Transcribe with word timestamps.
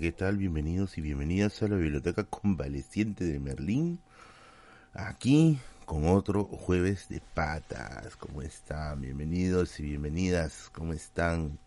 ¿qué 0.00 0.12
tal? 0.12 0.38
Bienvenidos 0.38 0.96
y 0.96 1.02
bienvenidas 1.02 1.62
a 1.62 1.68
la 1.68 1.76
Biblioteca 1.76 2.24
Convaleciente 2.24 3.22
de 3.22 3.38
Merlín. 3.38 4.00
Aquí 4.94 5.58
con 5.84 6.08
otro 6.08 6.44
jueves 6.44 7.10
de 7.10 7.20
patas. 7.34 8.16
¿Cómo 8.16 8.40
están? 8.40 9.02
Bienvenidos 9.02 9.78
y 9.78 9.82
bienvenidas. 9.82 10.70
¿Cómo 10.72 10.94
están? 10.94 11.58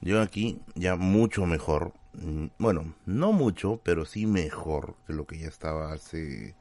Yo 0.00 0.22
aquí 0.22 0.58
ya 0.74 0.96
mucho 0.96 1.44
mejor. 1.44 1.92
Mm, 2.14 2.46
bueno, 2.56 2.94
no 3.04 3.32
mucho, 3.32 3.78
pero 3.84 4.06
sí 4.06 4.24
mejor 4.24 4.96
de 5.06 5.12
lo 5.12 5.26
que 5.26 5.40
ya 5.40 5.48
estaba 5.48 5.92
hace 5.92 6.54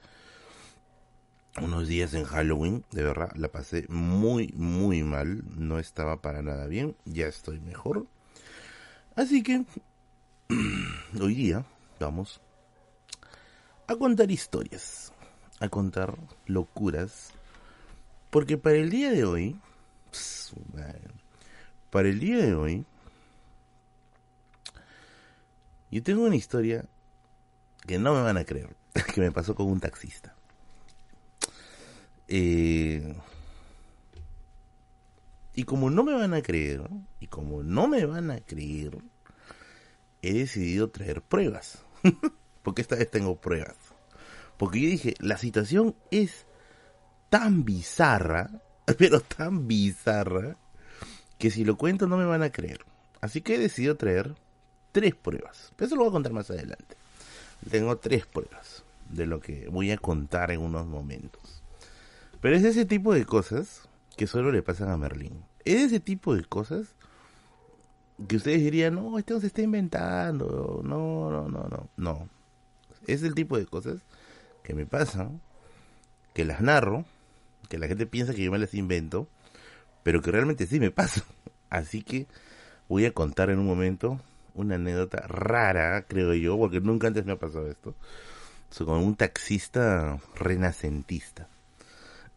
unos 1.61 1.87
días 1.87 2.13
en 2.13 2.25
Halloween. 2.25 2.83
De 2.91 3.03
verdad, 3.03 3.31
la 3.37 3.47
pasé 3.47 3.85
muy, 3.87 4.53
muy 4.57 5.03
mal. 5.03 5.45
No 5.57 5.79
estaba 5.79 6.21
para 6.21 6.41
nada 6.41 6.67
bien. 6.67 6.97
Ya 7.05 7.27
estoy 7.27 7.61
mejor. 7.61 8.05
Así 9.15 9.43
que 9.43 9.63
hoy 11.21 11.35
día 11.35 11.63
vamos 11.99 12.41
a 13.85 13.95
contar 13.95 14.31
historias, 14.31 15.13
a 15.59 15.69
contar 15.69 16.17
locuras, 16.47 17.29
porque 18.31 18.57
para 18.57 18.77
el 18.77 18.89
día 18.89 19.11
de 19.11 19.25
hoy, 19.25 19.59
para 21.91 22.09
el 22.09 22.19
día 22.19 22.37
de 22.37 22.55
hoy, 22.55 22.85
yo 25.91 26.01
tengo 26.01 26.23
una 26.23 26.35
historia 26.35 26.85
que 27.85 27.99
no 27.99 28.15
me 28.15 28.23
van 28.23 28.37
a 28.37 28.43
creer, 28.43 28.75
que 29.13 29.21
me 29.21 29.31
pasó 29.31 29.53
con 29.53 29.67
un 29.67 29.79
taxista. 29.79 30.35
Eh, 32.27 33.15
y 35.53 35.63
como 35.63 35.91
no 35.91 36.03
me 36.03 36.13
van 36.13 36.33
a 36.33 36.41
creer, 36.41 36.89
y 37.19 37.27
como 37.27 37.61
no 37.61 37.87
me 37.87 38.05
van 38.05 38.31
a 38.31 38.39
creer, 38.39 38.97
he 40.21 40.33
decidido 40.33 40.89
traer 40.89 41.21
pruebas. 41.21 41.79
Porque 42.63 42.81
esta 42.81 42.95
vez 42.95 43.09
tengo 43.09 43.35
pruebas. 43.35 43.75
Porque 44.57 44.81
yo 44.81 44.89
dije, 44.89 45.13
la 45.19 45.37
situación 45.37 45.95
es 46.11 46.45
tan 47.29 47.63
bizarra, 47.63 48.49
pero 48.97 49.21
tan 49.21 49.67
bizarra, 49.67 50.57
que 51.37 51.51
si 51.51 51.63
lo 51.63 51.77
cuento 51.77 52.07
no 52.07 52.17
me 52.17 52.25
van 52.25 52.43
a 52.43 52.51
creer. 52.51 52.85
Así 53.21 53.41
que 53.41 53.55
he 53.55 53.59
decidido 53.59 53.95
traer 53.95 54.35
tres 54.91 55.15
pruebas. 55.15 55.71
Pero 55.75 55.87
eso 55.87 55.95
lo 55.95 56.03
voy 56.03 56.09
a 56.09 56.13
contar 56.13 56.33
más 56.33 56.49
adelante. 56.49 56.95
Tengo 57.69 57.97
tres 57.97 58.25
pruebas 58.25 58.83
de 59.09 59.25
lo 59.25 59.39
que 59.39 59.67
voy 59.69 59.91
a 59.91 59.97
contar 59.97 60.51
en 60.51 60.61
unos 60.61 60.85
momentos. 60.85 61.61
Pero 62.41 62.55
es 62.55 62.63
ese 62.63 62.85
tipo 62.85 63.13
de 63.13 63.25
cosas 63.25 63.87
que 64.15 64.27
solo 64.27 64.51
le 64.51 64.61
pasan 64.61 64.89
a 64.89 64.97
Merlín. 64.97 65.43
Es 65.65 65.81
ese 65.81 65.99
tipo 65.99 66.35
de 66.35 66.43
cosas 66.43 66.95
que 68.27 68.37
ustedes 68.37 68.61
dirían, 68.61 68.95
no, 68.95 69.17
esto 69.17 69.35
no 69.35 69.39
se 69.39 69.47
está 69.47 69.61
inventando, 69.61 70.81
no, 70.83 71.31
no, 71.31 71.47
no, 71.47 71.67
no, 71.67 71.89
no. 71.95 72.29
Es 73.07 73.23
el 73.23 73.33
tipo 73.33 73.57
de 73.57 73.65
cosas 73.65 74.01
que 74.63 74.73
me 74.73 74.85
pasan, 74.85 75.41
que 76.33 76.45
las 76.45 76.61
narro, 76.61 77.05
que 77.69 77.77
la 77.77 77.87
gente 77.87 78.05
piensa 78.05 78.33
que 78.33 78.43
yo 78.43 78.51
me 78.51 78.59
las 78.59 78.73
invento, 78.73 79.27
pero 80.03 80.21
que 80.21 80.31
realmente 80.31 80.67
sí 80.67 80.79
me 80.79 80.91
pasan. 80.91 81.23
Así 81.69 82.01
que 82.03 82.27
voy 82.87 83.05
a 83.05 83.13
contar 83.13 83.49
en 83.49 83.59
un 83.59 83.65
momento 83.65 84.19
una 84.55 84.75
anécdota 84.75 85.25
rara, 85.27 86.05
creo 86.07 86.33
yo, 86.33 86.57
porque 86.57 86.81
nunca 86.81 87.07
antes 87.07 87.25
me 87.25 87.33
ha 87.33 87.39
pasado 87.39 87.69
esto, 87.69 87.95
con 88.77 88.97
un 89.03 89.15
taxista 89.15 90.19
renacentista. 90.35 91.47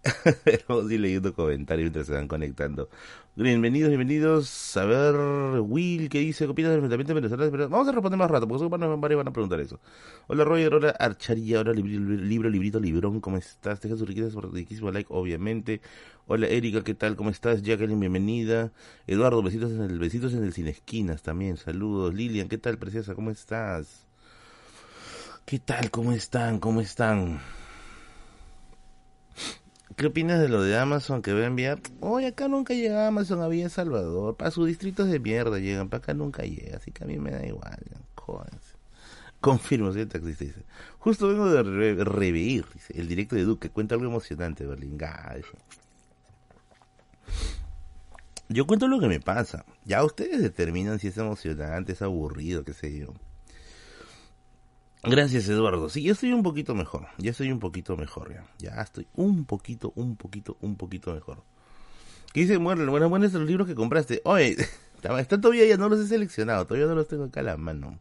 Vamos 0.68 0.90
a 0.90 0.94
ir 0.94 1.00
leyendo 1.00 1.32
comentarios 1.32 1.84
mientras 1.84 2.06
se 2.06 2.12
van 2.12 2.26
conectando. 2.26 2.88
Bienvenidos, 3.36 3.88
bienvenidos. 3.88 4.76
A 4.76 4.84
ver, 4.84 5.14
Will, 5.60 6.08
¿qué 6.08 6.18
dice? 6.18 6.44
¿Qué 6.44 6.50
opinas 6.50 6.70
del 6.72 6.82
enfrentamiento 6.82 7.14
venezolano? 7.14 7.68
Vamos 7.68 7.88
a 7.88 7.92
responder 7.92 8.18
más 8.18 8.30
rato, 8.30 8.48
porque 8.48 8.66
van, 8.66 9.00
van 9.00 9.28
a 9.28 9.32
preguntar 9.32 9.60
eso. 9.60 9.78
Hola, 10.26 10.42
Roger, 10.42 10.74
hola, 10.74 10.90
Archaría, 10.90 11.60
hola, 11.60 11.72
libro, 11.72 12.50
librito, 12.50 12.80
librón, 12.80 13.20
¿cómo 13.20 13.36
estás? 13.36 13.80
Deja 13.80 13.96
sus 13.96 14.08
riquezas 14.08 14.34
por 14.34 14.52
riquísimo 14.52 14.90
like, 14.90 15.08
obviamente. 15.12 15.80
Hola, 16.26 16.48
Erika, 16.48 16.82
¿qué 16.82 16.94
tal? 16.94 17.14
¿Cómo 17.14 17.30
estás? 17.30 17.62
Jacqueline, 17.62 18.00
bienvenida. 18.00 18.72
Eduardo, 19.06 19.40
besitos 19.40 19.70
en 19.70 19.82
el, 19.82 20.00
besitos 20.00 20.34
en 20.34 20.42
el 20.42 20.52
Cine 20.52 20.70
Esquinas 20.70 21.22
también, 21.22 21.56
saludos. 21.58 22.12
Lilian, 22.12 22.48
¿qué 22.48 22.58
tal, 22.58 22.76
preciosa? 22.76 23.14
¿Cómo 23.14 23.30
estás? 23.30 24.04
¿Qué 25.44 25.60
tal? 25.60 25.92
¿Cómo 25.92 26.10
están? 26.10 26.58
¿Cómo 26.58 26.80
están? 26.80 27.40
¿Qué 29.96 30.06
opinas 30.06 30.40
de 30.40 30.48
lo 30.48 30.62
de 30.62 30.78
Amazon 30.78 31.22
que 31.22 31.32
va 31.32 31.40
a 31.40 31.46
enviar? 31.46 31.80
Oye, 32.00 32.28
acá 32.28 32.48
nunca 32.48 32.72
llega 32.74 33.06
Amazon 33.06 33.42
a 33.42 33.48
Villa 33.48 33.68
Salvador. 33.68 34.36
Para 34.36 34.50
sus 34.50 34.66
distritos 34.66 35.08
de 35.08 35.18
mierda 35.18 35.58
llegan, 35.58 35.88
para 35.88 36.02
acá 36.02 36.14
nunca 36.14 36.44
llega. 36.44 36.76
Así 36.76 36.92
que 36.92 37.04
a 37.04 37.06
mí 37.06 37.18
me 37.18 37.30
da 37.30 37.44
igual. 37.44 37.78
Jódense. 38.14 38.76
Confirmo, 39.40 39.92
soy 39.92 40.06
taxista. 40.06 40.44
Dice. 40.44 40.64
Justo 40.98 41.28
vengo 41.28 41.50
de 41.50 42.04
reveir 42.04 42.64
el 42.90 43.08
directo 43.08 43.34
de 43.34 43.42
Duque. 43.42 43.70
Cuenta 43.70 43.94
algo 43.96 44.06
emocionante, 44.06 44.64
Berlín. 44.64 44.96
Yo 48.48 48.66
cuento 48.66 48.86
lo 48.86 49.00
que 49.00 49.08
me 49.08 49.20
pasa. 49.20 49.64
Ya 49.84 50.04
ustedes 50.04 50.40
determinan 50.40 51.00
si 51.00 51.08
es 51.08 51.18
emocionante, 51.18 51.92
es 51.92 52.02
aburrido, 52.02 52.64
qué 52.64 52.72
sé 52.72 52.96
yo. 52.98 53.14
Gracias, 55.04 55.48
Eduardo. 55.48 55.88
Sí, 55.88 56.02
yo 56.02 56.12
estoy 56.12 56.32
un 56.32 56.44
poquito 56.44 56.76
mejor. 56.76 57.08
Ya 57.18 57.32
estoy 57.32 57.50
un 57.50 57.58
poquito 57.58 57.96
mejor, 57.96 58.32
ya. 58.32 58.44
Ya 58.58 58.80
estoy 58.80 59.08
un 59.14 59.44
poquito, 59.44 59.92
un 59.96 60.16
poquito, 60.16 60.56
un 60.60 60.76
poquito 60.76 61.12
mejor. 61.12 61.42
¿Qué 62.32 62.40
dice 62.42 62.56
Bueno, 62.56 62.88
Buenas, 62.88 63.10
buenas 63.10 63.32
los 63.32 63.46
libros 63.46 63.66
que 63.66 63.74
compraste. 63.74 64.22
Oye, 64.24 64.56
están 65.18 65.40
todavía 65.40 65.66
ya 65.66 65.76
no 65.76 65.88
los 65.88 65.98
he 65.98 66.06
seleccionado. 66.06 66.66
Todavía 66.66 66.86
no 66.86 66.94
los 66.94 67.08
tengo 67.08 67.24
acá 67.24 67.40
a 67.40 67.42
la 67.42 67.56
mano. 67.56 67.98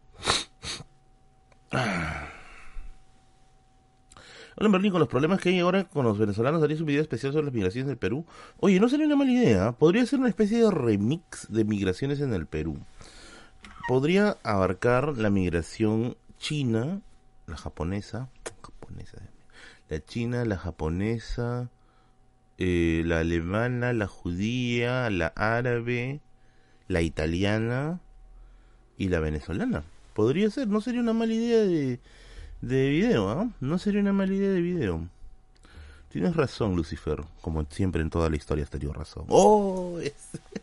Hola, 4.58 4.70
Berlín, 4.70 4.92
con 4.92 5.00
los 5.00 5.10
problemas 5.10 5.42
que 5.42 5.50
hay 5.50 5.60
ahora 5.60 5.86
con 5.86 6.06
los 6.06 6.20
venezolanos, 6.20 6.62
haría 6.62 6.78
un 6.78 6.86
video 6.86 7.02
especial 7.02 7.32
sobre 7.34 7.46
las 7.46 7.54
migraciones 7.54 7.88
del 7.88 7.98
Perú. 7.98 8.28
Oye, 8.60 8.80
no 8.80 8.90
sería 8.90 9.08
una 9.08 9.16
mala 9.16 9.32
idea. 9.32 9.72
Podría 9.72 10.06
ser 10.06 10.20
una 10.20 10.30
especie 10.30 10.60
de 10.60 10.70
remix 10.70 11.52
de 11.52 11.64
migraciones 11.64 12.20
en 12.22 12.34
el 12.34 12.46
Perú. 12.46 12.78
Podría 13.88 14.38
abarcar 14.44 15.18
la 15.18 15.30
migración 15.30 16.16
china, 16.42 17.02
la 17.46 17.56
japonesa, 17.56 18.28
japonesa, 18.64 19.18
la 19.90 20.04
china, 20.04 20.44
la 20.44 20.58
japonesa, 20.58 21.70
eh, 22.58 23.04
la 23.06 23.20
alemana, 23.20 23.94
la 23.94 24.08
judía, 24.08 25.10
la 25.12 25.28
árabe, 25.36 26.20
la 26.88 27.02
italiana 27.02 28.02
y 28.98 29.10
la 29.10 29.20
venezolana. 29.20 29.84
Podría 30.16 30.50
ser, 30.50 30.68
no 30.68 30.82
sería 30.82 31.02
una 31.02 31.14
mala 31.14 31.34
idea 31.34 31.60
de, 31.60 32.00
de 32.62 32.90
video, 32.90 33.30
¿ah? 33.30 33.50
No 33.60 33.78
sería 33.78 34.02
una 34.02 34.14
mala 34.14 34.34
idea 34.34 34.50
de 34.50 34.62
video. 34.62 35.08
Tienes 36.10 36.36
razón, 36.36 36.76
Lucifer, 36.76 37.24
como 37.42 37.66
siempre 37.70 38.02
en 38.02 38.10
toda 38.10 38.30
la 38.30 38.36
historia 38.36 38.64
has 38.64 38.70
tenido 38.70 38.94
razón. 38.94 39.26
¡Oh! 39.30 40.00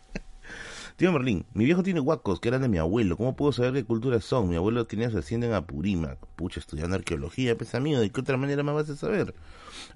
Tío 0.98 1.12
Merlín, 1.12 1.46
mi 1.54 1.64
viejo 1.64 1.84
tiene 1.84 2.00
guacos 2.00 2.40
que 2.40 2.48
eran 2.48 2.60
de 2.60 2.68
mi 2.68 2.78
abuelo. 2.78 3.16
¿Cómo 3.16 3.36
puedo 3.36 3.52
saber 3.52 3.72
qué 3.72 3.84
culturas 3.84 4.24
son? 4.24 4.48
Mi 4.48 4.56
abuelo 4.56 4.84
tenía 4.88 5.08
su 5.10 5.18
hacienda 5.18 5.46
en 5.46 5.52
Apurímac. 5.52 6.18
Pucha, 6.34 6.58
estudiando 6.58 6.96
arqueología, 6.96 7.56
pesa 7.56 7.78
mío. 7.78 8.00
¿De 8.00 8.10
qué 8.10 8.20
otra 8.20 8.36
manera 8.36 8.64
más 8.64 8.74
vas 8.74 8.90
a 8.90 8.96
saber? 8.96 9.32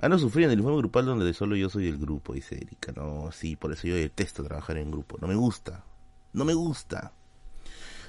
Ah, 0.01 0.09
no 0.09 0.17
sufrí 0.17 0.45
en 0.45 0.53
el 0.53 0.61
informe 0.61 0.79
grupal 0.79 1.07
donde 1.07 1.35
solo 1.35 1.57
yo 1.57 1.69
soy 1.71 1.89
el 1.89 1.99
grupo, 1.99 2.35
dice 2.35 2.55
Erika. 2.55 2.93
No, 2.93 3.33
sí, 3.33 3.57
por 3.57 3.73
eso 3.73 3.89
yo 3.89 3.97
detesto 3.97 4.45
trabajar 4.45 4.77
en 4.77 4.93
grupo. 4.93 5.19
No 5.21 5.27
me 5.27 5.35
gusta. 5.35 5.83
No 6.33 6.45
me 6.45 6.55
gusta. 6.55 7.11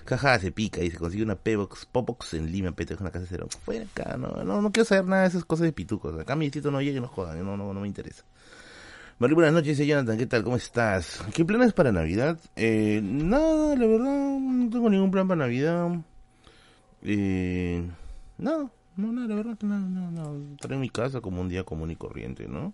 Jaja, 0.06 0.38
se 0.38 0.52
pica 0.52 0.84
y 0.84 0.92
se 0.92 0.98
consigue 0.98 1.24
una 1.24 1.36
P-Box, 1.36 1.88
Popox 1.92 2.36
en 2.36 2.52
Lima, 2.52 2.74
pete 2.74 2.96
una 3.00 3.10
casa 3.10 3.26
cero. 3.28 3.48
Fuera 3.66 3.86
acá, 3.86 4.18
no, 4.18 4.44
no, 4.44 4.72
quiero 4.72 4.86
saber 4.86 5.06
nada 5.06 5.24
de 5.24 5.30
esas 5.30 5.46
cosas 5.46 5.64
de 5.64 5.74
pitucos. 5.74 6.20
Acá 6.20 6.36
mi 6.36 6.46
distrito 6.46 6.70
no 6.70 6.80
llegue, 6.80 7.02
no 7.02 7.08
jodan, 7.08 7.44
no, 7.44 7.58
no, 7.58 7.74
no 7.74 7.80
me 7.80 7.88
interesa. 7.88 8.24
Muy 9.20 9.32
buenas 9.32 9.54
noches, 9.54 9.78
Jonathan, 9.78 10.18
¿qué 10.18 10.26
tal? 10.26 10.44
¿Cómo 10.44 10.56
estás? 10.56 11.24
¿Qué 11.34 11.46
planes 11.46 11.72
para 11.72 11.92
Navidad? 11.92 12.40
Eh, 12.56 13.00
nada, 13.04 13.76
la 13.76 13.86
verdad, 13.86 14.40
no 14.40 14.70
tengo 14.72 14.90
ningún 14.90 15.12
plan 15.12 15.28
para 15.28 15.40
Navidad. 15.40 16.02
Eh, 17.04 17.88
no, 18.40 18.72
no, 18.98 19.12
no, 19.14 19.28
la 19.28 19.36
verdad 19.36 19.58
que 19.58 19.68
no, 19.68 19.78
no, 19.78 20.12
no. 20.12 20.54
Estaré 20.56 20.76
en 20.76 20.82
mi 20.82 20.90
casa 20.90 21.22
como 21.22 21.42
un 21.42 21.48
día 21.48 21.64
común 21.64 21.92
y 21.92 21.96
corriente, 21.96 22.48
¿no? 22.48 22.74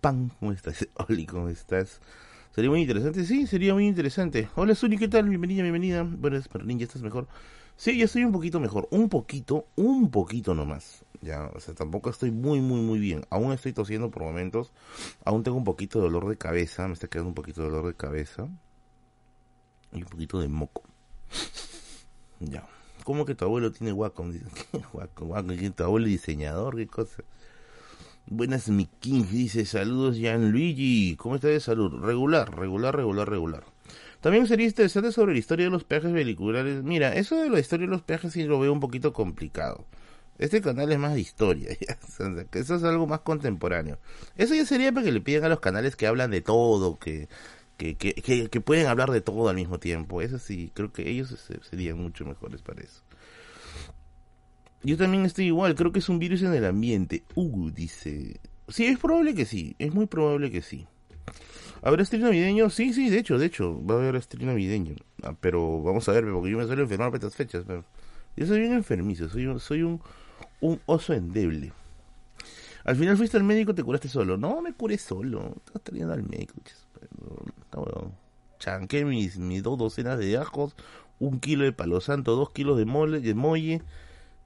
Pan, 0.00 0.32
¿cómo 0.40 0.52
estás? 0.52 0.88
Oli, 1.08 1.26
¿cómo 1.26 1.50
estás? 1.50 2.00
¿Sería 2.52 2.70
muy 2.70 2.80
interesante? 2.80 3.24
Sí, 3.26 3.46
sería 3.46 3.74
muy 3.74 3.86
interesante. 3.86 4.48
Hola, 4.54 4.74
Suni, 4.74 4.96
¿qué 4.96 5.08
tal? 5.08 5.28
Bienvenida, 5.28 5.62
bienvenida. 5.62 6.04
Bueno, 6.04 6.40
Berlín, 6.52 6.78
¿ya 6.78 6.86
estás 6.86 7.02
mejor? 7.02 7.28
Sí, 7.76 7.98
ya 7.98 8.06
estoy 8.06 8.24
un 8.24 8.32
poquito 8.32 8.58
mejor. 8.58 8.88
Un 8.90 9.08
poquito, 9.08 9.66
un 9.76 10.10
poquito 10.10 10.54
nomás. 10.54 11.04
Ya, 11.20 11.50
o 11.54 11.60
sea, 11.60 11.74
tampoco 11.74 12.10
estoy 12.10 12.30
muy, 12.30 12.60
muy, 12.60 12.80
muy 12.80 12.98
bien. 12.98 13.26
Aún 13.30 13.52
estoy 13.52 13.72
tosiendo 13.72 14.10
por 14.10 14.22
momentos. 14.22 14.72
Aún 15.24 15.42
tengo 15.42 15.58
un 15.58 15.64
poquito 15.64 15.98
de 15.98 16.04
dolor 16.04 16.28
de 16.28 16.36
cabeza. 16.36 16.86
Me 16.88 16.94
está 16.94 17.08
quedando 17.08 17.28
un 17.28 17.34
poquito 17.34 17.62
de 17.62 17.68
dolor 17.68 17.86
de 17.86 17.94
cabeza. 17.94 18.48
Y 19.92 19.98
un 19.98 20.08
poquito 20.08 20.40
de 20.40 20.48
moco. 20.48 20.82
Ya. 22.40 22.66
¿Cómo 23.04 23.24
que 23.24 23.34
tu 23.34 23.44
abuelo 23.44 23.70
tiene 23.72 23.92
Wacom? 23.92 24.32
Wacom, 24.92 25.30
Wacom. 25.30 25.72
¿Tu 25.72 25.84
abuelo 25.84 26.06
diseñador? 26.06 26.76
¿Qué 26.76 26.86
cosa? 26.86 27.22
Buenas, 28.26 28.68
mi 28.68 28.86
King. 28.86 29.24
Dice, 29.30 29.64
saludos, 29.66 30.18
Luigi 30.18 31.14
¿Cómo 31.16 31.36
está 31.36 31.48
de 31.48 31.60
salud? 31.60 31.92
Regular, 32.02 32.56
regular, 32.56 32.96
regular, 32.96 33.28
regular. 33.28 33.75
También 34.26 34.48
sería 34.48 34.66
interesante 34.66 35.12
sobre 35.12 35.34
la 35.34 35.38
historia 35.38 35.66
de 35.66 35.70
los 35.70 35.84
peajes 35.84 36.12
veliculares. 36.12 36.82
Mira, 36.82 37.14
eso 37.14 37.36
de 37.36 37.48
la 37.48 37.60
historia 37.60 37.86
de 37.86 37.92
los 37.92 38.02
peajes 38.02 38.32
sí 38.32 38.42
lo 38.42 38.58
veo 38.58 38.72
un 38.72 38.80
poquito 38.80 39.12
complicado. 39.12 39.86
Este 40.36 40.60
canal 40.60 40.90
es 40.90 40.98
más 40.98 41.14
de 41.14 41.20
historia, 41.20 41.68
eso 42.52 42.74
es 42.74 42.82
algo 42.82 43.06
más 43.06 43.20
contemporáneo. 43.20 44.00
Eso 44.36 44.56
ya 44.56 44.66
sería 44.66 44.90
para 44.90 45.04
que 45.04 45.12
le 45.12 45.20
pidan 45.20 45.44
a 45.44 45.48
los 45.48 45.60
canales 45.60 45.94
que 45.94 46.08
hablan 46.08 46.32
de 46.32 46.40
todo, 46.40 46.98
que, 46.98 47.28
que, 47.76 47.94
que, 47.94 48.48
que, 48.48 48.60
pueden 48.60 48.88
hablar 48.88 49.12
de 49.12 49.20
todo 49.20 49.48
al 49.48 49.54
mismo 49.54 49.78
tiempo. 49.78 50.20
Eso 50.20 50.40
sí, 50.40 50.72
creo 50.74 50.92
que 50.92 51.08
ellos 51.08 51.48
serían 51.70 51.96
mucho 51.96 52.24
mejores 52.24 52.62
para 52.62 52.82
eso. 52.82 53.02
Yo 54.82 54.96
también 54.96 55.24
estoy 55.24 55.46
igual, 55.46 55.76
creo 55.76 55.92
que 55.92 56.00
es 56.00 56.08
un 56.08 56.18
virus 56.18 56.42
en 56.42 56.52
el 56.52 56.64
ambiente. 56.64 57.22
Uh, 57.36 57.70
dice. 57.70 58.40
Sí, 58.66 58.86
es 58.86 58.98
probable 58.98 59.36
que 59.36 59.44
sí, 59.44 59.76
es 59.78 59.94
muy 59.94 60.06
probable 60.06 60.50
que 60.50 60.62
sí. 60.62 60.88
¿Habrá 61.82 62.04
stream 62.04 62.24
navideño? 62.24 62.70
Sí, 62.70 62.92
sí, 62.92 63.10
de 63.10 63.18
hecho, 63.18 63.38
de 63.38 63.46
hecho, 63.46 63.84
va 63.84 63.94
a 63.94 63.98
haber 63.98 64.20
stream 64.22 64.48
navideño. 64.48 64.96
Ah, 65.22 65.34
pero 65.40 65.82
vamos 65.82 66.08
a 66.08 66.12
ver, 66.12 66.24
porque 66.30 66.50
yo 66.50 66.58
me 66.58 66.66
suelo 66.66 66.82
enfermar 66.82 67.10
para 67.10 67.18
estas 67.18 67.36
fechas. 67.36 67.64
Yo 68.36 68.46
soy 68.46 68.60
bien 68.60 68.72
enfermizo, 68.72 69.28
soy, 69.28 69.48
soy 69.60 69.82
un, 69.82 70.00
un 70.60 70.80
oso 70.86 71.12
endeble. 71.12 71.72
Al 72.84 72.94
final 72.96 73.16
fuiste 73.16 73.36
al 73.36 73.42
médico, 73.42 73.74
te 73.74 73.82
curaste 73.82 74.08
solo. 74.08 74.36
No, 74.36 74.62
me 74.62 74.72
curé 74.72 74.96
solo. 74.96 75.54
Estás 75.66 75.82
trayendo 75.82 76.12
al 76.12 76.22
médico. 76.22 76.54
Chanqué 78.60 79.04
mis, 79.04 79.38
mis 79.38 79.62
dos 79.62 79.76
docenas 79.76 80.18
de 80.18 80.36
ajos, 80.36 80.76
un 81.18 81.40
kilo 81.40 81.64
de 81.64 81.72
palo 81.72 82.00
santo, 82.00 82.36
dos 82.36 82.50
kilos 82.50 82.78
de 82.78 82.84
mole, 82.84 83.20
de 83.20 83.34
molle 83.34 83.82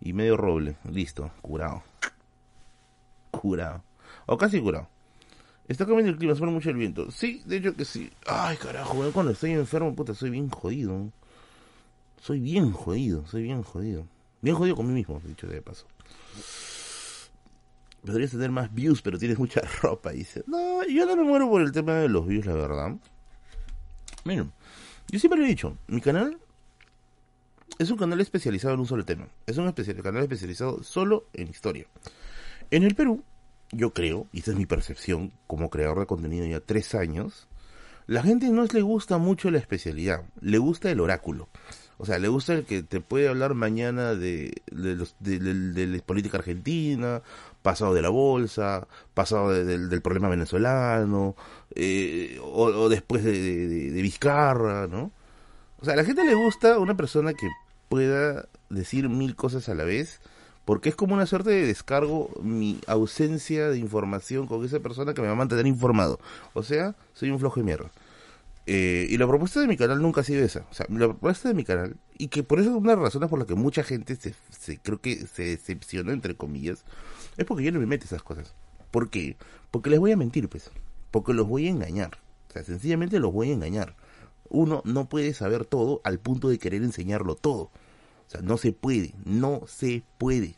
y 0.01 0.15
medio 0.15 0.37
roble. 0.37 0.77
Listo, 0.91 1.31
curado. 1.43 1.83
Curado. 3.31 3.83
O 4.27 4.39
casi 4.39 4.61
curado. 4.61 4.89
Está 5.71 5.87
cambiando 5.87 6.11
el 6.11 6.19
clima, 6.19 6.35
se 6.35 6.45
mucho 6.45 6.69
el 6.71 6.77
viento. 6.77 7.13
Sí, 7.13 7.43
de 7.45 7.59
hecho 7.59 7.77
que 7.77 7.85
sí. 7.85 8.11
Ay, 8.27 8.57
carajo, 8.57 9.09
cuando 9.13 9.31
estoy 9.31 9.53
enfermo, 9.53 9.95
puta, 9.95 10.15
soy 10.15 10.29
bien 10.31 10.49
jodido. 10.51 11.13
Soy 12.21 12.41
bien 12.41 12.73
jodido, 12.73 13.25
soy 13.29 13.45
bien 13.45 13.63
jodido. 13.63 14.05
Bien 14.43 14.57
jodido 14.57 14.75
con 14.75 14.89
mí 14.89 14.93
mismo, 14.95 15.23
dicho 15.25 15.47
de 15.47 15.63
paso. 15.63 15.87
Podrías 18.05 18.33
tener 18.33 18.51
más 18.51 18.75
views, 18.75 19.01
pero 19.01 19.17
tienes 19.17 19.39
mucha 19.39 19.61
ropa, 19.81 20.11
dice. 20.11 20.43
No, 20.49 20.85
yo 20.89 21.07
no 21.07 21.15
me 21.15 21.23
muero 21.23 21.49
por 21.49 21.63
el 21.63 21.71
tema 21.71 21.95
de 21.95 22.09
los 22.09 22.27
views, 22.27 22.47
la 22.47 22.55
verdad. 22.55 22.97
Miren, 24.25 24.51
yo 25.09 25.21
siempre 25.21 25.39
lo 25.39 25.47
he 25.47 25.51
dicho, 25.51 25.77
mi 25.87 26.01
canal 26.01 26.37
es 27.79 27.91
un 27.93 27.97
canal 27.97 28.21
especializado 28.21 28.75
en 28.75 28.81
un 28.81 28.87
solo 28.87 29.05
tema. 29.05 29.29
Es 29.47 29.57
un 29.57 29.71
canal 29.71 30.23
especializado 30.25 30.83
solo 30.83 31.27
en 31.33 31.47
historia. 31.47 31.87
En 32.73 32.83
el 32.83 32.97
Perú, 32.97 33.23
yo 33.73 33.93
creo, 33.93 34.27
y 34.33 34.39
esta 34.41 34.53
es 34.53 34.57
mi 34.57 34.67
percepción 34.67 35.33
como 35.47 35.71
creador 35.71 36.01
de 36.01 36.07
contenido 36.07 36.47
ya 36.47 36.61
tres 36.61 36.95
años, 36.95 37.49
la 38.07 38.23
gente 38.23 38.49
no 38.51 38.65
le 38.65 38.83
gusta 38.83 39.19
mucho 39.19 39.51
la 39.51 39.59
especialidad, 39.59 40.25
le 40.41 40.59
gusta 40.59 40.91
el 40.91 41.01
oráculo. 41.01 41.49
O 42.03 42.07
sea, 42.07 42.19
le 42.19 42.29
gusta 42.29 42.55
el 42.55 42.65
que 42.65 42.83
te 42.83 43.01
puede 43.01 43.29
hablar 43.29 43.53
mañana 43.55 44.15
de, 44.15 44.63
de, 44.71 45.87
la 45.87 45.99
política 45.99 46.39
argentina, 46.39 47.23
pasado 47.61 47.93
de 47.93 48.01
la 48.01 48.09
bolsa, 48.09 48.89
pasado 49.13 49.51
del 49.51 50.01
problema 50.01 50.31
venezolano, 50.31 51.37
eh, 51.75 52.41
o, 52.43 52.89
después 52.89 53.23
de, 53.23 53.91
Vizcarra, 54.03 54.87
¿no? 54.87 55.13
O 55.79 55.85
sea, 55.85 55.93
a 55.93 55.97
la 55.97 56.05
gente 56.05 56.25
le 56.25 56.35
gusta 56.35 56.79
una 56.79 56.97
persona 56.97 57.35
que 57.35 57.49
pueda 57.91 58.49
decir 58.71 59.11
mil 59.11 59.37
cosas 59.37 59.69
a 59.69 59.75
la 59.75 59.85
vez, 59.85 60.21
porque 60.65 60.89
es 60.89 60.97
como 60.97 61.15
una 61.15 61.27
suerte 61.27 61.51
de 61.51 61.67
descargo 61.67 62.31
mi 62.43 62.79
ausencia 62.87 63.69
de 63.69 63.79
información 63.79 64.47
con 64.47 64.65
esa 64.65 64.81
persona 64.81 65.15
que 65.15 65.21
me 65.21 65.27
va 65.27 65.33
a 65.33 65.37
mantener 65.37 65.67
informado. 65.67 66.21
O 66.53 66.63
sea, 66.63 66.95
soy 67.15 67.31
un 67.31 67.39
flojo 67.39 67.61
de 67.61 67.65
mierda. 67.65 67.91
Eh, 68.67 69.07
y 69.11 69.17
la 69.17 69.27
propuesta 69.27 69.61
de 69.61 69.67
mi 69.67 69.77
canal 69.77 70.01
nunca 70.01 70.21
ha 70.21 70.25
sido 70.25 70.45
esa. 70.45 70.65
O 70.71 70.75
sea, 70.75 70.87
la 70.91 71.09
propuesta 71.09 71.49
de 71.49 71.55
mi 71.55 71.65
canal, 71.65 71.97
y 72.19 72.29
que 72.29 72.43
por 72.43 72.61
eso 72.61 72.71
es 72.71 72.77
una 72.77 72.91
de 72.91 72.97
las 72.97 73.05
razones 73.07 73.29
por 73.29 73.39
las 73.39 73.49
que 73.49 73.55
mucha 73.55 73.83
gente 73.83 74.15
se, 74.17 74.35
se 74.51 74.79
creo 74.79 75.01
que 75.01 75.27
se 75.27 75.43
decepcionó, 75.45 76.13
entre 76.13 76.37
comillas, 76.37 76.85
es 77.37 77.45
porque 77.45 77.65
yo 77.65 77.73
no 77.73 77.81
me 77.81 77.87
meto 77.87 78.05
esas 78.05 78.23
cosas. 78.23 78.55
¿Por 78.91 79.11
qué? 79.11 79.37
Porque 79.71 79.91
les 79.91 79.99
voy 79.99 80.13
a 80.13 80.17
mentir, 80.17 80.49
pues. 80.49 80.71
Porque 81.11 81.33
los 81.33 81.49
voy 81.49 81.67
a 81.67 81.71
engañar. 81.71 82.19
O 82.49 82.53
sea, 82.53 82.63
sencillamente 82.63 83.19
los 83.19 83.33
voy 83.33 83.51
a 83.51 83.55
engañar. 83.55 83.97
Uno 84.49 84.83
no 84.85 85.09
puede 85.09 85.33
saber 85.33 85.65
todo 85.65 86.01
al 86.05 86.19
punto 86.19 86.49
de 86.49 86.59
querer 86.59 86.83
enseñarlo 86.83 87.37
todo. 87.37 87.71
O 88.31 88.33
sea, 88.33 88.43
no 88.43 88.57
se 88.57 88.73
puede, 88.73 89.15
no 89.25 89.63
se 89.67 90.05
puede 90.17 90.55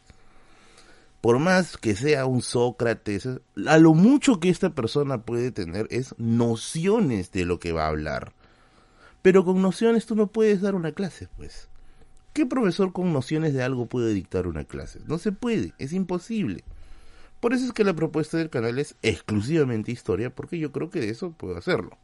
por 1.22 1.38
más 1.38 1.76
que 1.76 1.94
sea 1.94 2.26
un 2.26 2.42
Sócrates, 2.42 3.28
a 3.66 3.78
lo 3.78 3.94
mucho 3.94 4.40
que 4.40 4.48
esta 4.48 4.70
persona 4.70 5.22
puede 5.22 5.52
tener 5.52 5.86
es 5.90 6.16
nociones 6.18 7.30
de 7.30 7.44
lo 7.44 7.60
que 7.60 7.70
va 7.70 7.84
a 7.84 7.90
hablar. 7.90 8.32
Pero 9.22 9.44
con 9.44 9.62
nociones 9.62 10.04
tú 10.04 10.16
no 10.16 10.26
puedes 10.26 10.60
dar 10.60 10.74
una 10.74 10.90
clase, 10.90 11.28
pues. 11.36 11.68
¿Qué 12.32 12.44
profesor 12.44 12.92
con 12.92 13.12
nociones 13.12 13.54
de 13.54 13.62
algo 13.62 13.86
puede 13.86 14.12
dictar 14.12 14.48
una 14.48 14.64
clase? 14.64 14.98
No 15.06 15.18
se 15.18 15.30
puede, 15.30 15.74
es 15.78 15.92
imposible. 15.92 16.64
Por 17.38 17.54
eso 17.54 17.66
es 17.66 17.72
que 17.72 17.84
la 17.84 17.94
propuesta 17.94 18.36
del 18.36 18.50
canal 18.50 18.80
es 18.80 18.96
exclusivamente 19.02 19.92
historia, 19.92 20.34
porque 20.34 20.58
yo 20.58 20.72
creo 20.72 20.90
que 20.90 21.00
de 21.00 21.10
eso 21.10 21.30
puedo 21.30 21.56
hacerlo. 21.56 21.96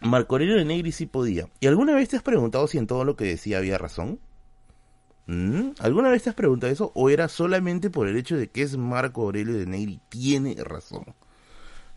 Marco 0.00 0.34
Aurelio 0.34 0.56
de 0.56 0.64
Negri 0.64 0.92
sí 0.92 1.06
podía. 1.06 1.48
¿Y 1.60 1.66
alguna 1.66 1.94
vez 1.94 2.08
te 2.08 2.16
has 2.16 2.22
preguntado 2.22 2.66
si 2.66 2.78
en 2.78 2.86
todo 2.86 3.04
lo 3.04 3.16
que 3.16 3.24
decía 3.24 3.58
había 3.58 3.76
razón? 3.76 4.18
¿Mm? 5.26 5.72
¿Alguna 5.78 6.08
vez 6.08 6.22
te 6.22 6.30
has 6.30 6.34
preguntado 6.34 6.72
eso? 6.72 6.90
¿O 6.94 7.10
era 7.10 7.28
solamente 7.28 7.90
por 7.90 8.08
el 8.08 8.16
hecho 8.16 8.36
de 8.36 8.48
que 8.48 8.62
es 8.62 8.76
Marco 8.76 9.22
Aurelio 9.22 9.58
de 9.58 9.66
Negri? 9.66 10.00
Tiene 10.08 10.56
razón. 10.64 11.04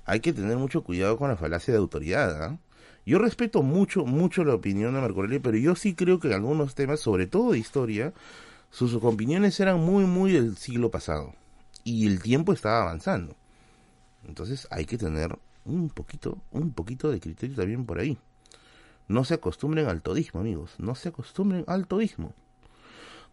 Hay 0.06 0.20
que 0.20 0.34
tener 0.34 0.58
mucho 0.58 0.84
cuidado 0.84 1.18
con 1.18 1.30
la 1.30 1.38
falacia 1.38 1.74
de 1.74 1.80
autoridad. 1.80 2.44
¿ah? 2.44 2.58
Yo 3.06 3.20
respeto 3.20 3.64
mucho, 3.64 4.06
mucho 4.06 4.44
la 4.44 4.54
opinión 4.54 4.94
de 4.94 5.02
Marco 5.02 5.22
Aurelio, 5.22 5.42
pero 5.42 5.58
yo 5.58 5.76
sí 5.76 5.96
creo 5.96 6.20
que 6.20 6.28
en 6.28 6.34
algunos 6.34 6.76
temas, 6.76 7.00
sobre 7.00 7.26
todo 7.26 7.54
de 7.54 7.60
historia, 7.60 8.14
sus 8.70 8.94
opiniones 8.96 9.60
eran 9.62 9.80
muy, 9.80 10.04
muy 10.04 10.34
del 10.34 10.58
siglo 10.58 10.92
pasado. 10.92 11.34
Y 11.86 12.06
el 12.08 12.22
tiempo 12.22 12.52
estaba 12.52 12.82
avanzando. 12.82 13.36
Entonces 14.28 14.68
hay 14.72 14.86
que 14.86 14.98
tener 14.98 15.38
un 15.66 15.90
poquito, 15.90 16.38
un 16.52 16.72
poquito 16.72 17.12
de 17.12 17.20
criterio 17.20 17.56
también 17.56 17.86
por 17.86 18.00
ahí. 18.00 18.18
No 19.08 19.24
se 19.26 19.36
acostumbren 19.36 19.88
al 19.88 20.02
todismo, 20.02 20.40
amigos. 20.40 20.76
No 20.78 20.96
se 20.96 21.10
acostumbren 21.10 21.64
al 21.68 21.88
todismo. 21.88 22.34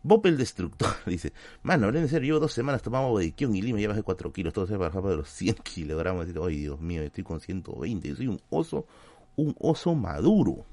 Bob 0.02 0.26
el 0.26 0.38
Destructor 0.38 0.88
dice, 1.06 1.32
mano, 1.62 1.88
en 1.88 2.08
serio, 2.08 2.34
llevo 2.34 2.40
dos 2.40 2.52
semanas 2.52 2.82
tomando 2.82 3.10
Bodiquion 3.10 3.54
y 3.54 3.62
Lima, 3.62 3.80
ya 3.80 3.88
bajé 3.88 4.02
4 4.02 4.32
kilos, 4.32 4.54
todo 4.54 4.66
se 4.66 4.76
bajar 4.76 5.02
de 5.02 5.16
los 5.16 5.28
100 5.28 5.54
kilogramos. 5.62 6.26
Ay, 6.42 6.56
Dios 6.56 6.80
mío, 6.80 7.02
estoy 7.02 7.24
con 7.24 7.40
120, 7.40 8.08
yo 8.08 8.16
soy 8.16 8.28
un 8.28 8.40
oso, 8.50 8.86
un 9.36 9.54
oso 9.58 9.94
maduro, 9.94 10.64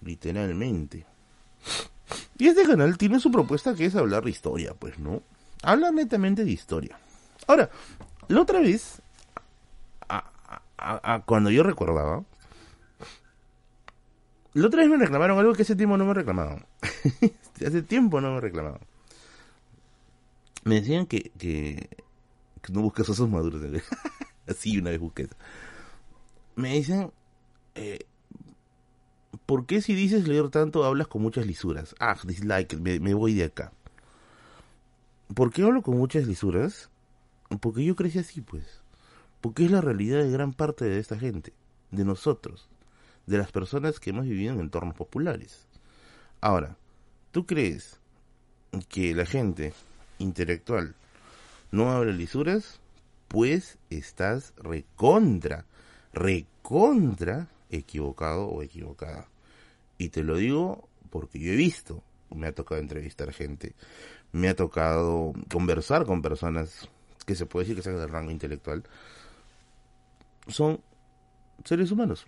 literalmente. 0.00 1.06
Y 2.38 2.48
este 2.48 2.64
canal 2.64 2.98
tiene 2.98 3.20
su 3.20 3.30
propuesta 3.30 3.74
que 3.74 3.86
es 3.86 3.94
hablar 3.94 4.24
de 4.24 4.30
historia, 4.30 4.74
pues, 4.74 4.98
¿no? 4.98 5.22
Habla 5.62 5.92
netamente 5.92 6.44
de 6.44 6.50
historia. 6.50 6.98
Ahora, 7.46 7.70
la 8.28 8.40
otra 8.40 8.60
vez, 8.60 9.01
cuando 11.26 11.50
yo 11.50 11.62
recordaba, 11.62 12.24
la 14.54 14.66
otra 14.66 14.82
vez 14.82 14.90
me 14.90 14.98
reclamaron 14.98 15.38
algo 15.38 15.54
que 15.54 15.62
ese 15.62 15.76
tiempo 15.76 15.96
no 15.96 16.04
me 16.04 16.14
reclamaban. 16.14 16.66
hace 17.66 17.82
tiempo 17.82 18.20
no 18.20 18.34
me 18.34 18.40
reclamaban. 18.40 18.80
Me 20.64 20.76
decían 20.76 21.06
que, 21.06 21.32
que, 21.38 21.88
no 22.70 22.82
busques 22.82 23.08
osos 23.08 23.28
maduros. 23.28 23.62
Así 24.46 24.78
una 24.78 24.90
vez 24.90 25.00
busqué 25.00 25.22
eso. 25.22 25.36
Me 26.54 26.74
dicen, 26.74 27.10
eh, 27.74 28.00
¿por 29.46 29.64
qué 29.64 29.80
si 29.80 29.94
dices 29.94 30.28
leer 30.28 30.50
tanto 30.50 30.84
hablas 30.84 31.06
con 31.06 31.22
muchas 31.22 31.46
lisuras? 31.46 31.94
Ah, 31.98 32.16
dislike, 32.22 32.78
me, 32.78 33.00
me 33.00 33.14
voy 33.14 33.32
de 33.34 33.44
acá. 33.44 33.72
¿Por 35.34 35.50
qué 35.50 35.62
hablo 35.62 35.80
con 35.80 35.96
muchas 35.96 36.26
lisuras? 36.26 36.90
Porque 37.60 37.84
yo 37.84 37.96
crecí 37.96 38.18
así, 38.18 38.42
pues. 38.42 38.81
Porque 39.42 39.66
es 39.66 39.70
la 39.70 39.82
realidad 39.82 40.22
de 40.22 40.30
gran 40.30 40.54
parte 40.54 40.86
de 40.86 40.98
esta 40.98 41.18
gente, 41.18 41.52
de 41.90 42.06
nosotros 42.06 42.70
de 43.26 43.38
las 43.38 43.52
personas 43.52 44.00
que 44.00 44.10
hemos 44.10 44.24
vivido 44.24 44.52
en 44.52 44.60
entornos 44.60 44.94
populares. 44.94 45.66
Ahora, 46.40 46.76
¿tú 47.30 47.46
crees 47.46 48.00
que 48.88 49.14
la 49.14 49.26
gente 49.26 49.72
intelectual 50.18 50.94
no 51.70 51.90
habla 51.90 52.12
lisuras? 52.12 52.80
Pues 53.28 53.78
estás 53.90 54.52
recontra, 54.56 55.64
recontra 56.12 57.48
equivocado 57.70 58.46
o 58.46 58.62
equivocada. 58.62 59.28
Y 59.98 60.08
te 60.08 60.22
lo 60.22 60.36
digo 60.36 60.88
porque 61.10 61.38
yo 61.38 61.52
he 61.52 61.56
visto, 61.56 62.02
me 62.34 62.48
ha 62.48 62.54
tocado 62.54 62.80
entrevistar 62.80 63.32
gente, 63.32 63.74
me 64.32 64.48
ha 64.48 64.56
tocado 64.56 65.32
conversar 65.50 66.06
con 66.06 66.22
personas 66.22 66.88
que 67.24 67.34
se 67.34 67.46
puede 67.46 67.64
decir 67.64 67.76
que 67.76 67.82
sean 67.82 67.98
del 67.98 68.08
rango 68.08 68.32
intelectual, 68.32 68.82
son 70.48 70.80
seres 71.64 71.90
humanos 71.90 72.26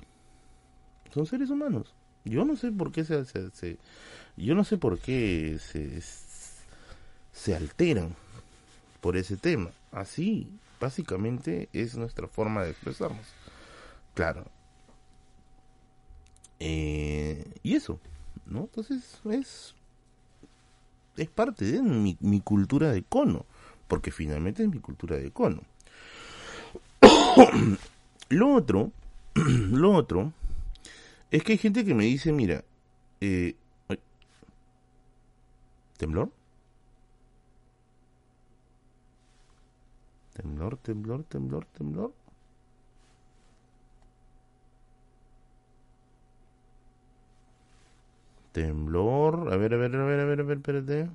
son 1.14 1.26
seres 1.26 1.49
humanos. 1.50 1.94
Yo 2.25 2.44
no 2.44 2.56
sé 2.56 2.73
por 2.73 2.90
qué 2.90 3.04
se, 3.04 3.25
se, 3.25 3.78
yo 4.37 4.54
no 4.54 4.64
sé 4.64 4.78
por 4.78 4.99
qué 4.99 5.59
se, 5.61 6.02
se 7.33 7.54
alteran 7.54 8.16
por 9.00 9.16
ese 9.16 9.37
tema. 9.37 9.71
Así, 9.92 10.49
básicamente, 10.80 11.68
es 11.73 11.97
nuestra 11.97 12.26
forma 12.26 12.64
de 12.64 12.71
expresarnos. 12.71 13.26
Claro. 14.14 14.47
Eh, 16.59 17.44
y 17.62 17.76
eso, 17.76 18.00
¿no? 18.47 18.61
Entonces 18.61 19.21
es, 19.30 19.75
es 21.16 21.28
parte 21.28 21.64
de 21.64 21.83
mi, 21.83 22.16
mi 22.21 22.40
cultura 22.40 22.90
de 22.90 23.02
cono, 23.04 23.47
porque 23.87 24.11
finalmente 24.11 24.64
es 24.64 24.68
mi 24.68 24.80
cultura 24.80 25.16
de 25.16 25.30
cono. 25.30 25.62
Lo 28.28 28.54
otro, 28.54 28.93
lo 29.35 29.93
otro, 29.93 30.33
es 31.31 31.43
que 31.43 31.52
hay 31.52 31.59
gente 31.59 31.85
que 31.85 31.95
me 31.95 32.04
dice, 32.04 32.33
mira, 32.33 32.64
eh, 33.21 33.54
¿temblor? 35.97 36.31
Temblor, 40.35 40.76
temblor, 40.78 41.25
temblor, 41.25 41.64
temblor. 41.76 42.12
Temblor. 48.52 49.52
A 49.52 49.57
ver, 49.57 49.75
a 49.75 49.76
ver, 49.76 49.95
a 49.97 50.04
ver, 50.04 50.21
a 50.21 50.25
ver, 50.25 50.40
a 50.40 50.43
ver, 50.45 50.57
espérate. 50.59 51.09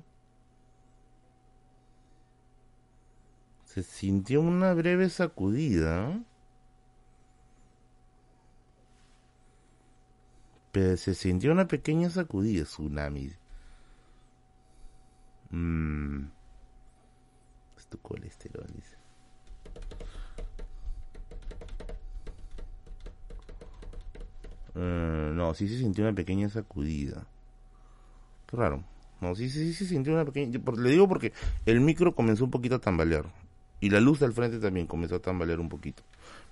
Se 3.64 3.82
sintió 3.82 4.40
una 4.40 4.74
breve 4.74 5.08
sacudida. 5.08 6.20
Pero 10.72 10.96
se 10.96 11.14
sintió 11.14 11.52
una 11.52 11.66
pequeña 11.66 12.10
sacudida, 12.10 12.64
tsunami. 12.64 13.32
Mmm. 15.50 16.24
Es 17.76 17.86
tu 17.86 17.98
colesterol. 17.98 18.66
Eh, 24.76 25.30
no, 25.34 25.52
sí 25.54 25.68
se 25.68 25.78
sintió 25.78 26.04
una 26.04 26.14
pequeña 26.14 26.48
sacudida. 26.48 27.26
Qué 28.46 28.56
raro. 28.56 28.84
No, 29.20 29.34
sí, 29.34 29.50
sí, 29.50 29.72
sí 29.72 29.74
se 29.74 29.86
sintió 29.86 30.14
una 30.14 30.24
pequeña... 30.24 30.60
Le 30.78 30.90
digo 30.90 31.08
porque 31.08 31.32
el 31.66 31.80
micro 31.80 32.14
comenzó 32.14 32.44
un 32.44 32.50
poquito 32.50 32.76
a 32.76 32.78
tambalear. 32.78 33.26
Y 33.80 33.90
la 33.90 34.00
luz 34.00 34.20
del 34.20 34.32
frente 34.32 34.58
también 34.58 34.86
comenzó 34.86 35.16
a 35.16 35.20
tambalear 35.20 35.60
un 35.60 35.68
poquito. 35.68 36.02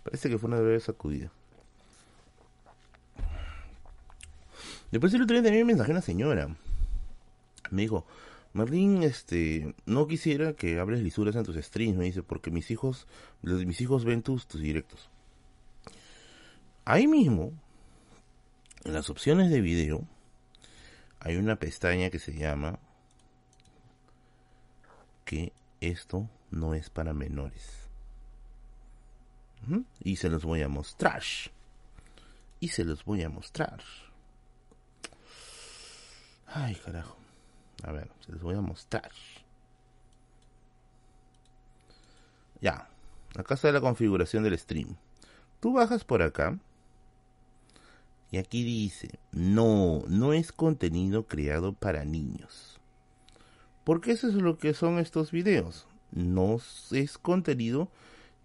Parece 0.02 0.28
que 0.28 0.38
fue 0.38 0.48
una 0.48 0.60
breve 0.60 0.80
sacudida. 0.80 1.30
Después 4.90 5.12
el 5.14 5.22
otro 5.22 5.34
día 5.34 5.42
tenía 5.42 5.60
un 5.60 5.66
mensaje 5.66 5.90
a 5.90 5.94
una 5.94 6.02
señora. 6.02 6.56
Me 7.70 7.82
dijo, 7.82 8.06
Marlene, 8.52 9.04
este, 9.04 9.74
no 9.84 10.06
quisiera 10.06 10.54
que 10.54 10.78
hables 10.78 11.00
lisuras 11.00 11.36
en 11.36 11.44
tus 11.44 11.56
streams, 11.56 11.98
me 11.98 12.04
dice, 12.04 12.22
porque 12.22 12.50
mis 12.50 12.70
hijos, 12.70 13.06
mis 13.42 13.80
hijos 13.80 14.04
ven 14.04 14.22
tus, 14.22 14.46
tus 14.46 14.60
directos. 14.60 15.10
Ahí 16.84 17.06
mismo, 17.06 17.52
en 18.84 18.94
las 18.94 19.10
opciones 19.10 19.50
de 19.50 19.60
video 19.60 20.06
hay 21.20 21.36
una 21.36 21.56
pestaña 21.56 22.10
que 22.10 22.18
se 22.18 22.32
llama 22.32 22.78
que 25.24 25.52
esto 25.80 26.30
no 26.50 26.74
es 26.74 26.88
para 26.88 27.12
menores. 27.12 27.88
Y 30.02 30.16
se 30.16 30.30
los 30.30 30.44
voy 30.44 30.62
a 30.62 30.68
mostrar. 30.68 31.22
Y 32.60 32.68
se 32.68 32.84
los 32.84 33.04
voy 33.04 33.22
a 33.22 33.28
mostrar. 33.28 33.82
Ay, 36.48 36.74
carajo. 36.76 37.16
A 37.84 37.92
ver, 37.92 38.10
se 38.20 38.32
los 38.32 38.42
voy 38.42 38.56
a 38.56 38.60
mostrar. 38.60 39.10
Ya. 42.60 42.88
Acá 43.36 43.54
está 43.54 43.70
la 43.70 43.80
configuración 43.80 44.42
del 44.42 44.58
stream. 44.58 44.96
Tú 45.60 45.74
bajas 45.74 46.04
por 46.04 46.22
acá 46.22 46.58
y 48.30 48.38
aquí 48.38 48.62
dice, 48.62 49.18
no, 49.32 50.02
no 50.08 50.32
es 50.32 50.52
contenido 50.52 51.26
creado 51.26 51.72
para 51.72 52.04
niños. 52.04 52.80
Porque 53.84 54.12
eso 54.12 54.28
es 54.28 54.34
lo 54.34 54.58
que 54.58 54.74
son 54.74 54.98
estos 54.98 55.30
videos. 55.30 55.86
No 56.10 56.58
es 56.90 57.18
contenido 57.18 57.90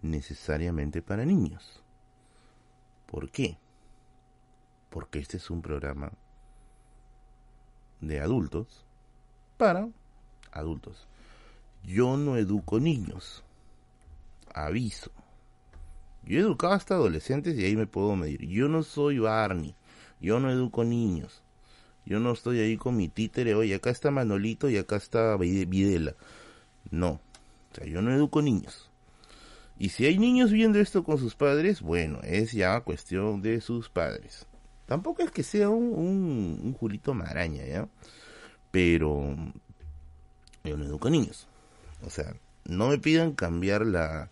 necesariamente 0.02 1.02
para 1.02 1.24
niños. 1.24 1.82
¿Por 3.06 3.30
qué? 3.30 3.58
Porque 4.90 5.18
este 5.18 5.38
es 5.38 5.50
un 5.50 5.62
programa 5.62 6.12
de 8.06 8.20
adultos 8.20 8.84
para 9.56 9.88
adultos. 10.52 11.06
Yo 11.84 12.16
no 12.16 12.36
educo 12.36 12.80
niños. 12.80 13.42
Aviso. 14.54 15.10
Yo 16.24 16.38
he 16.38 16.40
educado 16.40 16.72
hasta 16.72 16.94
adolescentes 16.94 17.58
y 17.58 17.64
ahí 17.64 17.76
me 17.76 17.86
puedo 17.86 18.16
medir. 18.16 18.46
Yo 18.48 18.68
no 18.68 18.82
soy 18.82 19.18
Barney. 19.18 19.74
Yo 20.20 20.40
no 20.40 20.50
educo 20.50 20.84
niños. 20.84 21.42
Yo 22.06 22.20
no 22.20 22.32
estoy 22.32 22.60
ahí 22.60 22.76
con 22.76 22.96
mi 22.96 23.08
títere, 23.08 23.54
oye, 23.54 23.74
acá 23.74 23.90
está 23.90 24.10
Manolito 24.10 24.68
y 24.68 24.76
acá 24.76 24.96
está 24.96 25.36
Videla. 25.36 26.14
No. 26.90 27.12
O 27.12 27.74
sea, 27.74 27.86
yo 27.86 28.02
no 28.02 28.12
educo 28.12 28.42
niños. 28.42 28.90
Y 29.78 29.88
si 29.88 30.06
hay 30.06 30.18
niños 30.18 30.52
viendo 30.52 30.78
esto 30.78 31.02
con 31.02 31.18
sus 31.18 31.34
padres, 31.34 31.80
bueno, 31.80 32.20
es 32.22 32.52
ya 32.52 32.80
cuestión 32.80 33.42
de 33.42 33.60
sus 33.60 33.88
padres. 33.88 34.46
Tampoco 34.86 35.22
es 35.22 35.30
que 35.30 35.42
sea 35.42 35.70
un, 35.70 35.92
un, 35.94 36.76
un 36.82 37.16
Maraña, 37.16 37.64
¿ya? 37.64 37.88
Pero 38.70 39.34
yo 40.64 40.76
no 40.76 40.84
educo 40.84 41.10
niños. 41.10 41.48
O 42.04 42.10
sea, 42.10 42.34
no 42.64 42.88
me 42.88 42.98
pidan 42.98 43.32
cambiar 43.32 43.86
la, 43.86 44.30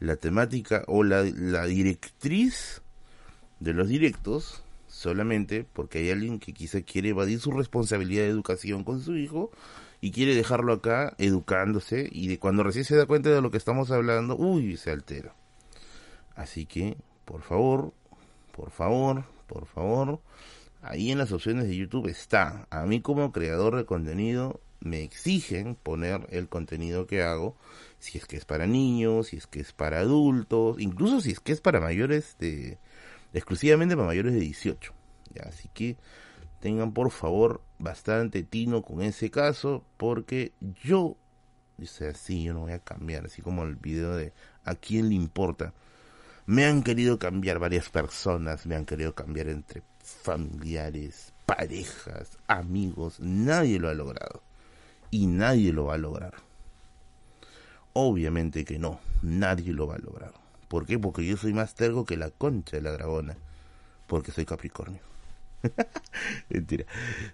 la 0.00 0.16
temática 0.16 0.84
o 0.86 1.04
la, 1.04 1.22
la 1.22 1.64
directriz 1.64 2.82
de 3.60 3.72
los 3.72 3.88
directos 3.88 4.62
solamente 4.88 5.66
porque 5.72 5.98
hay 5.98 6.10
alguien 6.10 6.38
que 6.38 6.52
quizá 6.52 6.80
quiere 6.82 7.10
evadir 7.10 7.40
su 7.40 7.50
responsabilidad 7.50 8.22
de 8.22 8.28
educación 8.28 8.84
con 8.84 9.00
su 9.00 9.16
hijo 9.16 9.50
y 10.00 10.12
quiere 10.12 10.34
dejarlo 10.34 10.74
acá 10.74 11.14
educándose 11.18 12.08
y 12.10 12.28
de 12.28 12.38
cuando 12.38 12.62
recién 12.62 12.84
se 12.84 12.96
da 12.96 13.06
cuenta 13.06 13.30
de 13.30 13.40
lo 13.40 13.50
que 13.50 13.56
estamos 13.56 13.90
hablando, 13.90 14.36
uy, 14.36 14.76
se 14.76 14.90
altera. 14.90 15.34
Así 16.36 16.66
que, 16.66 16.96
por 17.24 17.42
favor, 17.42 17.92
por 18.52 18.70
favor, 18.70 19.24
por 19.46 19.66
favor, 19.66 20.20
ahí 20.82 21.10
en 21.10 21.18
las 21.18 21.32
opciones 21.32 21.66
de 21.68 21.76
YouTube 21.76 22.08
está. 22.08 22.66
A 22.70 22.86
mí 22.86 23.00
como 23.00 23.32
creador 23.32 23.76
de 23.76 23.84
contenido 23.84 24.60
me 24.80 25.02
exigen 25.02 25.74
poner 25.76 26.26
el 26.30 26.48
contenido 26.48 27.06
que 27.06 27.22
hago 27.22 27.56
si 27.98 28.18
es 28.18 28.26
que 28.26 28.36
es 28.36 28.44
para 28.44 28.66
niños, 28.66 29.28
si 29.28 29.38
es 29.38 29.46
que 29.46 29.60
es 29.60 29.72
para 29.72 30.00
adultos, 30.00 30.78
incluso 30.78 31.20
si 31.20 31.30
es 31.30 31.40
que 31.40 31.52
es 31.52 31.60
para 31.60 31.80
mayores 31.80 32.36
de 32.38 32.78
exclusivamente 33.32 33.96
para 33.96 34.06
mayores 34.06 34.34
de 34.34 34.40
18. 34.40 34.92
¿ya? 35.34 35.42
Así 35.48 35.68
que 35.72 35.96
tengan 36.60 36.92
por 36.92 37.10
favor 37.10 37.62
bastante 37.78 38.42
tino 38.42 38.82
con 38.82 39.02
ese 39.02 39.30
caso 39.30 39.84
porque 39.96 40.52
yo 40.82 41.16
dice 41.76 42.08
así, 42.08 42.44
yo 42.44 42.54
no 42.54 42.60
voy 42.60 42.72
a 42.72 42.78
cambiar, 42.78 43.26
así 43.26 43.42
como 43.42 43.64
el 43.64 43.76
video 43.76 44.16
de 44.16 44.32
a 44.64 44.74
quién 44.74 45.08
le 45.08 45.14
importa. 45.14 45.72
Me 46.46 46.66
han 46.66 46.82
querido 46.82 47.18
cambiar 47.18 47.58
varias 47.58 47.88
personas, 47.88 48.66
me 48.66 48.76
han 48.76 48.84
querido 48.84 49.14
cambiar 49.14 49.48
entre 49.48 49.82
familiares, 50.02 51.32
parejas, 51.46 52.38
amigos, 52.46 53.18
nadie 53.20 53.78
lo 53.78 53.88
ha 53.88 53.94
logrado 53.94 54.42
y 55.10 55.26
nadie 55.26 55.72
lo 55.72 55.86
va 55.86 55.94
a 55.94 55.98
lograr. 55.98 56.34
Obviamente 57.94 58.64
que 58.64 58.78
no, 58.78 59.00
nadie 59.22 59.72
lo 59.72 59.86
va 59.86 59.94
a 59.94 59.98
lograr. 59.98 60.32
¿Por 60.68 60.86
qué? 60.86 60.98
Porque 60.98 61.24
yo 61.24 61.36
soy 61.36 61.52
más 61.52 61.74
tergo 61.74 62.04
que 62.04 62.16
la 62.16 62.30
concha 62.30 62.76
de 62.76 62.82
la 62.82 62.92
dragona. 62.92 63.36
Porque 64.06 64.32
soy 64.32 64.44
Capricornio. 64.44 65.00
Mentira. 66.48 66.84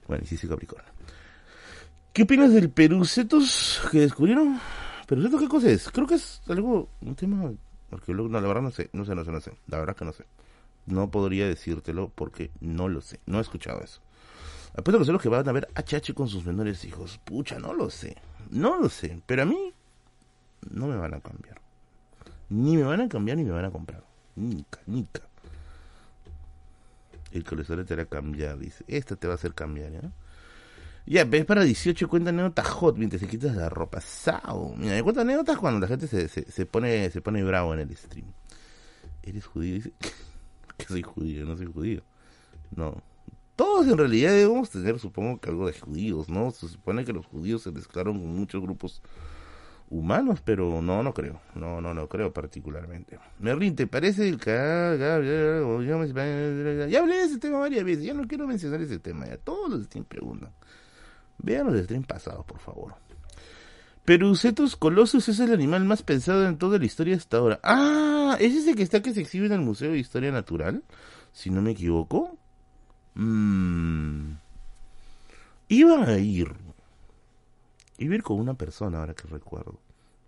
Bueno, 0.07 0.25
sí 0.26 0.37
soy 0.37 0.50
Capricornio. 0.50 0.93
¿Qué 2.12 2.25
opinas 2.25 2.52
del 2.52 2.71
Perucetos 2.71 3.81
que 3.90 4.00
descubrieron? 4.00 4.61
¿Perucetos 5.07 5.40
qué 5.40 5.49
cosa 5.49 5.71
es? 5.71 5.88
Creo 5.90 6.07
que 6.07 6.17
es 6.17 6.43
algo, 6.49 6.90
un 7.00 7.14
tema 7.14 7.50
arqueológico. 7.92 8.32
No, 8.32 8.40
la 8.40 8.49
verdad 8.49 8.62
no 8.62 8.70
sé, 8.70 8.90
no 8.92 9.04
sé, 9.04 9.14
no 9.14 9.25
sé, 9.25 9.30
no 9.30 9.40
sé. 9.40 9.52
La 9.66 9.78
verdad 9.78 9.97
que 9.97 10.04
no 10.04 10.12
sé. 10.12 10.25
No 10.87 11.11
podría 11.11 11.47
decírtelo 11.47 12.11
porque 12.14 12.50
no 12.61 12.88
lo 12.88 13.00
sé. 13.00 13.20
No 13.26 13.38
he 13.38 13.42
escuchado 13.42 13.80
eso. 13.80 14.00
Apuesto 14.76 14.99
que 14.99 15.04
son 15.04 15.14
los 15.14 15.23
que 15.23 15.28
van 15.28 15.49
a 15.49 15.52
ver 15.52 15.68
Chachi 15.85 16.12
con 16.12 16.28
sus 16.28 16.44
menores 16.44 16.85
hijos. 16.85 17.20
Pucha, 17.25 17.59
no 17.59 17.75
lo 17.75 17.90
sé. 17.90 18.16
No 18.50 18.78
lo 18.78 18.88
sé. 18.88 19.20
Pero 19.26 19.42
a 19.42 19.47
mí 19.47 19.73
no 20.70 20.87
me 20.87 20.97
van 20.97 21.14
a 21.14 21.20
cambiar. 21.20 21.61
Ni 22.49 22.76
me 22.76 22.85
van 22.85 23.00
a 23.00 23.09
cambiar 23.09 23.37
ni 23.37 23.44
me 23.44 23.50
van 23.50 23.64
a 23.64 23.70
comprar. 23.70 24.04
Nica, 24.37 24.80
nica. 24.87 25.23
El 27.32 27.44
colesterol 27.44 27.85
te 27.85 27.94
hará 27.94 28.06
cambiar, 28.06 28.59
dice. 28.59 28.85
Esta 28.88 29.16
te 29.16 29.26
va 29.26 29.35
a 29.35 29.37
hacer 29.37 29.54
cambiar, 29.54 29.92
¿ya? 29.92 30.11
Ya, 31.11 31.25
ves 31.25 31.45
para 31.45 31.64
18 31.64 32.09
cuenta 32.09 32.31
anécdotas 32.31 32.69
hot 32.69 32.97
mientras 32.97 33.21
te 33.21 33.26
quitas 33.26 33.57
la 33.57 33.69
ropa. 33.69 34.00
Sao. 34.00 34.76
Mira, 34.76 34.95
me 34.95 35.02
cuenta 35.02 35.23
anécdotas 35.23 35.59
cuando 35.59 35.81
la 35.81 35.88
gente 35.88 36.07
se, 36.07 36.29
se, 36.29 36.67
pone 36.67 37.11
se 37.11 37.21
pone 37.21 37.43
bravo 37.43 37.75
en 37.75 37.81
el 37.81 37.97
stream. 37.97 38.29
¿Eres 39.21 39.45
judío? 39.45 39.75
Dice 39.75 39.93
que 40.76 40.85
soy 40.85 41.02
judío, 41.02 41.45
no 41.45 41.57
soy 41.57 41.67
judío. 41.67 42.02
No, 42.76 43.02
todos 43.57 43.88
en 43.88 43.99
realidad 43.99 44.31
debemos 44.31 44.71
tener, 44.71 45.00
supongo 45.00 45.40
que 45.40 45.50
algo 45.50 45.67
de 45.67 45.73
judíos, 45.73 46.29
¿no? 46.29 46.52
Se 46.52 46.69
supone 46.69 47.05
que 47.05 47.12
los 47.12 47.26
judíos 47.26 47.62
se 47.62 47.73
mezclaron 47.73 48.17
con 48.21 48.29
muchos 48.29 48.62
grupos 48.62 49.02
humanos, 49.88 50.40
pero 50.45 50.81
no, 50.81 51.02
no 51.02 51.12
creo. 51.12 51.40
No, 51.57 51.81
no, 51.81 51.93
no 51.93 52.09
creo 52.09 52.33
particularmente. 52.33 53.19
Merlin, 53.40 53.75
¿te 53.75 53.88
parece 53.88 54.29
el 54.29 54.38
Ya 54.38 54.93
hablé 57.00 57.17
de 57.17 57.25
ese 57.25 57.38
tema 57.38 57.59
varias 57.59 57.83
veces, 57.85 58.05
ya 58.05 58.14
no 58.14 58.29
quiero 58.29 58.47
mencionar 58.47 58.81
ese 58.81 59.00
tema, 59.00 59.26
ya 59.26 59.38
todos 59.38 59.71
los 59.71 59.83
streams 59.87 60.07
preguntan. 60.07 60.52
Vean 61.42 61.66
los 61.66 61.82
streams 61.85 62.06
pasados, 62.06 62.44
por 62.44 62.59
favor. 62.59 62.94
Perucetus 64.04 64.76
colossus 64.76 65.28
es 65.28 65.40
el 65.40 65.52
animal 65.52 65.85
más 65.85 66.02
pensado 66.02 66.47
en 66.47 66.59
toda 66.59 66.78
la 66.78 66.85
historia 66.85 67.16
hasta 67.16 67.38
ahora. 67.38 67.61
Ah, 67.62 68.37
¿es 68.40 68.54
ese 68.54 68.75
que 68.75 68.82
está 68.82 69.02
que 69.02 69.14
se 69.14 69.20
exhibe 69.20 69.47
en 69.47 69.52
el 69.52 69.61
Museo 69.61 69.92
de 69.92 69.99
Historia 69.99 70.32
Natural? 70.32 70.82
Si 71.32 71.50
no 71.50 71.62
me 71.62 71.73
equivoco. 71.73 72.37
Mmm. 73.14 74.32
Iba 75.68 76.04
a 76.04 76.18
ir. 76.18 76.52
Iba 77.99 78.12
a 78.12 78.16
ir 78.16 78.23
con 78.23 78.40
una 78.40 78.54
persona 78.54 78.99
ahora 78.99 79.14
que 79.14 79.28
recuerdo. 79.28 79.78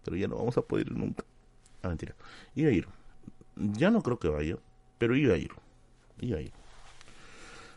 Pero 0.04 0.16
ya 0.16 0.28
no 0.28 0.36
vamos 0.36 0.56
a 0.56 0.62
poder 0.62 0.86
ir 0.88 0.96
nunca. 0.96 1.24
Ah, 1.82 1.88
mentira. 1.88 2.14
Iba 2.54 2.70
a 2.70 2.72
ir. 2.72 2.86
Ya 3.56 3.90
no 3.90 4.02
creo 4.02 4.18
que 4.18 4.28
vaya. 4.28 4.56
Pero 4.98 5.16
iba 5.16 5.34
a 5.34 5.38
ir. 5.38 5.50
Iba 6.20 6.38
a 6.38 6.42
ir. 6.42 6.52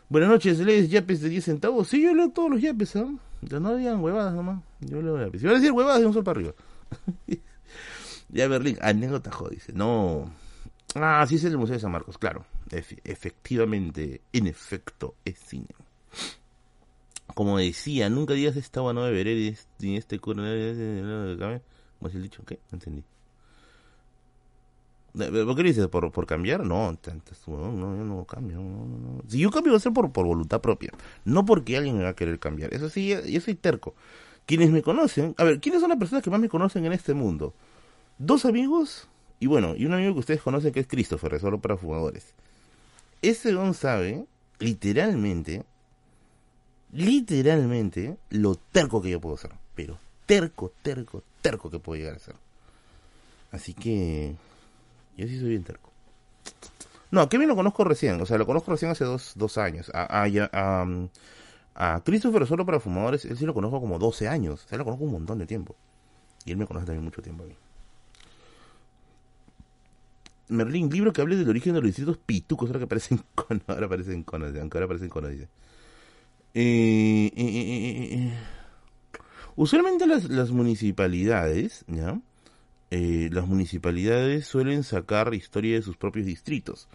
Buenas 0.08 0.30
noches, 0.30 0.60
¿lees 0.60 0.88
yapes 0.88 1.20
de 1.20 1.28
10 1.28 1.44
centavos? 1.44 1.88
Sí, 1.88 2.00
yo 2.00 2.14
leo 2.14 2.30
todos 2.30 2.48
los 2.48 2.62
yapes, 2.62 2.94
¿eh? 2.94 3.04
Ya 3.42 3.60
no 3.60 3.76
digan 3.76 4.00
huevadas 4.00 4.34
nomás. 4.34 4.62
Yo. 4.80 5.00
Si 5.00 5.44
van 5.44 5.54
a 5.54 5.58
decir 5.58 5.72
huevadas, 5.72 6.00
de 6.00 6.06
un 6.06 6.12
sol 6.14 6.24
para 6.24 6.40
arriba. 6.40 6.54
ya 8.28 8.48
Berlín, 8.48 8.78
anécdota 8.80 9.30
dice. 9.50 9.72
No. 9.72 10.30
Ah, 10.94 11.24
sí 11.28 11.36
es 11.36 11.44
el 11.44 11.58
Museo 11.58 11.74
de 11.74 11.80
San 11.80 11.92
Marcos, 11.92 12.16
claro. 12.18 12.46
efectivamente, 12.70 14.22
en 14.32 14.46
efecto, 14.46 15.14
es 15.24 15.38
cine 15.38 15.68
como 17.36 17.58
decía, 17.58 18.08
nunca 18.08 18.32
digas 18.32 18.56
esta 18.56 18.80
no 18.80 19.02
beberé 19.02 19.54
ni 19.80 19.98
este 19.98 20.18
cura. 20.18 20.42
¿Cómo 20.42 22.08
es 22.08 22.14
el 22.14 22.22
dicho? 22.22 22.42
¿Qué? 22.46 22.58
Entendí. 22.72 23.04
¿Por 25.16 25.56
qué 25.56 25.62
dices? 25.62 25.86
¿Por, 25.88 26.26
cambiar? 26.26 26.64
No, 26.64 26.92
no, 26.92 26.98
yo 27.48 28.04
no 28.04 28.24
cambio. 28.24 28.60
Si 29.28 29.38
yo 29.38 29.50
cambio 29.50 29.72
va 29.72 29.78
a 29.78 29.80
ser 29.80 29.92
por, 29.92 30.12
por 30.12 30.26
voluntad 30.26 30.60
propia, 30.60 30.92
no 31.24 31.44
porque 31.46 31.76
alguien 31.76 31.96
me 31.96 32.04
va 32.04 32.10
a 32.10 32.16
querer 32.16 32.38
cambiar. 32.38 32.74
Eso 32.74 32.90
sí, 32.90 33.14
yo 33.26 33.40
soy 33.40 33.54
terco. 33.54 33.94
Quienes 34.44 34.70
me 34.70 34.82
conocen, 34.82 35.34
a 35.38 35.44
ver, 35.44 35.60
¿quiénes 35.60 35.80
son 35.80 35.90
las 35.90 35.98
personas 35.98 36.22
que 36.22 36.30
más 36.30 36.38
me 36.38 36.48
conocen 36.48 36.84
en 36.84 36.92
este 36.92 37.14
mundo? 37.14 37.54
Dos 38.18 38.44
amigos 38.44 39.08
y 39.40 39.46
bueno, 39.46 39.74
y 39.76 39.84
un 39.84 39.92
amigo 39.92 40.14
que 40.14 40.20
ustedes 40.20 40.42
conocen 40.42 40.72
que 40.72 40.80
es 40.80 40.86
Christopher, 40.86 41.38
solo 41.40 41.60
para 41.60 41.76
fumadores. 41.76 42.34
Ese 43.22 43.52
don 43.52 43.74
sabe, 43.74 44.26
literalmente, 44.58 45.64
literalmente 46.92 48.16
lo 48.30 48.56
terco 48.56 49.02
que 49.02 49.10
yo 49.10 49.20
puedo 49.20 49.36
ser. 49.36 49.52
Pero 49.74 49.98
terco, 50.26 50.72
terco, 50.82 51.22
terco 51.42 51.70
que 51.70 51.78
puedo 51.78 51.98
llegar 51.98 52.16
a 52.16 52.18
ser. 52.18 52.34
Así 53.50 53.74
que 53.74 54.34
yo 55.16 55.26
sí 55.26 55.38
soy 55.38 55.50
bien 55.50 55.64
terco. 55.64 55.90
No, 57.10 57.20
a 57.20 57.28
Kevin 57.28 57.48
lo 57.48 57.56
conozco 57.56 57.84
recién, 57.84 58.20
o 58.20 58.26
sea, 58.26 58.36
lo 58.36 58.46
conozco 58.46 58.72
recién 58.72 58.90
hace 58.90 59.04
dos, 59.04 59.32
dos 59.36 59.58
años. 59.58 59.90
A, 59.94 60.24
a, 60.24 60.86
a, 61.74 62.00
Christopher 62.04 62.46
solo 62.46 62.66
para 62.66 62.80
fumadores, 62.80 63.24
él 63.24 63.38
sí 63.38 63.46
lo 63.46 63.54
conozco 63.54 63.80
como 63.80 63.98
12 63.98 64.28
años, 64.28 64.64
o 64.64 64.68
sea, 64.68 64.78
lo 64.78 64.84
conozco 64.84 65.04
un 65.04 65.12
montón 65.12 65.38
de 65.38 65.46
tiempo. 65.46 65.76
Y 66.44 66.52
él 66.52 66.56
me 66.56 66.66
conoce 66.66 66.86
también 66.86 67.04
mucho 67.04 67.22
tiempo 67.22 67.44
a 67.44 67.46
mí. 67.46 67.54
Merlin, 70.48 70.90
libro 70.90 71.12
que 71.12 71.20
hable 71.20 71.36
del 71.36 71.48
origen 71.48 71.74
de 71.74 71.80
los 71.80 71.88
distritos 71.88 72.18
pitucos, 72.18 72.68
ahora 72.68 72.80
que 72.80 72.84
aparecen 72.84 73.20
con, 73.34 73.62
ahora 73.66 73.86
aparecen 73.86 74.22
con, 74.22 74.42
aunque 74.42 74.78
ahora 74.78 74.84
aparecen 74.84 75.08
con, 75.08 75.30
dice. 75.30 75.48
Eh, 76.54 77.30
eh, 77.36 78.08
eh, 78.12 78.32
usualmente 79.56 80.06
las, 80.06 80.24
las 80.24 80.50
municipalidades, 80.50 81.84
¿ya? 81.88 82.20
Las 82.90 83.46
municipalidades 83.46 84.46
suelen 84.46 84.82
sacar 84.82 85.34
historia 85.34 85.74
de 85.74 85.82
sus 85.82 85.96
propios 85.96 86.26
distritos. 86.26 86.88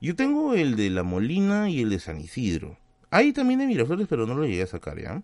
Yo 0.00 0.14
tengo 0.14 0.54
el 0.54 0.76
de 0.76 0.90
La 0.90 1.02
Molina 1.02 1.70
y 1.70 1.80
el 1.82 1.90
de 1.90 1.98
San 1.98 2.20
Isidro. 2.20 2.76
Hay 3.10 3.32
también 3.32 3.60
de 3.60 3.66
Miraflores, 3.66 4.06
pero 4.08 4.26
no 4.26 4.34
lo 4.34 4.44
llegué 4.44 4.62
a 4.62 4.66
sacar, 4.66 5.00
¿ya? 5.00 5.22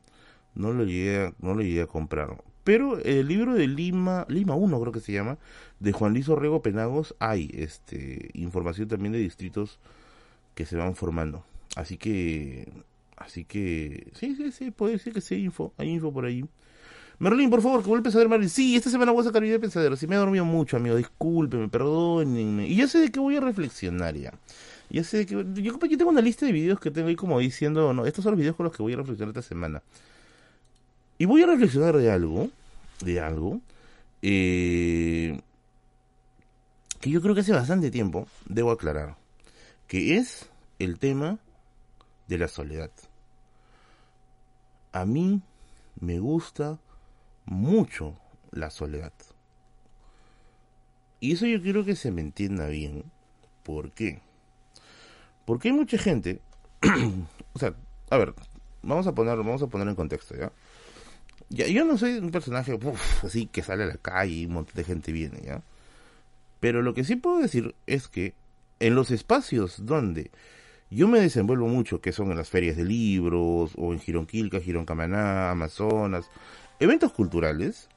No 0.55 0.73
lo 0.73 0.85
llegué 0.85 1.27
a, 1.27 1.35
no 1.41 1.55
lo 1.55 1.63
llegué 1.63 1.83
a 1.83 1.87
comprar. 1.87 2.43
Pero 2.65 2.99
el 2.99 3.29
libro 3.29 3.55
de 3.55 3.69
Lima, 3.69 4.25
Lima 4.29 4.55
1 4.55 4.81
creo 4.81 4.93
que 4.93 5.01
se 5.01 5.13
llama, 5.13 5.39
de 5.81 5.93
Juan 5.93 6.13
Luis 6.15 6.29
Orrego 6.29 6.63
Penagos, 6.63 7.15
hay 7.19 7.51
este 7.53 8.31
información 8.33 8.89
también 8.89 9.13
de 9.13 9.19
distritos 9.19 9.79
que 10.55 10.65
se 10.65 10.77
van 10.77 10.97
formando. 10.97 11.45
Así 11.77 11.99
que 11.99 12.67
Así 13.17 13.45
que, 13.45 14.11
sí, 14.15 14.35
sí, 14.37 14.53
sí, 14.53 14.71
puede 14.71 14.95
decir 14.95 15.13
que 15.13 15.21
sí 15.21 15.37
hay 15.37 15.45
info, 15.45 15.73
hay 15.77 15.91
info 15.91 16.13
por 16.13 16.25
ahí. 16.25 16.45
Merlin, 17.19 17.51
por 17.51 17.63
favor, 17.63 17.83
que 17.83 17.89
vuelva 17.89 18.01
a 18.01 18.05
Pensadero 18.05 18.29
Merlin. 18.29 18.49
Sí, 18.49 18.77
esta 18.77 18.91
semana 18.91 19.13
voy 19.13 19.23
a 19.23 19.25
sacar 19.25 19.43
video 19.43 19.57
de 19.57 19.61
Pensadero. 19.61 19.97
Si 19.97 20.07
me 20.07 20.17
he 20.17 20.19
dormido 20.19 20.45
mucho, 20.45 20.77
amigo, 20.77 20.97
discúlpeme, 20.97 21.69
perdónenme. 21.69 22.67
Y 22.67 22.77
ya 22.77 22.89
sé 22.89 22.99
de 22.99 23.11
qué 23.11 23.21
voy 23.21 23.37
a 23.37 23.41
reflexionar 23.41 24.15
ya. 24.17 24.33
Ya 24.91 25.05
sé 25.05 25.19
de 25.19 25.27
qué... 25.27 25.35
Yo, 25.35 25.79
yo 25.79 25.99
tengo 25.99 26.11
una 26.11 26.21
lista 26.21 26.47
de 26.47 26.53
videos 26.53 26.81
que 26.81 26.91
tengo 26.91 27.09
ahí 27.09 27.17
como 27.17 27.39
diciendo, 27.39 27.93
no, 27.93 28.05
estos 28.07 28.23
son 28.23 28.33
los 28.33 28.39
videos 28.39 28.57
con 28.57 28.65
los 28.65 28.77
que 28.77 28.83
voy 28.83 28.93
a 28.93 28.97
reflexionar 28.97 29.31
esta 29.31 29.43
semana. 29.43 29.83
Y 31.19 31.27
voy 31.27 31.43
a 31.43 31.47
reflexionar 31.47 31.97
de 31.97 32.11
algo, 32.11 32.51
de 33.01 33.21
algo, 33.21 33.61
eh, 34.23 35.41
que 37.01 37.11
yo 37.11 37.21
creo 37.23 37.35
que 37.35 37.43
hace 37.43 37.53
bastante 37.53 37.91
tiempo, 37.91 38.27
debo 38.47 38.71
aclarar, 38.71 39.17
que 39.87 40.17
es 40.17 40.49
el 40.79 40.99
tema 40.99 41.39
de 42.27 42.39
la 42.39 42.49
soledad. 42.49 42.91
A 44.93 45.05
mí 45.05 45.41
me 46.01 46.19
gusta 46.19 46.79
mucho 47.45 48.17
la 48.51 48.71
soledad. 48.71 49.13
Y 51.21 51.33
eso 51.33 51.47
yo 51.47 51.61
quiero 51.63 51.85
que 51.85 51.97
se 51.97 52.11
me 52.11 52.21
entienda 52.21 52.67
bien. 52.67 53.05
¿Por 53.63 53.93
qué? 53.93 54.21
Porque 55.47 55.69
hay 55.69 55.75
mucha 55.75 55.99
gente, 55.99 56.41
o 57.53 57.59
sea, 57.59 57.75
a 58.11 58.17
ver, 58.17 58.35
vamos 58.83 59.07
a 59.07 59.15
poner, 59.15 59.37
vamos 59.39 59.63
a 59.63 59.67
poner 59.67 59.89
en 59.89 59.95
contexto, 59.95 60.37
¿ya? 60.37 60.53
ya 61.49 61.67
yo 61.67 61.85
no 61.85 61.99
soy 61.99 62.19
un 62.19 62.31
personaje 62.31 62.79
así 63.23 63.47
que 63.47 63.63
sale 63.63 63.85
a 63.85 63.87
la 63.87 63.97
calle 63.97 64.35
y 64.35 64.47
un 64.47 64.55
montón 64.55 64.75
de 64.77 64.85
gente 64.85 65.13
viene, 65.13 65.41
¿ya? 65.43 65.63
Pero 66.61 66.83
lo 66.83 66.95
que 66.95 67.05
sí 67.05 67.17
puedo 67.17 67.39
decir 67.39 67.75
es 67.87 68.09
que 68.09 68.35
en 68.81 68.95
los 68.95 69.11
espacios 69.11 69.85
donde 69.85 70.31
yo 70.91 71.09
me 71.09 71.21
desenvuelvo 71.21 71.67
mucho, 71.69 72.01
que 72.01 72.13
son 72.13 72.31
en 72.31 72.37
las 72.37 72.51
ferias 72.51 72.77
de 72.77 72.85
libros, 72.85 73.73
o 73.77 73.93
en 73.93 73.99
Gironquilca, 73.99 74.61
Gironcamaná, 74.61 75.51
Amazonas, 75.51 76.31
eventos 76.85 77.13
culturales. 77.13 77.89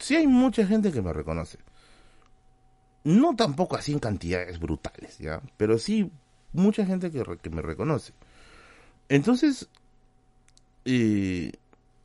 Sí 0.00 0.16
hay 0.16 0.26
mucha 0.26 0.66
gente 0.66 0.92
que 0.92 1.02
me 1.02 1.12
reconoce. 1.12 1.58
No 3.04 3.36
tampoco 3.36 3.76
así 3.76 3.92
en 3.92 3.98
cantidades 3.98 4.58
brutales, 4.58 5.18
¿ya? 5.18 5.40
Pero 5.56 5.78
sí 5.78 6.10
mucha 6.52 6.86
gente 6.86 7.10
que, 7.10 7.50
me 7.50 7.62
reconoce. 7.62 8.12
Entonces, 9.08 9.68
eh, 10.84 11.52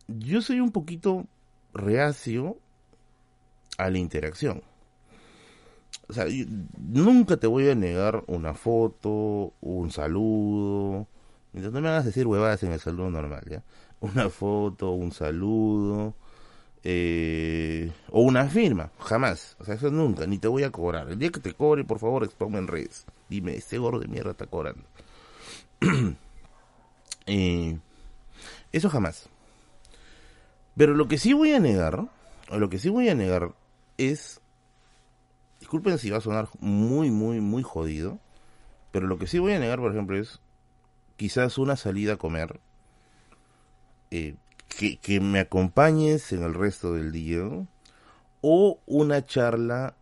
yo 0.08 0.42
soy 0.42 0.60
un 0.60 0.72
poquito 0.72 1.26
reacio 1.74 2.58
a 3.78 3.90
la 3.90 3.98
interacción 3.98 4.62
o 6.10 6.14
sea, 6.14 6.26
nunca 6.78 7.38
te 7.38 7.46
voy 7.46 7.70
a 7.70 7.76
negar 7.76 8.24
una 8.26 8.56
foto, 8.56 9.54
un 9.62 9.92
saludo. 9.92 11.08
No 11.54 11.82
me 11.82 11.88
hagas 11.88 12.06
decir 12.06 12.26
huevadas 12.26 12.64
en 12.64 12.72
el 12.74 12.80
saludo 12.80 13.12
normal, 13.12 13.44
¿ya? 13.48 13.64
Una 14.02 14.30
foto, 14.30 14.92
un 14.92 15.12
saludo, 15.12 16.14
eh, 16.84 17.92
o 18.12 18.22
una 18.22 18.48
firma, 18.48 18.92
jamás. 19.00 19.58
O 19.60 19.66
sea, 19.66 19.76
eso 19.76 19.92
nunca, 19.92 20.26
ni 20.26 20.38
te 20.38 20.48
voy 20.48 20.64
a 20.64 20.72
cobrar. 20.72 21.10
El 21.10 21.20
día 21.20 21.30
que 21.30 21.40
te 21.40 21.54
cobre, 21.54 21.84
por 21.84 22.00
favor, 22.00 22.24
exponme 22.24 22.60
en 22.60 22.68
redes. 22.68 23.06
Dime, 23.30 23.56
este 23.56 23.78
gorro 23.78 24.00
de 24.00 24.08
mierda 24.08 24.32
está 24.32 24.48
cobrando. 24.48 24.84
eh, 27.26 27.78
eso 28.72 28.90
jamás. 28.90 29.30
Pero 30.78 30.94
lo 30.94 31.08
que 31.08 31.18
sí 31.18 31.34
voy 31.34 31.52
a 31.52 31.60
negar, 31.60 32.08
o 32.50 32.58
lo 32.58 32.70
que 32.70 32.80
sí 32.80 32.90
voy 32.90 33.10
a 33.10 33.16
negar 33.16 33.54
es 33.98 34.42
disculpen 35.60 35.98
si 35.98 36.10
va 36.10 36.18
a 36.18 36.22
sonar 36.22 36.50
muy, 36.60 37.12
muy, 37.12 37.42
muy 37.42 37.64
jodido, 37.64 38.18
pero 38.92 39.08
lo 39.08 39.20
que 39.20 39.28
sí 39.28 39.40
voy 39.40 39.54
a 39.54 39.60
negar, 39.60 39.80
por 39.80 39.92
ejemplo, 39.92 40.18
es 40.18 40.40
quizás 41.16 41.58
una 41.58 41.76
salida 41.76 42.14
a 42.14 42.18
comer, 42.18 42.60
eh, 44.12 44.36
que, 45.02 45.20
me 45.20 45.40
acompañes 45.40 46.32
en 46.32 46.44
el 46.44 46.54
resto 46.54 46.94
del 46.94 47.12
día, 47.12 47.44
o 48.42 48.80
una 48.86 49.26
charla 49.26 49.96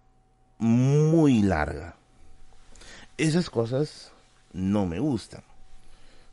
muy 0.59 1.41
larga. 1.41 1.95
Esas 3.17 3.49
cosas 3.49 4.11
no 4.53 4.85
me 4.85 4.99
gustan. 4.99 5.43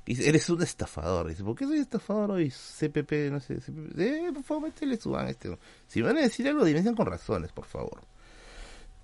Eres 0.06 0.50
un 0.50 0.62
estafador. 0.62 1.28
Dice, 1.28 1.42
¿por 1.42 1.56
qué 1.56 1.64
soy 1.64 1.78
estafador 1.78 2.32
hoy? 2.32 2.50
CPP, 2.50 3.30
no 3.30 3.40
sé. 3.40 3.56
CPP. 3.56 3.98
Eh, 3.98 4.30
por 4.34 4.42
favor, 4.42 4.64
métele 4.64 4.98
suban 4.98 5.28
este. 5.28 5.56
Si 5.86 6.02
van 6.02 6.18
a 6.18 6.20
decir 6.20 6.46
algo, 6.46 6.64
dimensión 6.64 6.94
con 6.94 7.06
razones, 7.06 7.52
por 7.52 7.64
favor. 7.64 8.02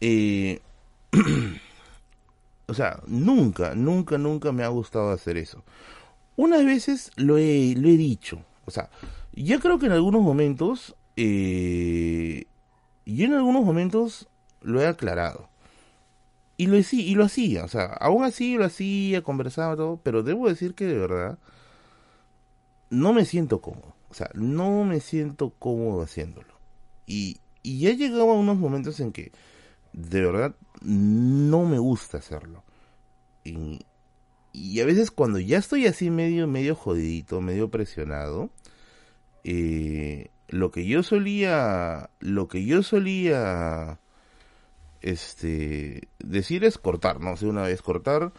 Eh, 0.02 0.61
o 2.66 2.74
sea, 2.74 3.00
nunca, 3.06 3.74
nunca, 3.74 4.18
nunca 4.18 4.52
me 4.52 4.62
ha 4.62 4.68
gustado 4.68 5.11
hacer 5.11 5.38
eso. 5.38 5.64
Unas 6.37 6.64
veces 6.66 7.11
lo 7.16 7.38
he, 7.38 7.74
lo 7.76 7.88
he 7.88 7.96
dicho. 7.96 8.44
O 8.66 8.70
sea, 8.70 8.90
ya 9.33 9.59
creo 9.59 9.79
que 9.79 9.87
en 9.87 9.92
algunos 9.92 10.23
momentos 10.23 10.94
eh, 11.16 12.46
Y 13.05 13.25
en 13.25 13.35
algunos 13.35 13.64
momentos 13.64 14.29
lo 14.62 14.81
he 14.81 14.87
aclarado. 14.87 15.49
Y 16.57 16.66
lo, 16.66 16.77
y 16.77 17.14
lo 17.14 17.25
hacía, 17.25 17.64
o 17.64 17.68
sea, 17.68 17.87
aún 17.87 18.23
así 18.25 18.57
lo 18.57 18.66
hacía, 18.66 19.23
conversaba 19.23 19.77
todo, 19.77 19.99
pero 20.03 20.23
debo 20.23 20.49
decir 20.49 20.75
que 20.75 20.85
de 20.85 20.99
verdad 20.99 21.38
no 22.90 23.12
me 23.14 23.25
siento 23.25 23.61
cómodo. 23.62 23.94
O 24.11 24.14
sea, 24.14 24.31
no 24.35 24.85
me 24.85 25.01
siento 25.01 25.51
cómodo 25.59 26.03
haciéndolo. 26.03 26.53
Y, 27.07 27.38
y 27.62 27.81
ya 27.81 27.92
llegado 27.92 28.31
a 28.31 28.35
unos 28.35 28.59
momentos 28.59 29.01
en 29.01 29.12
que 29.12 29.33
de 29.92 30.20
verdad 30.23 30.55
no 30.83 31.64
me 31.64 31.79
gusta 31.79 32.18
hacerlo. 32.18 32.62
Y 34.53 34.81
a 34.81 34.85
veces 34.85 35.11
cuando 35.11 35.39
ya 35.39 35.59
estoy 35.59 35.87
así 35.87 36.11
medio, 36.11 36.47
medio 36.47 36.75
jodidito, 36.75 37.41
medio 37.41 37.71
presionado, 37.71 38.51
eh, 39.45 40.31
lo 40.49 40.71
que 40.71 40.87
yo 40.87 41.03
solía, 41.03 42.11
lo 42.21 42.49
que 42.49 42.65
yo 42.65 42.83
solía, 42.83 44.01
este, 45.01 46.09
decir 46.19 46.65
es 46.65 46.79
cortar, 46.79 47.21
¿no? 47.21 47.33
O 47.33 47.47
una 47.47 47.63
vez 47.63 47.83
cortar 47.83 48.33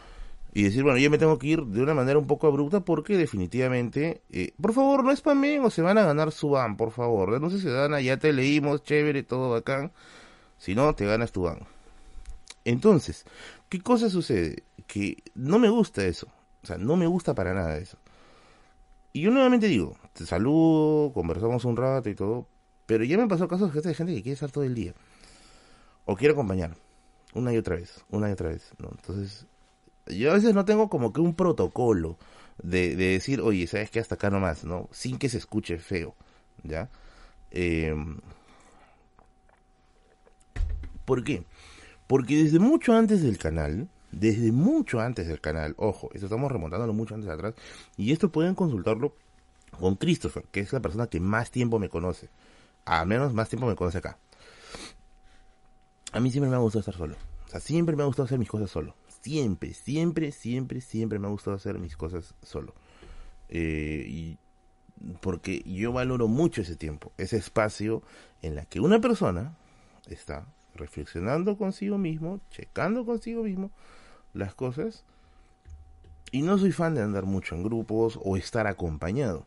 y 0.53 0.63
decir, 0.63 0.83
bueno, 0.83 0.97
yo 0.97 1.09
me 1.09 1.17
tengo 1.17 1.39
que 1.39 1.47
ir 1.47 1.65
de 1.65 1.81
una 1.81 1.93
manera 1.93 2.19
un 2.19 2.27
poco 2.27 2.47
abrupta 2.47 2.81
porque 2.81 3.15
definitivamente, 3.15 4.21
eh, 4.31 4.53
por 4.61 4.73
favor, 4.73 5.03
no 5.03 5.15
spamen 5.15 5.63
o 5.63 5.69
se 5.69 5.81
van 5.81 5.97
a 5.97 6.03
ganar 6.03 6.31
su 6.33 6.49
ban, 6.49 6.75
por 6.75 6.91
favor. 6.91 7.39
No 7.39 7.49
se 7.49 7.69
dan 7.69 7.97
ya 8.01 8.17
te 8.17 8.33
leímos, 8.33 8.83
chévere, 8.83 9.23
todo 9.23 9.51
bacán. 9.51 9.93
Si 10.57 10.75
no, 10.75 10.93
te 10.93 11.05
ganas 11.05 11.31
tu 11.31 11.43
ban. 11.43 11.59
Entonces, 12.65 13.25
¿qué 13.71 13.79
cosa 13.79 14.09
sucede? 14.09 14.63
Que 14.85 15.23
no 15.33 15.57
me 15.57 15.69
gusta 15.69 16.05
eso. 16.05 16.27
O 16.61 16.67
sea, 16.67 16.77
no 16.77 16.97
me 16.97 17.07
gusta 17.07 17.33
para 17.33 17.53
nada 17.53 17.77
eso. 17.77 17.97
Y 19.13 19.21
yo 19.21 19.31
nuevamente 19.31 19.67
digo, 19.67 19.95
te 20.13 20.25
saludo, 20.25 21.13
conversamos 21.13 21.63
un 21.63 21.77
rato 21.77 22.09
y 22.09 22.15
todo, 22.15 22.47
pero 22.85 23.05
ya 23.05 23.17
me 23.17 23.27
pasó 23.27 23.47
casos 23.47 23.73
de 23.73 23.93
gente 23.93 24.13
que 24.13 24.23
quiere 24.23 24.33
estar 24.33 24.51
todo 24.51 24.65
el 24.65 24.75
día. 24.75 24.93
O 26.05 26.17
quiere 26.17 26.33
acompañar. 26.33 26.75
Una 27.33 27.53
y 27.53 27.57
otra 27.57 27.77
vez, 27.77 28.03
una 28.09 28.29
y 28.29 28.33
otra 28.33 28.49
vez. 28.49 28.71
¿no? 28.77 28.89
Entonces, 28.91 29.45
yo 30.07 30.31
a 30.31 30.33
veces 30.33 30.53
no 30.53 30.65
tengo 30.65 30.89
como 30.89 31.13
que 31.13 31.21
un 31.21 31.33
protocolo 31.33 32.17
de, 32.61 32.97
de 32.97 33.05
decir, 33.05 33.39
oye, 33.39 33.67
¿sabes 33.67 33.89
qué? 33.89 34.01
Hasta 34.01 34.15
acá 34.15 34.29
nomás, 34.29 34.65
¿no? 34.65 34.89
Sin 34.91 35.17
que 35.17 35.29
se 35.29 35.37
escuche 35.37 35.77
feo, 35.77 36.13
¿ya? 36.63 36.89
Eh, 37.51 37.95
¿Por 41.05 41.23
qué? 41.23 41.45
Porque 42.11 42.43
desde 42.43 42.59
mucho 42.59 42.93
antes 42.93 43.23
del 43.23 43.37
canal, 43.37 43.87
desde 44.11 44.51
mucho 44.51 44.99
antes 44.99 45.29
del 45.29 45.39
canal, 45.39 45.75
ojo, 45.77 46.09
esto 46.13 46.25
estamos 46.25 46.51
remontándolo 46.51 46.91
mucho 46.91 47.15
antes 47.15 47.29
atrás, 47.29 47.53
y 47.95 48.11
esto 48.11 48.29
pueden 48.29 48.53
consultarlo 48.53 49.15
con 49.79 49.95
Christopher, 49.95 50.43
que 50.51 50.59
es 50.59 50.73
la 50.73 50.81
persona 50.81 51.07
que 51.07 51.21
más 51.21 51.51
tiempo 51.51 51.79
me 51.79 51.87
conoce, 51.87 52.27
a 52.83 53.05
menos 53.05 53.33
más 53.33 53.47
tiempo 53.47 53.65
me 53.65 53.77
conoce 53.77 53.99
acá. 53.99 54.17
A 56.11 56.19
mí 56.19 56.31
siempre 56.31 56.49
me 56.49 56.57
ha 56.57 56.59
gustado 56.59 56.81
estar 56.81 56.97
solo, 56.97 57.15
o 57.45 57.49
sea, 57.49 57.61
siempre 57.61 57.95
me 57.95 58.03
ha 58.03 58.07
gustado 58.07 58.25
hacer 58.25 58.39
mis 58.39 58.49
cosas 58.49 58.69
solo, 58.69 58.93
siempre, 59.21 59.73
siempre, 59.73 60.33
siempre, 60.33 60.81
siempre 60.81 61.17
me 61.17 61.27
ha 61.27 61.31
gustado 61.31 61.55
hacer 61.55 61.79
mis 61.79 61.95
cosas 61.95 62.35
solo. 62.41 62.75
Eh, 63.47 64.03
y 64.05 64.37
porque 65.21 65.63
yo 65.65 65.93
valoro 65.93 66.27
mucho 66.27 66.61
ese 66.61 66.75
tiempo, 66.75 67.13
ese 67.17 67.37
espacio 67.37 68.03
en 68.41 68.55
la 68.55 68.65
que 68.65 68.81
una 68.81 68.99
persona 68.99 69.55
está 70.07 70.45
reflexionando 70.75 71.57
consigo 71.57 71.97
mismo, 71.97 72.39
checando 72.51 73.05
consigo 73.05 73.43
mismo 73.43 73.71
las 74.33 74.53
cosas. 74.53 75.03
Y 76.31 76.43
no 76.43 76.57
soy 76.57 76.71
fan 76.71 76.95
de 76.95 77.01
andar 77.01 77.25
mucho 77.25 77.55
en 77.55 77.63
grupos 77.63 78.19
o 78.23 78.37
estar 78.37 78.67
acompañado. 78.67 79.45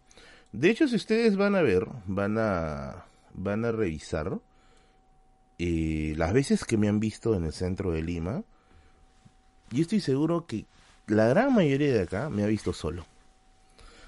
De 0.53 0.71
hecho, 0.71 0.87
si 0.87 0.97
ustedes 0.97 1.37
van 1.37 1.55
a 1.55 1.63
ver, 1.63 1.87
van 2.07 2.37
a, 2.39 3.07
van 3.33 3.65
a 3.65 3.73
revisar 3.73 4.39
eh, 5.59 6.15
las 6.17 6.33
veces 6.33 6.65
que 6.65 6.77
me 6.77 6.89
han 6.89 7.01
visto 7.01 7.35
en 7.35 7.45
el 7.45 7.53
centro 7.53 7.91
de 7.91 8.03
Lima, 8.03 8.45
yo 9.71 9.83
estoy 9.83 10.01
seguro 10.01 10.47
que 10.47 10.67
la 11.07 11.27
gran 11.27 11.55
mayoría 11.55 11.93
de 11.93 12.03
acá 12.03 12.29
me 12.29 12.45
ha 12.45 12.47
visto 12.47 12.73
solo. 12.73 13.03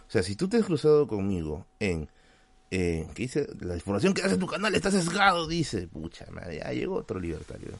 O 0.07 0.11
sea, 0.11 0.22
si 0.22 0.37
tú 0.37 0.48
te 0.48 0.59
has 0.59 0.64
cruzado 0.64 1.07
conmigo 1.07 1.66
en 1.81 2.09
eh, 2.70 3.07
dice, 3.14 3.46
la 3.61 3.74
información 3.74 4.12
que 4.12 4.22
hace 4.22 4.37
tu 4.37 4.46
canal 4.46 4.74
está 4.74 4.90
sesgado, 4.90 5.46
dice, 5.46 5.87
pucha 5.87 6.26
madre, 6.33 6.59
ya 6.59 6.72
llegó 6.72 6.96
otro 6.96 7.20
libertario. 7.20 7.79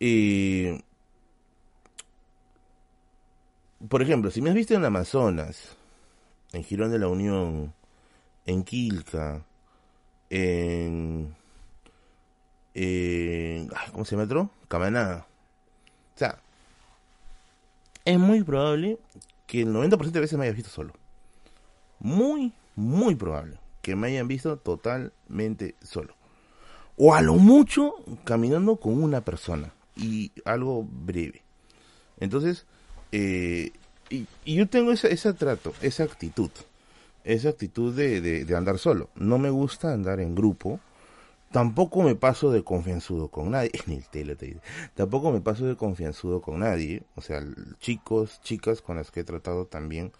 y 0.00 0.82
por 3.88 4.02
ejemplo, 4.02 4.30
si 4.30 4.40
me 4.40 4.50
has 4.50 4.56
visto 4.56 4.74
en 4.74 4.84
Amazonas, 4.84 5.76
en 6.52 6.64
Girón 6.64 6.90
de 6.92 6.98
la 6.98 7.08
Unión, 7.08 7.72
en 8.46 8.62
Quilca, 8.64 9.44
en, 10.30 11.34
en 12.74 13.68
¿cómo 13.92 14.04
se 14.04 14.12
llama 14.12 14.24
otro? 14.24 14.50
Camaná. 14.68 15.26
O 16.14 16.18
sea, 16.18 16.38
es 18.04 18.18
muy 18.18 18.42
probable 18.44 18.98
que 19.46 19.62
el 19.62 19.72
90% 19.72 20.10
de 20.10 20.20
veces 20.20 20.38
me 20.38 20.44
hayas 20.44 20.56
visto 20.56 20.70
solo. 20.70 20.92
Muy, 21.98 22.52
muy 22.76 23.14
probable 23.14 23.61
que 23.82 23.96
me 23.96 24.06
hayan 24.08 24.28
visto 24.28 24.56
totalmente 24.56 25.74
solo. 25.82 26.14
O 26.96 27.14
a 27.14 27.20
lo 27.20 27.34
mucho 27.34 27.94
caminando 28.24 28.76
con 28.76 29.02
una 29.02 29.20
persona. 29.22 29.74
Y 29.96 30.32
algo 30.44 30.84
breve. 30.88 31.42
Entonces, 32.18 32.64
eh, 33.10 33.72
y, 34.08 34.26
yo 34.46 34.68
tengo 34.68 34.92
ese, 34.92 35.12
ese 35.12 35.32
trato, 35.34 35.74
esa 35.82 36.04
actitud. 36.04 36.50
Esa 37.24 37.50
actitud 37.50 37.94
de, 37.94 38.46
andar 38.56 38.78
solo. 38.78 39.10
No 39.14 39.38
me 39.38 39.50
gusta 39.50 39.92
andar 39.92 40.20
en 40.20 40.34
grupo. 40.34 40.80
Tampoco 41.50 42.02
me 42.02 42.14
paso 42.14 42.50
de 42.50 42.62
confianzudo 42.62 43.28
con 43.28 43.50
nadie. 43.50 43.72
Ni 43.86 43.96
el 43.96 44.06
tele 44.06 44.36
te 44.36 44.46
dice. 44.46 44.60
Tampoco 44.94 45.32
me 45.32 45.40
paso 45.40 45.66
de 45.66 45.76
confianzudo 45.76 46.40
con 46.40 46.60
nadie. 46.60 47.02
O 47.16 47.20
sea, 47.20 47.44
chicos, 47.80 48.40
chicas 48.42 48.80
con 48.80 48.96
las 48.96 49.10
que 49.10 49.20
he 49.20 49.24
tratado 49.24 49.66
también 49.66 50.12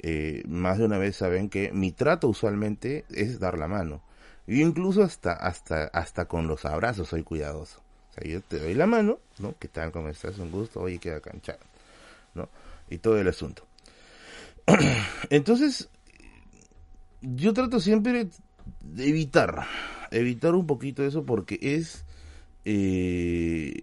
eh, 0.00 0.42
más 0.46 0.78
de 0.78 0.84
una 0.84 0.98
vez 0.98 1.16
saben 1.16 1.48
que 1.48 1.72
mi 1.72 1.92
trato 1.92 2.28
usualmente 2.28 3.04
es 3.10 3.40
dar 3.40 3.58
la 3.58 3.68
mano. 3.68 4.02
Yo 4.46 4.56
incluso 4.66 5.02
hasta, 5.02 5.32
hasta, 5.32 5.84
hasta 5.86 6.26
con 6.26 6.46
los 6.46 6.64
abrazos 6.64 7.08
soy 7.08 7.22
cuidadoso. 7.22 7.80
O 8.10 8.14
sea, 8.14 8.30
yo 8.30 8.40
te 8.40 8.58
doy 8.58 8.74
la 8.74 8.86
mano, 8.86 9.18
¿no? 9.38 9.54
¿Qué 9.58 9.68
tal? 9.68 9.92
¿Cómo 9.92 10.08
estás? 10.08 10.38
Un 10.38 10.50
gusto. 10.50 10.80
Oye, 10.80 10.98
queda 10.98 11.20
canchado, 11.20 11.60
¿no? 12.34 12.48
Y 12.88 12.98
todo 12.98 13.18
el 13.18 13.28
asunto. 13.28 13.66
Entonces, 15.30 15.90
yo 17.20 17.52
trato 17.52 17.80
siempre 17.80 18.28
de 18.80 19.08
evitar, 19.08 19.66
evitar 20.10 20.54
un 20.54 20.66
poquito 20.66 21.04
eso 21.04 21.24
porque 21.24 21.58
es, 21.60 22.04
eh, 22.64 23.82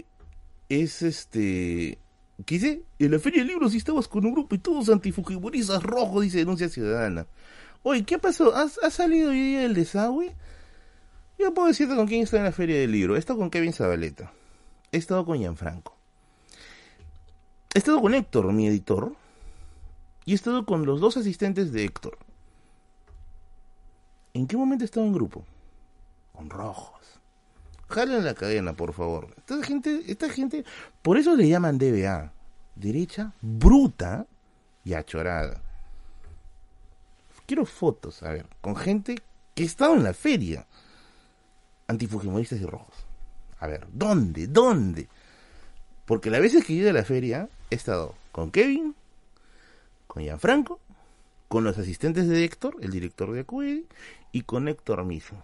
es 0.69 1.01
este, 1.01 1.99
¿Qué 2.43 2.55
dice? 2.55 2.83
En 2.99 3.11
la 3.11 3.19
feria 3.19 3.43
de 3.43 3.47
libros 3.47 3.73
y 3.73 3.77
estabas 3.77 4.07
con 4.07 4.25
un 4.25 4.33
grupo 4.33 4.55
y 4.55 4.57
todos 4.57 4.89
antifujimoristas 4.89 5.83
rojos, 5.83 6.23
dice 6.23 6.39
Denuncia 6.39 6.67
Ciudadana. 6.67 7.27
Oye, 7.83 8.03
¿qué 8.03 8.19
pasó? 8.19 8.53
¿Has, 8.55 8.79
salido 8.91 9.29
hoy 9.29 9.39
día 9.39 9.63
el 9.63 9.73
desagüe? 9.73 10.35
Yo 11.39 11.53
puedo 11.53 11.67
decirte 11.67 11.95
con 11.95 12.07
quién 12.07 12.23
está 12.23 12.37
en 12.37 12.43
la 12.43 12.51
feria 12.51 12.79
del 12.79 12.91
libro. 12.91 13.15
He 13.15 13.19
estado 13.19 13.39
con 13.39 13.49
Kevin 13.49 13.73
Zabaleta. 13.73 14.33
He 14.91 14.97
estado 14.97 15.25
con 15.25 15.37
Gianfranco. 15.37 15.95
He 17.73 17.77
estado 17.77 18.01
con 18.01 18.13
Héctor, 18.13 18.51
mi 18.51 18.67
editor. 18.67 19.13
Y 20.25 20.31
he 20.31 20.35
estado 20.35 20.65
con 20.65 20.85
los 20.85 20.99
dos 20.99 21.17
asistentes 21.17 21.71
de 21.71 21.83
Héctor. 21.83 22.17
¿En 24.33 24.47
qué 24.47 24.57
momento 24.57 24.83
he 24.83 24.85
estado 24.85 25.05
en 25.05 25.13
grupo? 25.13 25.45
Con 26.33 26.49
rojos. 26.49 26.94
Jalen 27.89 28.25
la 28.25 28.33
cadena, 28.33 28.73
por 28.73 28.93
favor. 28.93 29.33
Esta 29.37 29.61
gente, 29.63 30.03
esta 30.07 30.29
gente, 30.29 30.65
por 31.01 31.17
eso 31.17 31.35
le 31.35 31.47
llaman 31.47 31.77
DBA. 31.77 32.33
Derecha 32.75 33.33
bruta 33.41 34.25
y 34.83 34.93
achorada. 34.93 35.61
Quiero 37.45 37.65
fotos, 37.65 38.23
a 38.23 38.31
ver, 38.31 38.47
con 38.61 38.75
gente 38.75 39.15
que 39.53 39.63
ha 39.63 39.65
estado 39.65 39.93
en 39.95 40.03
la 40.03 40.13
feria. 40.13 40.65
Antifujimoristas 41.87 42.59
y 42.59 42.65
rojos. 42.65 43.05
A 43.59 43.67
ver, 43.67 43.87
¿dónde? 43.93 44.47
¿Dónde? 44.47 45.07
Porque 46.05 46.31
las 46.31 46.41
veces 46.41 46.65
que 46.65 46.73
he 46.73 46.77
ido 46.77 46.89
a 46.89 46.93
la 46.93 47.05
feria 47.05 47.49
he 47.69 47.75
estado 47.75 48.15
con 48.31 48.51
Kevin, 48.51 48.95
con 50.07 50.23
Gianfranco, 50.23 50.79
con 51.47 51.63
los 51.63 51.77
asistentes 51.77 52.27
de 52.27 52.43
Héctor, 52.43 52.77
el 52.81 52.91
director 52.91 53.31
de 53.31 53.41
Acuidi, 53.41 53.85
y 54.31 54.41
con 54.41 54.67
Héctor 54.67 55.05
mismo 55.05 55.43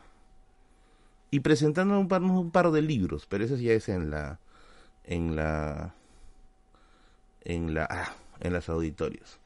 y 1.31 1.39
presentando 1.39 1.97
un 1.97 2.09
par, 2.09 2.21
un 2.21 2.51
par 2.51 2.71
de 2.71 2.81
libros, 2.81 3.25
pero 3.27 3.45
eso 3.45 3.55
ya 3.55 3.71
es 3.71 3.89
en 3.89 4.11
la 4.11 4.39
en 5.05 5.35
la 5.35 5.95
en 7.43 7.73
la 7.73 7.87
ah, 7.89 8.15
en 8.41 8.53
las 8.53 8.69
auditorios. 8.69 9.39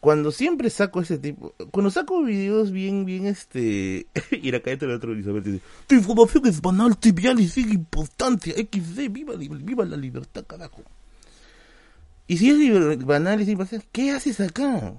Cuando 0.00 0.30
siempre 0.30 0.70
saco 0.70 1.00
ese 1.00 1.18
tipo, 1.18 1.52
cuando 1.72 1.90
saco 1.90 2.22
videos 2.22 2.70
bien, 2.70 3.04
bien, 3.04 3.26
este, 3.26 4.06
y 4.30 4.50
la 4.52 4.58
otro 4.94 5.12
Elizabeth 5.12 5.44
dice, 5.44 5.62
tu 5.88 5.96
información 5.96 6.46
es 6.46 6.60
banal, 6.60 6.96
trivial 6.96 7.40
y 7.40 7.48
sin 7.48 7.72
importancia, 7.72 8.54
XD, 8.54 9.10
viva, 9.10 9.34
viva 9.34 9.84
la 9.84 9.96
libertad, 9.96 10.44
carajo. 10.46 10.82
Y 12.28 12.38
si 12.38 12.50
es 12.50 13.04
banal 13.04 13.40
y 13.40 13.44
sin 13.44 13.52
importancia, 13.52 13.88
¿qué 13.90 14.12
haces 14.12 14.38
acá? 14.38 14.94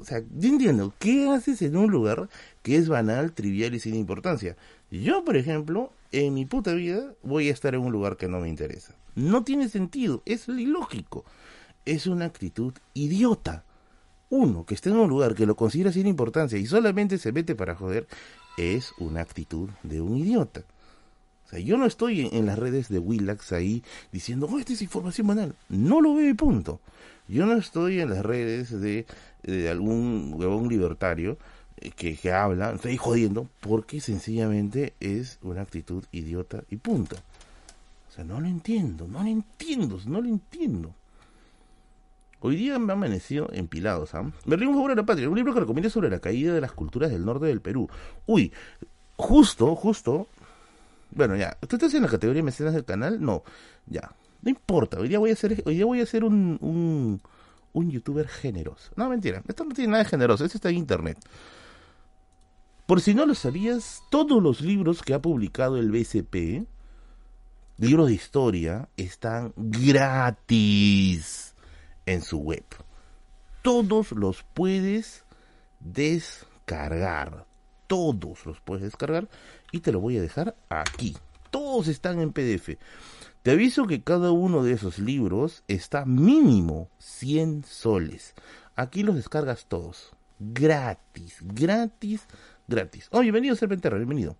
o 0.00 0.04
sea, 0.04 0.22
yo 0.36 0.48
entiendo, 0.48 0.92
¿qué 0.98 1.28
haces 1.28 1.62
en 1.62 1.76
un 1.76 1.90
lugar 1.90 2.28
que 2.62 2.76
es 2.76 2.88
banal, 2.88 3.32
trivial 3.32 3.74
y 3.74 3.80
sin 3.80 3.94
importancia? 3.94 4.56
Yo, 4.90 5.24
por 5.24 5.36
ejemplo, 5.36 5.92
en 6.12 6.34
mi 6.34 6.46
puta 6.46 6.74
vida 6.74 7.14
voy 7.22 7.48
a 7.48 7.52
estar 7.52 7.74
en 7.74 7.80
un 7.80 7.92
lugar 7.92 8.16
que 8.16 8.28
no 8.28 8.40
me 8.40 8.48
interesa. 8.48 8.94
No 9.14 9.44
tiene 9.44 9.68
sentido, 9.68 10.22
es 10.24 10.48
ilógico. 10.48 11.24
Es 11.84 12.06
una 12.06 12.26
actitud 12.26 12.72
idiota. 12.94 13.64
Uno 14.30 14.64
que 14.64 14.74
esté 14.74 14.90
en 14.90 14.96
un 14.96 15.08
lugar 15.08 15.34
que 15.34 15.46
lo 15.46 15.56
considera 15.56 15.92
sin 15.92 16.06
importancia 16.06 16.58
y 16.58 16.66
solamente 16.66 17.18
se 17.18 17.32
mete 17.32 17.54
para 17.54 17.74
joder, 17.74 18.06
es 18.56 18.92
una 18.98 19.20
actitud 19.20 19.68
de 19.82 20.00
un 20.00 20.16
idiota. 20.16 20.64
O 21.46 21.48
sea, 21.48 21.58
yo 21.58 21.76
no 21.76 21.84
estoy 21.84 22.28
en, 22.32 22.46
las 22.46 22.58
redes 22.58 22.88
de 22.88 22.98
Willax 22.98 23.52
ahí 23.52 23.82
diciendo, 24.10 24.48
oh, 24.50 24.58
esta 24.58 24.72
es 24.72 24.80
información 24.80 25.26
banal. 25.26 25.54
No 25.68 26.00
lo 26.00 26.14
veo 26.14 26.30
y 26.30 26.34
punto. 26.34 26.80
Yo 27.28 27.46
no 27.46 27.54
estoy 27.54 28.00
en 28.00 28.10
las 28.10 28.24
redes 28.24 28.70
de, 28.80 29.06
algún 29.70 30.32
huevón 30.34 30.68
libertario 30.68 31.38
que, 31.90 32.16
que 32.16 32.32
habla, 32.32 32.72
estoy 32.72 32.96
jodiendo, 32.96 33.48
porque 33.60 34.00
sencillamente 34.00 34.94
es 35.00 35.38
una 35.42 35.62
actitud 35.62 36.04
idiota 36.12 36.62
y 36.70 36.76
punto. 36.76 37.16
O 38.08 38.14
sea, 38.14 38.24
no 38.24 38.40
lo 38.40 38.46
entiendo, 38.46 39.08
no 39.08 39.22
lo 39.22 39.28
entiendo, 39.28 39.98
no 40.06 40.20
lo 40.20 40.28
entiendo. 40.28 40.94
Hoy 42.40 42.56
día 42.56 42.78
me 42.78 42.92
ha 42.92 42.96
amanecido 42.96 43.48
empilado, 43.52 44.04
¿sabes? 44.04 44.32
Berlín, 44.44 44.70
un 44.70 44.74
favor 44.74 44.90
a 44.90 44.94
la 44.96 45.06
patria, 45.06 45.28
un 45.28 45.36
libro 45.36 45.54
que 45.54 45.60
recomienda 45.60 45.88
sobre 45.88 46.10
la 46.10 46.18
caída 46.18 46.52
de 46.52 46.60
las 46.60 46.72
culturas 46.72 47.10
del 47.10 47.24
norte 47.24 47.46
del 47.46 47.60
Perú. 47.60 47.88
Uy, 48.26 48.52
justo, 49.16 49.76
justo. 49.76 50.26
Bueno, 51.12 51.36
ya, 51.36 51.56
¿tú 51.68 51.76
estás 51.76 51.94
en 51.94 52.02
la 52.02 52.08
categoría 52.08 52.42
mecenas 52.42 52.74
del 52.74 52.84
canal? 52.84 53.20
No, 53.20 53.44
ya. 53.86 54.10
No 54.42 54.50
importa, 54.50 54.98
hoy 54.98 55.08
día 55.08 55.20
voy 55.20 55.30
a 55.30 55.36
ser, 55.36 55.62
hoy 55.64 55.76
día 55.76 55.84
voy 55.84 56.00
a 56.00 56.06
ser 56.06 56.24
un, 56.24 56.58
un, 56.60 57.20
un 57.72 57.90
youtuber 57.90 58.26
generoso. 58.26 58.90
No, 58.96 59.08
mentira, 59.08 59.40
esto 59.46 59.64
no 59.64 59.72
tiene 59.72 59.92
nada 59.92 60.02
de 60.02 60.10
generoso, 60.10 60.44
esto 60.44 60.58
está 60.58 60.68
en 60.70 60.78
internet. 60.78 61.18
Por 62.86 63.00
si 63.00 63.14
no 63.14 63.26
lo 63.26 63.34
sabías, 63.34 64.02
todos 64.10 64.42
los 64.42 64.60
libros 64.60 65.02
que 65.02 65.14
ha 65.14 65.22
publicado 65.22 65.78
el 65.78 65.90
BCP, 65.90 66.66
libros 67.78 68.08
de 68.08 68.14
historia, 68.14 68.88
están 68.96 69.52
gratis 69.56 71.54
en 72.06 72.22
su 72.22 72.38
web. 72.38 72.64
Todos 73.62 74.12
los 74.12 74.44
puedes 74.54 75.24
descargar. 75.80 77.46
Todos 77.86 78.46
los 78.46 78.60
puedes 78.60 78.82
descargar 78.82 79.28
y 79.70 79.80
te 79.80 79.92
lo 79.92 80.00
voy 80.00 80.16
a 80.16 80.22
dejar 80.22 80.56
aquí. 80.68 81.16
Todos 81.50 81.88
están 81.88 82.20
en 82.20 82.32
PDF. 82.32 82.78
Te 83.42 83.50
aviso 83.50 83.86
que 83.86 84.02
cada 84.02 84.30
uno 84.30 84.62
de 84.62 84.72
esos 84.72 84.98
libros 84.98 85.62
está 85.68 86.04
mínimo 86.04 86.88
100 86.98 87.64
soles. 87.64 88.34
Aquí 88.76 89.02
los 89.02 89.16
descargas 89.16 89.66
todos. 89.66 90.12
Gratis, 90.38 91.38
gratis, 91.42 92.26
gratis. 92.68 93.08
Oh, 93.10 93.20
bienvenido 93.20 93.56
Serpenterra, 93.56 93.96
bienvenido. 93.96 94.36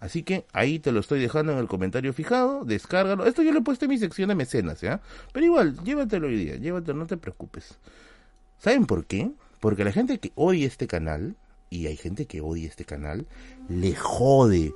Así 0.00 0.24
que 0.24 0.46
ahí 0.52 0.80
te 0.80 0.90
lo 0.90 0.98
estoy 0.98 1.20
dejando 1.20 1.52
en 1.52 1.58
el 1.58 1.68
comentario 1.68 2.12
fijado, 2.12 2.64
descárgalo. 2.64 3.24
Esto 3.24 3.42
yo 3.42 3.52
lo 3.52 3.60
he 3.60 3.62
puesto 3.62 3.84
en 3.84 3.90
mi 3.90 3.98
sección 3.98 4.28
de 4.30 4.34
mecenas, 4.34 4.80
¿ya? 4.80 5.00
Pero 5.32 5.46
igual, 5.46 5.78
llévatelo 5.84 6.26
hoy 6.26 6.36
día, 6.36 6.56
llévatelo, 6.56 6.98
no 6.98 7.06
te 7.06 7.16
preocupes. 7.16 7.78
¿Saben 8.58 8.86
por 8.86 9.06
qué? 9.06 9.30
Porque 9.60 9.84
la 9.84 9.92
gente 9.92 10.18
que 10.18 10.32
odia 10.34 10.66
este 10.66 10.88
canal, 10.88 11.36
y 11.70 11.86
hay 11.86 11.96
gente 11.96 12.26
que 12.26 12.40
odia 12.40 12.66
este 12.66 12.84
canal, 12.84 13.26
le 13.68 13.94
jode. 13.94 14.74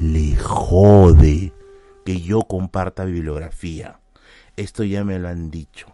Le 0.00 0.34
jode 0.36 1.52
que 2.06 2.20
yo 2.22 2.40
comparta 2.42 3.04
bibliografía. 3.04 4.00
Esto 4.56 4.82
ya 4.82 5.04
me 5.04 5.18
lo 5.18 5.28
han 5.28 5.50
dicho. 5.50 5.88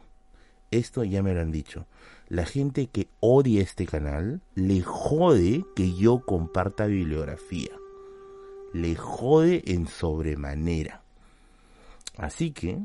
Esto 0.71 1.03
ya 1.03 1.25
me 1.25 1.35
lo 1.35 1.41
han 1.41 1.51
dicho. 1.51 1.87
La 2.33 2.47
gente 2.47 2.87
que 2.87 3.09
odia 3.21 3.61
este 3.61 3.85
canal 3.85 4.41
le 4.55 4.81
jode 4.81 5.67
que 5.77 5.93
yo 5.93 6.21
comparta 6.25 6.87
bibliografía. 6.87 7.73
Le 8.73 8.97
jode 8.97 9.63
en 9.67 9.87
sobremanera. 9.87 11.03
Así 12.17 12.53
que 12.53 12.79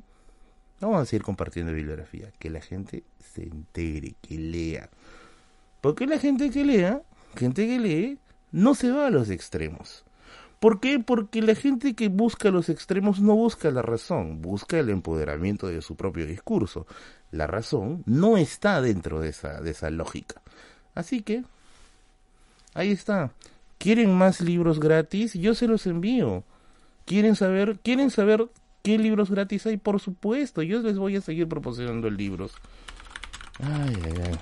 vamos 0.81 1.01
a 1.01 1.05
seguir 1.05 1.23
compartiendo 1.23 1.71
bibliografía. 1.71 2.29
Que 2.39 2.49
la 2.49 2.59
gente 2.59 3.05
se 3.19 3.43
entere, 3.43 4.15
que 4.21 4.37
lea. 4.37 4.89
Porque 5.79 6.07
la 6.07 6.19
gente 6.19 6.49
que 6.49 6.65
lea, 6.65 7.01
gente 7.37 7.67
que 7.67 7.79
lee, 7.79 8.19
no 8.51 8.75
se 8.75 8.91
va 8.91 9.07
a 9.07 9.11
los 9.11 9.29
extremos. 9.29 10.03
¿Por 10.59 10.81
qué? 10.81 10.99
Porque 10.99 11.41
la 11.41 11.55
gente 11.55 11.93
que 11.93 12.09
busca 12.09 12.49
los 12.49 12.67
extremos 12.67 13.21
no 13.21 13.35
busca 13.35 13.71
la 13.71 13.81
razón, 13.81 14.41
busca 14.41 14.77
el 14.77 14.89
empoderamiento 14.89 15.67
de 15.67 15.81
su 15.81 15.95
propio 15.95 16.27
discurso. 16.27 16.85
La 17.31 17.47
razón 17.47 18.03
no 18.05 18.37
está 18.37 18.81
dentro 18.81 19.19
de 19.19 19.29
esa, 19.29 19.61
de 19.61 19.71
esa 19.71 19.89
lógica. 19.89 20.41
Así 20.95 21.21
que, 21.21 21.43
ahí 22.73 22.91
está. 22.91 23.31
¿Quieren 23.77 24.15
más 24.15 24.41
libros 24.41 24.79
gratis? 24.79 25.33
Yo 25.33 25.53
se 25.53 25.67
los 25.67 25.85
envío. 25.85 26.43
¿Quieren 27.05 27.35
saber, 27.35 27.79
quieren 27.83 28.09
saber 28.09 28.47
qué 28.83 28.97
libros 28.97 29.29
gratis 29.29 29.65
hay? 29.65 29.77
Por 29.77 29.99
supuesto, 29.99 30.61
yo 30.61 30.81
les 30.81 30.97
voy 30.97 31.15
a 31.15 31.21
seguir 31.21 31.47
proporcionando 31.47 32.09
libros. 32.09 32.53
Ay, 33.59 33.95
ay, 34.03 34.13
ay. 34.25 34.39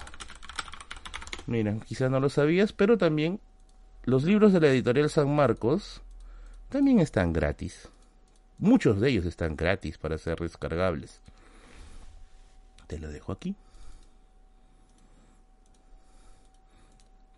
Mira, 1.47 1.77
quizás 1.85 2.09
no 2.09 2.19
lo 2.19 2.29
sabías, 2.29 2.73
pero 2.73 2.97
también 2.97 3.39
los 4.03 4.23
libros 4.23 4.53
de 4.53 4.59
la 4.59 4.67
editorial 4.67 5.09
San 5.09 5.35
Marcos 5.35 6.01
también 6.69 6.99
están 6.99 7.33
gratis. 7.33 7.89
Muchos 8.57 8.99
de 8.99 9.09
ellos 9.09 9.25
están 9.25 9.55
gratis 9.55 9.97
para 9.97 10.17
ser 10.17 10.39
descargables. 10.39 11.21
Te 12.87 12.99
lo 12.99 13.09
dejo 13.09 13.31
aquí. 13.31 13.55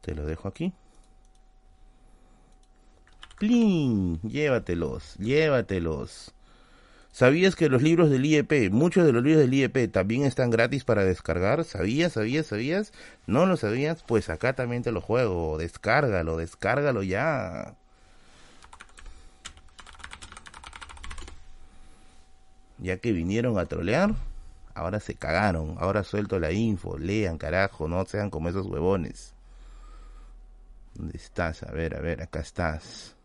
Te 0.01 0.15
lo 0.15 0.25
dejo 0.25 0.47
aquí. 0.47 0.73
¡Plin! 3.39 4.19
Llévatelos, 4.21 5.15
llévatelos. 5.17 6.33
¿Sabías 7.11 7.55
que 7.55 7.69
los 7.69 7.81
libros 7.81 8.09
del 8.09 8.25
IEP, 8.25 8.71
muchos 8.71 9.05
de 9.05 9.11
los 9.11 9.23
libros 9.23 9.41
del 9.41 9.53
IEP 9.53 9.91
también 9.91 10.23
están 10.23 10.49
gratis 10.49 10.83
para 10.83 11.03
descargar? 11.03 11.63
¿Sabías, 11.63 12.13
sabías, 12.13 12.47
sabías? 12.47 12.93
¿No 13.25 13.45
lo 13.45 13.57
sabías? 13.57 14.03
Pues 14.03 14.29
acá 14.29 14.53
también 14.53 14.83
te 14.83 14.91
lo 14.91 15.01
juego. 15.01 15.57
Descárgalo, 15.57 16.37
descárgalo 16.37 17.03
ya. 17.03 17.75
ya 22.79 22.97
que 22.97 23.11
vinieron 23.11 23.57
a 23.59 23.65
trolear, 23.65 24.13
ahora 24.77 24.99
se 24.99 25.15
cagaron, 25.15 25.75
ahora 25.79 26.03
suelto 26.03 26.39
la 26.39 26.51
info, 26.51 26.97
lean 26.97 27.37
carajo, 27.37 27.87
no 27.87 28.05
sean 28.05 28.29
como 28.29 28.49
esos 28.49 28.67
huevones. 28.67 29.33
¿Dónde 30.93 31.17
estás? 31.17 31.63
A 31.63 31.71
ver, 31.71 31.95
a 31.95 31.99
ver, 31.99 32.21
acá 32.21 32.39
estás. 32.39 33.15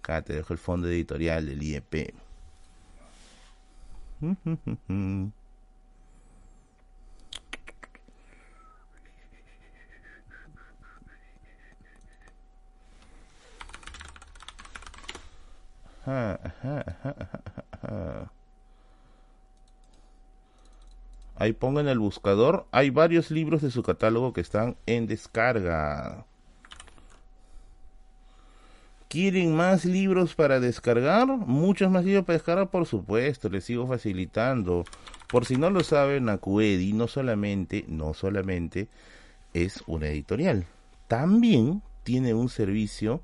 Acá 0.00 0.22
te 0.22 0.34
dejo 0.34 0.52
el 0.52 0.58
fondo 0.58 0.88
editorial 0.88 1.46
del 1.46 1.62
IEP. 1.62 2.14
Ahí 21.40 21.52
pongan 21.52 21.86
el 21.86 22.00
buscador. 22.00 22.66
Hay 22.72 22.90
varios 22.90 23.30
libros 23.30 23.62
de 23.62 23.70
su 23.70 23.84
catálogo 23.84 24.32
que 24.32 24.40
están 24.40 24.76
en 24.86 25.06
descarga. 25.06 26.26
¿Quieren 29.08 29.54
más 29.54 29.84
libros 29.84 30.34
para 30.34 30.58
descargar? 30.58 31.28
Muchos 31.28 31.92
más 31.92 32.04
libros 32.04 32.24
para 32.24 32.38
descargar, 32.38 32.70
por 32.70 32.86
supuesto, 32.86 33.48
les 33.48 33.64
sigo 33.64 33.86
facilitando. 33.86 34.84
Por 35.28 35.46
si 35.46 35.56
no 35.56 35.70
lo 35.70 35.84
saben, 35.84 36.28
Acuedi 36.28 36.92
no 36.92 37.06
solamente, 37.06 37.84
no 37.86 38.14
solamente 38.14 38.88
es 39.54 39.84
una 39.86 40.08
editorial, 40.08 40.66
también 41.06 41.82
tiene 42.02 42.34
un 42.34 42.48
servicio 42.48 43.22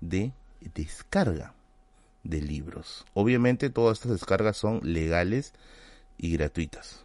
de 0.00 0.32
descarga 0.74 1.54
de 2.24 2.42
libros. 2.42 3.06
Obviamente 3.14 3.70
todas 3.70 3.98
estas 3.98 4.12
descargas 4.12 4.56
son 4.56 4.80
legales 4.82 5.54
y 6.18 6.32
gratuitas. 6.32 7.03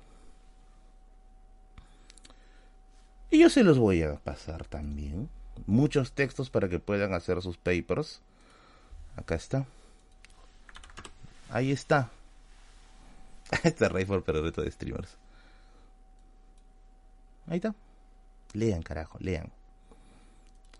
Y 3.30 3.39
yo 3.39 3.50
se 3.50 3.63
los 3.63 3.78
voy 3.78 4.02
a 4.02 4.15
pasar 4.15 4.65
también. 4.65 5.30
Muchos 5.68 6.13
textos 6.13 6.50
para 6.50 6.70
que 6.70 6.80
puedan 6.80 7.13
hacer 7.13 7.42
sus 7.42 7.58
papers. 7.58 8.22
Acá 9.15 9.36
está. 9.36 9.65
Ahí 11.50 11.72
está. 11.72 12.10
Este 13.63 13.89
rey 13.89 14.06
por 14.06 14.26
reto 14.26 14.62
de 14.62 14.72
streamers. 14.72 15.18
Ahí 17.48 17.58
está. 17.58 17.74
Lean, 18.54 18.82
carajo, 18.82 19.18
lean. 19.20 19.52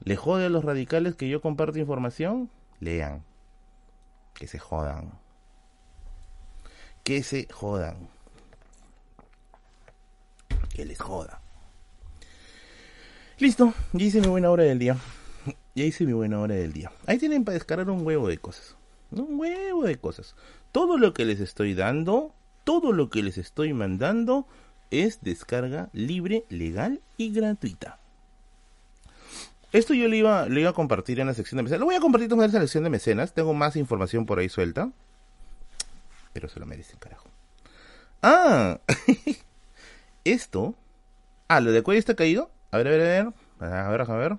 ¿Le 0.04 0.16
jode 0.16 0.46
a 0.46 0.50
los 0.50 0.64
radicales 0.64 1.16
que 1.16 1.30
yo 1.30 1.42
comparto 1.42 1.78
información? 1.80 2.50
Lean. 2.80 3.24
Que 4.34 4.48
se 4.48 4.60
jodan. 4.60 5.12
Que 7.04 7.24
se 7.24 7.48
jodan. 7.52 8.08
Que 10.74 10.86
les 10.86 11.00
joda. 11.00 11.42
Listo, 13.40 13.74
ya 13.94 14.06
hice 14.06 14.20
mi 14.20 14.28
buena 14.28 14.52
hora 14.52 14.64
del 14.64 14.80
día. 14.80 14.98
Ya 15.74 15.86
hice 15.86 16.06
mi 16.06 16.12
buena 16.12 16.42
hora 16.42 16.56
del 16.56 16.74
día. 16.74 16.92
Ahí 17.06 17.18
tienen 17.18 17.46
para 17.46 17.54
descargar 17.54 17.90
un 17.90 18.06
huevo 18.06 18.28
de 18.28 18.38
cosas. 18.38 18.76
Un 19.12 19.40
huevo 19.40 19.86
de 19.86 19.98
cosas. 19.98 20.36
Todo 20.74 20.98
lo 20.98 21.14
que 21.14 21.24
les 21.24 21.40
estoy 21.40 21.74
dando, 21.74 22.34
todo 22.66 22.92
lo 22.92 23.10
que 23.10 23.24
les 23.24 23.38
estoy 23.38 23.72
mandando 23.72 24.46
es 24.92 25.22
descarga 25.22 25.90
libre, 25.94 26.44
legal 26.50 27.00
y 27.16 27.32
gratuita. 27.32 28.00
Esto 29.72 29.94
yo 29.94 30.10
le 30.10 30.18
iba, 30.18 30.50
le 30.50 30.60
iba 30.60 30.72
a 30.72 30.74
compartir 30.74 31.22
en 31.22 31.28
la 31.28 31.34
sección 31.34 31.58
de 31.58 31.64
mecenas. 31.64 31.80
Lo 31.80 31.86
voy 31.86 31.96
a 31.96 32.02
compartir 32.02 32.28
también 32.28 32.50
en 32.50 32.56
la 32.56 32.62
sección 32.62 32.84
de 32.84 32.90
mecenas. 32.90 33.34
Tengo 33.34 33.54
más 33.54 33.78
información 33.78 34.26
por 34.26 34.40
ahí 34.40 34.50
suelta. 34.50 34.92
Pero 36.34 36.50
se 36.50 36.60
lo 36.60 36.66
merecen, 36.66 37.00
carajo. 37.00 37.30
Ah, 38.22 38.82
esto. 40.26 40.76
Ah, 41.48 41.62
lo 41.62 41.72
de 41.72 41.84
cuello 41.84 42.00
está 42.00 42.16
caído. 42.16 42.52
A 42.72 42.78
ver, 42.78 42.88
a 42.88 42.92
ver, 42.92 43.02
a 43.02 43.04
ver. 43.04 43.34
A 43.60 43.90
ver, 43.90 44.02
a 44.02 44.16
ver. 44.16 44.38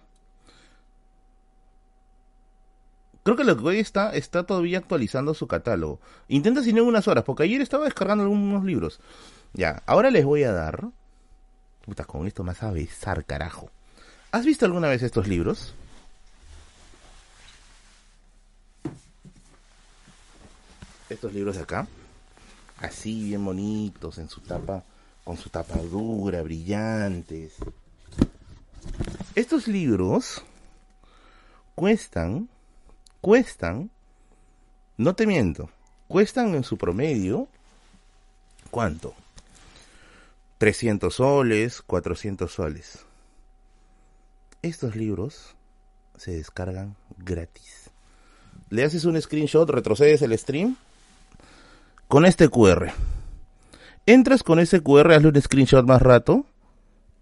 Creo 3.22 3.36
que 3.36 3.44
lo 3.44 3.56
que 3.56 3.64
hoy 3.64 3.78
está, 3.78 4.14
está 4.14 4.44
todavía 4.44 4.78
actualizando 4.78 5.34
su 5.34 5.46
catálogo. 5.46 6.00
Intenta 6.28 6.62
sin 6.62 6.80
unas 6.80 7.06
horas, 7.06 7.24
porque 7.24 7.42
ayer 7.42 7.60
estaba 7.60 7.84
descargando 7.84 8.24
algunos 8.24 8.64
libros. 8.64 9.00
Ya, 9.52 9.82
ahora 9.86 10.10
les 10.10 10.24
voy 10.24 10.44
a 10.44 10.52
dar. 10.52 10.88
Puta, 11.84 12.04
con 12.04 12.26
esto 12.26 12.44
más 12.44 12.62
a 12.62 12.70
besar, 12.70 13.24
carajo. 13.24 13.70
¿Has 14.32 14.46
visto 14.46 14.64
alguna 14.64 14.88
vez 14.88 15.02
estos 15.02 15.28
libros? 15.28 15.74
Estos 21.08 21.32
libros 21.34 21.56
de 21.56 21.62
acá. 21.62 21.86
Así, 22.78 23.24
bien 23.24 23.44
bonitos, 23.44 24.18
en 24.18 24.28
su 24.28 24.40
tapa, 24.40 24.82
con 25.24 25.36
su 25.36 25.50
tapadura, 25.50 26.42
brillantes. 26.42 27.56
Estos 29.34 29.68
libros 29.68 30.44
cuestan, 31.74 32.48
cuestan, 33.20 33.90
no 34.96 35.14
te 35.14 35.26
miento, 35.26 35.70
cuestan 36.08 36.54
en 36.54 36.64
su 36.64 36.76
promedio, 36.76 37.48
¿cuánto? 38.70 39.14
300 40.58 41.14
soles, 41.14 41.82
400 41.82 42.52
soles 42.52 43.06
estos 44.62 44.96
libros 44.96 45.54
se 46.16 46.32
descargan 46.32 46.96
gratis. 47.18 47.90
Le 48.68 48.84
haces 48.84 49.04
un 49.04 49.20
screenshot, 49.20 49.68
retrocedes 49.68 50.22
el 50.22 50.36
stream 50.36 50.76
con 52.08 52.26
este 52.26 52.48
QR. 52.48 52.90
Entras 54.06 54.42
con 54.42 54.58
ese 54.58 54.82
QR, 54.82 55.12
hazle 55.12 55.28
un 55.28 55.40
screenshot 55.40 55.86
más 55.86 56.02
rato. 56.02 56.44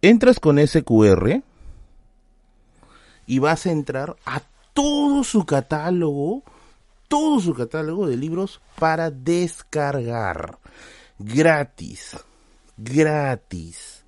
Entras 0.02 0.40
con 0.40 0.58
ese 0.58 0.82
QR 0.82 1.42
y 3.28 3.38
vas 3.40 3.66
a 3.66 3.70
entrar 3.70 4.16
a 4.24 4.42
todo 4.72 5.22
su 5.22 5.44
catálogo, 5.44 6.42
todo 7.08 7.38
su 7.40 7.54
catálogo 7.54 8.08
de 8.08 8.16
libros 8.16 8.60
para 8.78 9.10
descargar. 9.10 10.58
Gratis. 11.18 12.16
Gratis. 12.78 14.02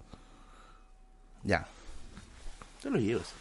Ya, 1.45 1.69
te 2.83 2.89
lo 2.89 2.99
llevas. 2.99 3.35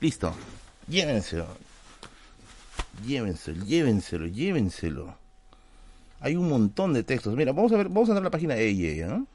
Listo. 0.00 0.34
Llévenselo. 0.88 1.46
Llévenselo, 3.06 3.64
llévenselo, 3.64 4.26
llévenselo. 4.26 5.23
Hay 6.24 6.36
un 6.36 6.48
montón 6.48 6.94
de 6.94 7.02
textos. 7.04 7.36
Mira, 7.36 7.52
vamos 7.52 7.70
a 7.72 7.76
ver, 7.76 7.88
vamos 7.88 8.08
a 8.08 8.12
entrar 8.12 8.24
la 8.24 8.30
página 8.30 8.54
de 8.54 8.66
ella, 8.66 9.08
¿no? 9.08 9.26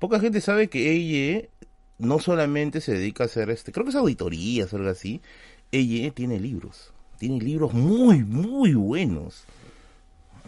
poca 0.00 0.20
gente 0.20 0.40
sabe 0.40 0.68
que 0.68 0.90
ella 0.90 1.48
no 1.98 2.18
solamente 2.18 2.80
se 2.80 2.92
dedica 2.92 3.22
a 3.22 3.26
hacer 3.26 3.48
este, 3.50 3.72
creo 3.72 3.84
que 3.84 3.90
es 3.90 3.96
auditorías 3.96 4.72
o 4.72 4.76
algo 4.76 4.90
así. 4.90 5.22
Ella 5.70 6.10
tiene 6.10 6.40
libros, 6.40 6.93
tiene 7.24 7.42
libros 7.42 7.72
muy, 7.72 8.22
muy 8.22 8.74
buenos. 8.74 9.44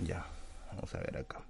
Ya, 0.04 0.26
vamos 0.74 0.94
a 0.94 0.98
ver 0.98 1.16
acá. 1.16 1.40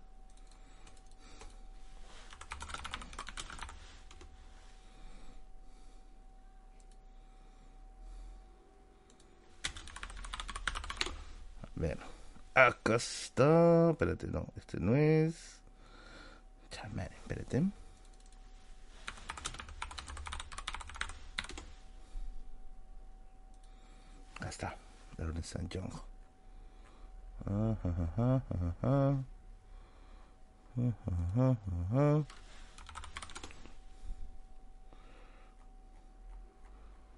A 11.60 11.66
ver, 11.74 11.98
acá 12.54 12.94
está. 12.94 13.90
Espérate, 13.90 14.28
no, 14.28 14.46
este 14.56 14.78
no 14.78 14.94
es. 14.94 15.60
Chamare, 16.70 17.16
espérate. 17.16 17.64
Ahí 24.40 24.48
está, 24.50 24.76
de 25.16 25.42
San 25.42 25.68
John. 25.72 25.90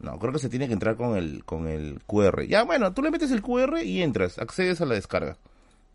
No, 0.00 0.18
creo 0.18 0.32
que 0.32 0.38
se 0.38 0.48
tiene 0.48 0.68
que 0.68 0.74
entrar 0.74 0.96
con 0.96 1.16
el, 1.16 1.44
con 1.44 1.66
el 1.66 2.00
QR. 2.06 2.46
Ya, 2.46 2.62
bueno, 2.62 2.92
tú 2.94 3.02
le 3.02 3.11
metes 3.11 3.32
el 3.32 3.42
QR 3.42 3.82
y 3.82 4.02
entras, 4.02 4.38
accedes 4.38 4.80
a 4.80 4.87
la 4.87 4.94
descarga. 4.94 5.37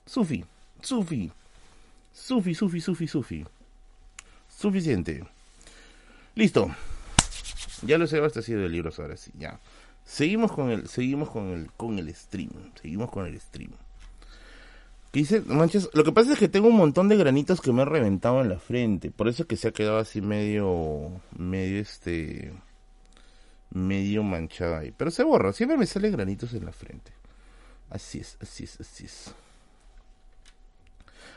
Sufi, 0.05 0.43
Sufi, 0.81 1.31
Sufi, 2.11 2.53
Sufi, 2.53 2.81
Sufi, 2.81 3.07
Sufi. 3.07 3.45
Suficiente. 4.49 5.25
Listo. 6.35 6.69
Ya 7.83 7.97
lo 7.97 8.05
he 8.05 8.17
abastecido 8.17 8.61
de 8.61 8.69
libros 8.69 8.99
ahora 8.99 9.17
sí, 9.17 9.31
ya. 9.37 9.59
Seguimos 10.05 10.51
con 10.51 10.69
el, 10.69 10.87
seguimos 10.87 11.29
con 11.29 11.49
el, 11.49 11.71
con 11.71 11.97
el 11.97 12.13
stream. 12.13 12.51
Seguimos 12.81 13.09
con 13.09 13.25
el 13.25 13.39
stream. 13.39 13.71
¿Qué 15.11 15.19
dice? 15.19 15.41
Manches, 15.41 15.89
lo 15.93 16.03
que 16.03 16.11
pasa 16.11 16.33
es 16.33 16.39
que 16.39 16.49
tengo 16.49 16.67
un 16.67 16.75
montón 16.75 17.07
de 17.07 17.17
granitos 17.17 17.61
que 17.61 17.71
me 17.71 17.83
han 17.83 17.89
reventado 17.89 18.41
en 18.41 18.49
la 18.49 18.59
frente. 18.59 19.11
Por 19.11 19.27
eso 19.27 19.43
es 19.43 19.47
que 19.47 19.57
se 19.57 19.67
ha 19.67 19.71
quedado 19.71 19.99
así 19.99 20.21
medio, 20.21 21.21
medio 21.37 21.79
este, 21.79 22.51
medio 23.69 24.23
manchado 24.23 24.77
ahí. 24.77 24.91
Pero 24.95 25.11
se 25.11 25.23
borra, 25.23 25.53
siempre 25.53 25.77
me 25.77 25.85
salen 25.85 26.13
granitos 26.13 26.53
en 26.53 26.65
la 26.65 26.71
frente. 26.71 27.11
Así 27.89 28.19
es, 28.19 28.37
así 28.41 28.63
es, 28.63 28.79
así 28.79 29.05
es. 29.05 29.35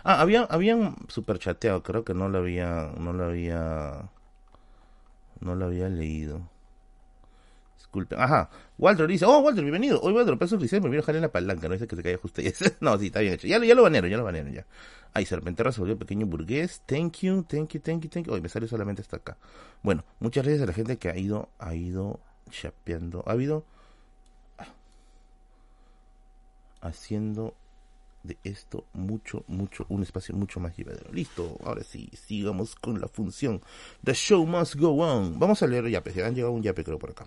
Ah, 0.05 0.21
había, 0.21 0.45
habían 0.45 0.97
super 1.09 1.39
chateado, 1.39 1.83
creo 1.83 2.05
que 2.05 2.15
no 2.15 2.29
lo 2.29 2.39
había, 2.39 2.93
no 2.99 3.13
lo 3.13 3.25
había, 3.25 4.09
no 5.41 5.55
lo 5.55 5.67
había 5.67 5.89
leído. 5.89 6.49
Disculpen. 7.97 8.21
Ajá. 8.21 8.51
Walter 8.77 9.07
dice, 9.07 9.25
oh, 9.25 9.41
Walter, 9.41 9.63
bienvenido. 9.63 9.99
Hoy 10.03 10.13
Walter, 10.13 10.37
peso 10.37 10.57
oficial, 10.57 10.83
me 10.83 10.91
viene 10.91 11.03
a 11.07 11.11
en 11.11 11.23
la 11.23 11.33
palanca. 11.33 11.67
No 11.67 11.73
dice 11.73 11.87
que 11.87 11.97
se 11.97 12.03
caiga 12.03 12.19
justo. 12.19 12.43
no, 12.81 12.99
sí, 12.99 13.07
está 13.07 13.21
bien 13.21 13.33
hecho. 13.33 13.47
Ya, 13.47 13.59
ya 13.65 13.75
lo 13.75 13.83
banearon, 13.83 14.11
ya 14.11 14.19
lo 14.19 14.25
banearon, 14.25 14.53
ya. 14.53 14.67
Ay, 15.15 15.25
Serpenterra 15.25 15.73
se 15.73 15.81
volvió 15.81 15.99
pequeño 15.99 16.27
burgués. 16.27 16.83
Thank 16.85 17.21
you, 17.21 17.43
thank 17.49 17.73
you, 17.73 17.81
thank 17.81 18.03
you, 18.03 18.11
thank 18.11 18.27
you. 18.27 18.35
Hoy 18.35 18.43
me 18.43 18.51
sale 18.51 18.69
solamente 18.69 19.01
hasta 19.01 19.17
acá. 19.17 19.39
Bueno, 19.83 20.05
muchas 20.21 20.45
gracias 20.45 20.63
a 20.63 20.67
la 20.67 20.75
gente 20.75 20.99
que 20.99 21.09
ha 21.09 21.17
ido, 21.17 21.49
ha 21.59 21.75
ido 21.75 22.21
chapeando. 22.51 23.25
Ha 23.27 23.33
habido... 23.33 23.65
Haciendo 26.83 27.55
de 28.23 28.37
esto 28.45 28.85
mucho, 28.93 29.43
mucho, 29.49 29.87
un 29.89 30.03
espacio 30.03 30.37
mucho 30.37 30.61
más 30.61 30.77
llevadero. 30.77 31.11
Listo, 31.13 31.57
ahora 31.65 31.83
sí, 31.83 32.11
sigamos 32.15 32.75
con 32.75 33.01
la 33.01 33.09
función. 33.09 33.63
The 34.05 34.13
show 34.13 34.45
must 34.47 34.77
go 34.77 34.91
on. 34.99 35.39
Vamos 35.39 35.63
a 35.63 35.67
leer 35.67 35.89
yapes, 35.89 36.15
ya 36.15 36.27
han 36.27 36.35
llegado 36.35 36.53
un 36.53 36.63
yape 36.63 36.85
creo 36.85 36.99
por 36.99 37.11
acá. 37.11 37.27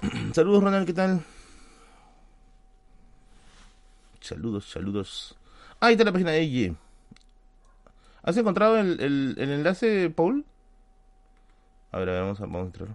Saludos, 0.32 0.62
Ronald, 0.62 0.86
¿qué 0.86 0.92
tal? 0.92 1.22
Saludos, 4.20 4.70
saludos. 4.70 5.36
Ah, 5.80 5.86
ahí 5.86 5.92
está 5.92 6.04
la 6.04 6.12
página 6.12 6.30
de 6.30 6.40
ella. 6.40 6.74
¿Has 8.22 8.36
encontrado 8.36 8.78
el, 8.78 9.00
el, 9.00 9.50
enlace, 9.50 10.10
Paul? 10.10 10.44
A 11.90 11.98
ver, 11.98 12.10
a 12.10 12.12
ver, 12.12 12.22
vamos 12.22 12.40
a, 12.40 12.44
vamos 12.44 12.66
entrar. 12.66 12.88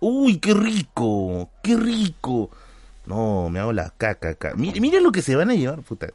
¡Uy, 0.00 0.38
qué 0.38 0.54
rico! 0.54 1.50
¡Qué 1.62 1.76
rico! 1.76 2.50
No, 3.06 3.48
me 3.50 3.60
hago 3.60 3.72
la 3.72 3.90
caca 3.90 4.30
acá. 4.30 4.54
Miren, 4.54 5.02
lo 5.02 5.12
que 5.12 5.22
se 5.22 5.36
van 5.36 5.50
a 5.50 5.54
llevar, 5.54 5.82
puta. 5.82 6.08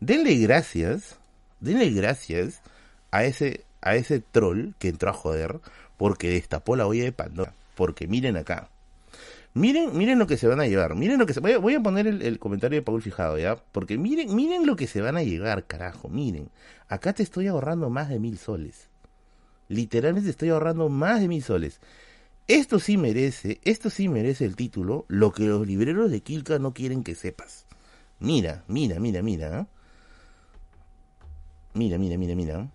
Denle 0.00 0.34
gracias, 0.36 1.18
denle 1.60 1.90
gracias 1.90 2.62
a 3.10 3.24
ese, 3.24 3.64
a 3.80 3.96
ese 3.96 4.20
troll 4.20 4.72
que 4.78 4.88
entró 4.88 5.10
a 5.10 5.14
joder 5.14 5.60
porque 5.96 6.30
destapó 6.30 6.76
la 6.76 6.86
olla 6.86 7.04
de 7.04 7.12
Pandora. 7.12 7.52
Porque 7.76 8.08
miren 8.08 8.36
acá. 8.36 8.70
Miren, 9.54 9.96
miren 9.96 10.18
lo 10.18 10.26
que 10.26 10.36
se 10.36 10.48
van 10.48 10.60
a 10.60 10.66
llevar. 10.66 10.96
Miren 10.96 11.18
lo 11.18 11.26
que. 11.26 11.38
Voy 11.40 11.74
a, 11.74 11.80
poner 11.80 12.06
el, 12.06 12.38
comentario 12.38 12.78
de 12.78 12.82
Paul 12.82 13.00
Fijado, 13.00 13.38
¿ya? 13.38 13.56
Porque 13.56 13.96
miren, 13.96 14.34
miren 14.34 14.66
lo 14.66 14.76
que 14.76 14.86
se 14.86 15.00
van 15.00 15.16
a 15.16 15.22
llevar, 15.22 15.66
carajo. 15.66 16.08
Miren. 16.08 16.50
Acá 16.88 17.12
te 17.12 17.22
estoy 17.22 17.46
ahorrando 17.46 17.88
más 17.88 18.08
de 18.08 18.18
mil 18.18 18.38
soles. 18.38 18.90
Literalmente 19.68 20.30
estoy 20.30 20.50
ahorrando 20.50 20.88
más 20.88 21.20
de 21.20 21.28
mil 21.28 21.42
soles. 21.42 21.80
Esto 22.48 22.78
sí 22.78 22.96
merece, 22.96 23.60
esto 23.64 23.90
sí 23.90 24.08
merece 24.08 24.44
el 24.44 24.56
título, 24.56 25.04
lo 25.08 25.32
que 25.32 25.44
los 25.44 25.66
libreros 25.66 26.10
de 26.10 26.20
Kilka 26.20 26.58
no 26.58 26.72
quieren 26.72 27.02
que 27.02 27.14
sepas. 27.14 27.66
Mira, 28.20 28.62
mira, 28.68 29.00
mira, 29.00 29.22
mira. 29.22 29.60
¿eh? 29.60 29.66
Mira, 31.74 31.98
mira, 31.98 32.16
mira, 32.18 32.34
mira. 32.34 32.68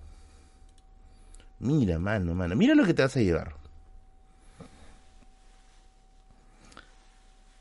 Mira, 1.59 1.99
mano, 1.99 2.33
mano. 2.33 2.55
Mira 2.55 2.75
lo 2.75 2.85
que 2.85 2.93
te 2.93 3.03
vas 3.03 3.15
a 3.15 3.21
llevar. 3.21 3.60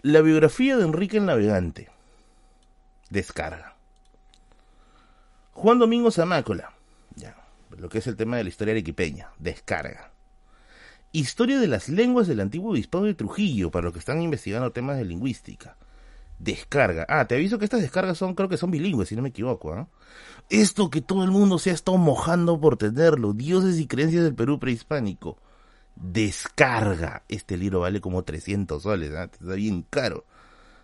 La 0.02 0.22
biografía 0.22 0.78
de 0.78 0.84
Enrique 0.84 1.18
el 1.18 1.26
Navegante. 1.26 1.90
Descarga. 3.10 3.76
Juan 5.52 5.78
Domingo 5.78 6.10
Zamácola. 6.10 6.72
Ya, 7.16 7.36
lo 7.76 7.90
que 7.90 7.98
es 7.98 8.06
el 8.06 8.16
tema 8.16 8.38
de 8.38 8.44
la 8.44 8.48
historia 8.48 8.72
arequipeña. 8.72 9.28
Descarga. 9.38 10.10
Historia 11.12 11.60
de 11.60 11.66
las 11.66 11.90
lenguas 11.90 12.28
del 12.28 12.40
antiguo 12.40 12.70
obispado 12.70 13.04
de 13.04 13.12
Trujillo, 13.12 13.70
para 13.70 13.84
los 13.84 13.92
que 13.92 13.98
están 13.98 14.22
investigando 14.22 14.72
temas 14.72 14.96
de 14.96 15.04
lingüística. 15.04 15.76
Descarga. 16.38 17.04
Ah, 17.06 17.26
te 17.26 17.34
aviso 17.34 17.58
que 17.58 17.66
estas 17.66 17.82
descargas 17.82 18.16
son, 18.16 18.34
creo 18.34 18.48
que 18.48 18.56
son 18.56 18.70
bilingües, 18.70 19.10
si 19.10 19.16
no 19.16 19.20
me 19.20 19.28
equivoco. 19.28 19.74
¿ah? 19.74 19.86
Esto 20.48 20.88
que 20.88 21.02
todo 21.02 21.24
el 21.24 21.30
mundo 21.30 21.58
se 21.58 21.72
ha 21.72 21.74
estado 21.74 21.98
mojando 21.98 22.58
por 22.58 22.78
tenerlo. 22.78 23.34
Dioses 23.34 23.78
y 23.78 23.86
creencias 23.86 24.24
del 24.24 24.34
Perú 24.34 24.58
prehispánico 24.58 25.36
descarga. 26.00 27.22
Este 27.28 27.56
libro 27.56 27.80
vale 27.80 28.00
como 28.00 28.22
300 28.24 28.82
soles, 28.82 29.10
¿eh? 29.10 29.28
está 29.32 29.54
bien 29.54 29.84
caro. 29.88 30.24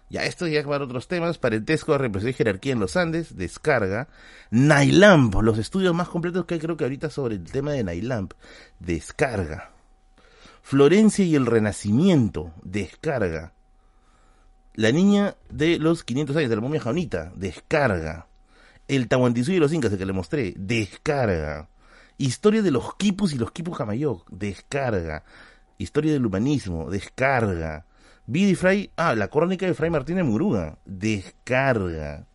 Ya, 0.08 0.24
esto 0.24 0.46
ya 0.46 0.62
para 0.62 0.84
otros 0.84 1.08
temas. 1.08 1.38
Parentesco, 1.38 1.98
represión 1.98 2.30
y 2.30 2.34
jerarquía 2.34 2.72
en 2.72 2.80
los 2.80 2.96
Andes, 2.96 3.36
descarga. 3.36 4.08
Nailamp, 4.50 5.34
los 5.42 5.58
estudios 5.58 5.94
más 5.94 6.08
completos 6.08 6.44
que 6.46 6.54
hay 6.54 6.60
creo 6.60 6.76
que 6.76 6.84
ahorita 6.84 7.10
sobre 7.10 7.34
el 7.36 7.44
tema 7.44 7.72
de 7.72 7.82
Nailamp, 7.82 8.34
descarga. 8.78 9.72
Florencia 10.62 11.24
y 11.24 11.34
el 11.34 11.46
Renacimiento, 11.46 12.52
descarga. 12.62 13.52
La 14.74 14.92
niña 14.92 15.36
de 15.48 15.78
los 15.78 16.04
500 16.04 16.36
años 16.36 16.50
de 16.50 16.56
la 16.56 16.62
momia 16.62 16.80
jaunita, 16.80 17.32
descarga. 17.34 18.26
El 18.86 19.08
Tahuantinsuyo 19.08 19.56
y 19.56 19.60
los 19.60 19.72
Incas, 19.72 19.92
el 19.92 19.98
que 19.98 20.06
le 20.06 20.12
mostré, 20.12 20.54
descarga. 20.56 21.68
Historia 22.18 22.62
de 22.62 22.70
los 22.70 22.94
quipus 22.94 23.32
y 23.34 23.38
los 23.38 23.52
quipus 23.52 23.76
jamayoc, 23.76 24.28
descarga. 24.30 25.24
Historia 25.78 26.12
del 26.12 26.24
humanismo, 26.26 26.90
descarga. 26.90 27.84
Vida 28.26 28.50
y 28.50 28.54
Fray, 28.54 28.90
ah, 28.96 29.14
la 29.14 29.28
crónica 29.28 29.66
de 29.66 29.74
Fray 29.74 29.90
Martínez 29.90 30.24
Muruga, 30.24 30.78
descarga. 30.84 32.26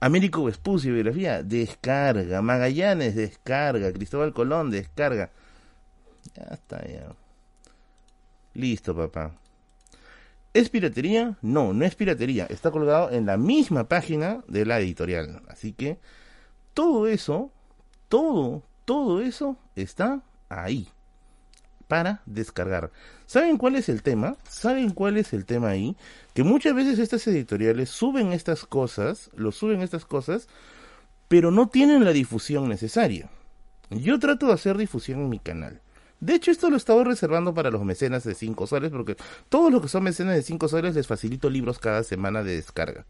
Américo 0.00 0.44
Vespucio, 0.44 0.92
biografía, 0.92 1.42
descarga. 1.42 2.42
Magallanes, 2.42 3.14
descarga. 3.14 3.92
Cristóbal 3.92 4.32
Colón, 4.32 4.70
descarga. 4.70 5.30
Ya 6.34 6.44
está, 6.52 6.86
ya. 6.86 7.12
Listo, 8.54 8.94
papá. 8.94 9.32
¿Es 10.54 10.68
piratería? 10.70 11.36
No, 11.42 11.72
no 11.72 11.84
es 11.84 11.94
piratería. 11.94 12.46
Está 12.46 12.70
colgado 12.70 13.10
en 13.10 13.26
la 13.26 13.36
misma 13.36 13.88
página 13.88 14.42
de 14.48 14.66
la 14.66 14.80
editorial. 14.80 15.42
Así 15.48 15.72
que 15.72 15.98
todo 16.74 17.06
eso, 17.06 17.52
todo, 18.08 18.62
todo 18.88 19.20
eso 19.20 19.58
está 19.76 20.22
ahí 20.48 20.88
para 21.88 22.22
descargar. 22.24 22.90
¿Saben 23.26 23.58
cuál 23.58 23.76
es 23.76 23.90
el 23.90 24.02
tema? 24.02 24.38
¿Saben 24.48 24.92
cuál 24.92 25.18
es 25.18 25.34
el 25.34 25.44
tema 25.44 25.68
ahí? 25.68 25.94
Que 26.32 26.42
muchas 26.42 26.74
veces 26.74 26.98
estas 26.98 27.26
editoriales 27.26 27.90
suben 27.90 28.32
estas 28.32 28.64
cosas, 28.64 29.28
lo 29.36 29.52
suben 29.52 29.82
estas 29.82 30.06
cosas, 30.06 30.48
pero 31.28 31.50
no 31.50 31.68
tienen 31.68 32.02
la 32.02 32.14
difusión 32.14 32.66
necesaria. 32.70 33.28
Yo 33.90 34.18
trato 34.18 34.46
de 34.46 34.54
hacer 34.54 34.78
difusión 34.78 35.20
en 35.20 35.28
mi 35.28 35.38
canal. 35.38 35.82
De 36.20 36.34
hecho, 36.34 36.50
esto 36.50 36.70
lo 36.70 36.78
estaba 36.78 37.04
reservando 37.04 37.52
para 37.52 37.70
los 37.70 37.84
mecenas 37.84 38.24
de 38.24 38.34
5 38.34 38.66
soles, 38.66 38.90
porque 38.90 39.16
todos 39.50 39.70
los 39.70 39.82
que 39.82 39.88
son 39.88 40.04
mecenas 40.04 40.34
de 40.34 40.42
5 40.42 40.66
soles 40.66 40.94
les 40.94 41.06
facilito 41.06 41.50
libros 41.50 41.78
cada 41.78 42.02
semana 42.04 42.42
de 42.42 42.56
descarga. 42.56 43.04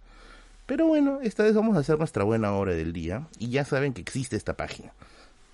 Pero 0.66 0.88
bueno, 0.88 1.20
esta 1.22 1.44
vez 1.44 1.54
vamos 1.54 1.76
a 1.76 1.80
hacer 1.80 1.98
nuestra 1.98 2.24
buena 2.24 2.52
hora 2.52 2.72
del 2.72 2.92
día, 2.92 3.28
y 3.38 3.50
ya 3.50 3.64
saben 3.64 3.92
que 3.92 4.00
existe 4.00 4.34
esta 4.34 4.56
página. 4.56 4.92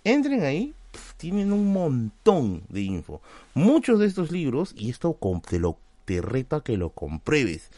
Entren 0.04 0.44
ahí, 0.44 0.74
tienen 1.16 1.52
un 1.52 1.72
montón 1.72 2.62
de 2.68 2.82
info. 2.82 3.22
Muchos 3.54 3.98
de 3.98 4.06
estos 4.06 4.30
libros, 4.30 4.74
y 4.76 4.90
esto 4.90 5.18
te, 5.48 5.58
lo, 5.58 5.78
te 6.04 6.20
reto 6.20 6.62
que 6.62 6.76
lo 6.76 6.90
compruebes. 6.90 7.70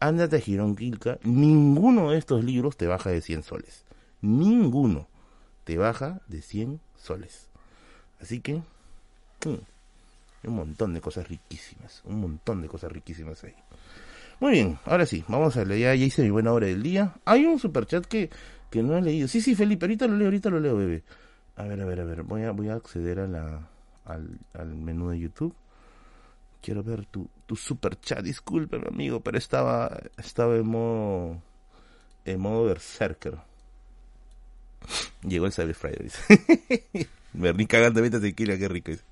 Ándate 0.00 0.36
a 0.36 0.40
Girón 0.40 0.76
Quilca, 0.76 1.18
ninguno 1.22 2.10
de 2.10 2.18
estos 2.18 2.42
libros 2.42 2.76
te 2.76 2.86
baja 2.86 3.10
de 3.10 3.20
100 3.20 3.42
soles. 3.42 3.84
Ninguno 4.22 5.06
te 5.64 5.76
baja 5.76 6.20
de 6.26 6.42
100 6.42 6.80
soles. 6.96 7.48
Así 8.20 8.40
que, 8.40 8.54
mm, 8.54 10.48
un 10.48 10.54
montón 10.54 10.94
de 10.94 11.00
cosas 11.00 11.28
riquísimas, 11.28 12.02
un 12.04 12.20
montón 12.20 12.62
de 12.62 12.68
cosas 12.68 12.90
riquísimas 12.92 13.44
ahí. 13.44 13.54
Muy 14.40 14.52
bien, 14.52 14.78
ahora 14.84 15.06
sí, 15.06 15.24
vamos 15.28 15.56
a 15.56 15.64
leer, 15.64 15.80
ya, 15.80 15.94
ya 15.94 16.04
hice 16.06 16.22
mi 16.22 16.30
buena 16.30 16.52
hora 16.52 16.66
del 16.66 16.82
día. 16.82 17.14
Hay 17.24 17.46
un 17.46 17.58
superchat 17.58 18.04
que, 18.06 18.30
que 18.70 18.82
no 18.82 18.96
he 18.96 19.02
leído. 19.02 19.28
Sí, 19.28 19.40
sí, 19.40 19.54
Felipe, 19.54 19.84
ahorita 19.84 20.06
lo 20.06 20.16
leo, 20.16 20.26
ahorita 20.26 20.50
lo 20.50 20.60
leo, 20.60 20.76
bebé. 20.76 21.02
A 21.56 21.64
ver, 21.64 21.80
a 21.80 21.84
ver, 21.84 22.00
a 22.00 22.04
ver. 22.04 22.22
Voy 22.22 22.42
a, 22.42 22.50
voy 22.50 22.68
a 22.68 22.74
acceder 22.74 23.20
a 23.20 23.26
la, 23.26 23.68
al, 24.04 24.38
al 24.52 24.74
menú 24.74 25.10
de 25.10 25.18
YouTube. 25.18 25.54
Quiero 26.60 26.82
ver 26.82 27.06
tu, 27.06 27.28
tu 27.46 27.56
super 27.56 27.98
chat. 28.00 28.20
Discúlpeme, 28.22 28.88
amigo, 28.88 29.20
pero 29.20 29.38
estaba, 29.38 30.00
estaba 30.16 30.56
en 30.56 30.66
modo, 30.66 31.42
en 32.24 32.40
modo 32.40 32.64
berserker. 32.64 33.38
Llegó 35.22 35.46
el 35.46 35.52
Cyber 35.52 35.74
Friday. 35.74 36.10
Rí 37.34 37.66
cagando 37.66 38.00
ahorita 38.00 38.20
tequila, 38.20 38.56
qué 38.58 38.68
rico 38.68 38.92
es. 38.92 39.04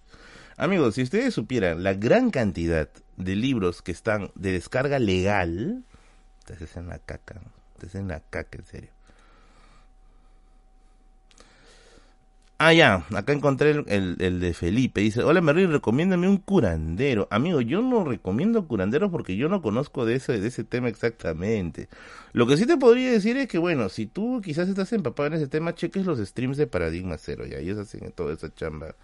Amigos, 0.56 0.94
si 0.94 1.02
ustedes 1.02 1.34
supieran 1.34 1.82
la 1.82 1.94
gran 1.94 2.30
cantidad 2.30 2.88
de 3.16 3.36
libros 3.36 3.82
que 3.82 3.92
están 3.92 4.30
de 4.34 4.52
descarga 4.52 4.98
legal, 4.98 5.84
ustedes 6.40 6.76
en 6.76 6.88
la 6.88 6.98
caca, 6.98 7.40
ustedes 7.74 7.94
en 7.96 8.08
la 8.08 8.20
caca, 8.20 8.58
en 8.58 8.64
serio. 8.64 8.90
Ah, 12.64 12.72
ya, 12.72 13.04
acá 13.12 13.32
encontré 13.32 13.72
el, 13.72 14.16
el, 14.20 14.38
de 14.38 14.54
Felipe. 14.54 15.00
Dice, 15.00 15.24
hola 15.24 15.40
Merlin, 15.40 15.72
recomiéndame 15.72 16.28
un 16.28 16.36
curandero. 16.36 17.26
Amigo, 17.28 17.60
yo 17.60 17.82
no 17.82 18.04
recomiendo 18.04 18.68
curanderos 18.68 19.10
porque 19.10 19.34
yo 19.36 19.48
no 19.48 19.60
conozco 19.60 20.06
de 20.06 20.14
ese, 20.14 20.38
de 20.38 20.46
ese 20.46 20.62
tema 20.62 20.88
exactamente. 20.88 21.88
Lo 22.32 22.46
que 22.46 22.56
sí 22.56 22.64
te 22.64 22.76
podría 22.76 23.10
decir 23.10 23.36
es 23.36 23.48
que, 23.48 23.58
bueno, 23.58 23.88
si 23.88 24.06
tú 24.06 24.40
quizás 24.44 24.68
estás 24.68 24.92
empapado 24.92 25.26
en 25.26 25.32
ese 25.32 25.48
tema, 25.48 25.74
cheques 25.74 26.06
los 26.06 26.20
streams 26.20 26.56
de 26.56 26.68
Paradigma 26.68 27.18
Cero, 27.18 27.44
ya 27.46 27.56
ellos 27.56 27.78
hacen 27.78 28.12
toda 28.12 28.32
esa 28.32 28.54
chamba, 28.54 28.94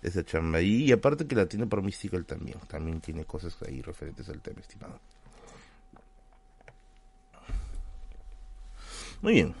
esa 0.00 0.24
chamba 0.24 0.60
ahí. 0.60 0.84
Y 0.84 0.92
aparte 0.92 1.26
que 1.26 1.36
la 1.36 1.44
tiene 1.44 1.66
por 1.66 1.82
Mystical 1.82 2.24
también, 2.24 2.56
también 2.66 3.02
tiene 3.02 3.26
cosas 3.26 3.58
ahí 3.68 3.82
referentes 3.82 4.26
al 4.30 4.40
tema, 4.40 4.60
estimado. 4.62 4.98
Muy 9.20 9.34
bien. 9.34 9.54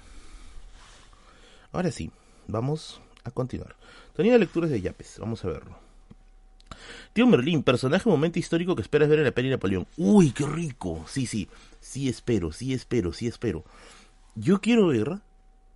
Ahora 1.70 1.90
sí, 1.90 2.10
vamos 2.48 3.02
a 3.24 3.30
continuar. 3.30 3.76
Tenía 4.14 4.38
lecturas 4.38 4.70
de 4.70 4.80
Yapes, 4.80 5.16
vamos 5.18 5.44
a 5.44 5.48
verlo. 5.48 5.78
Tío 7.12 7.26
Merlín, 7.26 7.62
personaje 7.62 8.08
momento 8.08 8.38
histórico 8.38 8.74
que 8.74 8.82
esperas 8.82 9.08
ver 9.08 9.18
en 9.18 9.26
la 9.26 9.32
peli 9.32 9.50
Napoleón. 9.50 9.86
Uy, 9.96 10.30
qué 10.30 10.46
rico. 10.46 11.04
Sí, 11.06 11.26
sí, 11.26 11.48
sí 11.80 12.08
espero, 12.08 12.52
sí 12.52 12.72
espero, 12.72 13.12
sí 13.12 13.26
espero. 13.26 13.64
Yo 14.34 14.60
quiero 14.60 14.86
ver 14.86 15.20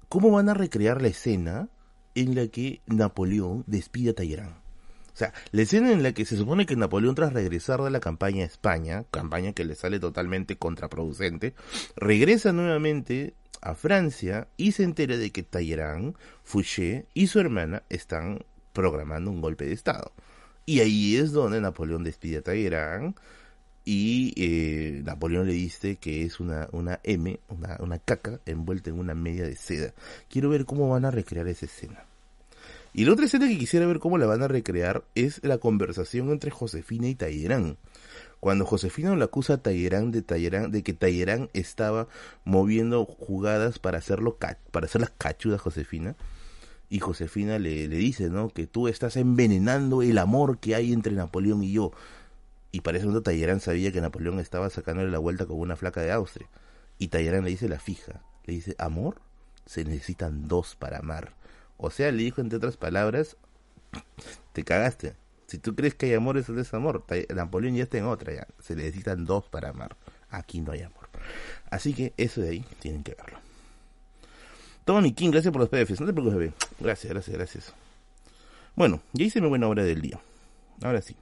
cómo 0.09 0.31
van 0.31 0.49
a 0.49 0.55
recrear 0.55 1.03
la 1.03 1.09
escena 1.09 1.69
en 2.15 2.35
la 2.35 2.47
que 2.49 2.81
Napoleón 2.87 3.65
despide 3.67 4.11
a 4.11 4.15
Talleyrand. 4.15 4.55
O 5.17 5.19
sea, 5.19 5.33
la 5.51 5.63
escena 5.63 5.93
en 5.93 6.03
la 6.03 6.13
que 6.13 6.27
se 6.27 6.37
supone 6.37 6.67
que 6.67 6.77
Napoleón 6.77 7.15
tras 7.15 7.33
regresar 7.33 7.81
de 7.83 7.91
la 7.91 8.01
campaña 8.01 8.43
a 8.43 8.47
España, 8.47 9.05
campaña 9.11 9.55
que 9.55 9.65
le 9.65 9.75
sale 9.75 9.99
totalmente 9.99 10.57
contraproducente, 10.57 11.55
regresa 11.97 12.53
nuevamente 12.53 13.35
a 13.61 13.75
Francia 13.75 14.49
y 14.57 14.73
se 14.73 14.83
entera 14.83 15.17
de 15.17 15.31
que 15.31 15.43
Talleyrand, 15.43 16.15
Fouché 16.45 17.07
y 17.15 17.27
su 17.27 17.41
hermana 17.41 17.83
están 17.89 18.41
programando 18.73 19.31
un 19.31 19.41
golpe 19.41 19.65
de 19.65 19.73
Estado. 19.73 20.13
Y 20.67 20.81
ahí 20.81 21.17
es 21.17 21.33
donde 21.33 21.61
Napoleón 21.61 22.05
despide 22.05 22.39
a 22.39 22.43
Talleyrand 22.43 23.15
y 23.85 24.35
eh, 24.37 25.03
Napoleón 25.05 25.47
le 25.47 25.53
dice 25.53 25.97
que 25.97 26.25
es 26.25 26.41
una, 26.41 26.69
una 26.73 26.99
M, 27.05 27.39
una, 27.49 27.77
una 27.81 27.99
caca 27.99 28.41
envuelta 28.45 28.91
en 28.91 28.99
una 28.99 29.15
media 29.15 29.45
de 29.45 29.55
seda. 29.55 29.95
Quiero 30.29 30.51
ver 30.51 30.65
cómo 30.65 30.89
van 30.89 31.05
a 31.05 31.11
recrear 31.11 31.47
esa 31.47 31.67
escena. 31.67 32.05
Y 32.93 33.05
la 33.05 33.13
otra 33.13 33.27
escena 33.27 33.47
que 33.47 33.59
quisiera 33.59 33.87
ver 33.87 33.99
cómo 33.99 34.19
la 34.19 34.27
van 34.27 34.43
a 34.43 34.49
recrear 34.49 35.05
es 35.15 35.45
la 35.45 35.59
conversación 35.59 36.31
entre 36.31 36.51
Josefina 36.51 37.07
y 37.09 37.15
Talleyrand 37.15 37.77
cuando 38.41 38.65
Josefina 38.65 39.15
lo 39.15 39.25
acusa 39.25 39.55
a 39.55 39.59
Tallerán 39.59 40.11
de, 40.11 40.23
de 40.23 40.83
que 40.83 40.93
Tallerán 40.93 41.49
estaba 41.53 42.09
moviendo 42.45 43.05
jugadas 43.05 43.79
para 43.79 43.99
hacerlo 43.99 44.39
para 44.71 44.87
hacer 44.87 45.01
las 45.01 45.11
cachudas 45.11 45.61
a 45.61 45.63
Josefina 45.63 46.17
y 46.89 47.01
Josefina 47.01 47.59
le, 47.59 47.89
dice 47.89 48.31
no 48.31 48.51
que 48.51 48.67
tú 48.67 48.89
estás 48.89 49.17
envenenando 49.17 50.03
el 50.03 50.19
amor 50.19 50.59
que 50.59 50.75
hay 50.75 50.93
entre 50.93 51.13
Napoleón 51.13 51.63
y 51.65 51.73
yo 51.73 51.93
Y 52.71 52.83
para 52.83 52.99
ese 52.99 53.07
momento 53.07 53.25
Talleyrand 53.25 53.61
sabía 53.61 53.91
que 53.93 54.01
Napoleón 54.01 54.39
estaba 54.39 54.71
sacándole 54.71 55.11
la 55.11 55.19
vuelta 55.19 55.47
con 55.47 55.59
una 55.59 55.77
flaca 55.77 56.03
de 56.03 56.13
Austria. 56.13 56.49
Y 56.99 57.09
Talleyrand 57.09 57.45
le 57.45 57.51
dice 57.51 57.69
la 57.69 57.79
fija, 57.79 58.23
le 58.45 58.55
dice, 58.55 58.75
amor, 58.79 59.21
se 59.67 59.85
necesitan 59.85 60.49
dos 60.49 60.77
para 60.77 60.99
amar. 60.99 61.35
O 61.77 61.91
sea, 61.91 62.11
le 62.13 62.23
dijo 62.23 62.41
entre 62.41 62.59
otras 62.59 62.77
palabras, 62.77 63.37
te 64.53 64.65
cagaste. 64.65 65.15
Si 65.57 65.63
tú 65.63 65.75
crees 65.75 65.95
que 65.95 66.05
hay 66.05 66.13
amor, 66.13 66.37
es 66.37 66.55
desamor. 66.55 67.07
Napoleón 67.35 67.77
ya 67.77 67.85
está 67.85 67.97
en 67.97 68.05
otra, 68.05 68.31
ya. 68.31 68.47
Se 68.61 68.77
necesitan 68.77 69.25
dos 69.25 69.49
para 69.49 69.71
amar. 69.71 69.97
Aquí 70.29 70.61
no 70.61 70.73
hay 70.73 70.83
amor. 70.83 71.09
Así 71.71 71.95
que 71.95 72.13
eso 72.19 72.43
de 72.43 72.51
ahí 72.51 72.65
tienen 72.79 73.03
que 73.03 73.15
verlo. 73.15 73.39
Tony 74.85 75.15
King, 75.15 75.31
gracias 75.31 75.51
por 75.51 75.63
los 75.63 75.71
PDFs. 75.71 75.99
No 75.99 76.07
te 76.09 76.13
preocupes, 76.13 76.39
bebé. 76.39 76.53
Gracias, 76.79 77.11
gracias, 77.11 77.35
gracias. 77.39 77.73
Bueno, 78.75 79.01
ya 79.15 79.25
hice 79.25 79.41
mi 79.41 79.49
buena 79.49 79.67
hora 79.67 79.83
del 79.83 80.03
día. 80.03 80.21
Ahora 80.83 81.01
sí. 81.01 81.17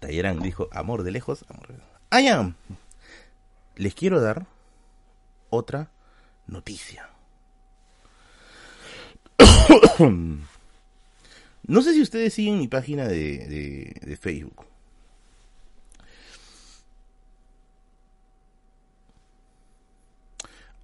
Tallerán 0.00 0.40
dijo, 0.40 0.68
amor 0.72 1.04
de 1.04 1.12
lejos, 1.12 1.44
amor 1.50 1.68
de 1.68 1.74
lejos. 1.74 2.54
Les 3.76 3.94
quiero 3.94 4.20
dar 4.20 4.48
otra 5.50 5.92
noticia. 6.48 7.08
no 11.70 11.82
sé 11.82 11.94
si 11.94 12.02
ustedes 12.02 12.34
siguen 12.34 12.58
mi 12.58 12.66
página 12.66 13.06
de, 13.06 13.94
de 14.02 14.16
Facebook. 14.16 14.66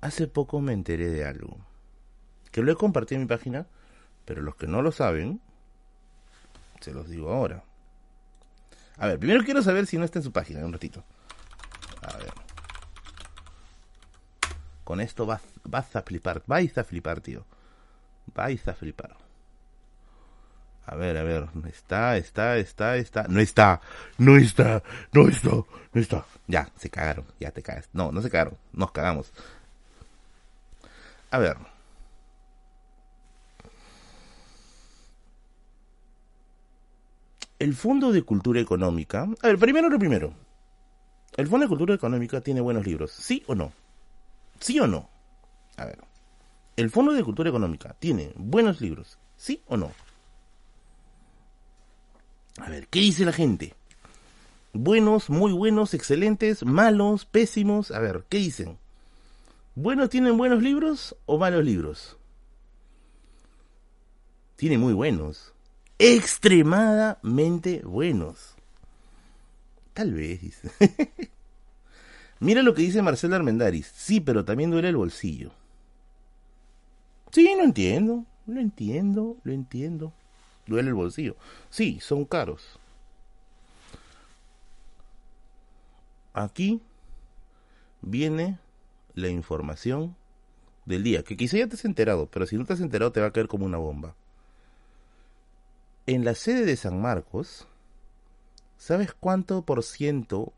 Hace 0.00 0.28
poco 0.28 0.60
me 0.60 0.72
enteré 0.72 1.08
de 1.08 1.24
algo. 1.24 1.56
Que 2.52 2.62
lo 2.62 2.70
he 2.70 2.76
compartido 2.76 3.16
en 3.16 3.22
mi 3.22 3.28
página, 3.28 3.66
pero 4.24 4.42
los 4.42 4.54
que 4.54 4.68
no 4.68 4.80
lo 4.80 4.92
saben, 4.92 5.40
se 6.80 6.92
los 6.92 7.08
digo 7.08 7.32
ahora. 7.32 7.64
A 8.96 9.08
ver, 9.08 9.18
primero 9.18 9.42
quiero 9.42 9.62
saber 9.62 9.86
si 9.86 9.98
no 9.98 10.04
está 10.04 10.20
en 10.20 10.24
su 10.24 10.30
página, 10.30 10.64
un 10.64 10.72
ratito. 10.72 11.02
A 12.02 12.16
ver. 12.16 12.32
Con 14.84 15.00
esto 15.00 15.26
vas, 15.26 15.42
vas 15.64 15.96
a 15.96 16.02
flipar, 16.02 16.44
vais 16.46 16.78
a 16.78 16.84
flipar, 16.84 17.20
tío. 17.20 17.44
Vais 18.32 18.68
a 18.68 18.74
flipar. 18.74 19.25
A 20.86 20.94
ver, 20.94 21.16
a 21.16 21.24
ver, 21.24 21.48
está, 21.68 22.16
está, 22.16 22.56
está, 22.58 22.96
está. 22.96 23.24
No 23.28 23.40
está, 23.40 23.80
no 24.18 24.36
está, 24.36 24.82
no 25.12 25.28
está, 25.28 25.50
no 25.50 26.00
está. 26.00 26.24
Ya, 26.46 26.70
se 26.76 26.90
cagaron, 26.90 27.24
ya 27.40 27.50
te 27.50 27.60
cagas. 27.60 27.88
No, 27.92 28.12
no 28.12 28.22
se 28.22 28.30
cagaron, 28.30 28.56
nos 28.72 28.92
cagamos. 28.92 29.32
A 31.32 31.38
ver. 31.38 31.56
El 37.58 37.74
Fondo 37.74 38.12
de 38.12 38.22
Cultura 38.22 38.60
Económica. 38.60 39.26
A 39.42 39.46
ver, 39.48 39.58
primero 39.58 39.88
lo 39.88 39.98
primero. 39.98 40.34
¿El 41.36 41.48
Fondo 41.48 41.64
de 41.64 41.68
Cultura 41.68 41.94
Económica 41.94 42.40
tiene 42.40 42.60
buenos 42.60 42.86
libros? 42.86 43.10
¿Sí 43.10 43.42
o 43.48 43.56
no? 43.56 43.72
¿Sí 44.60 44.78
o 44.78 44.86
no? 44.86 45.08
A 45.76 45.84
ver. 45.86 45.98
¿El 46.76 46.90
Fondo 46.90 47.12
de 47.12 47.24
Cultura 47.24 47.48
Económica 47.48 47.96
tiene 47.98 48.32
buenos 48.36 48.80
libros? 48.80 49.18
¿Sí 49.36 49.62
o 49.66 49.76
no? 49.76 49.90
A 52.58 52.70
ver, 52.70 52.88
¿qué 52.88 53.00
dice 53.00 53.24
la 53.24 53.32
gente? 53.32 53.74
Buenos, 54.72 55.30
muy 55.30 55.52
buenos, 55.52 55.94
excelentes, 55.94 56.64
malos, 56.64 57.24
pésimos. 57.24 57.90
A 57.90 57.98
ver, 57.98 58.24
¿qué 58.28 58.38
dicen? 58.38 58.78
¿Buenos 59.74 60.10
tienen 60.10 60.38
buenos 60.38 60.62
libros 60.62 61.16
o 61.26 61.38
malos 61.38 61.64
libros? 61.64 62.16
Tiene 64.56 64.78
muy 64.78 64.94
buenos. 64.94 65.52
Extremadamente 65.98 67.82
buenos. 67.84 68.54
Tal 69.92 70.12
vez, 70.12 70.40
dice. 70.40 70.70
Mira 72.40 72.62
lo 72.62 72.74
que 72.74 72.82
dice 72.82 73.02
Marcelo 73.02 73.36
Armendaris. 73.36 73.90
Sí, 73.94 74.20
pero 74.20 74.44
también 74.44 74.70
duele 74.70 74.88
el 74.88 74.96
bolsillo. 74.96 75.52
Sí, 77.30 77.54
lo 77.56 77.64
entiendo. 77.64 78.24
Lo 78.46 78.60
entiendo, 78.60 79.36
lo 79.42 79.52
entiendo. 79.52 80.12
Duele 80.66 80.88
el 80.88 80.94
bolsillo. 80.94 81.36
Sí, 81.70 82.00
son 82.00 82.24
caros. 82.24 82.78
Aquí 86.32 86.82
viene 88.02 88.58
la 89.14 89.28
información 89.28 90.16
del 90.84 91.02
día, 91.02 91.22
que 91.22 91.36
quizá 91.36 91.58
ya 91.58 91.66
te 91.66 91.74
has 91.74 91.84
enterado, 91.84 92.28
pero 92.30 92.46
si 92.46 92.56
no 92.56 92.64
te 92.64 92.74
has 92.74 92.80
enterado 92.80 93.12
te 93.12 93.20
va 93.20 93.28
a 93.28 93.32
caer 93.32 93.48
como 93.48 93.66
una 93.66 93.78
bomba. 93.78 94.14
En 96.06 96.24
la 96.24 96.34
sede 96.34 96.64
de 96.64 96.76
San 96.76 97.00
Marcos, 97.00 97.66
¿sabes 98.76 99.12
cuánto 99.12 99.62
por 99.62 99.82
ciento 99.82 100.52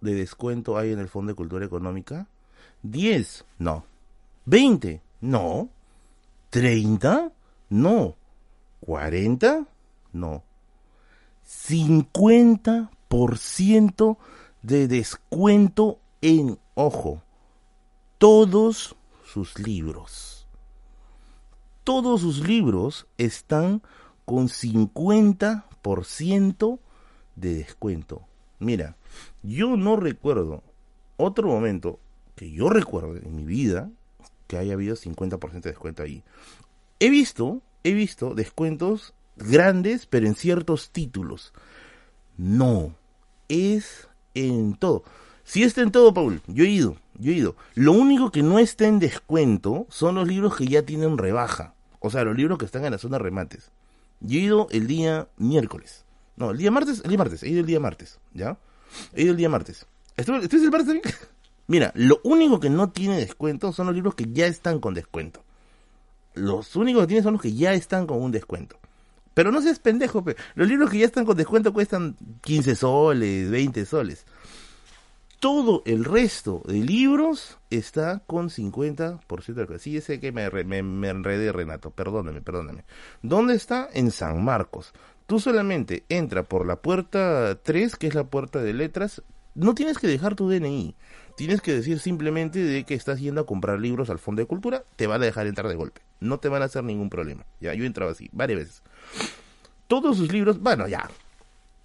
de 0.00 0.14
descuento 0.14 0.76
hay 0.76 0.92
en 0.92 0.98
el 0.98 1.08
Fondo 1.08 1.32
de 1.32 1.36
Cultura 1.36 1.64
Económica? 1.64 2.26
10, 2.82 3.44
no. 3.58 3.84
20, 4.46 5.00
no. 5.20 5.68
30, 6.50 7.32
no. 7.70 8.16
40, 8.82 9.66
no. 10.12 10.44
50% 11.46 14.18
de 14.62 14.88
descuento 14.88 16.00
en, 16.20 16.58
ojo, 16.74 17.22
todos 18.18 18.96
sus 19.24 19.58
libros. 19.58 20.46
Todos 21.84 22.20
sus 22.20 22.46
libros 22.46 23.06
están 23.18 23.82
con 24.24 24.48
50% 24.48 26.78
de 27.34 27.54
descuento. 27.54 28.22
Mira, 28.58 28.96
yo 29.42 29.76
no 29.76 29.96
recuerdo 29.96 30.62
otro 31.16 31.48
momento 31.48 31.98
que 32.36 32.52
yo 32.52 32.68
recuerdo 32.68 33.16
en 33.16 33.34
mi 33.34 33.44
vida 33.44 33.90
que 34.46 34.58
haya 34.58 34.74
habido 34.74 34.94
50% 34.96 35.62
de 35.62 35.70
descuento 35.70 36.02
ahí. 36.02 36.22
He 37.00 37.08
visto, 37.10 37.62
he 37.84 37.92
visto 37.92 38.34
descuentos 38.34 39.14
grandes, 39.36 40.06
pero 40.06 40.26
en 40.26 40.34
ciertos 40.34 40.90
títulos. 40.90 41.52
No, 42.36 42.94
es 43.48 44.08
en 44.34 44.74
todo. 44.74 45.04
Si 45.44 45.62
está 45.62 45.82
en 45.82 45.90
todo, 45.90 46.14
Paul, 46.14 46.40
yo 46.46 46.64
he 46.64 46.68
ido, 46.68 46.96
yo 47.14 47.32
he 47.32 47.34
ido. 47.34 47.56
Lo 47.74 47.92
único 47.92 48.30
que 48.30 48.42
no 48.42 48.58
está 48.58 48.86
en 48.86 48.98
descuento 48.98 49.86
son 49.90 50.14
los 50.14 50.26
libros 50.26 50.56
que 50.56 50.66
ya 50.66 50.82
tienen 50.82 51.18
rebaja. 51.18 51.74
O 52.00 52.10
sea, 52.10 52.24
los 52.24 52.36
libros 52.36 52.58
que 52.58 52.64
están 52.64 52.84
en 52.84 52.92
la 52.92 52.98
zona 52.98 53.18
remates. 53.18 53.70
Yo 54.20 54.38
he 54.38 54.42
ido 54.42 54.68
el 54.70 54.86
día 54.86 55.28
miércoles. 55.36 56.04
No, 56.36 56.50
el 56.50 56.58
día 56.58 56.70
martes, 56.70 57.02
el 57.04 57.10
día 57.10 57.18
martes, 57.18 57.42
he 57.42 57.48
ido 57.48 57.60
el 57.60 57.66
día 57.66 57.80
martes, 57.80 58.18
¿ya? 58.32 58.56
He 59.12 59.22
ido 59.22 59.32
el 59.32 59.36
día 59.36 59.48
martes. 59.48 59.86
¿Estoy, 60.16 60.36
el 60.36 60.70
martes? 60.70 61.02
Mira, 61.66 61.92
lo 61.94 62.20
único 62.24 62.60
que 62.60 62.70
no 62.70 62.90
tiene 62.90 63.16
descuento 63.16 63.72
son 63.72 63.86
los 63.86 63.94
libros 63.94 64.14
que 64.14 64.26
ya 64.30 64.46
están 64.46 64.80
con 64.80 64.94
descuento. 64.94 65.44
Los 66.34 66.76
únicos 66.76 67.02
que 67.02 67.08
tiene 67.08 67.22
son 67.22 67.34
los 67.34 67.42
que 67.42 67.54
ya 67.54 67.74
están 67.74 68.06
con 68.06 68.22
un 68.22 68.32
descuento. 68.32 68.78
Pero 69.34 69.50
no 69.50 69.62
seas 69.62 69.78
pendejo, 69.78 70.24
los 70.54 70.68
libros 70.68 70.90
que 70.90 70.98
ya 70.98 71.06
están 71.06 71.24
con 71.24 71.36
descuento 71.36 71.72
cuestan 71.72 72.16
15 72.42 72.74
soles, 72.74 73.50
20 73.50 73.86
soles 73.86 74.26
todo 75.42 75.82
el 75.86 76.04
resto 76.04 76.62
de 76.66 76.74
libros 76.74 77.58
está 77.68 78.20
con 78.28 78.48
50% 78.48 79.66
de 79.66 79.78
Sí, 79.80 80.00
sé 80.00 80.20
que 80.20 80.30
me, 80.30 80.48
me, 80.62 81.08
enredé, 81.08 81.50
Renato. 81.50 81.90
Perdóname, 81.90 82.40
perdóname. 82.42 82.84
¿Dónde 83.22 83.56
está? 83.56 83.88
En 83.92 84.12
San 84.12 84.44
Marcos. 84.44 84.92
Tú 85.26 85.40
solamente 85.40 86.04
entra 86.08 86.44
por 86.44 86.64
la 86.64 86.76
puerta 86.76 87.58
3, 87.60 87.96
que 87.96 88.06
es 88.06 88.14
la 88.14 88.22
puerta 88.22 88.60
de 88.60 88.72
letras. 88.72 89.24
No 89.56 89.74
tienes 89.74 89.98
que 89.98 90.06
dejar 90.06 90.36
tu 90.36 90.48
DNI. 90.48 90.94
Tienes 91.36 91.60
que 91.60 91.72
decir 91.72 91.98
simplemente 91.98 92.58
de 92.58 92.84
que 92.84 92.94
estás 92.94 93.20
yendo 93.20 93.40
a 93.40 93.46
comprar 93.46 93.80
libros 93.80 94.10
al 94.10 94.18
Fondo 94.18 94.42
de 94.42 94.46
Cultura. 94.46 94.84
Te 94.96 95.06
van 95.06 95.22
a 95.22 95.24
dejar 95.24 95.46
entrar 95.46 95.68
de 95.68 95.74
golpe. 95.74 96.02
No 96.20 96.38
te 96.38 96.48
van 96.48 96.62
a 96.62 96.66
hacer 96.66 96.84
ningún 96.84 97.10
problema. 97.10 97.44
Ya, 97.60 97.74
yo 97.74 97.84
he 97.84 97.86
entrado 97.86 98.10
así, 98.10 98.28
varias 98.32 98.60
veces. 98.60 98.82
Todos 99.86 100.16
sus 100.16 100.32
libros, 100.32 100.60
bueno, 100.60 100.88
ya, 100.88 101.08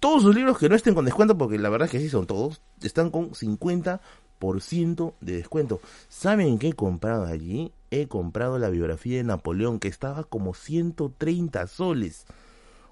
todos 0.00 0.22
sus 0.22 0.34
libros 0.34 0.58
que 0.58 0.68
no 0.68 0.76
estén 0.76 0.94
con 0.94 1.04
descuento, 1.04 1.36
porque 1.36 1.58
la 1.58 1.70
verdad 1.70 1.86
es 1.86 1.92
que 1.92 1.98
sí 1.98 2.08
son 2.08 2.26
todos, 2.26 2.60
están 2.82 3.10
con 3.10 3.32
50% 3.32 5.14
de 5.20 5.36
descuento. 5.36 5.80
¿Saben 6.08 6.58
qué 6.58 6.68
he 6.68 6.72
comprado 6.72 7.26
allí? 7.26 7.72
He 7.90 8.06
comprado 8.06 8.58
la 8.58 8.70
biografía 8.70 9.16
de 9.16 9.24
Napoleón, 9.24 9.80
que 9.80 9.88
estaba 9.88 10.22
como 10.24 10.54
130 10.54 11.66
soles. 11.66 12.26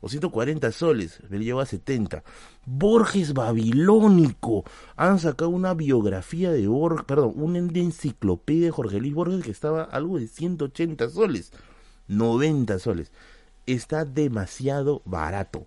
O 0.00 0.08
140 0.08 0.72
soles, 0.72 1.20
me 1.28 1.38
llevo 1.38 1.60
a 1.60 1.66
70. 1.66 2.22
Borges 2.64 3.32
Babilónico. 3.32 4.64
Han 4.96 5.18
sacado 5.18 5.50
una 5.50 5.74
biografía 5.74 6.50
de 6.50 6.66
Borges, 6.68 7.04
perdón, 7.04 7.32
una 7.36 7.58
enciclopedia 7.58 8.66
de 8.66 8.70
Jorge 8.72 9.00
Luis 9.00 9.14
Borges 9.14 9.44
que 9.44 9.50
estaba 9.50 9.82
algo 9.84 10.18
de 10.18 10.28
180 10.28 11.08
soles. 11.10 11.52
90 12.08 12.78
soles. 12.78 13.12
Está 13.66 14.04
demasiado 14.04 15.02
barato. 15.04 15.66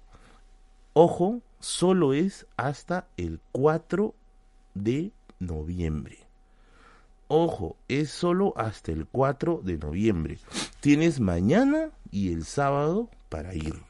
Ojo, 0.93 1.41
solo 1.59 2.13
es 2.13 2.45
hasta 2.57 3.07
el 3.17 3.39
4 3.51 4.13
de 4.73 5.11
noviembre. 5.39 6.19
Ojo, 7.27 7.77
es 7.88 8.09
solo 8.09 8.53
hasta 8.57 8.91
el 8.91 9.05
4 9.05 9.61
de 9.63 9.77
noviembre. 9.77 10.39
Tienes 10.80 11.19
mañana 11.19 11.91
y 12.09 12.34
el 12.34 12.43
sábado 12.43 13.09
para 13.30 13.53
ir. 13.53 13.89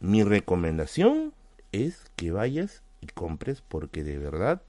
Mi 0.00 0.24
recomendación 0.24 1.32
es 1.72 2.04
que 2.16 2.32
vayas 2.32 2.82
y 3.00 3.06
compres 3.06 3.62
porque 3.62 4.02
de 4.02 4.18
verdad 4.18 4.62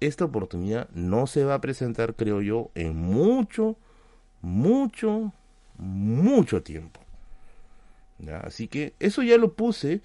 esta 0.00 0.24
oportunidad 0.24 0.88
no 0.90 1.26
se 1.26 1.44
va 1.44 1.54
a 1.54 1.60
presentar, 1.60 2.14
creo 2.14 2.40
yo, 2.42 2.70
en 2.74 2.96
mucho, 2.96 3.76
mucho, 4.40 5.32
mucho 5.78 6.62
tiempo. 6.62 7.00
Así 8.42 8.68
que 8.68 8.94
eso 8.98 9.22
ya 9.22 9.36
lo 9.36 9.54
puse. 9.54 10.00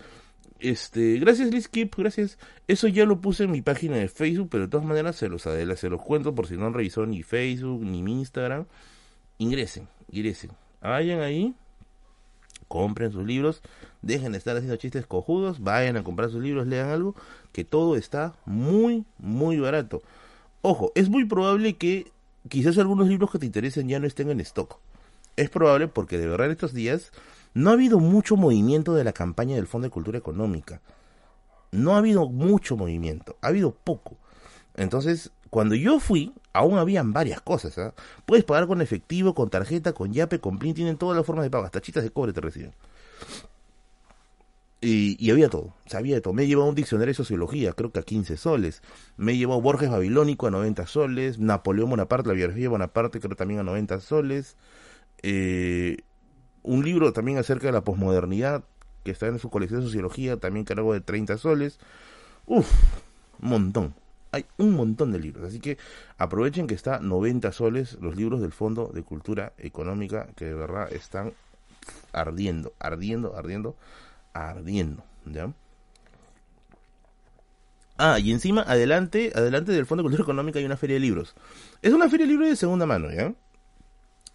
Este, 0.60 1.20
gracias 1.20 1.52
Liz 1.52 1.68
Kip, 1.68 1.96
gracias. 1.98 2.38
Eso 2.68 2.88
ya 2.88 3.06
lo 3.06 3.20
puse 3.20 3.43
en 3.43 3.52
mi 3.52 3.62
página 3.62 3.98
de 3.98 4.08
Facebook, 4.08 4.50
pero 4.52 4.66
de 4.66 4.70
todas 4.70 4.86
maneras 4.86 5.16
se 5.16 5.28
los 5.28 5.41
se 5.43 5.89
los 5.89 6.02
cuento 6.02 6.34
por 6.34 6.48
si 6.48 6.56
no 6.56 6.66
han 6.66 6.74
revisado 6.74 7.06
ni 7.08 7.24
Facebook 7.24 7.84
ni 7.84 8.04
mi 8.04 8.20
Instagram. 8.20 8.66
Ingresen, 9.38 9.88
ingresen. 10.12 10.52
Vayan 10.82 11.22
ahí, 11.22 11.56
compren 12.68 13.12
sus 13.12 13.26
libros, 13.26 13.62
dejen 14.06 14.32
de 14.32 14.38
estar 14.38 14.56
haciendo 14.56 14.78
chistes 14.78 15.08
cojudos, 15.08 15.62
vayan 15.62 15.97
a 15.97 16.03
comprar 16.03 16.30
sus 16.30 16.41
libros, 16.41 16.68
lean 16.68 16.89
algo, 16.89 17.16
que 17.51 17.66
todo 17.66 17.97
está 17.97 18.36
muy, 18.45 19.03
muy 19.18 19.60
barato. 19.60 20.01
Ojo, 20.62 20.91
es 20.95 21.10
muy 21.10 21.26
probable 21.26 21.76
que 21.76 22.12
quizás 22.47 22.78
algunos 22.78 23.08
libros 23.08 23.32
que 23.32 23.39
te 23.39 23.47
interesen 23.47 23.89
ya 23.89 23.99
no 23.99 24.08
estén 24.08 24.30
en 24.30 24.39
stock. 24.41 24.78
Es 25.36 25.49
probable 25.49 25.88
porque 25.88 26.18
de 26.18 26.28
verdad 26.28 26.51
estos 26.51 26.74
días 26.74 27.12
no 27.56 27.72
ha 27.72 27.74
habido 27.74 27.99
mucho 27.99 28.38
movimiento 28.38 28.93
de 28.93 29.03
la 29.03 29.12
campaña 29.12 29.56
del 29.56 29.68
Fondo 29.68 29.88
de 29.88 29.91
Cultura 29.91 30.20
Económica. 30.20 30.82
No 31.72 31.95
ha 31.95 31.97
habido 31.97 32.30
mucho 32.30 32.78
movimiento, 32.78 33.38
ha 33.41 33.47
habido 33.47 33.72
poco. 33.72 34.18
Entonces, 34.76 35.32
cuando 35.49 35.74
yo 35.74 35.99
fui, 35.99 36.32
aún 36.53 36.78
habían 36.78 37.12
varias 37.12 37.41
cosas. 37.41 37.78
¿ah? 37.80 37.93
Puedes 38.26 38.45
pagar 38.45 38.68
con 38.68 38.82
efectivo, 38.82 39.34
con 39.34 39.49
tarjeta, 39.49 39.93
con 39.93 40.14
yape, 40.14 40.39
con 40.39 40.60
plin, 40.60 40.76
tienen 40.76 40.97
todas 40.97 41.18
las 41.18 41.26
formas 41.26 41.43
de 41.43 41.49
pago, 41.49 41.66
hasta 41.66 41.82
chitas 41.82 42.03
de 42.03 42.12
cobre 42.12 42.34
te 42.34 42.41
reciben. 42.41 42.74
Y, 44.88 45.32
había 45.32 45.50
todo, 45.50 45.74
o 45.74 46.22
todo. 46.22 46.34
Me 46.34 46.44
he 46.44 46.48
llevado 46.48 46.70
un 46.70 46.76
diccionario 46.76 47.10
de 47.10 47.16
sociología, 47.16 47.74
creo 47.74 47.92
que 47.92 48.00
a 48.00 48.04
15 48.04 48.38
soles. 48.38 48.84
Me 49.18 49.32
he 49.32 49.38
llevado 49.38 49.60
Borges 49.60 49.90
Babilónico 49.90 50.46
a 50.46 50.52
90 50.52 50.86
soles. 50.86 51.40
Napoleón 51.40 51.90
Bonaparte, 51.90 52.30
la 52.30 52.36
biografía 52.36 52.64
de 52.64 52.68
Bonaparte, 52.68 53.20
creo 53.20 53.36
también 53.36 53.60
a 53.60 53.64
90 53.64 54.00
soles. 54.00 54.58
Eh, 55.24 55.98
un 56.62 56.86
libro 56.86 57.14
también 57.14 57.40
acerca 57.40 57.66
de 57.66 57.74
la 57.74 57.84
posmodernidad, 57.84 58.64
que 59.04 59.10
está 59.10 59.26
en 59.26 59.40
su 59.40 59.50
colección 59.50 59.80
de 59.80 59.88
sociología, 59.88 60.38
también 60.38 60.66
cargo 60.66 60.94
de 60.94 61.02
30 61.02 61.40
soles. 61.40 61.80
Uf, 62.46 62.72
montón. 63.40 63.96
Hay 64.32 64.46
un 64.58 64.76
montón 64.76 65.12
de 65.12 65.20
libros. 65.20 65.48
Así 65.48 65.60
que 65.60 65.80
aprovechen 66.20 66.68
que 66.68 66.76
está 66.76 67.00
90 67.00 67.52
soles 67.54 67.98
los 68.02 68.16
libros 68.16 68.40
del 68.40 68.52
Fondo 68.52 68.92
de 68.94 69.02
Cultura 69.02 69.54
Económica, 69.58 70.28
que 70.36 70.46
de 70.46 70.54
verdad 70.54 70.94
están 70.94 71.34
ardiendo, 72.14 72.74
ardiendo, 72.78 73.36
ardiendo 73.36 73.76
ardiendo, 74.36 75.04
¿ya? 75.26 75.54
Ah, 77.98 78.20
y 78.20 78.32
encima, 78.32 78.62
adelante, 78.62 79.32
adelante 79.34 79.72
del 79.72 79.86
Fondo 79.86 80.04
de 80.04 80.06
Cultura 80.06 80.24
Económica 80.24 80.60
hay 80.60 80.66
una 80.66 80.76
feria 80.76 80.96
de 80.96 81.00
libros. 81.00 81.34
Es 81.82 81.94
una 81.94 82.10
feria 82.10 82.26
de 82.26 82.34
libros 82.34 82.50
de 82.50 82.56
segunda 82.58 82.86
mano, 82.86 83.10
¿ya? 83.12 83.34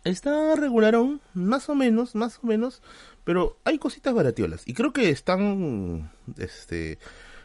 Está 0.03 0.57
regularón, 0.57 1.21
más 1.35 1.69
o 1.69 1.75
menos, 1.75 2.15
más 2.15 2.39
o 2.43 2.47
menos, 2.47 2.83
pero 3.25 3.59
hay 3.65 3.79
cositas 3.79 4.15
baratiolas. 4.15 4.67
Y 4.67 4.73
creo 4.73 4.95
que 4.95 5.11
están, 5.11 6.11
este, 6.39 6.99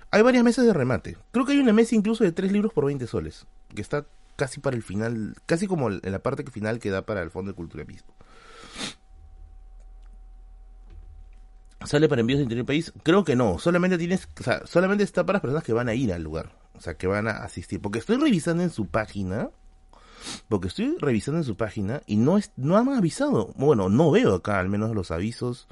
hay 0.09 0.21
varias 0.21 0.45
mesas 0.45 0.65
de 0.65 0.71
remate. 0.71 1.17
Creo 1.31 1.45
que 1.45 1.51
hay 1.51 1.59
una 1.59 1.73
mesa 1.73 1.95
incluso 1.95 2.23
de 2.23 2.31
tres 2.31 2.53
libros 2.53 2.71
por 2.71 2.85
20 2.85 3.05
soles, 3.07 3.45
que 3.75 3.81
está 3.81 4.05
casi 4.37 4.61
para 4.61 4.77
el 4.77 4.83
final, 4.83 5.35
casi 5.45 5.67
como 5.67 5.89
en 5.89 5.99
la 6.03 6.19
parte 6.19 6.49
final 6.49 6.79
que 6.79 6.91
da 6.91 7.05
para 7.05 7.21
el 7.21 7.31
Fondo 7.31 7.51
de 7.51 7.55
Cultura 7.55 7.83
mismo. 7.83 8.13
¿Sale 11.83 12.07
para 12.07 12.21
envíos 12.21 12.39
de 12.39 12.43
interior 12.43 12.65
país? 12.65 12.93
Creo 13.03 13.23
que 13.23 13.35
no. 13.35 13.59
Solamente 13.59 13.97
tienes, 13.97 14.27
o 14.39 14.43
sea, 14.43 14.65
solamente 14.65 15.03
está 15.03 15.25
para 15.25 15.37
las 15.37 15.41
personas 15.41 15.63
que 15.63 15.73
van 15.73 15.89
a 15.89 15.93
ir 15.93 16.13
al 16.13 16.23
lugar. 16.23 16.51
O 16.73 16.81
sea, 16.81 16.95
que 16.95 17.07
van 17.07 17.27
a 17.27 17.43
asistir. 17.43 17.81
Porque 17.81 17.99
estoy 17.99 18.17
revisando 18.17 18.63
en 18.63 18.69
su 18.69 18.87
página. 18.87 19.49
Porque 20.49 20.69
estoy 20.69 20.95
revisando 20.99 21.39
en 21.39 21.43
su 21.43 21.55
página 21.55 22.01
y 22.07 22.15
no, 22.15 22.37
es, 22.37 22.51
no 22.55 22.77
han 22.77 22.89
avisado. 22.89 23.53
Bueno, 23.55 23.89
no 23.89 24.09
veo 24.09 24.33
acá 24.33 24.59
al 24.59 24.69
menos 24.69 24.95
los 24.95 25.11
avisos 25.11 25.67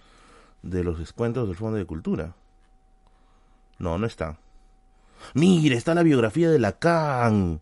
de 0.61 0.83
los 0.83 0.99
descuentos 0.99 1.47
del 1.47 1.57
Fondo 1.57 1.77
de 1.77 1.85
Cultura. 1.85 2.35
No, 3.79 3.97
no 3.97 4.05
está. 4.05 4.37
Mire, 5.33 5.75
está 5.75 5.95
la 5.95 6.03
biografía 6.03 6.51
de 6.51 6.59
Lacan. 6.59 7.61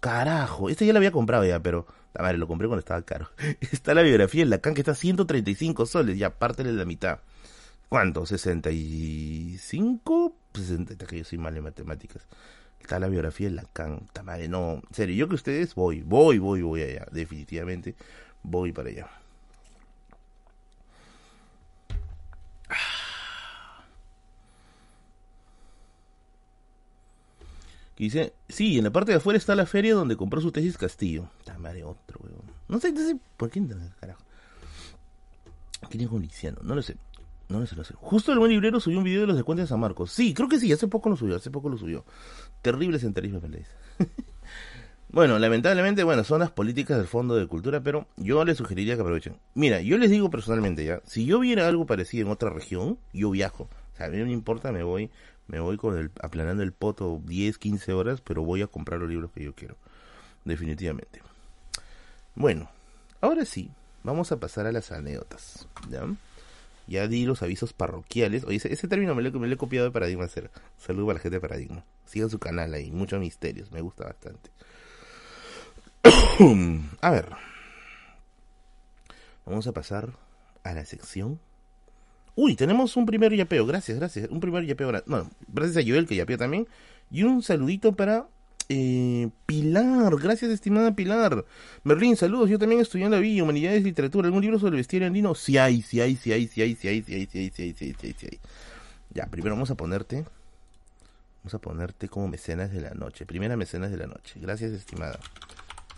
Carajo, 0.00 0.68
esta 0.68 0.84
ya 0.84 0.92
la 0.92 0.98
había 0.98 1.12
comprado 1.12 1.44
ya, 1.44 1.60
pero 1.60 1.86
madre, 2.22 2.38
lo 2.38 2.46
compré 2.46 2.66
cuando 2.68 2.80
estaba 2.80 3.02
caro. 3.02 3.30
Está 3.60 3.94
la 3.94 4.02
biografía 4.02 4.44
de 4.44 4.50
Lacan 4.50 4.74
que 4.74 4.80
está 4.80 4.92
a 4.92 4.94
135 4.94 5.86
soles, 5.86 6.18
ya 6.18 6.30
de 6.30 6.72
la 6.72 6.84
mitad. 6.84 7.20
¿Cuánto? 7.88 8.22
¿65? 8.22 10.32
60, 10.54 10.96
que 11.06 11.18
yo 11.18 11.24
soy 11.24 11.38
mal 11.38 11.56
en 11.56 11.64
matemáticas. 11.64 12.26
Está 12.80 12.98
la 12.98 13.08
biografía 13.08 13.48
de 13.48 13.54
Lacan. 13.54 14.08
Madre, 14.24 14.48
no. 14.48 14.82
En 14.88 14.94
serio, 14.94 15.14
yo 15.16 15.28
que 15.28 15.34
ustedes 15.36 15.74
voy, 15.74 16.02
voy, 16.02 16.38
voy, 16.38 16.62
voy 16.62 16.82
allá. 16.82 17.06
Definitivamente 17.12 17.94
voy 18.42 18.72
para 18.72 18.88
allá. 18.90 19.08
dice, 27.96 28.34
sí, 28.48 28.78
en 28.78 28.84
la 28.84 28.90
parte 28.90 29.12
de 29.12 29.18
afuera 29.18 29.38
está 29.38 29.54
la 29.54 29.66
feria 29.66 29.94
donde 29.94 30.16
compró 30.16 30.40
su 30.40 30.52
tesis 30.52 30.76
Castillo. 30.76 31.28
Madre, 31.58 31.84
otro, 31.84 32.20
weón. 32.22 32.42
No 32.68 32.78
sé, 32.78 32.92
no 32.92 33.00
sé 33.00 33.16
por 33.36 33.50
qué, 33.50 33.62
carajo. 34.00 34.20
¿Quién 35.90 36.04
es 36.04 36.12
Liciano? 36.12 36.58
No 36.62 36.74
lo 36.74 36.82
sé. 36.82 36.96
No 37.48 37.60
lo 37.60 37.66
sé, 37.66 37.76
Justo 37.94 38.32
el 38.32 38.38
buen 38.38 38.50
librero 38.50 38.80
subió 38.80 38.98
un 38.98 39.04
video 39.04 39.20
de 39.20 39.28
los 39.28 39.36
descuentos 39.36 39.64
de 39.64 39.68
San 39.68 39.78
Marcos. 39.78 40.10
Sí, 40.10 40.34
creo 40.34 40.48
que 40.48 40.58
sí, 40.58 40.72
hace 40.72 40.88
poco 40.88 41.08
lo 41.08 41.16
subió, 41.16 41.36
hace 41.36 41.50
poco 41.50 41.68
lo 41.68 41.78
subió. 41.78 42.04
Terrible 42.60 42.98
centrismo, 42.98 43.40
me 43.40 43.64
bueno, 45.08 45.38
lamentablemente, 45.38 46.02
bueno, 46.02 46.24
son 46.24 46.40
las 46.40 46.50
políticas 46.50 46.98
del 46.98 47.06
Fondo 47.06 47.36
de 47.36 47.46
Cultura, 47.46 47.80
pero 47.80 48.08
yo 48.16 48.44
les 48.44 48.58
sugeriría 48.58 48.96
que 48.96 49.02
aprovechen. 49.02 49.36
Mira, 49.54 49.80
yo 49.80 49.96
les 49.96 50.10
digo 50.10 50.28
personalmente 50.28 50.84
ya, 50.84 51.00
si 51.06 51.24
yo 51.24 51.38
viera 51.38 51.68
algo 51.68 51.86
parecido 51.86 52.26
en 52.26 52.32
otra 52.32 52.50
región, 52.50 52.98
yo 53.12 53.30
viajo. 53.30 53.68
O 53.94 53.96
sea, 53.96 54.06
a 54.06 54.10
mí 54.10 54.18
no 54.18 54.24
me 54.24 54.32
importa, 54.32 54.72
me 54.72 54.82
voy, 54.82 55.10
me 55.46 55.60
voy 55.60 55.76
con 55.76 55.96
el, 55.96 56.10
aplanando 56.20 56.64
el 56.64 56.72
poto 56.72 57.22
10, 57.24 57.58
15 57.58 57.92
horas, 57.92 58.20
pero 58.22 58.42
voy 58.42 58.62
a 58.62 58.66
comprar 58.66 58.98
los 58.98 59.08
libros 59.08 59.30
que 59.30 59.44
yo 59.44 59.54
quiero. 59.54 59.76
Definitivamente. 60.44 61.22
Bueno, 62.34 62.68
ahora 63.20 63.44
sí, 63.44 63.70
vamos 64.02 64.32
a 64.32 64.40
pasar 64.40 64.66
a 64.66 64.72
las 64.72 64.90
anécdotas. 64.90 65.68
¿ya? 65.88 66.06
Ya 66.86 67.08
di 67.08 67.26
los 67.26 67.42
avisos 67.42 67.72
parroquiales. 67.72 68.44
Oye, 68.44 68.60
ese, 68.62 68.88
término 68.88 69.14
me 69.14 69.22
lo, 69.22 69.38
me 69.38 69.52
he 69.52 69.56
copiado 69.56 69.86
de 69.86 69.92
Paradigma 69.92 70.28
Cero. 70.28 70.50
Saludos 70.78 71.06
para 71.06 71.18
la 71.18 71.22
gente 71.22 71.36
de 71.36 71.40
Paradigma. 71.40 71.84
Sigan 72.04 72.30
su 72.30 72.38
canal 72.38 72.72
ahí, 72.74 72.90
muchos 72.92 73.18
misterios, 73.20 73.72
me 73.72 73.80
gusta 73.80 74.04
bastante. 74.04 74.50
a 77.00 77.10
ver. 77.10 77.28
Vamos 79.44 79.66
a 79.66 79.72
pasar 79.72 80.10
a 80.62 80.72
la 80.72 80.84
sección. 80.84 81.40
Uy, 82.34 82.54
tenemos 82.54 82.96
un 82.96 83.06
primer 83.06 83.34
yapeo, 83.34 83.64
gracias, 83.64 83.98
gracias. 83.98 84.28
Un 84.30 84.40
primer 84.40 84.64
yapeo. 84.66 84.92
Bueno, 85.06 85.30
gracias 85.48 85.84
a 85.84 85.88
Joel 85.88 86.06
que 86.06 86.16
yapeó 86.16 86.36
también. 86.36 86.68
Y 87.10 87.22
un 87.22 87.42
saludito 87.42 87.96
para 87.96 88.28
eh, 88.68 89.28
Pilar, 89.46 90.16
gracias 90.16 90.50
estimada 90.50 90.94
Pilar. 90.94 91.44
Merlín, 91.84 92.16
saludos. 92.16 92.50
Yo 92.50 92.58
también 92.58 92.80
estudié 92.80 93.04
en 93.04 93.12
la 93.12 93.18
vida, 93.18 93.42
Humanidades, 93.42 93.82
Literatura. 93.82 94.26
¿Algún 94.26 94.42
libro 94.42 94.58
sobre 94.58 94.70
el 94.70 94.76
bestiario 94.78 95.06
andino? 95.06 95.34
Sí 95.34 95.58
hay, 95.58 95.82
sí 95.82 96.00
hay, 96.00 96.16
sí 96.16 96.32
hay, 96.32 96.46
sí 96.46 96.62
hay, 96.62 96.74
sí 96.74 96.88
hay, 96.88 97.02
sí 97.02 97.14
hay, 97.14 97.26
sí 97.26 97.38
hay, 97.38 97.50
sí 97.50 97.62
hay, 97.62 97.72
sí 97.74 97.84
hay, 98.02 98.14
sí 98.18 98.26
hay, 98.30 98.40
Ya, 99.14 99.26
primero 99.26 99.54
vamos 99.54 99.70
a 99.70 99.76
ponerte. 99.76 100.24
Vamos 101.42 101.54
a 101.54 101.58
ponerte 101.58 102.08
como 102.08 102.28
mecenas 102.28 102.72
de 102.72 102.80
la 102.80 102.90
noche. 102.90 103.24
Primera 103.24 103.56
mecenas 103.56 103.90
de 103.90 103.98
la 103.98 104.06
noche. 104.06 104.40
Gracias, 104.40 104.72
estimada 104.72 105.18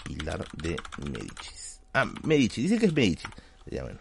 Pilar 0.05 0.45
de 0.53 0.77
Medici. 1.11 1.81
Ah, 1.95 2.07
Medici, 2.23 2.62
dice 2.62 2.79
que 2.79 2.87
es 2.87 2.93
Medici. 2.93 3.27
Ya, 3.71 3.83
bueno. 3.83 3.99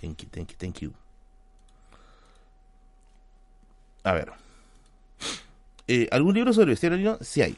Thank 0.00 0.22
you, 0.22 0.28
thank 0.28 0.50
you, 0.50 0.56
thank 0.58 0.78
you. 0.80 0.92
A 4.02 4.12
ver. 4.12 4.43
Eh, 5.86 6.08
¿Algún 6.10 6.34
libro 6.34 6.52
sobre 6.52 6.72
el 6.72 6.92
andino? 6.92 7.18
Sí 7.20 7.42
hay. 7.42 7.56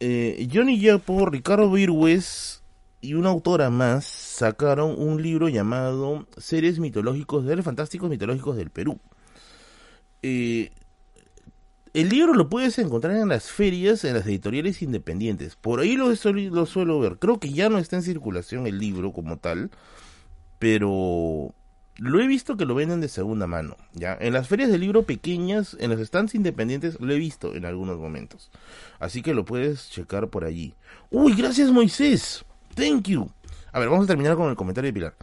Eh, 0.00 0.48
Johnny 0.52 0.80
Yapo, 0.80 1.26
Ricardo 1.26 1.70
Virgües 1.70 2.62
y 3.00 3.14
una 3.14 3.30
autora 3.30 3.70
más 3.70 4.04
sacaron 4.06 4.94
un 4.98 5.22
libro 5.22 5.48
llamado 5.48 6.26
Seres 6.36 6.78
mitológicos, 6.78 7.44
seres 7.46 7.64
fantásticos 7.64 8.10
mitológicos 8.10 8.56
del 8.56 8.70
Perú. 8.70 8.98
Eh, 10.22 10.70
el 11.92 12.08
libro 12.08 12.34
lo 12.34 12.48
puedes 12.48 12.78
encontrar 12.78 13.16
en 13.16 13.28
las 13.28 13.50
ferias, 13.50 14.04
en 14.04 14.14
las 14.14 14.26
editoriales 14.26 14.80
independientes. 14.82 15.56
Por 15.56 15.80
ahí 15.80 15.96
lo, 15.96 16.10
lo 16.10 16.66
suelo 16.66 17.00
ver. 17.00 17.18
Creo 17.18 17.40
que 17.40 17.52
ya 17.52 17.68
no 17.68 17.78
está 17.78 17.96
en 17.96 18.02
circulación 18.02 18.66
el 18.66 18.78
libro 18.78 19.12
como 19.12 19.38
tal, 19.38 19.70
pero 20.58 21.52
lo 22.00 22.18
he 22.18 22.26
visto 22.26 22.56
que 22.56 22.64
lo 22.64 22.74
venden 22.74 23.02
de 23.02 23.08
segunda 23.08 23.46
mano, 23.46 23.76
¿ya? 23.92 24.16
En 24.18 24.32
las 24.32 24.48
ferias 24.48 24.70
de 24.70 24.78
libro 24.78 25.02
pequeñas, 25.02 25.76
en 25.78 25.90
los 25.90 26.00
stands 26.00 26.34
independientes, 26.34 26.98
lo 26.98 27.12
he 27.12 27.18
visto 27.18 27.54
en 27.54 27.66
algunos 27.66 27.98
momentos. 27.98 28.50
Así 28.98 29.20
que 29.20 29.34
lo 29.34 29.44
puedes 29.44 29.90
checar 29.90 30.28
por 30.28 30.44
allí. 30.44 30.72
¡Uy, 31.10 31.34
gracias 31.34 31.70
Moisés! 31.70 32.46
¡Thank 32.74 33.08
you! 33.08 33.30
A 33.70 33.78
ver, 33.78 33.90
vamos 33.90 34.04
a 34.04 34.08
terminar 34.08 34.34
con 34.36 34.48
el 34.48 34.56
comentario 34.56 34.88
de 34.88 34.94
Pilar. 34.94 35.14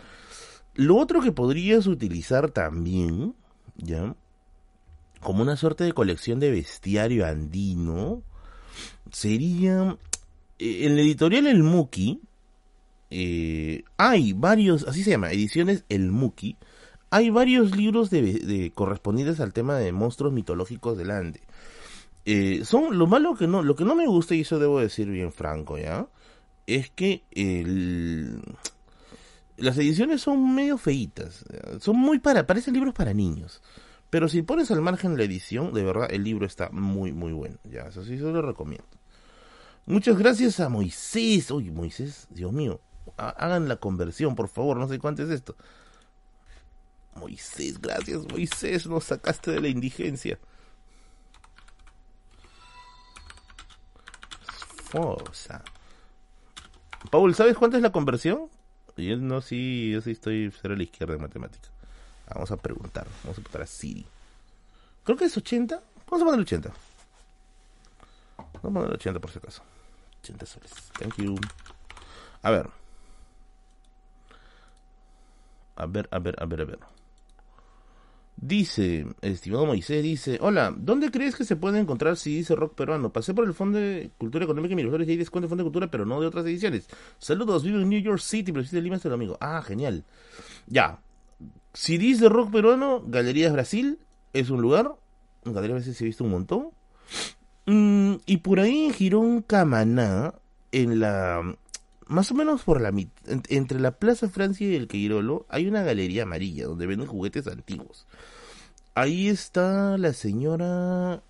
Lo 0.75 0.97
otro 0.97 1.19
que 1.21 1.31
podrías 1.31 1.87
utilizar 1.87 2.51
también, 2.51 3.33
¿ya? 3.77 4.15
Como 5.19 5.41
una 5.41 5.57
suerte 5.57 5.83
de 5.83 5.93
colección 5.93 6.39
de 6.39 6.51
bestiario 6.51 7.25
andino, 7.25 8.21
sería... 9.11 9.97
eh, 10.59 10.85
En 10.85 10.95
la 10.95 11.01
editorial 11.01 11.47
El 11.47 11.63
Muki, 11.63 12.21
eh, 13.09 13.83
hay 13.97 14.33
varios, 14.33 14.87
así 14.87 15.03
se 15.03 15.11
llama, 15.11 15.31
ediciones 15.31 15.85
El 15.89 16.11
Muki, 16.11 16.57
hay 17.09 17.29
varios 17.29 17.75
libros 17.75 18.09
de, 18.09 18.71
correspondientes 18.75 19.39
al 19.39 19.53
tema 19.53 19.77
de 19.77 19.91
monstruos 19.91 20.33
mitológicos 20.33 20.97
del 20.97 21.11
Ande. 21.11 21.41
Eh, 22.25 22.63
son 22.65 22.97
lo 22.97 23.07
malo 23.07 23.35
que 23.35 23.47
no, 23.47 23.63
lo 23.63 23.75
que 23.75 23.85
no 23.85 23.95
me 23.95 24.07
gusta 24.07 24.35
y 24.35 24.41
eso 24.41 24.59
debo 24.59 24.81
decir 24.81 25.07
bien 25.09 25.31
franco, 25.31 25.77
¿ya? 25.77 26.07
Es 26.65 26.89
que 26.89 27.23
las 29.55 29.77
ediciones 29.77 30.21
son 30.21 30.53
medio 30.53 30.77
feitas, 30.77 31.45
son 31.79 31.95
muy 31.95 32.19
para, 32.19 32.45
parecen 32.45 32.73
libros 32.73 32.93
para 32.93 33.13
niños. 33.13 33.61
Pero 34.09 34.29
si 34.29 34.41
pones 34.41 34.71
al 34.71 34.81
margen 34.81 35.17
la 35.17 35.23
edición, 35.23 35.73
de 35.73 35.83
verdad 35.83 36.07
el 36.11 36.23
libro 36.23 36.45
está 36.45 36.69
muy 36.71 37.11
muy 37.11 37.33
bueno, 37.33 37.57
ya, 37.63 37.83
eso 37.83 38.03
sí 38.03 38.17
se 38.17 38.23
lo 38.23 38.41
recomiendo. 38.41 38.87
Muchas 39.85 40.17
gracias 40.17 40.59
a 40.59 40.67
Moisés, 40.67 41.49
uy 41.51 41.71
Moisés, 41.71 42.27
Dios 42.29 42.51
mío, 42.51 42.81
hagan 43.17 43.67
la 43.67 43.77
conversión, 43.77 44.35
por 44.35 44.47
favor, 44.47 44.77
no 44.77 44.87
sé 44.87 44.99
cuánto 44.99 45.23
es 45.23 45.29
esto. 45.29 45.55
Moisés, 47.15 47.81
gracias 47.81 48.25
Moisés, 48.31 48.87
nos 48.87 49.05
sacaste 49.05 49.51
de 49.51 49.61
la 49.61 49.67
indigencia. 49.67 50.37
Forza. 54.89 55.63
Paul, 57.11 57.35
¿sabes 57.35 57.57
cuánto 57.57 57.77
es 57.77 57.83
la 57.83 57.91
conversión? 57.91 58.49
Yo 58.95 59.17
no, 59.17 59.41
sí, 59.41 59.91
yo 59.91 60.01
sí 60.01 60.11
estoy 60.11 60.51
cero 60.61 60.73
a 60.73 60.77
la 60.77 60.83
izquierda 60.83 61.13
en 61.15 61.21
matemática. 61.21 61.69
Vamos 62.33 62.51
a 62.51 62.57
preguntar, 62.57 63.05
vamos 63.23 63.37
a 63.37 63.41
preguntar 63.41 63.61
a 63.61 63.67
Siri. 63.67 64.05
Creo 65.03 65.17
que 65.17 65.25
es 65.25 65.37
80. 65.37 65.81
Vamos 66.09 66.21
a 66.21 66.25
poner 66.25 66.41
80. 66.41 66.71
Vamos 68.37 68.55
a 68.55 68.61
poner 68.61 68.91
80 68.91 69.19
por 69.19 69.31
si 69.31 69.37
acaso. 69.37 69.61
80 70.21 70.45
soles. 70.45 70.71
Thank 70.99 71.15
you. 71.17 71.35
A 72.41 72.51
ver. 72.51 72.69
A 75.77 75.85
ver, 75.85 76.09
a 76.11 76.19
ver, 76.19 76.35
a 76.39 76.45
ver, 76.45 76.61
a 76.61 76.65
ver. 76.65 76.79
Dice, 78.39 79.07
estimado 79.21 79.65
Moisés, 79.65 80.03
dice, 80.03 80.37
hola, 80.41 80.71
¿dónde 80.77 81.09
crees 81.09 81.35
que 81.35 81.43
se 81.43 81.55
puede 81.55 81.79
encontrar 81.79 82.17
si 82.17 82.35
dice 82.35 82.55
rock 82.55 82.75
peruano? 82.75 83.11
Pasé 83.11 83.33
por 83.33 83.47
el 83.47 83.53
Fondo 83.53 83.79
de 83.79 84.11
Cultura 84.19 84.45
Económica 84.45 84.73
y 84.73 84.75
Miraflores 84.75 85.07
y 85.07 85.11
hay 85.11 85.17
descuento 85.17 85.47
de 85.47 85.49
Fondo 85.49 85.63
de 85.63 85.67
Cultura, 85.67 85.89
pero 85.89 86.05
no 86.05 86.21
de 86.21 86.27
otras 86.27 86.45
ediciones. 86.45 86.87
Saludos, 87.17 87.63
vivo 87.63 87.79
en 87.79 87.89
New 87.89 87.99
York 87.99 88.19
City, 88.19 88.51
pero 88.51 88.63
de 88.63 88.81
Lima, 88.81 88.97
es 88.97 89.05
el 89.05 89.13
amigo. 89.13 89.37
Ah, 89.41 89.63
genial. 89.65 90.03
Ya. 90.67 90.99
Si 91.73 91.97
dice 91.97 92.29
rock 92.29 92.51
peruano, 92.51 93.03
Galerías 93.07 93.53
Brasil 93.53 93.97
es 94.33 94.51
un 94.51 94.61
lugar. 94.61 94.95
En 95.43 95.53
Galerías 95.53 95.77
Brasil 95.77 95.95
se 95.95 96.03
ha 96.03 96.05
visto 96.05 96.23
un 96.23 96.31
montón. 96.31 96.69
Mm, 97.65 98.17
y 98.27 98.37
por 98.37 98.59
ahí 98.59 98.85
en 98.85 98.93
Girón 98.93 99.41
Camaná, 99.41 100.35
en 100.71 100.99
la... 100.99 101.55
Más 102.07 102.31
o 102.31 102.35
menos 102.35 102.63
por 102.63 102.79
la 102.79 102.93
entre 103.49 103.79
la 103.79 103.91
Plaza 103.91 104.29
Francia 104.29 104.67
y 104.67 104.75
el 104.75 104.87
Queirolo, 104.87 105.45
hay 105.49 105.67
una 105.67 105.83
galería 105.83 106.23
amarilla 106.23 106.65
donde 106.65 106.87
venden 106.87 107.07
juguetes 107.07 107.47
antiguos. 107.47 108.07
Ahí 108.95 109.27
está 109.27 109.97
la 109.97 110.13
señora. 110.13 111.21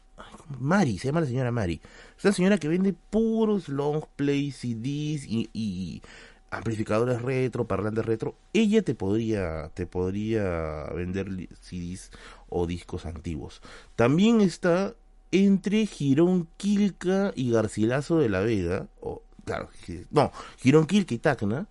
Mari, 0.60 0.98
se 0.98 1.08
llama 1.08 1.22
la 1.22 1.28
señora 1.28 1.52
Mari. 1.52 1.82
Es 2.18 2.24
una 2.24 2.34
señora 2.34 2.58
que 2.58 2.68
vende 2.68 2.94
puros 2.94 3.68
long 3.70 4.04
play, 4.16 4.52
CDs 4.52 5.26
y, 5.28 6.02
amplificadores 6.50 7.22
retro, 7.22 7.68
parlantes 7.68 8.06
retro. 8.06 8.36
Ella 8.54 8.84
te 8.84 8.96
podría, 8.96 9.70
te 9.74 9.86
podría 9.86 10.86
vender 10.96 11.28
CDs 11.60 12.12
o 12.50 12.68
discos 12.68 13.06
antiguos. 13.06 13.62
También 13.96 14.42
está 14.42 14.96
entre 15.32 15.86
Girón 15.88 16.48
Quilca 16.56 17.34
y 17.36 17.52
Garcilaso 17.52 18.18
de 18.18 18.30
la 18.30 18.40
Vega, 18.40 18.88
o 19.02 19.24
claro, 19.48 19.70
no, 20.12 20.32
Girón 20.58 20.86
Quilca 20.86 21.16
y 21.16 21.20
Tacna, 21.20 21.68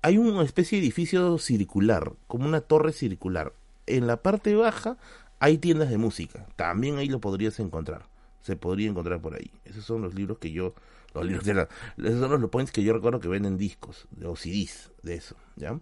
hay 0.00 0.16
una 0.16 0.42
especie 0.42 0.78
de 0.78 0.84
edificio 0.84 1.38
circular, 1.38 2.12
como 2.26 2.46
una 2.46 2.60
torre 2.60 2.92
circular. 2.92 3.52
En 3.86 4.06
la 4.06 4.22
parte 4.22 4.54
baja 4.54 4.96
hay 5.40 5.58
tiendas 5.58 5.90
de 5.90 5.98
música, 5.98 6.46
también 6.56 6.96
ahí 6.98 7.08
lo 7.08 7.20
podrías 7.20 7.58
encontrar. 7.58 8.06
Se 8.40 8.56
podría 8.56 8.90
encontrar 8.90 9.20
por 9.22 9.34
ahí. 9.34 9.50
Esos 9.64 9.84
son 9.84 10.02
los 10.02 10.14
libros 10.14 10.38
que 10.38 10.52
yo, 10.52 10.74
los 11.14 11.24
libros 11.26 11.44
de 11.46 11.66
esos 11.98 12.20
son 12.20 12.40
los 12.40 12.50
points 12.50 12.70
que 12.70 12.82
yo 12.82 12.92
recuerdo 12.92 13.18
que 13.18 13.28
venden 13.28 13.58
discos, 13.58 14.06
o 14.24 14.36
CDs 14.36 14.92
de 15.02 15.16
eso, 15.16 15.36
¿ya? 15.56 15.80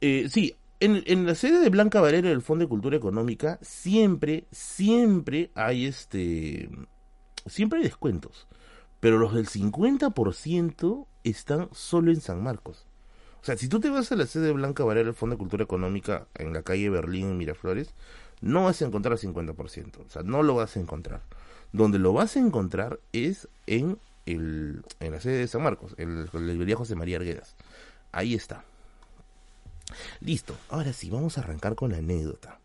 Eh, 0.00 0.28
sí, 0.30 0.56
en, 0.80 1.02
en 1.06 1.26
la 1.26 1.34
sede 1.34 1.60
de 1.60 1.70
Blanca 1.70 2.00
Valera 2.00 2.30
del 2.30 2.42
Fondo 2.42 2.64
de 2.64 2.68
Cultura 2.68 2.96
Económica 2.96 3.58
siempre, 3.62 4.46
siempre 4.50 5.50
hay 5.54 5.86
este, 5.86 6.70
siempre 7.46 7.78
hay 7.78 7.84
descuentos, 7.84 8.46
pero 9.04 9.18
los 9.18 9.34
del 9.34 9.46
50% 9.46 11.06
están 11.24 11.68
solo 11.72 12.10
en 12.10 12.22
San 12.22 12.42
Marcos. 12.42 12.86
O 13.42 13.44
sea, 13.44 13.54
si 13.58 13.68
tú 13.68 13.78
te 13.78 13.90
vas 13.90 14.10
a 14.10 14.16
la 14.16 14.24
sede 14.24 14.46
de 14.46 14.52
Blanca 14.52 14.82
Valera 14.82 15.04
del 15.04 15.14
Fondo 15.14 15.34
de 15.34 15.40
Cultura 15.40 15.62
Económica 15.62 16.26
en 16.36 16.54
la 16.54 16.62
calle 16.62 16.88
Berlín, 16.88 17.28
en 17.28 17.36
Miraflores, 17.36 17.90
no 18.40 18.64
vas 18.64 18.80
a 18.80 18.86
encontrar 18.86 19.18
50%. 19.18 20.06
O 20.06 20.08
sea, 20.08 20.22
no 20.22 20.42
lo 20.42 20.54
vas 20.54 20.78
a 20.78 20.80
encontrar. 20.80 21.20
Donde 21.70 21.98
lo 21.98 22.14
vas 22.14 22.36
a 22.36 22.40
encontrar 22.40 22.98
es 23.12 23.46
en, 23.66 23.98
el, 24.24 24.82
en 25.00 25.12
la 25.12 25.20
sede 25.20 25.36
de 25.36 25.48
San 25.48 25.62
Marcos, 25.62 25.94
en 25.98 26.24
la 26.24 26.40
librería 26.40 26.76
José 26.76 26.94
María 26.94 27.18
Arguedas. 27.18 27.56
Ahí 28.10 28.32
está. 28.32 28.64
Listo. 30.20 30.56
Ahora 30.70 30.94
sí, 30.94 31.10
vamos 31.10 31.36
a 31.36 31.42
arrancar 31.42 31.74
con 31.74 31.90
la 31.90 31.98
anécdota. 31.98 32.58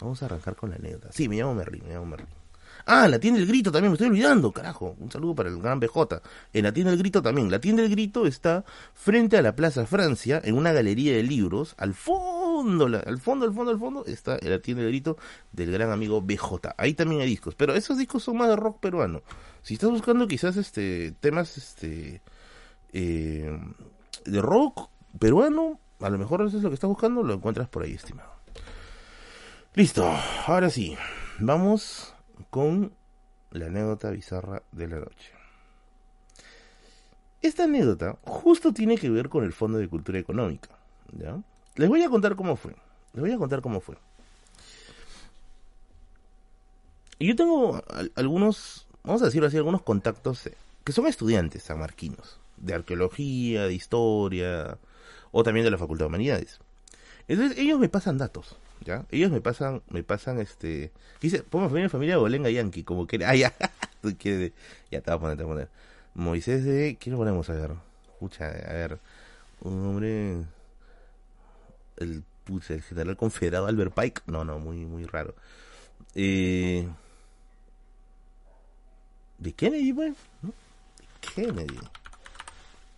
Vamos 0.00 0.24
a 0.24 0.26
arrancar 0.26 0.56
con 0.56 0.70
la 0.70 0.74
anécdota. 0.74 1.12
Sí, 1.12 1.28
me 1.28 1.36
llamo 1.36 1.54
Merlin, 1.54 1.84
me 1.86 1.94
llamo 1.94 2.06
Merlin. 2.06 2.45
Ah, 2.88 3.08
la 3.08 3.18
tienda 3.18 3.40
El 3.40 3.48
Grito 3.48 3.72
también, 3.72 3.90
me 3.90 3.94
estoy 3.96 4.06
olvidando, 4.06 4.52
carajo. 4.52 4.94
Un 5.00 5.10
saludo 5.10 5.34
para 5.34 5.48
el 5.48 5.58
gran 5.58 5.80
BJ. 5.80 6.22
En 6.52 6.62
la 6.62 6.72
tienda 6.72 6.92
El 6.92 6.98
Grito 6.98 7.20
también. 7.20 7.50
La 7.50 7.60
tienda 7.60 7.82
El 7.82 7.90
Grito 7.90 8.28
está 8.28 8.64
frente 8.94 9.36
a 9.36 9.42
la 9.42 9.56
Plaza 9.56 9.86
Francia, 9.86 10.40
en 10.44 10.56
una 10.56 10.72
galería 10.72 11.16
de 11.16 11.24
libros. 11.24 11.74
Al 11.78 11.94
fondo, 11.94 12.86
al 12.86 13.18
fondo, 13.18 13.44
al 13.44 13.52
fondo, 13.52 13.72
al 13.72 13.80
fondo, 13.80 14.04
está 14.06 14.38
la 14.40 14.60
tienda 14.60 14.84
El 14.84 14.90
Grito 14.90 15.18
del 15.50 15.72
gran 15.72 15.90
amigo 15.90 16.22
BJ. 16.22 16.74
Ahí 16.76 16.94
también 16.94 17.22
hay 17.22 17.26
discos, 17.26 17.56
pero 17.56 17.74
esos 17.74 17.98
discos 17.98 18.22
son 18.22 18.36
más 18.36 18.48
de 18.50 18.54
rock 18.54 18.78
peruano. 18.78 19.22
Si 19.62 19.74
estás 19.74 19.90
buscando 19.90 20.28
quizás 20.28 20.56
este 20.56 21.10
temas 21.18 21.58
este 21.58 22.22
eh, 22.92 23.50
de 24.24 24.40
rock 24.40 24.90
peruano, 25.18 25.80
a 25.98 26.08
lo 26.08 26.18
mejor 26.18 26.46
eso 26.46 26.56
es 26.56 26.62
lo 26.62 26.70
que 26.70 26.74
estás 26.74 26.88
buscando, 26.88 27.24
lo 27.24 27.34
encuentras 27.34 27.68
por 27.68 27.82
ahí, 27.82 27.94
estimado. 27.94 28.30
Listo, 29.74 30.08
ahora 30.46 30.70
sí, 30.70 30.96
vamos 31.40 32.12
con 32.50 32.92
la 33.50 33.66
anécdota 33.66 34.10
bizarra 34.10 34.62
de 34.72 34.88
la 34.88 34.98
noche. 35.00 35.32
Esta 37.42 37.64
anécdota 37.64 38.16
justo 38.22 38.72
tiene 38.72 38.96
que 38.98 39.10
ver 39.10 39.28
con 39.28 39.44
el 39.44 39.52
Fondo 39.52 39.78
de 39.78 39.88
Cultura 39.88 40.18
Económica, 40.18 40.70
¿ya? 41.18 41.38
Les 41.76 41.88
voy 41.88 42.02
a 42.02 42.08
contar 42.10 42.34
cómo 42.36 42.56
fue. 42.56 42.74
Les 43.12 43.20
voy 43.20 43.32
a 43.32 43.38
contar 43.38 43.60
cómo 43.60 43.80
fue. 43.80 43.96
Yo 47.18 47.34
tengo 47.36 47.82
al- 47.88 48.12
algunos, 48.14 48.86
vamos 49.02 49.22
a 49.22 49.26
decirlo 49.26 49.48
así, 49.48 49.56
algunos 49.56 49.82
contactos 49.82 50.50
que 50.84 50.92
son 50.92 51.06
estudiantes 51.06 51.62
sanmarquinos, 51.62 52.38
de 52.56 52.74
arqueología, 52.74 53.64
de 53.66 53.74
historia, 53.74 54.78
o 55.32 55.42
también 55.42 55.64
de 55.64 55.70
la 55.70 55.78
Facultad 55.78 56.04
de 56.04 56.08
Humanidades. 56.08 56.58
Entonces 57.28 57.58
ellos 57.58 57.78
me 57.80 57.88
pasan 57.88 58.18
datos, 58.18 58.56
Ellos 59.10 59.30
me 59.30 59.40
pasan, 59.40 59.82
me 59.88 60.02
pasan 60.02 60.38
este... 60.38 60.92
Dice, 61.20 61.42
pongo 61.42 61.68
familia, 61.68 61.88
familia 61.88 62.18
Bolenga 62.18 62.50
Yankee, 62.50 62.84
como 62.84 63.06
que... 63.06 63.16
Ah, 63.24 63.34
ya, 63.34 63.52
ya 64.90 65.00
te 65.00 65.10
voy 65.10 65.14
a 65.14 65.18
poner, 65.18 65.36
te 65.36 65.42
voy 65.42 65.52
a 65.52 65.54
poner. 65.54 65.68
Moisés 66.14 66.64
de... 66.64 66.96
¿Qué 67.00 67.10
le 67.10 67.16
ponemos 67.16 67.48
a 67.50 67.54
ver? 67.54 67.72
Escucha, 68.12 68.46
a 68.46 68.72
ver. 68.72 68.98
Un 69.60 69.86
hombre... 69.86 70.44
El, 71.96 72.22
pucha, 72.44 72.74
el 72.74 72.82
general 72.82 73.16
confederado 73.16 73.66
Albert 73.66 73.94
Pike. 73.94 74.22
No, 74.26 74.44
no, 74.44 74.58
muy, 74.58 74.84
muy 74.84 75.04
raro. 75.04 75.34
Eh... 76.14 76.88
De 79.38 79.52
Kennedy, 79.52 79.92
pues. 79.92 80.16
¿no? 80.42 80.48
De 80.48 81.06
Kennedy. 81.34 81.80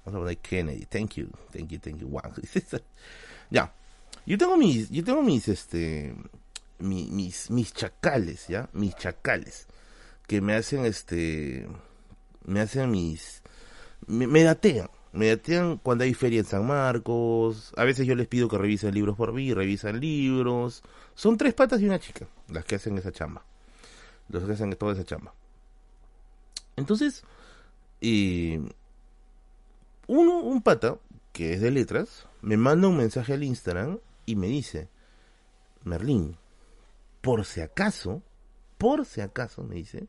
Vamos 0.04 0.20
a 0.20 0.22
poner 0.22 0.38
Kennedy. 0.38 0.84
Thank 0.86 1.14
you, 1.14 1.28
thank 1.52 1.68
you, 1.68 1.78
thank 1.78 1.98
you. 1.98 2.08
Wow. 2.08 2.32
ya. 3.50 3.72
Yo 4.28 4.36
tengo 4.36 4.58
mis, 4.58 4.90
yo 4.90 5.02
tengo 5.02 5.22
mis, 5.22 5.48
este, 5.48 6.14
mi- 6.78 7.08
mis, 7.10 7.50
mis 7.50 7.72
chacales, 7.72 8.46
¿ya? 8.48 8.68
Mis 8.74 8.94
chacales. 8.94 9.66
Que 10.26 10.42
me 10.42 10.54
hacen, 10.54 10.84
este, 10.84 11.66
me 12.44 12.60
hacen 12.60 12.90
mis, 12.90 13.42
me, 14.06 14.26
me 14.26 14.42
datean. 14.42 14.90
Me 15.14 15.28
datean 15.28 15.78
cuando 15.78 16.04
hay 16.04 16.12
feria 16.12 16.40
en 16.40 16.44
San 16.44 16.66
Marcos. 16.66 17.72
A 17.78 17.84
veces 17.84 18.06
yo 18.06 18.14
les 18.14 18.28
pido 18.28 18.48
que 18.50 18.58
revisen 18.58 18.92
libros 18.94 19.16
por 19.16 19.32
mí, 19.32 19.54
revisan 19.54 19.98
libros. 19.98 20.82
Son 21.14 21.38
tres 21.38 21.54
patas 21.54 21.80
y 21.80 21.86
una 21.86 21.98
chica 21.98 22.28
las 22.48 22.66
que 22.66 22.74
hacen 22.74 22.98
esa 22.98 23.10
chamba. 23.10 23.42
Los 24.28 24.44
que 24.44 24.52
hacen 24.52 24.70
toda 24.74 24.92
esa 24.92 25.04
chamba. 25.04 25.32
Entonces, 26.76 27.24
eh, 28.02 28.60
uno, 30.06 30.40
un 30.40 30.60
pata 30.60 30.98
que 31.32 31.54
es 31.54 31.62
de 31.62 31.70
letras, 31.70 32.26
me 32.42 32.58
manda 32.58 32.88
un 32.88 32.98
mensaje 32.98 33.32
al 33.32 33.42
Instagram 33.42 33.98
y 34.28 34.36
me 34.36 34.46
dice, 34.46 34.90
Merlín, 35.84 36.36
por 37.22 37.46
si 37.46 37.62
acaso, 37.62 38.22
por 38.76 39.06
si 39.06 39.22
acaso, 39.22 39.64
me 39.64 39.76
dice, 39.76 40.06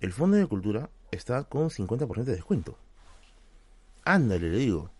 el 0.00 0.12
Fondo 0.12 0.36
de 0.36 0.46
Cultura 0.46 0.90
está 1.10 1.44
con 1.44 1.70
50% 1.70 2.24
de 2.24 2.34
descuento. 2.34 2.76
Ándale, 4.04 4.50
le 4.50 4.58
digo. 4.58 4.90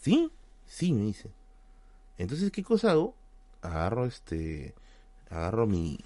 ¿Sí? 0.00 0.32
Sí, 0.66 0.92
me 0.92 1.02
dice. 1.04 1.30
Entonces, 2.18 2.50
¿qué 2.50 2.64
cosa 2.64 2.90
hago? 2.90 3.14
Agarro 3.60 4.04
este. 4.04 4.74
Agarro 5.30 5.68
mi. 5.68 6.00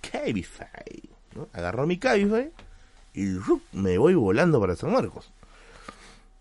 Cabify. 0.00 1.10
Agarro 1.52 1.86
mi 1.86 1.96
Cabify 1.96 2.50
y 3.14 3.38
me 3.72 3.98
voy 3.98 4.14
volando 4.16 4.60
para 4.60 4.74
San 4.74 4.92
Marcos. 4.92 5.32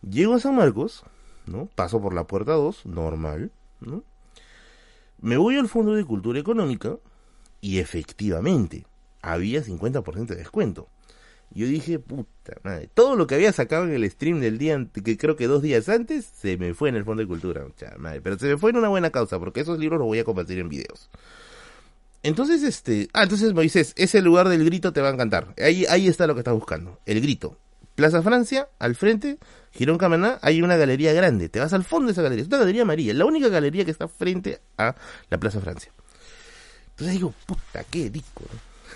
Llego 0.01 0.33
a 0.33 0.39
San 0.39 0.55
Marcos, 0.55 1.03
¿no? 1.45 1.67
Paso 1.67 2.01
por 2.01 2.15
la 2.15 2.25
puerta 2.25 2.53
2, 2.53 2.87
normal, 2.87 3.51
¿no? 3.79 4.03
Me 5.23 5.37
voy 5.37 5.55
al 5.55 5.69
Fondo 5.69 5.93
de 5.93 6.03
Cultura 6.03 6.37
Económica 6.37 6.97
y 7.61 7.79
efectivamente 7.79 8.85
había 9.21 9.63
50% 9.63 10.25
de 10.25 10.35
descuento. 10.35 10.89
Yo 11.51 11.65
dije, 11.65 11.97
puta 11.97 12.57
madre, 12.61 12.89
todo 12.93 13.15
lo 13.15 13.25
que 13.25 13.35
había 13.35 13.53
sacado 13.53 13.85
en 13.85 13.93
el 13.93 14.11
stream 14.11 14.41
del 14.41 14.57
día, 14.57 14.85
que 15.01 15.17
creo 15.17 15.37
que 15.37 15.47
dos 15.47 15.61
días 15.61 15.87
antes, 15.87 16.25
se 16.25 16.57
me 16.57 16.73
fue 16.73 16.89
en 16.89 16.95
el 16.95 17.05
Fondo 17.05 17.21
de 17.21 17.27
Cultura, 17.27 17.65
madre. 17.99 18.19
pero 18.19 18.37
se 18.37 18.47
me 18.47 18.57
fue 18.57 18.71
en 18.71 18.75
una 18.75 18.89
buena 18.89 19.11
causa, 19.11 19.39
porque 19.39 19.61
esos 19.61 19.79
libros 19.79 19.97
los 19.97 20.07
voy 20.07 20.19
a 20.19 20.25
compartir 20.25 20.59
en 20.59 20.67
videos. 20.67 21.09
Entonces, 22.21 22.61
este, 22.61 23.07
ah, 23.13 23.23
entonces 23.23 23.53
Moisés, 23.53 23.93
ese 23.95 24.21
lugar 24.21 24.49
del 24.49 24.65
grito 24.65 24.91
te 24.91 24.99
va 24.99 25.07
a 25.07 25.13
encantar. 25.13 25.55
Ahí, 25.57 25.85
ahí 25.85 26.09
está 26.09 26.27
lo 26.27 26.33
que 26.33 26.41
estás 26.41 26.53
buscando, 26.53 26.99
el 27.05 27.21
grito. 27.21 27.57
Plaza 27.95 28.21
Francia, 28.21 28.69
al 28.79 28.95
frente, 28.95 29.37
Girón 29.71 29.97
Camaná, 29.97 30.39
hay 30.41 30.61
una 30.61 30.77
galería 30.77 31.13
grande. 31.13 31.49
Te 31.49 31.59
vas 31.59 31.73
al 31.73 31.83
fondo 31.83 32.07
de 32.07 32.13
esa 32.13 32.21
galería. 32.21 32.43
Es 32.43 32.47
una 32.47 32.57
galería 32.59 32.81
amarilla, 32.83 33.13
la 33.13 33.25
única 33.25 33.49
galería 33.49 33.85
que 33.85 33.91
está 33.91 34.07
frente 34.07 34.61
a 34.77 34.95
la 35.29 35.39
Plaza 35.39 35.59
Francia. 35.59 35.91
Entonces 36.91 37.13
digo, 37.13 37.33
puta, 37.45 37.83
qué 37.83 38.09
disco. 38.09 38.43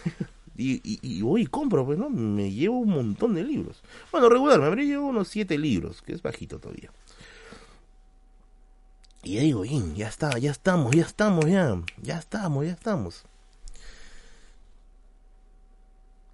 Y, 0.60 1.22
voy 1.22 1.44
y 1.44 1.46
compro, 1.46 1.86
pues, 1.86 2.00
¿no? 2.00 2.10
Me 2.10 2.52
llevo 2.52 2.80
un 2.80 2.90
montón 2.90 3.36
de 3.36 3.44
libros. 3.44 3.84
Bueno, 4.12 4.28
regular, 4.28 4.60
me 4.60 4.66
habré 4.66 4.88
llevado 4.88 5.10
unos 5.10 5.28
siete 5.28 5.56
libros, 5.56 6.02
que 6.02 6.14
es 6.14 6.24
bajito 6.24 6.58
todavía. 6.58 6.92
Y 9.22 9.36
ya 9.36 9.42
digo, 9.42 9.64
ya 9.66 10.08
está, 10.08 10.36
ya 10.40 10.50
estamos, 10.50 10.96
ya 10.96 11.04
estamos, 11.04 11.46
ya, 11.46 11.80
ya 12.02 12.18
estamos, 12.18 12.66
ya 12.66 12.72
estamos. 12.72 13.24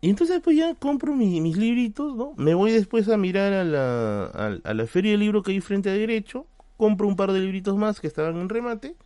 Y 0.03 0.09
entonces 0.09 0.41
pues 0.43 0.57
ya 0.57 0.75
compro 0.75 1.15
mis 1.15 1.55
libritos, 1.55 2.13
¿no? 2.13 2.33
Me 2.35 2.53
voy 2.53 2.73
después 2.73 3.07
a 3.07 3.15
mirar 3.15 3.53
a 3.53 3.63
la, 3.63 4.25
a 4.25 4.73
la 4.73 4.85
feria 4.85 5.13
de 5.13 5.17
libro 5.17 5.43
que 5.43 5.53
hay 5.53 5.61
frente 5.61 5.89
a 5.89 5.93
derecho, 5.93 6.45
compro 6.75 7.07
un 7.07 7.15
par 7.15 7.31
de 7.31 7.39
libritos 7.39 7.77
más 7.77 8.01
que 8.01 8.07
estaban 8.07 8.35
en 8.35 8.49
remate 8.49 8.97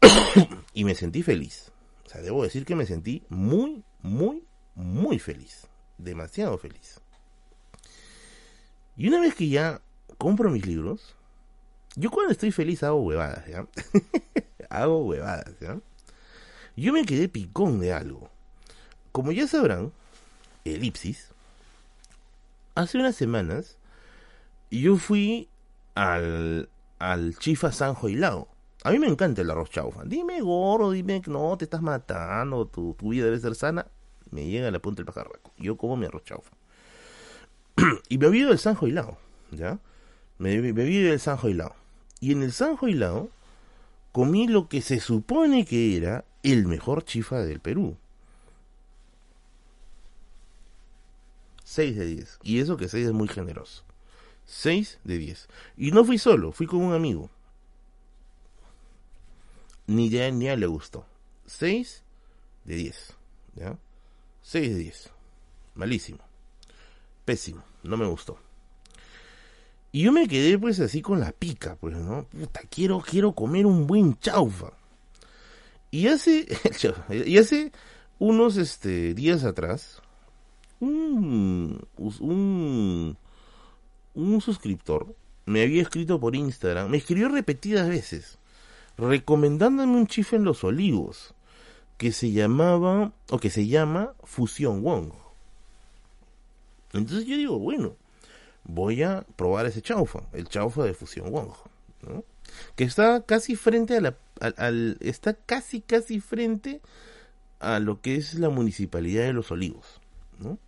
y 0.72 0.84
me 0.84 0.94
sentí 0.94 1.24
feliz. 1.24 1.72
O 2.04 2.08
sea, 2.08 2.20
debo 2.20 2.44
decir 2.44 2.64
que 2.64 2.76
me 2.76 2.86
sentí 2.86 3.24
muy, 3.28 3.82
muy, 4.02 4.44
muy 4.76 5.18
feliz. 5.18 5.66
Demasiado 5.98 6.56
feliz. 6.58 7.00
Y 8.96 9.08
una 9.08 9.18
vez 9.18 9.34
que 9.34 9.48
ya 9.48 9.80
compro 10.16 10.48
mis 10.48 10.64
libros, 10.64 11.16
yo 11.96 12.12
cuando 12.12 12.30
estoy 12.30 12.52
feliz 12.52 12.84
hago 12.84 13.02
huevadas, 13.02 13.48
¿ya? 13.48 13.66
hago 14.70 15.04
huevadas, 15.06 15.58
¿ya? 15.58 15.80
Yo 16.76 16.92
me 16.92 17.04
quedé 17.04 17.28
picón 17.28 17.80
de 17.80 17.92
algo. 17.92 18.30
Como 19.16 19.32
ya 19.32 19.46
sabrán, 19.46 19.92
Elipsis, 20.66 21.30
hace 22.74 22.98
unas 22.98 23.16
semanas, 23.16 23.78
yo 24.70 24.98
fui 24.98 25.48
al, 25.94 26.68
al 26.98 27.34
Chifa 27.38 27.72
Sanjo 27.72 28.10
y 28.10 28.16
Lao 28.16 28.46
a 28.84 28.90
mí 28.90 28.98
me 28.98 29.06
encanta 29.06 29.40
el 29.40 29.50
arroz 29.50 29.70
chaufa. 29.70 30.04
Dime 30.04 30.42
gordo, 30.42 30.90
dime 30.90 31.22
que 31.22 31.30
no, 31.30 31.56
te 31.56 31.64
estás 31.64 31.80
matando, 31.80 32.66
tu, 32.66 32.94
vida 33.00 33.24
debe 33.24 33.40
ser 33.40 33.54
sana. 33.54 33.86
Me 34.30 34.44
llega 34.44 34.70
la 34.70 34.80
punta 34.80 34.98
del 34.98 35.06
pajarraco. 35.06 35.50
Yo 35.56 35.78
como 35.78 35.96
mi 35.96 36.04
arroz 36.04 36.24
chaufa. 36.24 36.54
y 38.10 38.18
me 38.18 38.26
olvido 38.26 38.50
del 38.50 38.58
Sanjo 38.58 38.86
Hilao, 38.86 39.16
¿ya? 39.50 39.78
Me, 40.36 40.60
me 40.60 40.82
olvido 40.82 41.08
del 41.08 41.20
Sanjo 41.20 41.48
Hilao. 41.48 41.74
Y 42.20 42.32
en 42.32 42.42
el 42.42 42.52
Sanjo 42.52 42.86
Hilao 42.86 43.30
comí 44.12 44.46
lo 44.46 44.68
que 44.68 44.82
se 44.82 45.00
supone 45.00 45.64
que 45.64 45.96
era 45.96 46.26
el 46.42 46.66
mejor 46.66 47.02
chifa 47.02 47.38
del 47.38 47.60
Perú. 47.60 47.96
6 51.76 51.96
de 51.96 52.06
10. 52.06 52.38
Y 52.42 52.60
eso 52.60 52.76
que 52.78 52.88
6 52.88 53.08
es 53.08 53.12
muy 53.12 53.28
generoso. 53.28 53.84
6 54.46 55.00
de 55.04 55.18
10. 55.18 55.48
Y 55.76 55.90
no 55.90 56.04
fui 56.04 56.16
solo, 56.16 56.50
fui 56.52 56.66
con 56.66 56.80
un 56.80 56.94
amigo 56.94 57.30
ni 59.86 60.08
de 60.08 60.32
ni 60.32 60.48
a 60.48 60.56
le 60.56 60.66
gustó. 60.66 61.06
6 61.44 62.02
de 62.64 62.74
10. 62.76 63.14
¿Ya? 63.56 63.78
6 64.42 64.68
de 64.70 64.74
10. 64.74 65.10
Malísimo. 65.74 66.20
Pésimo. 67.26 67.62
No 67.82 67.98
me 67.98 68.06
gustó. 68.06 68.38
Y 69.92 70.04
yo 70.04 70.12
me 70.12 70.28
quedé 70.28 70.58
pues 70.58 70.80
así 70.80 71.02
con 71.02 71.20
la 71.20 71.32
pica, 71.32 71.76
pues, 71.76 71.94
¿no? 71.94 72.24
Puta, 72.24 72.60
quiero, 72.70 73.00
quiero 73.00 73.32
comer 73.32 73.66
un 73.66 73.86
buen 73.86 74.18
chaufa. 74.18 74.72
Y 75.90 76.08
hace, 76.08 76.46
y 77.26 77.36
hace 77.36 77.70
unos 78.18 78.56
este, 78.56 79.12
días 79.12 79.44
atrás, 79.44 80.02
un, 80.80 81.86
un, 81.96 83.16
un 84.14 84.40
suscriptor 84.40 85.14
me 85.46 85.62
había 85.62 85.82
escrito 85.82 86.18
por 86.18 86.34
Instagram, 86.34 86.90
me 86.90 86.98
escribió 86.98 87.28
repetidas 87.28 87.88
veces 87.88 88.38
recomendándome 88.98 89.96
un 89.96 90.06
chifa 90.06 90.36
en 90.36 90.44
los 90.44 90.64
olivos 90.64 91.34
que 91.98 92.12
se 92.12 92.32
llamaba 92.32 93.12
o 93.30 93.38
que 93.38 93.50
se 93.50 93.66
llama 93.66 94.12
Fusión 94.24 94.82
Wong. 94.82 95.12
Entonces 96.92 97.26
yo 97.26 97.36
digo, 97.36 97.58
bueno, 97.58 97.96
voy 98.64 99.02
a 99.02 99.24
probar 99.36 99.66
ese 99.66 99.82
chaufa, 99.82 100.20
el 100.32 100.48
chaufa 100.48 100.84
de 100.84 100.94
Fusión 100.94 101.30
Wong, 101.30 101.52
que 102.74 102.84
está 102.84 103.22
casi 103.22 103.56
frente 103.56 103.96
a 103.96 104.00
la, 104.00 104.16
al, 104.40 104.96
está 105.00 105.34
casi 105.34 105.80
casi 105.80 106.20
frente 106.20 106.80
a 107.60 107.80
lo 107.80 108.00
que 108.00 108.16
es 108.16 108.34
la 108.34 108.48
municipalidad 108.48 109.24
de 109.24 109.32
Los 109.32 109.50
Olivos, 109.50 110.00
¿no? 110.38 110.58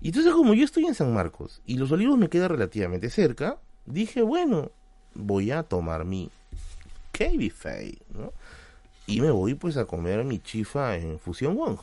Y 0.00 0.08
entonces 0.08 0.32
como 0.32 0.54
yo 0.54 0.64
estoy 0.64 0.86
en 0.86 0.94
San 0.94 1.12
Marcos 1.12 1.60
y 1.66 1.76
Los 1.76 1.90
Olivos 1.90 2.18
me 2.18 2.28
queda 2.28 2.48
relativamente 2.48 3.10
cerca, 3.10 3.58
dije, 3.86 4.22
bueno, 4.22 4.70
voy 5.14 5.50
a 5.50 5.62
tomar 5.62 6.04
mi 6.04 6.30
Cabify, 7.12 7.98
¿no? 8.14 8.32
Y 9.06 9.20
me 9.20 9.30
voy 9.30 9.54
pues 9.54 9.76
a 9.76 9.86
comer 9.86 10.24
mi 10.24 10.38
chifa 10.38 10.96
en 10.96 11.18
Fusión 11.18 11.56
Wong. 11.56 11.78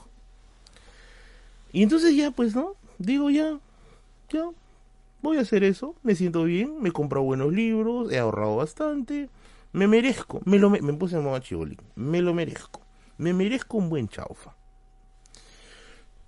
Y 1.74 1.84
entonces 1.84 2.16
ya 2.16 2.32
pues, 2.32 2.56
¿no? 2.56 2.76
Digo 3.00 3.30
ya, 3.30 3.60
ya, 4.30 4.50
voy 5.22 5.38
a 5.38 5.42
hacer 5.42 5.64
eso, 5.64 5.96
me 6.04 6.16
siento 6.16 6.44
bien, 6.44 6.82
me 6.82 6.90
he 6.90 6.92
comprado 6.92 7.26
buenos 7.26 7.52
libros, 7.52 8.12
he 8.12 8.20
ahorrado 8.20 8.56
bastante, 8.56 9.28
me 9.74 9.88
merezco, 9.88 10.40
me 10.46 10.60
lo 10.60 10.70
me, 10.70 10.80
puse 10.94 11.18
en 11.18 11.24
modo 11.24 11.40
chibolín, 11.40 11.82
me 11.96 12.22
lo 12.22 12.34
merezco, 12.34 12.80
me 13.18 13.34
merezco 13.34 13.78
un 13.78 13.90
buen 13.90 14.08
chaufa. 14.08 14.56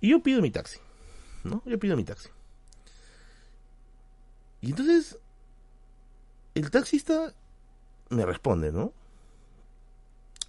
Y 0.00 0.10
yo 0.10 0.22
pido 0.22 0.42
mi 0.42 0.50
taxi, 0.50 0.78
¿no? 1.44 1.62
Yo 1.66 1.78
pido 1.78 1.96
mi 1.96 2.04
taxi. 2.04 2.28
Y 4.60 4.70
entonces, 4.70 5.18
el 6.54 6.70
taxista 6.70 7.32
me 8.10 8.26
responde, 8.26 8.72
¿no? 8.72 8.92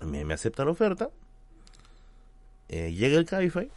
Me, 0.01 0.33
acepta 0.33 0.65
la 0.65 0.71
oferta. 0.71 1.09
Eh, 2.69 2.93
llega 2.93 3.17
el 3.17 3.25
Cabify. 3.25 3.69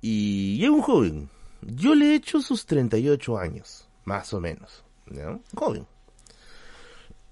Y 0.00 0.58
llega 0.58 0.72
un 0.72 0.82
joven. 0.82 1.30
Yo 1.62 1.94
le 1.94 2.12
he 2.12 2.14
hecho 2.14 2.40
sus 2.40 2.64
38 2.66 3.38
años, 3.38 3.88
más 4.04 4.32
o 4.32 4.40
menos. 4.40 4.84
¿no? 5.06 5.40
Joven. 5.54 5.86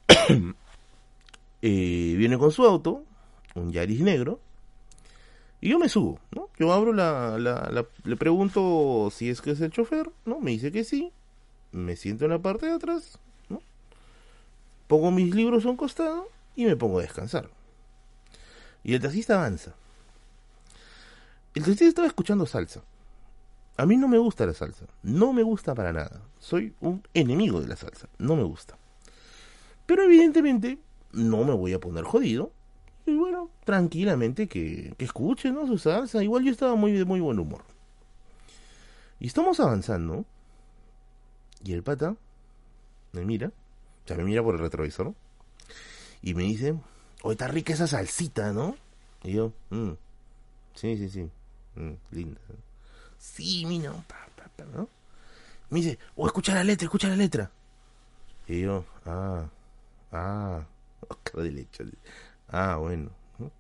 Eh, 1.67 2.15
viene 2.19 2.37
con 2.37 2.53
su 2.53 2.63
auto, 2.63 3.07
un 3.55 3.73
Yaris 3.73 4.03
negro. 4.03 4.39
Y 5.65 5.71
yo 5.71 5.79
me 5.79 5.89
subo, 5.89 6.21
¿no? 6.31 6.51
Yo 6.59 6.73
abro 6.75 6.93
la, 6.93 7.39
la, 7.39 7.87
Le 8.05 8.17
pregunto 8.17 9.09
si 9.11 9.31
es 9.31 9.41
que 9.41 9.53
es 9.53 9.61
el 9.63 9.71
chofer, 9.71 10.11
¿no? 10.27 10.39
Me 10.41 10.51
dice 10.51 10.71
que 10.71 10.85
sí. 10.85 11.11
Me 11.73 11.97
siento 11.97 12.27
en 12.27 12.33
la 12.33 12.39
parte 12.39 12.67
de 12.67 12.73
atrás 12.73 13.19
pongo 14.87 15.11
mis 15.11 15.35
libros 15.35 15.65
a 15.65 15.71
un 15.71 15.77
costado 15.77 16.29
y 16.55 16.65
me 16.65 16.77
pongo 16.77 16.99
a 16.99 17.03
descansar. 17.03 17.49
Y 18.83 18.95
el 18.95 19.01
taxista 19.01 19.35
avanza. 19.35 19.75
El 21.55 21.63
taxista 21.63 21.87
estaba 21.87 22.09
escuchando 22.09 22.47
salsa. 22.47 22.83
A 23.77 23.87
mí 23.87 23.97
no 23.97 24.09
me 24.09 24.19
gusta 24.19 24.47
la 24.47 24.55
salsa. 24.55 24.87
No 25.03 25.33
me 25.33 25.43
gusta 25.43 25.75
para 25.75 25.93
nada. 25.93 26.23
Soy 26.39 26.75
un 26.81 27.03
enemigo 27.13 27.61
de 27.61 27.69
la 27.69 27.77
salsa. 27.77 28.09
No 28.19 28.37
me 28.37 28.45
gusta. 28.45 28.77
Pero 29.87 30.03
evidentemente 30.03 30.79
no 31.13 31.45
me 31.45 31.55
voy 31.55 31.73
a 31.73 31.81
poner 31.81 32.05
jodido. 32.05 32.53
Y 33.07 33.17
bueno, 33.17 33.51
tranquilamente 33.65 34.47
que, 34.47 34.95
que 34.97 35.05
escuche, 35.05 35.51
¿no? 35.51 35.67
Su 35.67 35.79
salsa. 35.79 36.23
Igual 36.23 36.45
yo 36.45 36.53
estaba 36.53 36.75
muy 36.75 36.93
de 36.93 37.05
muy 37.05 37.21
buen 37.21 37.39
humor. 37.39 37.63
Y 39.21 39.27
estamos 39.27 39.61
avanzando. 39.61 40.25
Y 41.65 41.73
el 41.73 41.83
pata 41.83 42.17
me 43.13 43.25
mira, 43.25 43.49
o 43.49 44.09
sea, 44.09 44.17
me 44.17 44.25
mira 44.25 44.43
por 44.43 44.55
el 44.55 44.61
retrovisor, 44.61 45.15
y 46.21 46.35
me 46.35 46.43
dice, 46.43 46.75
oye, 47.23 47.33
está 47.33 47.49
rica 47.49 47.73
esa 47.73 47.87
salsita, 47.87 48.53
¿no? 48.53 48.77
Y 49.23 49.33
yo, 49.33 49.53
mm, 49.71 49.93
sí, 50.75 50.97
sí, 50.99 51.09
sí, 51.09 51.31
mm, 51.77 51.93
linda. 52.11 52.41
Sí, 53.19 53.65
mira, 53.67 53.93
¿no? 54.75 54.89
Me 55.71 55.81
dice, 55.81 55.99
oh, 56.17 56.27
escucha 56.27 56.55
la 56.55 56.65
letra, 56.65 56.85
escucha 56.85 57.09
la 57.09 57.17
letra. 57.17 57.51
Y 58.47 58.63
yo, 58.63 58.85
ah, 59.07 59.47
ah, 60.13 60.67
cara 61.23 61.45
de 61.45 61.53
leche. 61.53 61.85
Ah, 62.55 62.77
bueno. 62.77 63.11
¿no? 63.39 63.51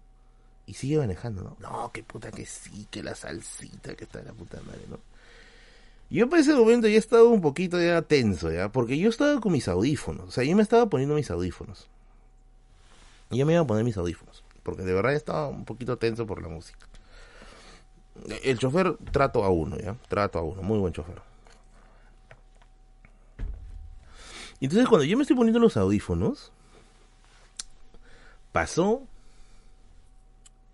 Y 0.66 0.74
sigue 0.74 0.98
manejando, 0.98 1.42
¿no? 1.42 1.56
No, 1.58 1.90
que 1.90 2.04
puta 2.04 2.30
que 2.30 2.46
sí, 2.46 2.86
que 2.92 3.02
la 3.02 3.16
salsita 3.16 3.96
que 3.96 4.04
está 4.04 4.20
en 4.20 4.26
la 4.26 4.32
puta 4.32 4.60
madre, 4.64 4.82
¿no? 4.88 5.00
Yo 6.10 6.28
para 6.28 6.42
ese 6.42 6.54
momento 6.54 6.86
ya 6.86 6.98
estaba 6.98 7.24
un 7.24 7.40
poquito 7.40 7.80
ya 7.82 8.02
tenso, 8.02 8.52
¿ya? 8.52 8.70
Porque 8.70 8.96
yo 8.96 9.08
estaba 9.08 9.40
con 9.40 9.50
mis 9.50 9.66
audífonos. 9.66 10.28
O 10.28 10.30
sea, 10.30 10.44
yo 10.44 10.54
me 10.54 10.62
estaba 10.62 10.88
poniendo 10.88 11.16
mis 11.16 11.28
audífonos. 11.28 11.88
Yo 13.30 13.44
me 13.46 13.54
iba 13.54 13.62
a 13.62 13.66
poner 13.66 13.82
mis 13.82 13.96
audífonos. 13.96 14.44
Porque 14.62 14.82
de 14.82 14.94
verdad 14.94 15.14
estaba 15.14 15.48
un 15.48 15.64
poquito 15.64 15.98
tenso 15.98 16.24
por 16.24 16.40
la 16.40 16.48
música. 16.48 16.86
El 18.44 18.58
chofer 18.58 18.96
trato 19.10 19.42
a 19.42 19.50
uno, 19.50 19.76
¿ya? 19.76 19.96
Trato 20.08 20.38
a 20.38 20.42
uno. 20.42 20.62
Muy 20.62 20.78
buen 20.78 20.92
chofer. 20.92 21.20
Entonces 24.60 24.88
cuando 24.88 25.04
yo 25.04 25.16
me 25.16 25.22
estoy 25.24 25.36
poniendo 25.36 25.58
los 25.58 25.76
audífonos, 25.76 26.52
pasó 28.54 29.02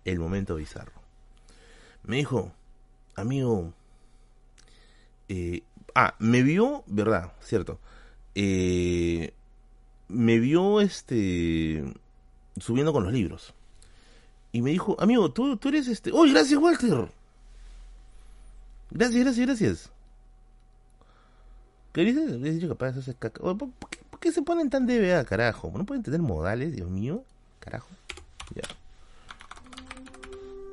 el 0.05 0.19
momento 0.19 0.53
bizarro. 0.55 0.91
Me 2.03 2.17
dijo, 2.17 2.51
amigo, 3.15 3.73
eh, 5.29 5.63
ah, 5.95 6.13
me 6.19 6.43
vio, 6.43 6.83
verdad, 6.85 7.33
cierto, 7.41 7.79
eh, 8.35 9.33
me 10.09 10.37
vio 10.37 10.79
este 10.79 11.83
subiendo 12.59 12.93
con 12.93 13.03
los 13.03 13.13
libros. 13.13 13.51
Y 14.51 14.61
me 14.61 14.69
dijo, 14.69 14.95
amigo, 14.99 15.31
tú, 15.31 15.57
tú 15.57 15.69
eres 15.69 15.87
este... 15.87 16.11
¡Oh, 16.13 16.21
gracias, 16.29 16.61
Walter! 16.61 17.09
Gracias, 18.91 19.23
gracias, 19.23 19.47
gracias. 19.47 19.91
¿Qué 21.93 22.01
dices? 22.01 22.39
Dicho 22.39 22.69
capaz 22.69 22.91
de 22.91 23.13
caca. 23.15 23.41
¿Por, 23.41 23.57
por, 23.57 23.89
qué, 23.89 23.97
¿Por 24.07 24.19
qué 24.19 24.31
se 24.31 24.43
ponen 24.43 24.69
tan 24.69 24.85
DBA, 24.85 25.25
carajo? 25.25 25.71
¿No 25.75 25.83
pueden 25.83 26.03
tener 26.03 26.21
modales, 26.21 26.75
Dios 26.75 26.87
mío? 26.87 27.23
Carajo. 27.61 27.87
Ya. 28.53 28.67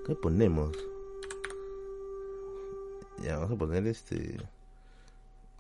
¿Qué 0.04 0.14
ponemos? 0.16 0.76
Ya, 3.22 3.36
vamos 3.36 3.52
a 3.52 3.56
poner 3.56 3.86
este... 3.86 4.36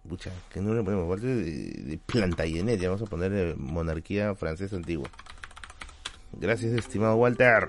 Pucha, 0.08 0.32
que 0.50 0.60
no 0.60 0.74
le 0.74 0.82
ponemos 0.82 1.06
Walter 1.06 1.28
de, 1.28 1.70
de 1.70 1.98
Plantagenet, 1.98 2.80
ya 2.80 2.88
vamos 2.88 3.06
a 3.06 3.10
poner 3.10 3.30
de 3.30 3.54
monarquía 3.56 4.34
francesa 4.34 4.74
antigua. 4.76 5.08
Gracias, 6.32 6.72
estimado 6.72 7.14
Walter. 7.16 7.68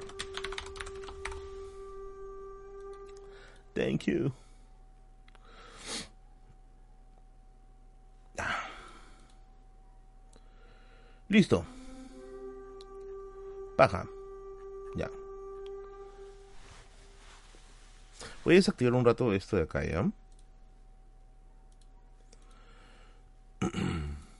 Thank 3.73 4.05
you. 4.05 4.31
Listo. 11.29 11.63
Paja. 13.79 14.05
Ya. 14.97 15.09
Voy 18.43 18.55
a 18.55 18.57
desactivar 18.57 18.93
un 18.93 19.05
rato 19.05 19.31
esto 19.31 19.55
de 19.55 19.61
acá, 19.63 19.85
¿ya? 19.85 20.11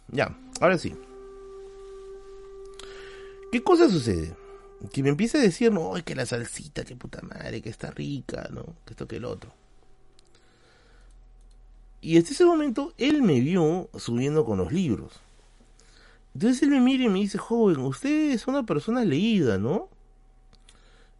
ya, 0.09 0.37
ahora 0.59 0.77
sí. 0.77 0.93
¿Qué 3.49 3.63
cosa 3.63 3.87
sucede? 3.87 4.35
Que 4.91 5.03
me 5.03 5.07
empieza 5.07 5.37
a 5.37 5.41
decir, 5.41 5.71
no, 5.71 5.93
que 6.03 6.15
la 6.15 6.25
salsita, 6.25 6.83
que 6.83 6.97
puta 6.97 7.21
madre, 7.21 7.61
que 7.61 7.69
está 7.69 7.91
rica, 7.91 8.49
¿no? 8.51 8.65
Que 8.83 8.91
esto, 8.91 9.07
que 9.07 9.15
el 9.15 9.23
otro. 9.23 9.53
Y 12.01 12.17
en 12.17 12.23
ese 12.23 12.43
momento 12.43 12.93
él 12.97 13.21
me 13.21 13.39
vio 13.39 13.89
subiendo 13.97 14.43
con 14.43 14.57
los 14.57 14.73
libros. 14.73 15.21
Entonces 16.33 16.63
él 16.63 16.69
me 16.69 16.79
mira 16.79 17.05
y 17.05 17.09
me 17.09 17.19
dice, 17.19 17.37
joven, 17.37 17.79
usted 17.79 18.31
es 18.31 18.47
una 18.47 18.65
persona 18.65 19.03
leída, 19.03 19.57
¿no? 19.57 19.89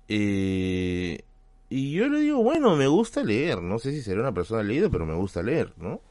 Eh, 0.08 1.24
y 1.70 1.92
yo 1.92 2.08
le 2.10 2.20
digo, 2.20 2.44
bueno, 2.44 2.76
me 2.76 2.88
gusta 2.88 3.24
leer. 3.24 3.62
No 3.62 3.80
sé 3.80 3.92
si 3.92 4.02
seré 4.02 4.20
una 4.20 4.34
persona 4.34 4.64
leída, 4.64 4.90
pero 4.90 5.06
me 5.06 5.16
gusta 5.16 5.44
leer, 5.44 5.74
¿no? 5.78 6.02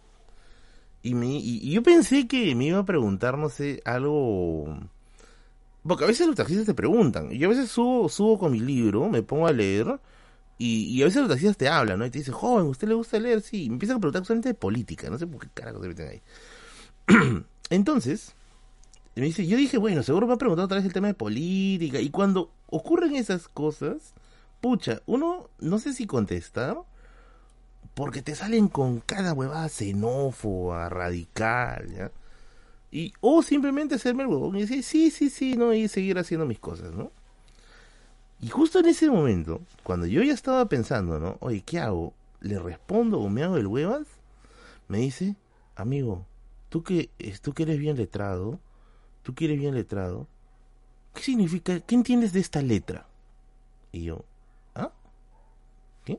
Y, 1.02 1.14
me, 1.14 1.26
y, 1.28 1.70
yo 1.70 1.82
pensé 1.82 2.26
que 2.26 2.54
me 2.54 2.66
iba 2.66 2.78
a 2.80 2.84
preguntar, 2.84 3.38
no 3.38 3.48
sé, 3.48 3.80
algo 3.84 4.76
porque 5.88 6.04
a 6.04 6.06
veces 6.06 6.26
los 6.26 6.36
taxistas 6.36 6.66
te 6.66 6.74
preguntan. 6.74 7.30
Yo 7.30 7.46
a 7.46 7.50
veces 7.50 7.70
subo, 7.70 8.08
subo 8.08 8.38
con 8.38 8.52
mi 8.52 8.60
libro, 8.60 9.08
me 9.08 9.22
pongo 9.22 9.46
a 9.46 9.52
leer, 9.52 9.98
y, 10.58 10.84
y 10.84 11.02
a 11.02 11.06
veces 11.06 11.20
los 11.20 11.30
taxistas 11.30 11.56
te 11.56 11.68
hablan, 11.68 11.98
¿no? 11.98 12.06
Y 12.06 12.10
te 12.10 12.18
dicen, 12.18 12.34
joven, 12.34 12.66
¿usted 12.66 12.88
le 12.88 12.94
gusta 12.94 13.18
leer? 13.18 13.40
Sí. 13.40 13.64
Y 13.64 13.68
me 13.68 13.74
empiezan 13.74 13.96
a 13.96 14.00
preguntar 14.00 14.24
solamente 14.24 14.50
de 14.50 14.54
política, 14.54 15.08
no 15.08 15.18
sé 15.18 15.26
por 15.26 15.40
qué 15.40 15.48
carajo 15.54 15.80
se 15.80 15.88
meten 15.88 16.08
ahí. 16.08 16.22
Entonces, 17.70 18.34
me 19.20 19.26
dice, 19.26 19.46
yo 19.46 19.56
dije, 19.56 19.78
bueno, 19.78 20.02
seguro 20.02 20.26
me 20.26 20.34
ha 20.34 20.38
preguntado 20.38 20.66
otra 20.66 20.76
vez 20.76 20.86
el 20.86 20.92
tema 20.92 21.08
de 21.08 21.14
política. 21.14 22.00
Y 22.00 22.10
cuando 22.10 22.52
ocurren 22.66 23.16
esas 23.16 23.48
cosas, 23.48 24.14
pucha, 24.60 25.02
uno 25.06 25.48
no 25.58 25.78
sé 25.78 25.92
si 25.94 26.06
contestar, 26.06 26.78
porque 27.94 28.22
te 28.22 28.34
salen 28.34 28.68
con 28.68 29.00
cada 29.00 29.32
huevada 29.32 29.68
xenófoba, 29.68 30.88
radical, 30.88 31.88
¿ya? 31.92 32.12
Y, 32.90 33.12
o 33.20 33.42
simplemente 33.42 33.96
hacerme 33.96 34.22
el 34.22 34.28
huevón 34.28 34.56
y 34.56 34.60
decir, 34.60 34.82
sí, 34.82 35.10
sí, 35.10 35.30
sí, 35.30 35.56
no, 35.56 35.74
y 35.74 35.88
seguir 35.88 36.18
haciendo 36.18 36.46
mis 36.46 36.58
cosas, 36.58 36.92
¿no? 36.94 37.10
Y 38.40 38.48
justo 38.48 38.78
en 38.78 38.86
ese 38.86 39.10
momento, 39.10 39.60
cuando 39.82 40.06
yo 40.06 40.22
ya 40.22 40.32
estaba 40.32 40.66
pensando, 40.68 41.18
¿no? 41.18 41.36
Oye, 41.40 41.62
¿qué 41.62 41.80
hago? 41.80 42.14
¿Le 42.40 42.58
respondo 42.58 43.18
o 43.18 43.28
me 43.28 43.42
hago 43.42 43.56
el 43.56 43.66
huevas? 43.66 44.06
Me 44.86 44.98
dice, 44.98 45.34
amigo, 45.74 46.24
tú 46.68 46.84
que, 46.84 47.10
tú 47.42 47.52
que 47.52 47.64
eres 47.64 47.78
bien 47.78 47.96
letrado, 47.96 48.60
tú 49.28 49.34
que 49.34 49.44
eres 49.44 49.58
bien 49.58 49.74
letrado, 49.74 50.26
¿qué 51.12 51.20
significa, 51.20 51.80
qué 51.80 51.94
entiendes 51.94 52.32
de 52.32 52.40
esta 52.40 52.62
letra? 52.62 53.06
Y 53.92 54.04
yo, 54.04 54.24
¿ah? 54.74 54.90
¿Qué? 56.06 56.18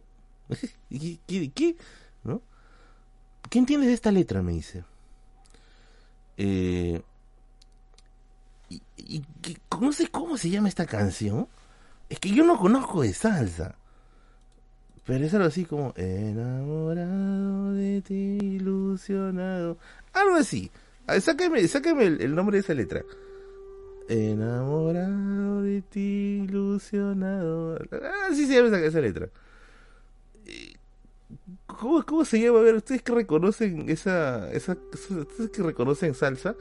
¿Qué? 1.26 1.49
¿Qué? 1.49 1.76
¿No? 2.24 2.43
¿Qué 3.49 3.57
entiendes 3.57 3.88
de 3.88 3.95
esta 3.95 4.12
letra? 4.12 4.43
Me 4.43 4.51
dice. 4.51 4.84
Eh, 6.38 7.01
y, 8.70 8.84
y, 8.97 9.24
no 9.82 9.91
sé 9.91 10.10
cómo 10.10 10.38
se 10.38 10.51
llama 10.51 10.70
esta 10.70 10.86
canción. 10.86 11.47
Es 12.10 12.20
que 12.20 12.30
yo 12.30 12.43
no 12.43 12.60
conozco 12.60 13.01
de 13.01 13.16
salsa. 13.16 13.74
Pero 15.03 15.26
es 15.26 15.34
algo 15.34 15.47
así 15.47 15.66
como 15.66 15.95
enamorado 15.97 17.74
de 17.74 18.03
ti, 18.03 18.38
ilusionado. 18.39 19.80
Algo 20.14 20.36
así. 20.36 20.72
Sáqueme, 21.20 21.68
sáqueme 21.68 22.05
el, 22.05 22.22
el 22.22 22.36
nombre 22.36 22.57
de 22.57 22.62
esa 22.62 22.74
letra. 22.74 23.03
Enamorado 24.10 25.62
de 25.62 25.84
ti, 25.84 26.41
ilusionado. 26.43 27.78
Así 28.30 28.47
se 28.47 28.55
llama 28.55 28.70
esa, 28.70 28.86
esa 28.86 29.01
letra. 29.01 29.30
¿Cómo, 31.68 32.03
¿Cómo 32.03 32.26
se 32.26 32.41
llama? 32.41 32.60
A 32.60 32.62
ver, 32.64 32.76
ustedes 32.76 33.03
que 33.03 33.14
reconocen 33.14 33.88
esa, 33.89 34.51
esa, 34.51 34.76
ustedes 34.91 35.51
que 35.51 35.62
reconocen 35.62 36.16
salsa. 36.16 36.55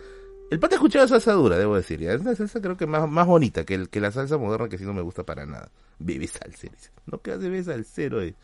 El 0.51 0.61
pata 0.61 0.77
escuchaba 0.77 1.09
salsa 1.09 1.33
dura, 1.33 1.57
debo 1.59 1.77
decir. 1.77 2.03
Es 2.05 2.21
una 2.21 2.35
salsa 2.35 2.61
creo 2.61 2.77
que 2.77 2.87
más, 2.87 3.09
más 3.09 3.27
bonita 3.27 3.65
que, 3.65 3.75
el, 3.75 3.89
que 3.89 4.01
la 4.01 4.13
salsa 4.13 4.37
moderna 4.37 4.69
que 4.69 4.77
sí 4.77 4.85
no 4.85 4.93
me 4.93 5.03
gusta 5.03 5.25
para 5.25 5.47
nada. 5.47 5.71
Bebe 5.99 6.27
salsero. 6.27 6.75
No 7.07 7.23
que 7.23 7.35
bebe 7.37 7.65
salsero. 7.65 8.21
Eh. 8.21 8.35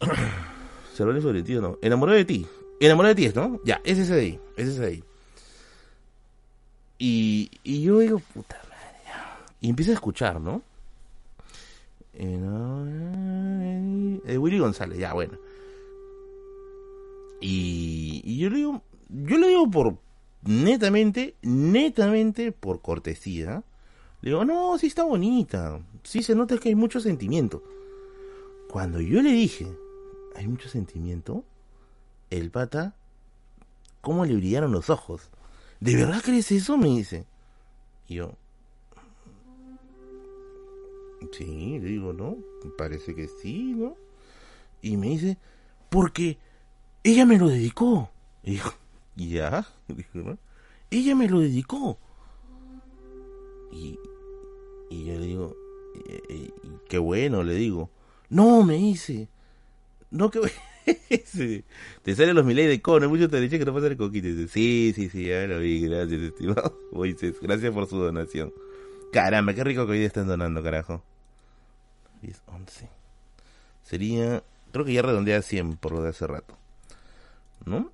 Cervantes 0.94 1.44
ti, 1.44 1.54
no. 1.54 1.78
Enamorado 1.80 2.18
de 2.18 2.24
ti. 2.26 2.46
Enamorado 2.80 3.14
de 3.14 3.28
ti, 3.28 3.32
¿no? 3.34 3.60
Ya, 3.62 3.80
es 3.84 3.98
ese 3.98 4.14
de 4.14 4.20
ahí. 4.20 4.40
Es 4.56 4.68
ese 4.68 4.80
de 4.80 4.86
ahí. 4.86 5.04
Y, 6.98 7.50
y 7.62 7.82
yo 7.82 7.98
digo, 7.98 8.18
puta 8.18 8.56
madre. 8.64 8.70
Y 9.60 9.68
empiezo 9.68 9.90
a 9.90 9.94
escuchar, 9.94 10.40
¿no? 10.40 10.62
Eh, 12.14 12.38
Willy 14.38 14.58
González, 14.58 14.98
ya 14.98 15.12
bueno. 15.12 15.38
Y, 17.40 18.22
y, 18.24 18.38
yo 18.38 18.50
le 18.50 18.56
digo, 18.56 18.82
yo 19.08 19.38
le 19.38 19.48
digo 19.48 19.70
por 19.70 19.96
netamente, 20.44 21.34
netamente 21.42 22.52
por 22.52 22.80
cortesía. 22.80 23.62
Le 24.20 24.30
digo, 24.30 24.44
no, 24.44 24.76
sí 24.78 24.86
está 24.86 25.04
bonita. 25.04 25.80
Sí 26.02 26.22
se 26.22 26.34
nota 26.34 26.58
que 26.58 26.70
hay 26.70 26.74
mucho 26.74 27.00
sentimiento. 27.00 27.62
Cuando 28.68 29.00
yo 29.00 29.22
le 29.22 29.32
dije, 29.32 29.66
hay 30.36 30.46
mucho 30.46 30.68
sentimiento, 30.68 31.44
el 32.30 32.50
pata, 32.50 32.94
¿cómo 34.00 34.24
le 34.24 34.34
brillaron 34.34 34.72
los 34.72 34.90
ojos? 34.90 35.30
¿De 35.80 35.96
verdad 35.96 36.22
crees 36.24 36.50
eso? 36.52 36.76
Me 36.76 36.88
dice. 36.88 37.24
Y 38.08 38.16
yo, 38.16 38.34
Sí, 41.32 41.78
le 41.78 41.88
digo, 41.88 42.12
¿no? 42.12 42.36
Parece 42.76 43.14
que 43.14 43.28
sí, 43.28 43.74
¿no? 43.76 43.94
Y 44.82 44.96
me 44.96 45.08
dice, 45.08 45.36
porque 45.90 46.38
ella 47.04 47.26
me 47.26 47.38
lo 47.38 47.48
dedicó. 47.48 48.10
Y 48.42 48.60
Ya. 49.16 49.66
Ella 50.92 51.14
me 51.14 51.28
lo 51.28 51.38
dedicó. 51.38 51.98
Y, 53.70 53.96
y 54.90 55.04
yo 55.04 55.18
le 55.20 55.26
digo, 55.26 55.56
eh, 56.08 56.20
eh, 56.28 56.50
qué 56.88 56.98
bueno, 56.98 57.44
le 57.44 57.54
digo. 57.54 57.90
No, 58.28 58.64
me 58.64 58.74
dice. 58.74 59.28
No, 60.10 60.32
Te 62.02 62.14
salen 62.14 62.34
los 62.34 62.44
milay 62.44 62.66
de 62.66 62.80
cono, 62.80 63.08
mucho 63.08 63.28
te 63.28 63.40
dije 63.40 63.58
que 63.58 63.64
no 63.64 63.74
pasa 63.74 63.86
el 63.86 63.96
coquito. 63.96 64.28
Dice, 64.28 64.48
sí, 64.48 64.92
sí, 64.94 65.08
sí, 65.08 65.26
ya 65.26 65.46
lo 65.46 65.58
vi, 65.60 65.86
gracias, 65.86 66.20
estimado. 66.20 66.78
Gracias 67.42 67.72
por 67.72 67.86
su 67.86 67.98
donación. 67.98 68.52
Caramba, 69.12 69.54
qué 69.54 69.64
rico 69.64 69.86
que 69.86 69.92
hoy 69.92 70.04
están 70.04 70.26
donando, 70.26 70.62
carajo. 70.62 71.02
10, 72.22 72.42
11. 72.46 72.88
Sería, 73.82 74.42
creo 74.72 74.84
que 74.84 74.92
ya 74.92 75.02
redondea 75.02 75.42
100 75.42 75.76
por 75.76 75.92
lo 75.92 76.02
de 76.02 76.10
hace 76.10 76.26
rato. 76.26 76.56
¿No? 77.64 77.90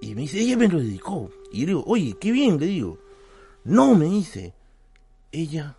Y 0.00 0.14
me 0.14 0.22
dice, 0.22 0.40
ella 0.40 0.56
me 0.56 0.68
lo 0.68 0.78
dedicó. 0.78 1.30
Y 1.52 1.60
yo 1.60 1.66
digo, 1.66 1.84
oye, 1.86 2.16
qué 2.20 2.32
bien, 2.32 2.58
le 2.58 2.66
digo. 2.66 2.98
No, 3.64 3.94
me 3.94 4.06
dice, 4.06 4.54
ella, 5.32 5.76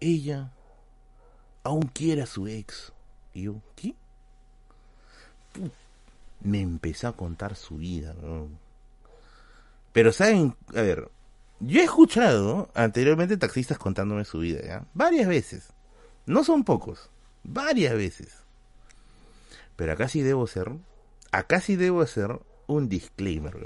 ella 0.00 0.52
aún 1.62 1.82
quiere 1.82 2.22
a 2.22 2.26
su 2.26 2.46
ex. 2.46 2.92
Y 3.34 3.42
yo, 3.42 3.60
¿qué? 3.76 3.94
Me 6.40 6.60
empezó 6.60 7.08
a 7.08 7.16
contar 7.16 7.56
su 7.56 7.76
vida. 7.78 8.14
Pero 9.92 10.12
saben, 10.12 10.56
a 10.68 10.82
ver, 10.82 11.10
yo 11.60 11.80
he 11.80 11.84
escuchado 11.84 12.70
anteriormente 12.74 13.36
taxistas 13.36 13.78
contándome 13.78 14.24
su 14.24 14.38
vida, 14.38 14.60
¿ya? 14.64 14.86
Varias 14.94 15.28
veces. 15.28 15.68
No 16.26 16.44
son 16.44 16.64
pocos, 16.64 17.10
varias 17.42 17.94
veces. 17.94 18.38
Pero 19.76 19.92
acá 19.92 20.08
sí 20.08 20.22
debo 20.22 20.44
hacer, 20.44 20.72
acá 21.32 21.60
sí 21.60 21.76
debo 21.76 22.02
hacer 22.02 22.40
un 22.66 22.88
disclaimer, 22.88 23.56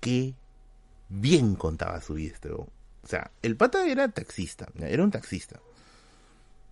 Que 0.00 0.34
bien 1.08 1.54
contaba 1.54 2.00
su 2.00 2.14
vida 2.14 2.34
este, 2.34 2.50
O 2.50 2.68
sea, 3.04 3.30
el 3.42 3.56
pata 3.56 3.86
era 3.86 4.08
taxista, 4.08 4.68
era 4.78 5.02
un 5.02 5.10
taxista 5.10 5.60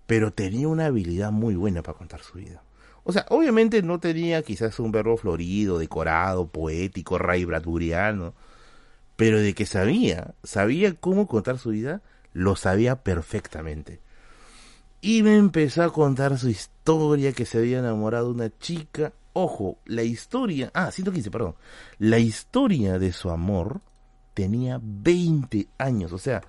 pero 0.09 0.33
tenía 0.33 0.69
una 0.69 0.87
habilidad 0.87 1.31
muy 1.33 1.55
buena 1.55 1.83
para 1.83 1.99
contar 1.99 2.23
su 2.23 2.39
vida. 2.39 2.63
O 3.05 3.13
sea, 3.13 3.27
obviamente 3.29 3.83
no 3.83 4.01
tenía 4.01 4.43
quizás 4.43 4.81
un 4.81 4.91
verbo 4.91 5.19
florido, 5.19 5.79
decorado, 5.79 6.49
poético, 6.49 7.19
ray 7.19 7.45
bradburiano, 7.45 8.33
pero 9.17 9.39
de 9.39 9.53
que 9.53 9.67
sabía, 9.67 10.35
sabía 10.43 10.95
cómo 10.95 11.27
contar 11.27 11.59
su 11.59 11.71
vida, 11.71 12.01
lo 12.33 12.57
sabía 12.57 13.03
perfectamente. 13.03 14.01
Y 15.03 15.23
me 15.23 15.37
empezó 15.37 15.83
a 15.83 15.93
contar 15.93 16.39
su 16.39 16.49
historia, 16.49 17.35
que 17.35 17.45
se 17.45 17.59
había 17.59 17.81
enamorado 17.81 18.29
de 18.29 18.33
una 18.33 18.59
chica. 18.59 19.13
Ojo, 19.35 19.77
la 19.85 20.05
historia, 20.05 20.71
ah, 20.73 20.91
115, 20.91 21.31
perdón. 21.31 21.55
La 21.99 22.19
historia 22.19 22.99
de 22.99 23.13
su 23.13 23.29
amor 23.29 23.83
tenía 24.33 24.81
20 24.83 25.69
años, 25.77 26.15
o 26.15 26.19
sea, 26.19 26.41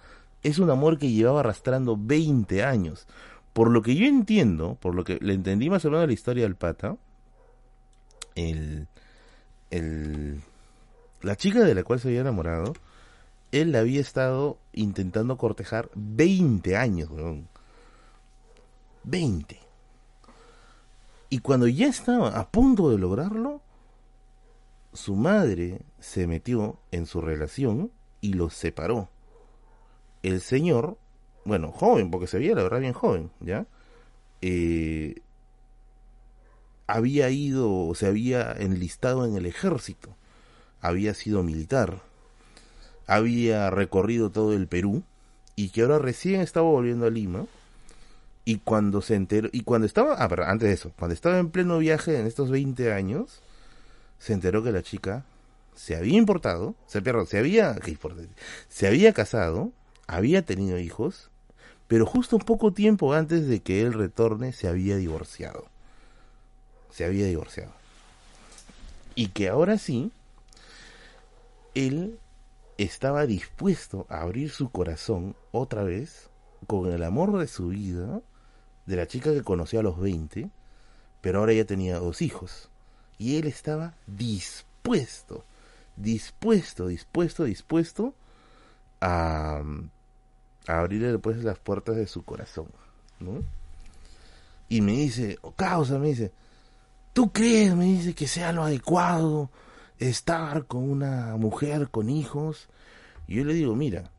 es 0.43 0.59
un 0.59 0.69
amor 0.69 0.97
que 0.97 1.11
llevaba 1.11 1.41
arrastrando 1.41 1.97
20 1.99 2.63
años. 2.63 3.05
Por 3.53 3.71
lo 3.71 3.81
que 3.81 3.95
yo 3.95 4.05
entiendo, 4.05 4.75
por 4.75 4.95
lo 4.95 5.03
que 5.03 5.17
le 5.21 5.33
entendí 5.33 5.69
más 5.69 5.83
o 5.85 5.91
menos 5.91 6.07
la 6.07 6.13
historia 6.13 6.43
del 6.43 6.55
pata, 6.55 6.97
el, 8.35 8.87
el, 9.71 10.41
la 11.21 11.35
chica 11.35 11.59
de 11.59 11.75
la 11.75 11.83
cual 11.83 11.99
se 11.99 12.09
había 12.09 12.21
enamorado, 12.21 12.73
él 13.51 13.71
la 13.71 13.79
había 13.79 14.01
estado 14.01 14.57
intentando 14.73 15.37
cortejar 15.37 15.89
20 15.95 16.77
años, 16.77 17.09
weón. 17.09 17.47
20. 19.03 19.59
Y 21.29 21.39
cuando 21.39 21.67
ya 21.67 21.87
estaba 21.87 22.39
a 22.39 22.49
punto 22.49 22.89
de 22.89 22.97
lograrlo, 22.97 23.61
su 24.93 25.15
madre 25.15 25.81
se 25.99 26.27
metió 26.27 26.79
en 26.91 27.05
su 27.05 27.21
relación 27.21 27.91
y 28.21 28.33
los 28.33 28.53
separó. 28.53 29.09
El 30.23 30.41
señor 30.41 30.97
bueno, 31.45 31.71
joven, 31.71 32.11
porque 32.11 32.27
se 32.27 32.39
veía 32.39 32.55
la 32.55 32.63
verdad 32.63 32.79
bien 32.79 32.93
joven, 32.93 33.31
¿ya? 33.39 33.65
Eh, 34.41 35.21
había 36.87 37.29
ido, 37.29 37.93
se 37.95 38.07
había 38.07 38.51
enlistado 38.51 39.25
en 39.25 39.35
el 39.35 39.45
ejército, 39.45 40.15
había 40.81 41.13
sido 41.13 41.43
militar, 41.43 42.01
había 43.05 43.69
recorrido 43.69 44.31
todo 44.31 44.53
el 44.53 44.67
Perú 44.67 45.03
y 45.55 45.69
que 45.69 45.81
ahora 45.81 45.99
recién 45.99 46.41
estaba 46.41 46.67
volviendo 46.67 47.05
a 47.05 47.09
Lima 47.09 47.45
y 48.45 48.57
cuando 48.57 49.01
se 49.01 49.15
enteró, 49.15 49.49
y 49.51 49.61
cuando 49.61 49.85
estaba, 49.85 50.15
ah, 50.15 50.27
pero 50.27 50.45
antes 50.45 50.67
de 50.67 50.73
eso, 50.73 50.91
cuando 50.97 51.13
estaba 51.13 51.37
en 51.37 51.51
pleno 51.51 51.77
viaje 51.77 52.19
en 52.19 52.25
estos 52.25 52.49
20 52.49 52.91
años, 52.91 53.41
se 54.17 54.33
enteró 54.33 54.63
que 54.63 54.71
la 54.71 54.81
chica 54.81 55.25
se 55.75 55.95
había 55.95 56.17
importado, 56.17 56.75
se, 56.87 57.01
perdón, 57.01 57.27
se 57.27 57.37
había, 57.37 57.75
se 58.67 58.87
había 58.87 59.13
casado 59.13 59.71
había 60.09 60.43
tenido 60.43 60.79
hijos, 60.79 61.29
pero 61.87 62.07
justo 62.07 62.35
un 62.35 62.41
poco 62.41 62.73
tiempo 62.73 63.13
antes 63.13 63.47
de 63.47 63.61
que 63.61 63.83
él 63.83 63.93
retorne 63.93 64.53
se 64.53 64.67
había 64.67 64.97
divorciado. 64.97 65.67
Se 66.89 67.05
había 67.05 67.27
divorciado. 67.27 67.71
Y 69.13 69.27
que 69.27 69.49
ahora 69.49 69.77
sí, 69.77 70.11
él 71.75 72.17
estaba 72.79 73.27
dispuesto 73.27 74.07
a 74.09 74.21
abrir 74.21 74.49
su 74.49 74.71
corazón 74.71 75.35
otra 75.51 75.83
vez 75.83 76.29
con 76.65 76.91
el 76.91 77.03
amor 77.03 77.37
de 77.37 77.47
su 77.47 77.67
vida, 77.67 78.21
de 78.87 78.95
la 78.95 79.05
chica 79.05 79.31
que 79.31 79.43
conoció 79.43 79.79
a 79.79 79.83
los 79.83 79.99
20, 79.99 80.49
pero 81.21 81.39
ahora 81.39 81.53
ya 81.53 81.65
tenía 81.65 81.99
dos 81.99 82.23
hijos. 82.23 82.69
Y 83.19 83.37
él 83.37 83.45
estaba 83.45 83.93
dispuesto, 84.07 85.45
dispuesto, 85.97 86.87
dispuesto, 86.87 87.43
dispuesto 87.43 88.15
a 89.01 89.61
abrirle 90.67 91.11
después 91.11 91.43
las 91.43 91.59
puertas 91.59 91.95
de 91.95 92.07
su 92.07 92.23
corazón, 92.23 92.67
¿no? 93.19 93.43
Y 94.67 94.81
me 94.81 94.93
dice, 94.93 95.37
o 95.41 95.49
oh, 95.49 95.51
causa, 95.53 95.97
me 95.97 96.09
dice, 96.09 96.31
¿tú 97.13 97.31
crees, 97.31 97.75
me 97.75 97.85
dice, 97.85 98.13
que 98.13 98.27
sea 98.27 98.53
lo 98.53 98.63
adecuado 98.63 99.49
estar 99.97 100.65
con 100.67 100.89
una 100.89 101.35
mujer 101.37 101.89
con 101.89 102.09
hijos? 102.09 102.69
Y 103.27 103.35
yo 103.35 103.45
le 103.45 103.53
digo, 103.53 103.75
mira, 103.75 104.11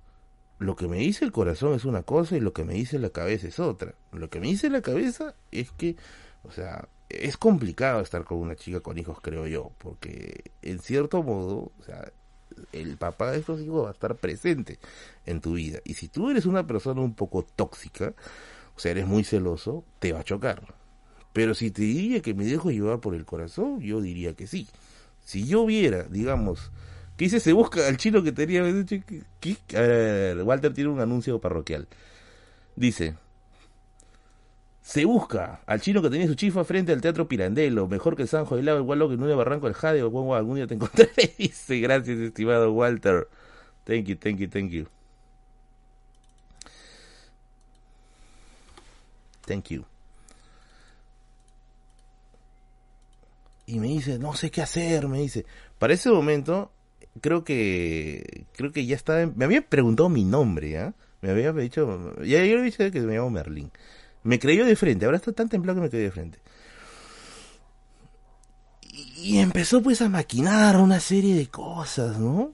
lo 0.58 0.76
que 0.76 0.88
me 0.88 0.98
dice 0.98 1.24
el 1.24 1.32
corazón 1.32 1.74
es 1.74 1.84
una 1.84 2.02
cosa 2.02 2.36
y 2.36 2.40
lo 2.40 2.52
que 2.52 2.64
me 2.64 2.74
dice 2.74 2.98
la 2.98 3.10
cabeza 3.10 3.48
es 3.48 3.58
otra. 3.58 3.94
Lo 4.12 4.28
que 4.28 4.40
me 4.40 4.48
dice 4.48 4.68
la 4.70 4.82
cabeza 4.82 5.34
es 5.50 5.70
que, 5.70 5.96
o 6.42 6.50
sea, 6.50 6.88
es 7.08 7.36
complicado 7.36 8.00
estar 8.00 8.24
con 8.24 8.38
una 8.38 8.56
chica 8.56 8.80
con 8.80 8.98
hijos, 8.98 9.18
creo 9.20 9.46
yo, 9.46 9.72
porque 9.78 10.52
en 10.62 10.78
cierto 10.80 11.22
modo, 11.22 11.72
o 11.78 11.84
sea, 11.84 12.12
el 12.72 12.96
papá 12.96 13.32
de 13.32 13.38
estos 13.38 13.60
hijos 13.60 13.84
va 13.84 13.88
a 13.90 13.92
estar 13.92 14.16
presente 14.16 14.78
en 15.26 15.40
tu 15.40 15.54
vida. 15.54 15.80
Y 15.84 15.94
si 15.94 16.08
tú 16.08 16.30
eres 16.30 16.46
una 16.46 16.66
persona 16.66 17.00
un 17.00 17.14
poco 17.14 17.44
tóxica, 17.44 18.14
o 18.76 18.80
sea, 18.80 18.92
eres 18.92 19.06
muy 19.06 19.24
celoso, 19.24 19.84
te 19.98 20.12
va 20.12 20.20
a 20.20 20.24
chocar. 20.24 20.74
Pero 21.32 21.54
si 21.54 21.70
te 21.70 21.82
diría 21.82 22.22
que 22.22 22.34
me 22.34 22.44
dejo 22.44 22.70
llevar 22.70 23.00
por 23.00 23.14
el 23.14 23.24
corazón, 23.24 23.80
yo 23.80 24.00
diría 24.00 24.34
que 24.34 24.46
sí. 24.46 24.68
Si 25.24 25.46
yo 25.46 25.64
viera, 25.66 26.04
digamos, 26.04 26.72
que 27.16 27.26
dice 27.26 27.40
se 27.40 27.52
busca 27.52 27.86
al 27.86 27.96
chino 27.96 28.22
que 28.22 28.32
tenía... 28.32 28.62
¿qué? 29.40 29.56
Ver, 29.68 30.42
Walter 30.42 30.72
tiene 30.72 30.90
un 30.90 31.00
anuncio 31.00 31.40
parroquial. 31.40 31.86
Dice, 32.74 33.16
se 34.90 35.04
busca 35.04 35.60
al 35.66 35.80
chino 35.80 36.02
que 36.02 36.10
tenía 36.10 36.26
su 36.26 36.34
chifa 36.34 36.64
frente 36.64 36.90
al 36.90 37.00
Teatro 37.00 37.28
Pirandello, 37.28 37.86
mejor 37.86 38.16
que 38.16 38.26
Sanjo 38.26 38.56
del 38.56 38.64
Lago, 38.64 38.80
igual 38.80 38.98
que 39.06 39.14
en 39.14 39.22
un 39.22 39.36
barranco 39.36 39.66
del 39.66 39.74
Jade, 39.74 40.02
o 40.02 40.34
algún 40.34 40.56
día 40.56 40.66
te 40.66 40.74
encontraré. 40.74 41.32
Dice, 41.38 41.78
gracias, 41.78 42.18
estimado 42.18 42.72
Walter. 42.72 43.28
Thank 43.84 44.06
you, 44.06 44.16
thank 44.16 44.38
you, 44.38 44.48
thank 44.48 44.70
you. 44.70 44.88
Thank 49.46 49.68
you. 49.68 49.84
Y 53.66 53.78
me 53.78 53.86
dice, 53.86 54.18
no 54.18 54.34
sé 54.34 54.50
qué 54.50 54.60
hacer, 54.60 55.06
me 55.06 55.20
dice. 55.20 55.46
Para 55.78 55.94
ese 55.94 56.10
momento, 56.10 56.72
creo 57.20 57.44
que 57.44 58.44
creo 58.56 58.72
que 58.72 58.84
ya 58.86 58.96
estaba, 58.96 59.24
me 59.36 59.44
había 59.44 59.62
preguntado 59.62 60.08
mi 60.08 60.24
nombre, 60.24 60.70
¿ya? 60.70 60.94
Me 61.20 61.30
había 61.30 61.52
dicho, 61.52 62.12
ya 62.24 62.44
yo 62.44 62.56
le 62.56 62.64
dije 62.64 62.90
que 62.90 63.00
me 63.02 63.14
llamo 63.14 63.30
Merlin. 63.30 63.70
Me 64.22 64.38
creyó 64.38 64.64
de 64.64 64.76
frente, 64.76 65.04
ahora 65.04 65.16
está 65.16 65.32
tan 65.32 65.48
templado 65.48 65.76
que 65.76 65.82
me 65.82 65.90
creyó 65.90 66.04
de 66.04 66.10
frente. 66.10 66.38
Y, 68.90 69.38
empezó 69.38 69.82
pues 69.82 70.02
a 70.02 70.08
maquinar 70.08 70.76
una 70.76 71.00
serie 71.00 71.34
de 71.34 71.48
cosas, 71.48 72.18
¿no? 72.18 72.52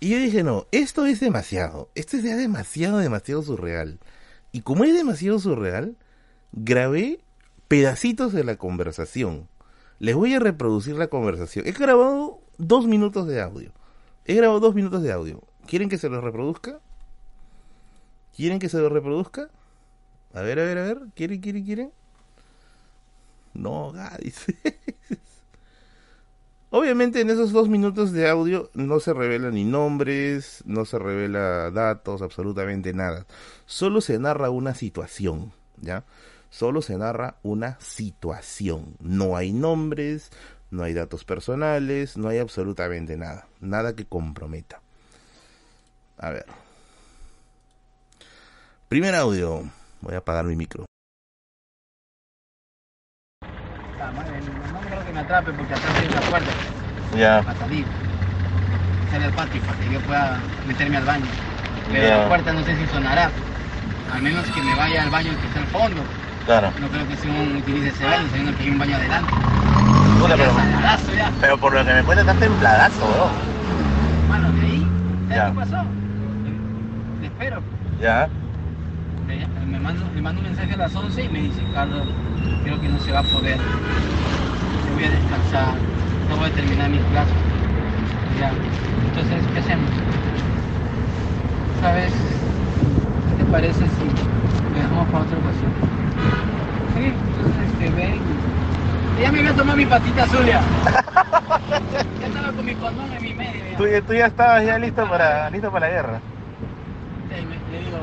Y 0.00 0.10
yo 0.10 0.18
dije, 0.18 0.42
no, 0.42 0.66
esto 0.72 1.06
es 1.06 1.20
demasiado, 1.20 1.88
esto 1.94 2.16
es 2.16 2.24
demasiado, 2.24 2.98
demasiado 2.98 3.42
surreal. 3.42 3.98
Y 4.52 4.60
como 4.60 4.84
es 4.84 4.92
demasiado 4.92 5.38
surreal, 5.38 5.96
grabé 6.52 7.20
pedacitos 7.68 8.32
de 8.32 8.44
la 8.44 8.56
conversación. 8.56 9.48
Les 9.98 10.14
voy 10.14 10.34
a 10.34 10.40
reproducir 10.40 10.96
la 10.96 11.06
conversación. 11.06 11.66
He 11.66 11.72
grabado 11.72 12.40
dos 12.58 12.86
minutos 12.86 13.26
de 13.26 13.40
audio. 13.40 13.72
He 14.26 14.34
grabado 14.34 14.60
dos 14.60 14.74
minutos 14.74 15.02
de 15.02 15.12
audio. 15.12 15.42
¿Quieren 15.66 15.88
que 15.88 15.98
se 15.98 16.08
los 16.08 16.22
reproduzca? 16.22 16.80
¿Quieren 18.36 18.58
que 18.58 18.68
se 18.68 18.78
los 18.78 18.92
reproduzca? 18.92 19.48
A 20.34 20.42
ver, 20.42 20.58
a 20.58 20.64
ver, 20.64 20.78
a 20.78 20.82
ver. 20.82 20.98
¿Quieren, 21.14 21.40
quieren, 21.40 21.64
quieren? 21.64 21.92
no, 23.54 23.92
dice. 24.20 24.56
Obviamente 26.70 27.20
en 27.20 27.30
esos 27.30 27.52
dos 27.52 27.68
minutos 27.68 28.10
de 28.10 28.28
audio 28.28 28.68
no 28.74 28.98
se 28.98 29.12
revelan 29.14 29.54
ni 29.54 29.64
nombres, 29.64 30.64
no 30.66 30.84
se 30.84 30.98
revela 30.98 31.70
datos, 31.70 32.20
absolutamente 32.20 32.92
nada. 32.92 33.26
Solo 33.64 34.00
se 34.00 34.18
narra 34.18 34.50
una 34.50 34.74
situación, 34.74 35.52
¿ya? 35.80 36.02
Solo 36.50 36.82
se 36.82 36.98
narra 36.98 37.36
una 37.44 37.78
situación. 37.80 38.96
No 38.98 39.36
hay 39.36 39.52
nombres, 39.52 40.32
no 40.72 40.82
hay 40.82 40.94
datos 40.94 41.24
personales, 41.24 42.16
no 42.16 42.28
hay 42.28 42.38
absolutamente 42.38 43.16
nada. 43.16 43.46
Nada 43.60 43.94
que 43.94 44.04
comprometa. 44.04 44.80
A 46.18 46.30
ver. 46.30 46.46
Primer 48.88 49.14
audio. 49.14 49.70
Voy 50.04 50.14
a 50.14 50.18
apagar 50.18 50.44
mi 50.44 50.54
micro. 50.54 50.84
No 53.98 54.80
creo 54.86 55.04
que 55.06 55.12
me 55.12 55.20
atrape 55.20 55.52
porque 55.52 55.72
atrás 55.72 55.92
hay 55.98 56.08
una 56.08 56.20
puerta 56.20 56.50
Ya. 57.16 57.42
para 57.42 57.58
salir. 57.58 57.86
Sale 59.10 59.24
al 59.24 59.32
patio 59.32 59.62
para 59.62 59.78
que 59.78 59.90
yo 59.94 60.00
pueda 60.00 60.38
meterme 60.66 60.96
al 60.98 61.04
baño. 61.04 61.24
Pero 61.90 62.06
Ya. 62.06 62.18
la 62.18 62.28
puerta 62.28 62.52
no 62.52 62.62
sé 62.64 62.76
si 62.76 62.86
sonará. 62.88 63.30
A 64.12 64.18
menos 64.18 64.44
que 64.50 64.62
me 64.62 64.74
vaya 64.76 65.02
al 65.04 65.10
baño 65.10 65.30
que 65.40 65.46
está 65.46 65.60
al 65.60 65.66
fondo. 65.68 66.02
Claro. 66.44 66.70
No 66.80 66.88
creo 66.88 67.08
que 67.08 67.16
Simón 67.16 67.56
utilice 67.56 67.88
ese 67.88 68.04
baño, 68.04 68.28
sabiendo 68.28 68.56
que 68.58 68.62
hay 68.64 68.70
un 68.70 68.78
baño 68.78 68.96
adelante. 68.96 69.32
Puta, 70.20 70.36
pero, 70.36 70.52
ya. 71.16 71.32
pero 71.40 71.58
por 71.58 71.72
lo 71.72 71.84
que 71.84 71.94
me 71.94 72.02
cuentas 72.04 72.26
está 72.26 72.38
templadazo, 72.38 73.06
bro. 73.08 73.28
Bueno, 74.28 74.52
de 74.52 74.60
ahí, 74.60 74.80
¿sabes 75.28 75.36
Ya. 75.36 75.46
qué 75.48 75.54
pasó? 75.56 75.84
Le 77.20 77.26
espero. 77.26 77.62
Ya. 77.98 78.28
Me 79.26 79.80
mando, 79.80 80.04
mando 80.22 80.40
un 80.40 80.46
mensaje 80.46 80.74
a 80.74 80.76
las 80.76 80.94
11 80.94 81.24
y 81.24 81.28
me 81.28 81.40
dice, 81.40 81.62
Carlos, 81.72 82.06
creo 82.62 82.80
que 82.80 82.88
no 82.88 82.98
se 82.98 83.12
va 83.12 83.20
a 83.20 83.22
poder. 83.22 83.58
Yo 84.86 84.94
voy 84.94 85.04
a 85.04 85.10
descansar, 85.10 85.74
no 86.28 86.36
voy 86.36 86.48
a 86.50 86.52
terminar 86.52 86.90
mis 86.90 87.00
clases. 87.04 87.34
Ya. 88.38 88.50
Entonces, 89.08 89.42
¿qué 89.52 89.58
hacemos? 89.60 89.90
¿Sabes? 91.80 92.12
¿Qué 93.30 93.44
te 93.44 93.50
parece 93.50 93.86
si 93.86 94.04
lo 94.74 94.76
dejamos 94.78 95.06
para 95.08 95.24
otra 95.24 95.38
ocasión? 95.38 95.72
Sí, 96.94 97.04
entonces 97.06 97.70
este, 97.72 97.90
ven. 97.90 98.20
Ya 99.22 99.32
me 99.32 99.38
voy 99.40 99.48
a 99.48 99.54
tomar 99.54 99.76
mi 99.76 99.86
patita 99.86 100.24
azul 100.24 100.44
ya. 100.46 100.60
estaba 102.26 102.52
con 102.52 102.66
mi 102.66 102.74
condón 102.74 103.12
en 103.12 103.22
mi 103.22 103.32
medio. 103.34 103.64
ya. 103.70 103.76
Tú, 103.78 104.06
tú 104.06 104.12
ya 104.14 104.26
estabas 104.26 104.64
ya 104.66 104.78
listo 104.78 105.08
para, 105.08 105.48
listo 105.50 105.70
para 105.70 105.86
la 105.88 105.92
guerra. 105.94 106.20
Me- 107.28 107.72
le 107.78 107.84
digo, 107.84 107.98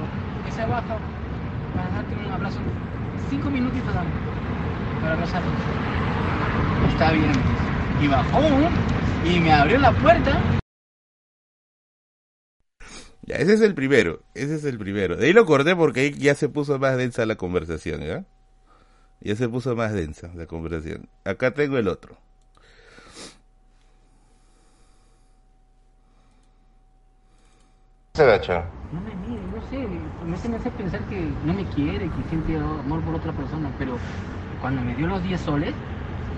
que 0.45 0.51
se 0.51 0.65
baja 0.65 0.97
para 1.75 1.89
darte 1.89 2.15
un 2.15 2.31
abrazo. 2.31 2.59
Cinco 3.29 3.49
minutitos 3.49 3.93
dame 3.93 4.09
para 5.01 5.13
abrazarnos. 5.13 5.53
Está 6.91 7.11
bien. 7.11 7.31
Y 8.01 8.07
bajó 8.07 8.41
y 9.25 9.39
me 9.39 9.51
abrió 9.51 9.77
la 9.79 9.91
puerta. 9.91 10.41
Ya, 13.23 13.35
ese 13.35 13.53
es 13.53 13.61
el 13.61 13.75
primero, 13.75 14.21
ese 14.33 14.55
es 14.55 14.65
el 14.65 14.77
primero. 14.77 15.15
De 15.15 15.27
ahí 15.27 15.33
lo 15.33 15.45
corté 15.45 15.75
porque 15.75 16.01
ahí 16.01 16.13
ya 16.13 16.35
se 16.35 16.49
puso 16.49 16.79
más 16.79 16.97
densa 16.97 17.25
la 17.25 17.35
conversación, 17.35 18.01
¿ya? 18.01 18.25
Ya 19.21 19.35
se 19.35 19.47
puso 19.47 19.75
más 19.75 19.93
densa 19.93 20.31
la 20.33 20.47
conversación. 20.47 21.07
Acá 21.23 21.53
tengo 21.53 21.77
el 21.77 21.87
otro. 21.87 22.17
Se 28.13 28.23
agacha. 28.23 28.63
No 28.91 28.99
me 29.01 29.15
mire, 29.25 29.41
no 29.55 29.61
sé, 29.69 29.77
me 30.25 30.35
hace, 30.35 30.49
me 30.49 30.57
hace 30.57 30.69
pensar 30.71 30.99
que 31.05 31.31
no 31.45 31.53
me 31.53 31.63
quiere, 31.67 32.05
que 32.09 32.29
siente 32.29 32.57
amor 32.57 32.99
por 33.01 33.15
otra 33.15 33.31
persona, 33.31 33.69
pero 33.79 33.97
cuando 34.59 34.81
me 34.81 34.93
dio 34.95 35.07
los 35.07 35.23
10 35.23 35.39
soles, 35.39 35.73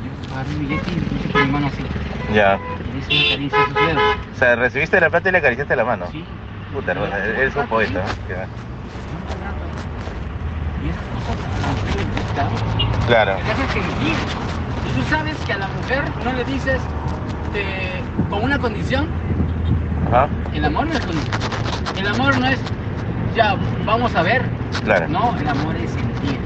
yo 0.03 0.33
agarré 0.35 0.51
el 0.51 0.59
billete 0.59 0.91
y 0.91 0.95
le 0.95 1.01
puse 1.01 1.31
con 1.31 1.45
mi 1.47 1.51
mano 1.51 1.67
así. 1.67 1.83
Ya. 2.33 2.59
Y 2.87 2.91
le 2.93 2.99
hice 2.99 3.15
una 3.15 3.29
caricia 3.29 3.59
a 3.59 3.65
sus 3.65 3.73
dedos. 3.73 4.03
O 4.33 4.37
sea, 4.37 4.55
recibiste 4.55 5.01
la 5.01 5.09
plata 5.09 5.29
y 5.29 5.31
le 5.31 5.37
acariciaste 5.39 5.75
la 5.75 5.85
mano. 5.85 6.05
Sí. 6.11 6.23
Puta, 6.73 6.93
Ya, 6.93 7.17
eres 7.25 7.55
un 7.55 7.67
poeta. 7.67 8.05
sí. 8.07 8.13
Y 10.83 10.89
esas 10.89 11.03
cosas. 11.25 13.07
Claro. 13.07 13.35
Y 14.85 14.99
tú 14.99 15.03
sabes 15.09 15.35
que 15.45 15.53
a 15.53 15.57
la 15.57 15.67
mujer 15.67 16.03
no 16.23 16.33
le 16.33 16.43
dices 16.45 16.81
eh, 17.55 18.01
con 18.29 18.43
una 18.43 18.59
condición. 18.59 19.07
Ajá. 20.13 20.29
El 20.53 20.65
amor 20.65 20.85
no 20.87 20.93
es 20.93 20.99
condición. 20.99 21.35
El 21.97 22.07
amor 22.07 22.37
no 22.37 22.47
es 22.47 22.59
ya 23.35 23.55
vamos 23.85 24.13
a 24.15 24.21
ver. 24.21 24.43
Claro. 24.83 25.07
No, 25.09 25.35
el 25.39 25.47
amor 25.47 25.75
es 25.75 25.89
sentir. 25.91 26.39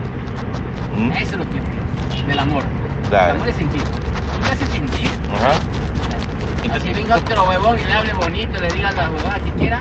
¿Mm? 0.95 1.11
Eso 1.11 1.31
es 1.31 1.37
lo 1.37 1.49
que 1.49 1.57
es 1.57 2.27
del 2.27 2.39
amor. 2.39 2.63
El 3.03 3.09
Claro. 3.09 3.33
amor 3.35 3.49
es 3.49 3.55
sentir. 3.57 3.83
Tú 3.83 4.39
le 4.45 4.51
haces 4.51 4.69
sentir. 4.69 5.09
Ajá. 5.33 6.75
Así 6.75 6.93
venga 6.93 7.15
otro 7.17 7.43
huevón 7.47 7.79
y 7.79 7.83
le 7.85 7.93
hable 7.93 8.13
bonito, 8.13 8.59
le 8.61 8.67
diga 8.71 8.91
la 8.91 9.09
huevada 9.09 9.39
que 9.39 9.51
quiera. 9.53 9.79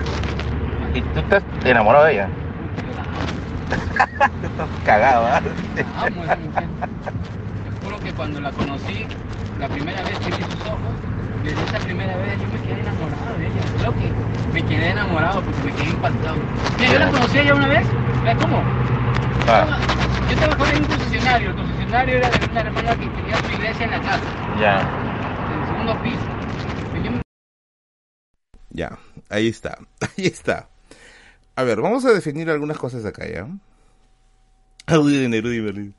¿Y 0.95 1.01
tú 1.01 1.19
estás 1.21 1.43
enamorado 1.65 2.05
de 2.07 2.13
ella? 2.15 2.29
Estás 4.43 4.69
cagado, 4.85 5.27
¿ah? 5.27 5.41
Amo 6.07 6.23
a 6.23 6.25
esa 6.25 6.37
mujer. 6.37 6.65
Te 7.65 7.85
juro 7.85 7.99
que 8.01 8.13
cuando 8.13 8.41
la 8.41 8.51
conocí, 8.53 9.07
la 9.59 9.69
primera 9.69 10.03
vez 10.03 10.19
que 10.21 10.27
vi 10.27 10.43
sus 10.45 10.61
ojos, 10.63 10.95
desde 11.47 11.63
esa 11.63 11.79
primera 11.79 12.17
vez 12.17 12.39
yo 12.41 12.47
me 12.49 12.61
quedé 12.67 12.81
enamorado 12.81 13.39
de 13.39 13.47
ella. 13.47 13.63
Creo 13.79 13.93
que 13.95 14.53
me 14.53 14.63
quedé 14.67 14.91
enamorado 14.91 15.43
porque 15.43 15.63
me 15.63 15.73
quedé 15.75 15.91
impactado. 15.91 16.37
Mira, 16.79 16.93
yo 16.93 16.99
la 16.99 17.11
conocí 17.11 17.35
ya 17.45 17.55
una 17.55 17.69
vez. 17.69 17.87
¿Cómo? 18.41 18.63
Ah, 19.49 19.79
Yo 20.29 20.37
trabajaba 20.37 20.71
en 20.73 20.79
un 20.79 20.85
concesionario. 20.87 21.51
El 21.51 21.57
concesionario 21.57 22.17
era 22.17 22.31
de 22.31 22.47
una 22.51 22.61
hermana 22.61 22.91
que 22.97 23.07
tenía 23.07 23.37
su 23.37 23.53
iglesia 23.53 23.85
en 23.85 23.91
la 23.93 24.01
casa, 24.03 24.23
ya. 24.61 24.81
en 25.53 25.61
el 25.61 25.67
segundo 25.69 26.03
piso. 26.03 27.17
Ya, 28.71 28.99
ahí 29.31 29.49
está, 29.49 29.79
ahí 30.01 30.27
está. 30.27 30.69
A 31.55 31.63
ver, 31.63 31.81
vamos 31.81 32.05
a 32.05 32.13
definir 32.13 32.51
algunas 32.51 32.77
cosas 32.77 33.05
acá, 33.07 33.27
¿ya? 33.27 33.49
Audio 34.87 35.21
de 35.21 35.29
Neruda 35.29 35.55
y 35.55 35.61
Berlín. 35.61 35.95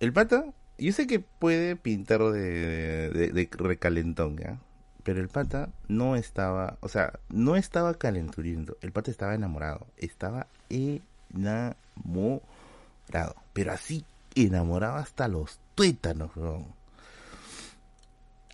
El 0.00 0.12
pata, 0.12 0.44
yo 0.78 0.92
sé 0.92 1.06
que 1.06 1.20
puede 1.20 1.76
pintar 1.76 2.20
de, 2.20 3.08
de, 3.10 3.28
de 3.32 3.48
recalentón, 3.56 4.36
¿ya? 4.36 4.58
Pero 5.02 5.20
el 5.20 5.28
pata 5.28 5.68
no 5.88 6.16
estaba, 6.16 6.78
o 6.80 6.88
sea, 6.88 7.18
no 7.28 7.56
estaba 7.56 7.94
calenturiendo. 7.94 8.76
El 8.80 8.92
pata 8.92 9.10
estaba 9.10 9.34
enamorado. 9.34 9.86
Estaba 9.96 10.46
enamorado. 10.68 11.76
Pero 13.52 13.72
así, 13.72 14.04
enamorado 14.34 14.96
hasta 14.96 15.26
los 15.28 15.58
tuétanos. 15.74 16.30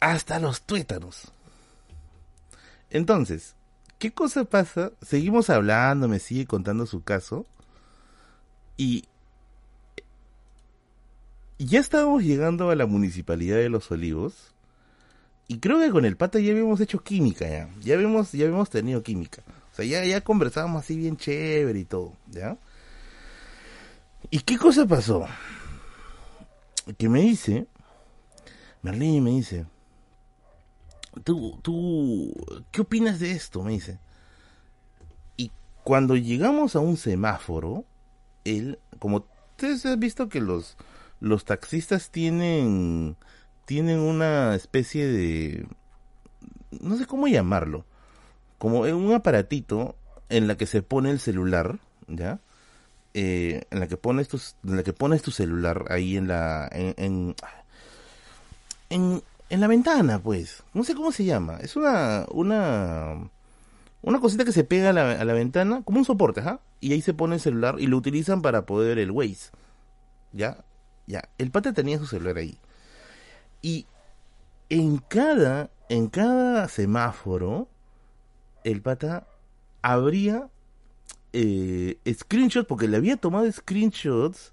Hasta 0.01 0.39
los 0.39 0.63
tuétanos. 0.63 1.33
Entonces, 2.91 3.55
¿qué 3.99 4.13
cosa 4.13 4.45
pasa? 4.45 4.93
Seguimos 5.03 5.51
hablando, 5.51 6.09
me 6.09 6.19
sigue 6.19 6.47
contando 6.47 6.87
su 6.87 7.03
caso. 7.03 7.45
Y 8.79 9.05
ya 11.59 11.81
estábamos 11.81 12.23
llegando 12.23 12.71
a 12.71 12.77
la 12.77 12.87
municipalidad 12.87 13.57
de 13.57 13.69
Los 13.69 13.91
Olivos. 13.91 14.55
Y 15.49 15.59
creo 15.59 15.81
que 15.81 15.91
con 15.91 16.05
el 16.05 16.17
pata 16.17 16.39
ya 16.39 16.53
habíamos 16.53 16.81
hecho 16.81 17.03
química 17.03 17.49
ya. 17.49 17.71
Ya 17.81 17.95
habíamos, 17.95 18.33
ya 18.33 18.45
habíamos 18.45 18.69
tenido 18.69 19.03
química. 19.03 19.43
O 19.73 19.75
sea, 19.75 19.85
ya, 19.85 20.05
ya 20.05 20.21
conversábamos 20.21 20.85
así 20.85 20.97
bien 20.97 21.17
chévere 21.17 21.79
y 21.79 21.85
todo, 21.85 22.13
¿ya? 22.29 22.59
¿Y 24.31 24.41
qué 24.41 24.59
cosa 24.59 24.87
pasó? 24.87 25.27
Que 26.99 27.09
me 27.09 27.23
dice, 27.23 27.67
Merlín 28.83 29.25
me 29.25 29.31
dice, 29.31 29.67
tú, 31.25 31.59
tú, 31.63 32.35
¿qué 32.71 32.83
opinas 32.83 33.19
de 33.19 33.33
esto? 33.33 33.63
Me 33.63 33.73
dice. 33.73 33.99
Y 35.37 35.51
cuando 35.83 36.17
llegamos 36.17 36.77
a 36.77 36.81
un 36.81 36.97
semáforo, 36.97 37.85
él, 38.45 38.79
como 38.99 39.25
ustedes 39.53 39.87
han 39.87 40.01
visto 40.01 40.29
que 40.29 40.41
los, 40.41 40.77
los 41.21 41.45
taxistas 41.45 42.11
tienen, 42.11 43.17
tienen 43.69 43.99
una 44.01 44.55
especie 44.55 45.07
de, 45.07 45.67
no 46.81 46.97
sé 46.97 47.05
cómo 47.05 47.29
llamarlo, 47.29 47.85
como 48.57 48.81
un 48.81 49.13
aparatito 49.13 49.95
en 50.31 50.49
la 50.49 50.57
que 50.57 50.65
se 50.65 50.81
pone 50.81 51.11
el 51.11 51.21
celular, 51.21 51.79
¿ya? 52.07 52.41
Eh, 53.13 53.67
en 53.71 53.81
la 53.81 53.87
que 53.87 53.99
pones 53.99 54.29
tu, 54.29 54.41
en 54.65 54.77
la 54.77 54.83
que 54.83 54.95
pones 54.95 55.21
tu 55.21 55.33
celular 55.33 55.85
ahí 55.91 56.17
en 56.17 56.29
la, 56.29 56.67
en, 56.73 56.95
en, 56.97 57.35
en, 58.89 59.23
en 59.51 59.61
la 59.61 59.67
ventana, 59.67 60.19
pues. 60.19 60.63
No 60.73 60.83
sé 60.83 60.95
cómo 60.95 61.13
se 61.13 61.27
llama. 61.27 61.59
Es 61.61 61.77
una, 61.77 62.25
una, 62.31 63.29
una 64.01 64.19
cosita 64.19 64.47
que 64.47 64.53
se 64.53 64.65
pega 64.65 64.91
a 64.91 64.93
la, 64.95 65.13
a 65.13 65.25
la 65.27 65.35
ventana, 65.35 65.83
como 65.85 65.99
un 65.99 66.07
soporte, 66.07 66.41
¿ajá? 66.41 66.61
Y 66.81 66.95
ahí 66.95 67.03
se 67.03 67.13
pone 67.13 67.35
el 67.35 67.43
celular 67.43 67.77
y 67.79 67.87
lo 67.87 67.99
utilizan 67.99 68.41
para 68.41 68.65
poder 68.65 68.99
el 68.99 69.11
Waze. 69.11 69.51
¿Ya? 70.33 70.65
Ya. 71.07 71.29
El 71.37 71.51
pata 71.51 71.75
tenía 71.75 71.99
su 71.99 72.07
celular 72.07 72.39
ahí. 72.39 72.57
Y 73.63 73.87
en 74.69 74.99
cada, 74.99 75.71
en 75.89 76.09
cada 76.09 76.69
semáforo, 76.69 77.69
el 78.65 78.83
pata 78.83 79.27
abría 79.83 80.49
eh, 81.33 81.99
screenshots, 82.13 82.67
porque 82.67 82.89
le 82.89 82.97
había 82.97 83.17
tomado 83.17 83.51
screenshots 83.51 84.53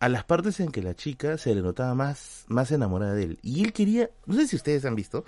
a 0.00 0.08
las 0.08 0.24
partes 0.24 0.60
en 0.60 0.70
que 0.70 0.82
la 0.82 0.94
chica 0.94 1.38
se 1.38 1.54
le 1.54 1.62
notaba 1.62 1.94
más, 1.94 2.44
más 2.48 2.70
enamorada 2.70 3.14
de 3.14 3.24
él. 3.24 3.38
Y 3.42 3.64
él 3.64 3.72
quería, 3.72 4.10
no 4.26 4.34
sé 4.34 4.46
si 4.46 4.56
ustedes 4.56 4.84
han 4.84 4.94
visto, 4.94 5.24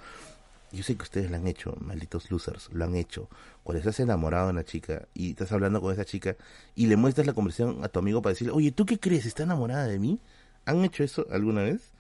yo 0.73 0.85
sé 0.85 0.97
que 0.97 1.03
ustedes 1.03 1.31
lo 1.31 1.37
han 1.37 1.47
hecho, 1.49 1.77
malditos 1.81 2.31
losers, 2.31 2.71
lo 2.73 2.85
han 2.85 2.95
hecho. 2.95 3.29
Cuando 3.65 3.79
estás 3.81 3.99
enamorado 4.01 4.47
de 4.47 4.53
una 4.53 4.65
chica 4.65 5.09
y 5.15 5.31
estás 5.31 5.51
hablando 5.53 5.81
con 5.81 5.93
esa 5.93 6.05
chica 6.05 6.37
y 6.77 6.87
le 6.87 6.97
muestras 6.97 7.27
la 7.27 7.33
conversación 7.33 7.83
a 7.83 7.89
tu 7.89 7.99
amigo 7.99 8.23
para 8.23 8.33
decirle, 8.33 8.53
oye, 8.53 8.71
¿tú 8.71 8.87
qué 8.87 8.99
crees? 8.99 9.27
¿Está 9.27 9.43
enamorada 9.43 9.87
de 9.87 9.99
mí? 9.99 10.21
¿Han 10.67 10.85
hecho 10.85 11.03
eso 11.03 11.27
alguna 11.31 11.63
vez? 11.63 11.91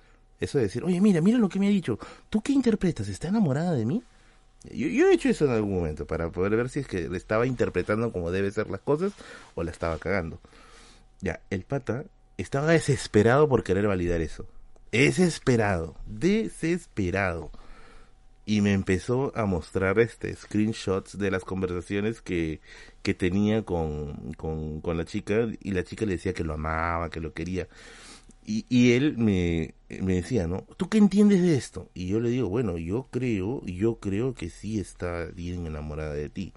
Eso 0.40 0.58
de 0.58 0.64
decir, 0.64 0.82
oye, 0.84 1.00
mira, 1.00 1.20
mira 1.20 1.38
lo 1.38 1.48
que 1.48 1.60
me 1.60 1.66
ha 1.66 1.70
dicho. 1.70 1.98
¿Tú 2.30 2.40
qué 2.40 2.52
interpretas? 2.52 3.08
¿Está 3.08 3.28
enamorada 3.28 3.72
de 3.72 3.84
mí? 3.84 4.02
Yo, 4.64 5.08
he 5.08 5.14
hecho 5.14 5.28
eso 5.28 5.46
en 5.46 5.52
algún 5.52 5.74
momento 5.74 6.06
para 6.06 6.30
poder 6.30 6.54
ver 6.56 6.68
si 6.68 6.80
es 6.80 6.86
que 6.86 7.08
le 7.08 7.16
estaba 7.16 7.46
interpretando 7.46 8.12
como 8.12 8.30
debe 8.30 8.50
ser 8.50 8.68
las 8.68 8.80
cosas 8.80 9.12
o 9.54 9.62
la 9.62 9.70
estaba 9.70 9.98
cagando. 9.98 10.38
Ya, 11.20 11.40
el 11.50 11.62
pata 11.62 12.04
estaba 12.36 12.72
desesperado 12.72 13.48
por 13.48 13.62
querer 13.62 13.86
validar 13.86 14.20
eso. 14.20 14.46
Desesperado, 14.92 15.94
desesperado. 16.06 17.50
Y 18.44 18.62
me 18.62 18.72
empezó 18.72 19.32
a 19.36 19.46
mostrar 19.46 19.98
este 20.00 20.34
screenshots 20.34 21.18
de 21.18 21.30
las 21.30 21.44
conversaciones 21.44 22.20
que, 22.20 22.60
que 23.02 23.14
tenía 23.14 23.62
con, 23.62 24.34
con, 24.34 24.80
con 24.80 24.96
la 24.96 25.04
chica 25.04 25.46
y 25.60 25.70
la 25.70 25.84
chica 25.84 26.04
le 26.04 26.12
decía 26.12 26.34
que 26.34 26.44
lo 26.44 26.54
amaba, 26.54 27.10
que 27.10 27.20
lo 27.20 27.32
quería. 27.32 27.68
Y, 28.46 28.64
y 28.68 28.92
él 28.92 29.16
me, 29.18 29.74
me 30.00 30.14
decía, 30.14 30.46
¿no? 30.46 30.64
¿Tú 30.76 30.88
qué 30.88 30.98
entiendes 30.98 31.42
de 31.42 31.56
esto? 31.56 31.88
Y 31.94 32.06
yo 32.06 32.20
le 32.20 32.30
digo, 32.30 32.48
bueno, 32.48 32.78
yo 32.78 33.06
creo, 33.10 33.64
yo 33.66 33.96
creo 33.96 34.34
que 34.34 34.50
sí 34.50 34.78
está 34.80 35.26
bien 35.26 35.66
enamorada 35.66 36.14
de 36.14 36.28
ti. 36.28 36.52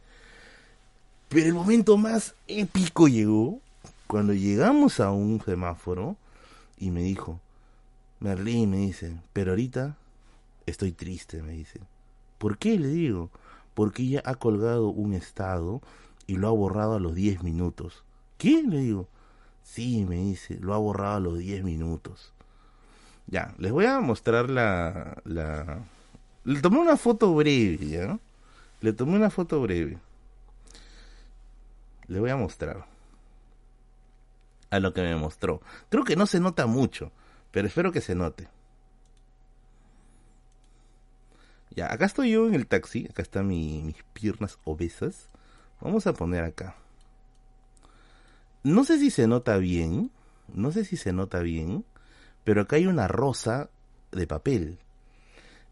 Pero 1.30 1.48
el 1.48 1.54
momento 1.54 1.98
más 1.98 2.36
épico 2.48 3.08
llegó 3.08 3.60
cuando 4.08 4.34
llegamos 4.34 5.00
a 5.00 5.12
un 5.12 5.42
semáforo 5.44 6.16
y 6.78 6.92
me 6.92 7.02
dijo, 7.02 7.40
Merlín, 8.20 8.72
me 8.72 8.78
dice, 8.78 9.18
pero 9.34 9.52
ahorita 9.52 9.98
estoy 10.66 10.92
triste, 10.92 11.42
me 11.42 11.54
dice. 11.54 11.80
¿Por 12.38 12.58
qué? 12.58 12.78
Le 12.78 12.88
digo, 12.88 13.30
porque 13.74 14.04
ella 14.04 14.22
ha 14.26 14.36
colgado 14.36 14.90
un 14.90 15.14
estado 15.14 15.82
y 16.28 16.36
lo 16.36 16.48
ha 16.48 16.52
borrado 16.52 16.96
a 16.96 17.00
los 17.00 17.16
10 17.16 17.44
minutos. 17.44 18.04
¿Qué? 18.38 18.64
Le 18.64 18.80
digo. 18.80 19.08
Sí, 19.64 20.06
me 20.06 20.18
dice, 20.18 20.58
lo 20.60 20.74
ha 20.74 20.78
borrado 20.78 21.16
a 21.16 21.20
los 21.20 21.40
10 21.40 21.64
minutos. 21.64 22.34
Ya, 23.28 23.56
les 23.58 23.72
voy 23.72 23.86
a 23.86 24.00
mostrar 24.00 24.50
la, 24.50 25.22
la... 25.26 25.84
Le 26.44 26.62
tomé 26.62 26.80
una 26.80 26.98
foto 26.98 27.34
breve, 27.34 27.88
¿ya? 27.88 28.20
Le 28.82 28.94
tomé 28.94 29.16
una 29.16 29.30
foto 29.30 29.62
breve. 29.62 29.98
Le 32.08 32.20
voy 32.20 32.30
a 32.30 32.36
mostrar. 32.36 32.86
A 34.70 34.80
lo 34.80 34.94
que 34.94 35.02
me 35.02 35.16
mostró. 35.16 35.62
Creo 35.90 36.04
que 36.04 36.16
no 36.16 36.26
se 36.26 36.40
nota 36.40 36.66
mucho, 36.66 37.12
pero 37.52 37.68
espero 37.68 37.92
que 37.92 38.02
se 38.02 38.16
note. 38.16 38.50
Ya, 41.76 41.92
acá 41.92 42.06
estoy 42.06 42.32
yo 42.32 42.48
en 42.48 42.56
el 42.56 42.68
taxi. 42.68 43.08
Acá 43.10 43.22
están 43.22 43.48
mi, 43.48 43.82
mis 43.84 44.04
piernas 44.14 44.60
obesas. 44.66 45.30
Vamos 45.82 46.06
a 46.06 46.14
poner 46.14 46.44
acá. 46.44 46.76
No 48.64 48.86
sé 48.86 48.98
si 48.98 49.12
se 49.12 49.28
nota 49.28 49.58
bien. 49.58 50.12
No 50.54 50.72
sé 50.72 50.86
si 50.86 50.98
se 50.98 51.14
nota 51.14 51.40
bien. 51.40 51.86
Pero 52.44 52.62
acá 52.62 52.78
hay 52.78 52.88
una 52.88 53.08
rosa 53.08 53.70
de 54.12 54.28
papel. 54.28 54.80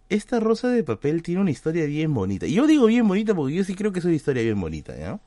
Esta 0.10 0.42
rosa 0.42 0.68
de 0.68 0.84
papel 0.84 1.24
tiene 1.24 1.42
una 1.42 1.52
historia 1.52 1.86
bien 1.86 2.14
bonita. 2.14 2.46
Yo 2.46 2.68
digo 2.68 2.88
bien 2.88 3.08
bonita 3.08 3.34
porque 3.34 3.56
yo 3.56 3.64
sí 3.64 3.76
creo 3.76 3.94
que 3.94 4.00
es 4.00 4.06
una 4.06 4.14
historia 4.14 4.44
bien 4.44 4.60
bonita, 4.60 4.98
¿ya? 4.98 5.22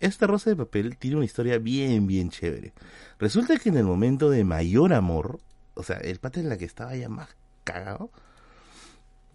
Esta 0.00 0.26
rosa 0.26 0.50
de 0.50 0.56
papel 0.56 0.96
tiene 0.96 1.16
una 1.16 1.26
historia 1.26 1.58
bien, 1.58 2.06
bien 2.06 2.30
chévere. 2.30 2.72
Resulta 3.18 3.58
que 3.58 3.68
en 3.68 3.76
el 3.76 3.84
momento 3.84 4.30
de 4.30 4.44
mayor 4.44 4.94
amor, 4.94 5.38
o 5.74 5.82
sea, 5.82 5.96
el 5.98 6.18
pata 6.18 6.40
en 6.40 6.48
la 6.48 6.56
que 6.56 6.64
estaba 6.64 6.96
ya 6.96 7.10
más 7.10 7.28
cagado, 7.64 8.10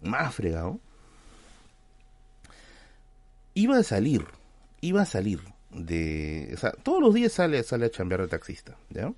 más 0.02 0.34
fregado, 0.34 0.80
iba 3.54 3.76
a 3.76 3.82
salir, 3.82 4.24
iba 4.80 5.02
a 5.02 5.06
salir 5.06 5.51
de, 5.72 6.50
o 6.54 6.56
sea, 6.56 6.72
todos 6.72 7.00
los 7.00 7.14
días 7.14 7.32
sale, 7.32 7.62
sale 7.62 7.86
a 7.86 7.90
chambear 7.90 8.22
de 8.22 8.28
taxista, 8.28 8.76
¿ya? 8.90 9.12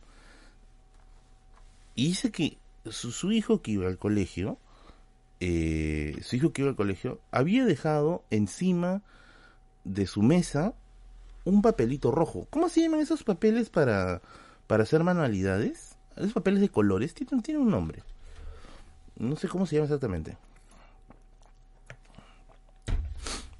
Y 1.94 2.09
dice 2.09 2.31
que 2.31 2.59
su, 2.90 3.32
hijo 3.32 3.62
que 3.62 3.72
iba 3.72 3.86
al 3.86 3.98
colegio, 3.98 4.59
eh, 5.40 6.18
su 6.22 6.36
hijo 6.36 6.52
que 6.52 6.62
iba 6.62 6.70
al 6.70 6.76
colegio, 6.76 7.20
había 7.31 7.64
dejado 7.64 8.24
encima 8.31 9.02
de 9.85 10.06
su 10.06 10.22
mesa 10.22 10.74
un 11.44 11.62
papelito 11.62 12.10
rojo. 12.10 12.47
¿Cómo 12.51 12.68
se 12.68 12.81
llaman 12.81 13.01
esos 13.01 13.22
papeles 13.22 13.70
para, 13.70 14.22
para 14.66 14.82
hacer 14.82 15.05
manualidades? 15.05 15.97
Esos 16.16 16.32
papeles 16.32 16.60
de 16.60 16.68
colores 16.68 17.14
tienen, 17.14 17.43
tienen 17.43 17.62
un 17.62 17.70
nombre. 17.70 18.02
No 19.16 19.36
sé 19.36 19.48
cómo 19.48 19.66
se 19.66 19.76
llama 19.76 19.86
exactamente. 19.86 20.36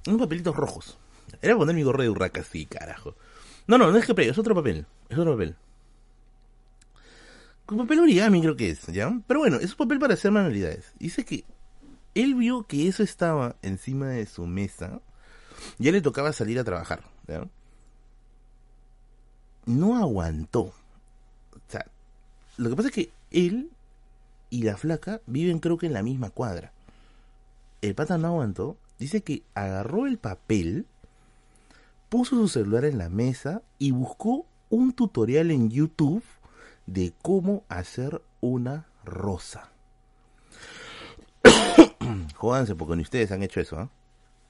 Unos 0.07 0.21
papelitos 0.21 0.57
rojos. 0.57 0.99
Era 1.43 1.57
poner 1.57 1.75
mi 1.75 1.83
gorro 1.83 2.03
de 2.03 2.11
urraca, 2.11 2.43
sí, 2.43 2.67
carajo. 2.67 3.15
No, 3.67 3.79
no, 3.79 3.91
no 3.91 3.99
es 3.99 4.07
que 4.07 4.29
es 4.29 4.39
otro 4.39 4.55
papel. 4.55 4.87
Es 5.09 5.19
otro 5.19 5.33
papel. 5.33 5.57
Con 7.67 7.79
papel 7.79 8.01
origami 8.01 8.43
creo 8.43 8.57
que 8.57 8.71
es, 8.71 8.87
¿ya? 8.89 9.11
Pero 9.27 9.41
bueno, 9.41 9.57
es 9.57 9.71
un 9.71 9.77
papel 9.79 9.99
para 9.99 10.15
hacer 10.15 10.31
manualidades. 10.31 10.93
Dice 10.99 11.25
que 11.25 11.45
él 12.15 12.35
vio 12.35 12.65
que 12.67 12.89
eso 12.89 13.03
estaba 13.03 13.57
encima 13.63 14.09
de 14.09 14.27
su 14.27 14.47
mesa. 14.47 15.01
Ya 15.79 15.93
le 15.93 16.03
tocaba 16.03 16.33
salir 16.33 16.59
a 16.59 16.65
trabajar, 16.65 17.05
¿ya? 17.27 17.49
No 19.65 19.97
aguantó. 19.97 20.61
O 20.61 21.69
sea, 21.69 21.87
lo 22.59 22.69
que 22.69 22.77
pasa 22.77 22.89
es 22.89 22.95
que 22.95 23.11
él 23.31 23.71
y 24.51 24.63
la 24.63 24.77
flaca 24.77 25.23
viven 25.27 25.59
creo 25.59 25.79
que 25.79 25.87
en 25.87 25.95
la 25.95 26.03
misma 26.03 26.31
cuadra. 26.31 26.73
El 27.81 27.95
pata 27.95 28.19
no 28.19 28.29
aguantó. 28.29 28.77
Dice 28.99 29.23
que 29.23 29.43
agarró 29.55 30.07
el 30.07 30.19
papel, 30.19 30.87
puso 32.15 32.37
su 32.37 32.47
celular 32.47 32.85
en 32.85 32.99
la 32.99 33.09
mesa 33.09 33.63
y 33.77 33.91
buscó 33.91 34.47
un 34.71 34.93
tutorial 34.93 35.51
en 35.51 35.69
YouTube 35.69 36.23
de 36.87 37.13
cómo 37.23 37.65
hacer 37.69 38.23
una 38.41 38.87
rosa. 39.05 39.73
Jódanse 42.37 42.77
porque 42.77 42.95
ni 42.95 43.03
ustedes 43.03 43.33
han 43.33 43.43
hecho 43.43 43.59
eso, 43.59 43.81
¿eh? 43.81 43.89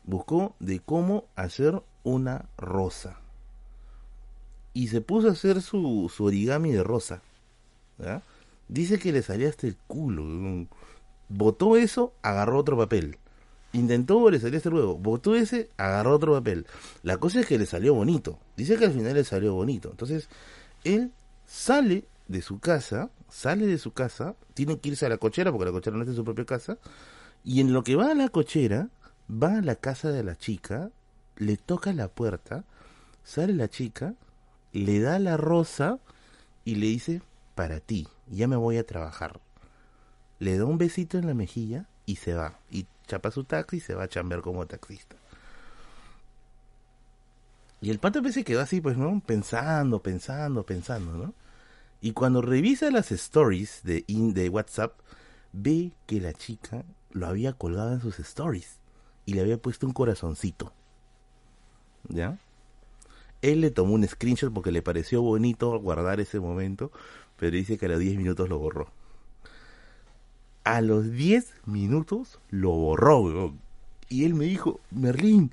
Buscó 0.02 0.54
de 0.60 0.80
cómo 0.80 1.24
hacer 1.36 1.82
una 2.02 2.50
rosa. 2.58 3.18
Y 4.74 4.88
se 4.88 5.00
puso 5.00 5.28
a 5.28 5.32
hacer 5.32 5.62
su, 5.62 6.12
su 6.14 6.26
origami 6.26 6.70
de 6.70 6.82
rosa. 6.82 7.22
Dice 8.68 8.98
que 8.98 9.10
le 9.10 9.22
salía 9.22 9.48
hasta 9.48 9.66
el 9.66 9.78
culo. 9.86 10.66
Botó 11.30 11.78
eso, 11.78 12.12
agarró 12.20 12.58
otro 12.58 12.76
papel. 12.76 13.16
Intentó, 13.74 14.30
le 14.30 14.38
salió 14.38 14.56
hasta 14.56 14.70
luego. 14.70 14.96
Botó 14.96 15.34
ese, 15.34 15.68
agarró 15.76 16.14
otro 16.14 16.32
papel. 16.32 16.66
La 17.02 17.18
cosa 17.18 17.40
es 17.40 17.46
que 17.46 17.58
le 17.58 17.66
salió 17.66 17.92
bonito. 17.92 18.38
Dice 18.56 18.76
que 18.76 18.86
al 18.86 18.92
final 18.92 19.14
le 19.14 19.24
salió 19.24 19.52
bonito. 19.52 19.90
Entonces, 19.90 20.28
él 20.84 21.10
sale 21.44 22.04
de 22.28 22.40
su 22.40 22.60
casa, 22.60 23.10
sale 23.28 23.66
de 23.66 23.78
su 23.78 23.92
casa, 23.92 24.36
tiene 24.54 24.78
que 24.78 24.90
irse 24.90 25.06
a 25.06 25.08
la 25.08 25.18
cochera 25.18 25.50
porque 25.50 25.66
la 25.66 25.72
cochera 25.72 25.96
no 25.96 26.02
está 26.02 26.12
en 26.12 26.16
su 26.16 26.24
propia 26.24 26.44
casa, 26.44 26.78
y 27.42 27.60
en 27.60 27.72
lo 27.72 27.82
que 27.82 27.96
va 27.96 28.12
a 28.12 28.14
la 28.14 28.28
cochera, 28.28 28.88
va 29.30 29.58
a 29.58 29.62
la 29.62 29.74
casa 29.74 30.10
de 30.10 30.22
la 30.22 30.36
chica, 30.36 30.90
le 31.36 31.56
toca 31.56 31.92
la 31.92 32.08
puerta, 32.08 32.64
sale 33.24 33.54
la 33.54 33.68
chica, 33.68 34.14
le 34.72 35.00
da 35.00 35.18
la 35.18 35.36
rosa 35.36 35.98
y 36.64 36.76
le 36.76 36.86
dice, 36.86 37.22
para 37.54 37.80
ti, 37.80 38.08
ya 38.30 38.46
me 38.48 38.56
voy 38.56 38.78
a 38.78 38.86
trabajar. 38.86 39.40
Le 40.38 40.56
da 40.58 40.64
un 40.64 40.78
besito 40.78 41.18
en 41.18 41.26
la 41.26 41.34
mejilla 41.34 41.86
y 42.06 42.16
se 42.16 42.34
va. 42.34 42.58
Chapa 43.06 43.30
su 43.30 43.44
taxi 43.44 43.76
y 43.76 43.80
se 43.80 43.94
va 43.94 44.04
a 44.04 44.08
chambear 44.08 44.40
como 44.40 44.66
taxista. 44.66 45.16
Y 47.80 47.90
el 47.90 47.98
pato 47.98 48.22
se 48.32 48.44
quedó 48.44 48.60
así, 48.60 48.80
pues, 48.80 48.96
¿no? 48.96 49.20
Pensando, 49.24 50.02
pensando, 50.02 50.64
pensando, 50.64 51.12
¿no? 51.12 51.34
Y 52.00 52.12
cuando 52.12 52.40
revisa 52.40 52.90
las 52.90 53.12
stories 53.12 53.80
de, 53.82 54.04
in, 54.06 54.32
de 54.32 54.48
WhatsApp, 54.48 54.98
ve 55.52 55.92
que 56.06 56.20
la 56.20 56.32
chica 56.32 56.84
lo 57.12 57.26
había 57.26 57.52
colgado 57.52 57.92
en 57.92 58.00
sus 58.00 58.18
stories 58.20 58.78
y 59.26 59.34
le 59.34 59.42
había 59.42 59.58
puesto 59.58 59.86
un 59.86 59.92
corazoncito. 59.92 60.72
¿Ya? 62.08 62.38
Él 63.42 63.60
le 63.60 63.70
tomó 63.70 63.94
un 63.94 64.06
screenshot 64.06 64.52
porque 64.52 64.72
le 64.72 64.82
pareció 64.82 65.20
bonito 65.20 65.78
guardar 65.78 66.20
ese 66.20 66.40
momento, 66.40 66.90
pero 67.36 67.56
dice 67.56 67.76
que 67.76 67.86
a 67.86 67.90
los 67.90 67.98
10 67.98 68.16
minutos 68.16 68.48
lo 68.48 68.58
borró. 68.58 68.88
A 70.64 70.80
los 70.80 71.12
10 71.12 71.52
minutos 71.66 72.40
lo 72.50 72.70
borró. 72.70 73.54
Y 74.08 74.24
él 74.24 74.34
me 74.34 74.46
dijo, 74.46 74.80
Merlín, 74.90 75.50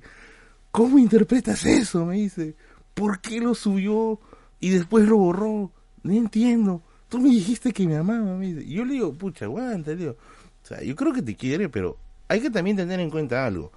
¿cómo 0.70 0.98
interpretas 0.98 1.64
eso? 1.66 2.06
Me 2.06 2.16
dice, 2.16 2.54
¿por 2.94 3.20
qué 3.20 3.40
lo 3.40 3.54
subió 3.54 4.18
y 4.60 4.70
después 4.70 5.06
lo 5.06 5.18
borró? 5.18 5.70
No 6.02 6.12
entiendo. 6.12 6.82
Tú 7.08 7.18
me 7.18 7.28
dijiste 7.28 7.72
que 7.72 7.86
me 7.86 7.96
amaba, 7.96 8.36
me 8.36 8.46
dice. 8.46 8.64
Y 8.64 8.74
yo 8.74 8.84
le 8.84 8.94
digo, 8.94 9.12
pucha, 9.12 9.44
aguanta. 9.44 9.92
O 9.92 10.66
sea, 10.66 10.82
yo 10.82 10.96
creo 10.96 11.12
que 11.12 11.22
te 11.22 11.36
quiere, 11.36 11.68
pero 11.68 11.98
hay 12.28 12.40
que 12.40 12.50
también 12.50 12.76
tener 12.76 13.00
en 13.00 13.10
cuenta 13.10 13.46
algo. 13.46 13.70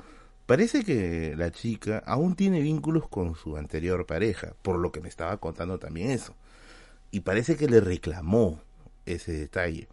Parece 0.45 0.84
que 0.84 1.34
la 1.36 1.52
chica 1.52 2.03
aún 2.06 2.36
tiene 2.36 2.62
vínculos 2.62 3.10
con 3.10 3.36
su 3.36 3.57
anterior 3.57 4.06
pareja, 4.06 4.53
por 4.62 4.78
lo 4.78 4.91
que 4.91 5.02
me 5.02 5.10
estaba 5.10 5.36
contando 5.38 5.80
también 5.80 6.12
eso. 6.12 6.36
Y 7.12 7.22
parece 7.22 7.57
que 7.57 7.68
le 7.68 7.82
reclamó 7.82 8.62
ese 9.06 9.34
detalle. 9.34 9.88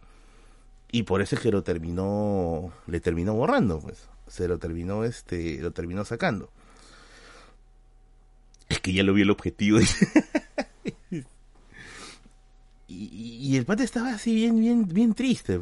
Y 0.93 1.03
por 1.03 1.21
eso 1.23 1.35
es 1.35 1.41
que 1.41 1.49
lo 1.49 1.63
terminó, 1.63 2.71
le 2.85 2.99
terminó 2.99 3.33
borrando, 3.33 3.79
pues. 3.79 4.07
Se 4.27 4.47
lo 4.47 4.59
terminó, 4.59 5.05
este, 5.05 5.59
lo 5.59 5.71
terminó 5.71 6.05
sacando. 6.05 6.51
Es 8.69 8.79
que 8.79 8.93
ya 8.93 9.01
lo 9.01 9.15
vi 9.15 9.23
el 9.23 9.31
objetivo. 9.31 9.79
y, 12.87 13.57
el 13.57 13.65
pata 13.65 13.83
estaba 13.83 14.13
así 14.13 14.35
bien, 14.35 14.59
bien, 14.59 14.87
bien 14.87 15.15
triste. 15.15 15.59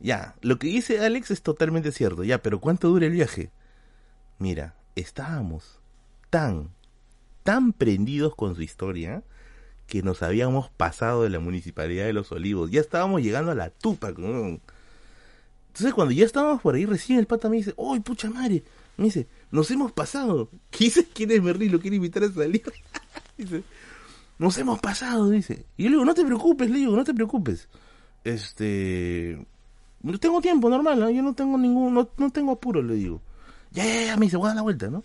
Ya, 0.00 0.34
lo 0.40 0.58
que 0.58 0.66
dice 0.66 0.98
Alex 0.98 1.30
es 1.30 1.42
totalmente 1.42 1.92
cierto. 1.92 2.24
Ya, 2.24 2.42
pero 2.42 2.60
¿cuánto 2.60 2.88
dura 2.88 3.06
el 3.06 3.12
viaje? 3.12 3.52
Mira, 4.40 4.74
estábamos 4.96 5.78
tan, 6.30 6.70
tan 7.44 7.72
prendidos 7.72 8.34
con 8.34 8.56
su 8.56 8.62
historia 8.62 9.22
que 9.92 10.02
nos 10.02 10.22
habíamos 10.22 10.70
pasado 10.70 11.22
de 11.22 11.28
la 11.28 11.38
municipalidad 11.38 12.06
de 12.06 12.14
Los 12.14 12.32
Olivos. 12.32 12.70
Ya 12.70 12.80
estábamos 12.80 13.20
llegando 13.20 13.52
a 13.52 13.54
la 13.54 13.68
tupa. 13.68 14.08
Entonces 14.08 14.62
cuando 15.94 16.12
ya 16.12 16.24
estábamos 16.24 16.62
por 16.62 16.74
ahí, 16.74 16.86
recién 16.86 17.18
el 17.18 17.26
pata 17.26 17.50
me 17.50 17.58
dice, 17.58 17.74
¡ay, 17.76 18.00
pucha 18.00 18.30
madre! 18.30 18.64
Me 18.96 19.04
dice, 19.04 19.28
nos 19.50 19.70
hemos 19.70 19.92
pasado. 19.92 20.48
¿Quién 20.70 21.30
es 21.30 21.42
Merlín? 21.42 21.70
¿Lo 21.70 21.78
quiere 21.78 21.96
invitar 21.96 22.24
a 22.24 22.32
salir? 22.32 22.62
dice, 23.36 23.64
nos 24.38 24.56
hemos 24.56 24.80
pasado, 24.80 25.28
dice. 25.28 25.66
Y 25.76 25.82
yo 25.82 25.90
le 25.90 25.96
digo, 25.96 26.06
no 26.06 26.14
te 26.14 26.24
preocupes, 26.24 26.70
le 26.70 26.78
digo, 26.78 26.96
no 26.96 27.04
te 27.04 27.12
preocupes. 27.12 27.68
Este, 28.24 29.46
no 30.00 30.18
tengo 30.18 30.40
tiempo, 30.40 30.70
normal, 30.70 31.14
yo 31.14 31.22
no 31.22 31.34
tengo 31.34 31.58
ningún, 31.58 31.92
no, 31.92 32.08
no 32.16 32.30
tengo 32.30 32.52
apuro, 32.52 32.80
le 32.82 32.94
digo. 32.94 33.20
Ya, 33.72 33.84
ya, 33.84 34.06
ya, 34.06 34.16
me 34.16 34.24
dice, 34.24 34.38
voy 34.38 34.46
a 34.46 34.48
dar 34.48 34.56
la 34.56 34.62
vuelta, 34.62 34.88
¿no? 34.88 35.04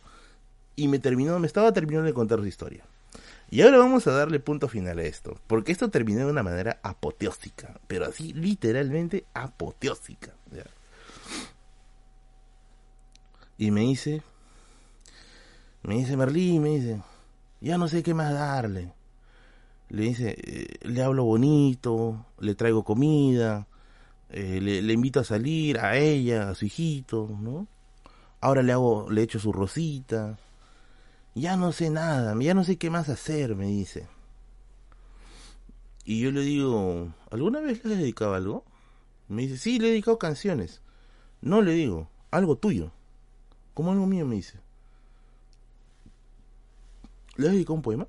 Y 0.77 0.88
me 0.88 0.99
terminó, 0.99 1.38
me 1.39 1.47
estaba 1.47 1.73
terminando 1.73 2.07
de 2.07 2.14
contar 2.14 2.39
su 2.39 2.45
historia. 2.45 2.85
Y 3.49 3.61
ahora 3.61 3.78
vamos 3.78 4.06
a 4.07 4.11
darle 4.11 4.40
punto 4.40 4.68
final 4.68 4.99
a 4.99 5.03
esto, 5.03 5.40
porque 5.48 5.72
esto 5.72 5.90
terminó 5.90 6.19
de 6.26 6.32
una 6.32 6.44
manera 6.44 6.80
apoteósica, 6.84 7.80
pero 7.88 8.06
así 8.06 8.34
literalmente 8.34 9.26
apoteósica. 9.34 10.34
Y 13.57 13.72
me 13.72 13.82
dice, 13.82 14.22
me 15.84 15.95
dice 15.95 16.18
Merlín, 16.18 16.61
me 16.61 16.69
dice, 16.69 17.02
ya 17.61 17.78
no 17.78 17.88
sé 17.88 18.03
qué 18.03 18.14
más 18.14 18.34
darle. 18.34 18.91
Le 19.90 20.03
dice, 20.03 20.36
eh, 20.38 20.68
le 20.82 21.02
hablo 21.02 21.24
bonito, 21.24 22.26
le 22.40 22.53
traigo 22.56 22.84
comida, 22.84 23.68
eh, 24.30 24.60
le, 24.61 24.94
invito 24.94 25.22
a 25.22 25.24
salir, 25.24 25.80
a 25.80 25.98
ella, 25.98 26.49
a 26.49 26.56
su 26.56 26.65
hijito, 26.65 27.30
¿no? 27.40 27.68
Ahora 28.41 28.61
le 28.61 28.74
hago, 28.74 29.10
le 29.10 29.24
echo 29.24 29.40
su 29.40 29.53
rosita, 29.53 30.38
ya 31.39 31.57
no 31.57 31.72
sé 31.72 31.89
nada, 31.89 32.35
ya 32.39 32.53
no 32.53 32.64
sé 32.64 32.77
qué 32.77 32.89
más 32.89 33.09
hacer, 33.09 33.55
me 33.55 33.68
dice. 33.68 34.07
Y 36.03 36.22
yo 36.22 36.31
le 36.31 36.41
digo, 36.41 37.14
¿alguna 37.31 37.59
vez 37.59 37.84
le 37.84 37.93
has 37.93 37.99
dedicado 37.99 38.34
algo? 38.34 38.64
Me 39.27 39.43
dice, 39.43 39.57
sí, 39.57 39.77
le 39.77 39.88
he 39.88 39.91
dedicado 39.91 40.18
canciones. 40.18 40.81
No 41.41 41.61
le 41.61 41.73
digo, 41.73 42.09
algo 42.31 42.57
tuyo. 42.57 42.91
¿Cómo 43.73 43.91
algo 43.91 44.07
mío? 44.07 44.26
Me 44.26 44.35
dice. 44.35 44.59
¿Le 47.35 47.47
has 47.47 47.53
dedicado 47.53 47.76
un 47.76 47.81
poema? 47.81 48.07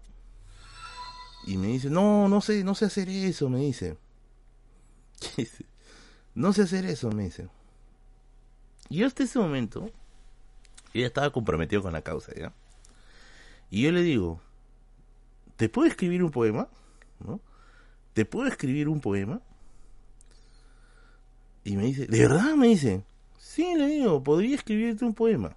Y 1.44 1.56
me 1.56 1.66
dice, 1.68 1.90
no, 1.90 2.28
no 2.28 2.40
sé, 2.40 2.62
no 2.64 2.74
sé 2.74 2.84
hacer 2.84 3.08
eso, 3.08 3.48
me 3.48 3.58
dice. 3.58 3.98
no 6.34 6.52
sé 6.52 6.62
hacer 6.62 6.86
eso, 6.86 7.10
me 7.10 7.24
dice. 7.24 7.48
Y 8.88 9.02
hasta 9.02 9.24
ese 9.24 9.38
momento, 9.38 9.90
ella 10.94 11.08
estaba 11.08 11.30
comprometido 11.30 11.82
con 11.82 11.92
la 11.92 12.02
causa, 12.02 12.32
¿ya? 12.34 12.52
Y 13.70 13.82
yo 13.82 13.92
le 13.92 14.02
digo, 14.02 14.40
¿te 15.56 15.68
puedo 15.68 15.86
escribir 15.88 16.22
un 16.22 16.30
poema? 16.30 16.68
¿No? 17.20 17.40
¿Te 18.14 18.24
puedo 18.24 18.46
escribir 18.46 18.88
un 18.88 19.00
poema? 19.00 19.40
Y 21.64 21.76
me 21.76 21.84
dice, 21.84 22.06
¿de 22.06 22.18
verdad? 22.20 22.54
Me 22.54 22.68
dice, 22.68 23.04
sí, 23.38 23.74
le 23.76 23.86
digo, 23.86 24.22
podría 24.22 24.56
escribirte 24.56 25.04
un 25.04 25.14
poema. 25.14 25.54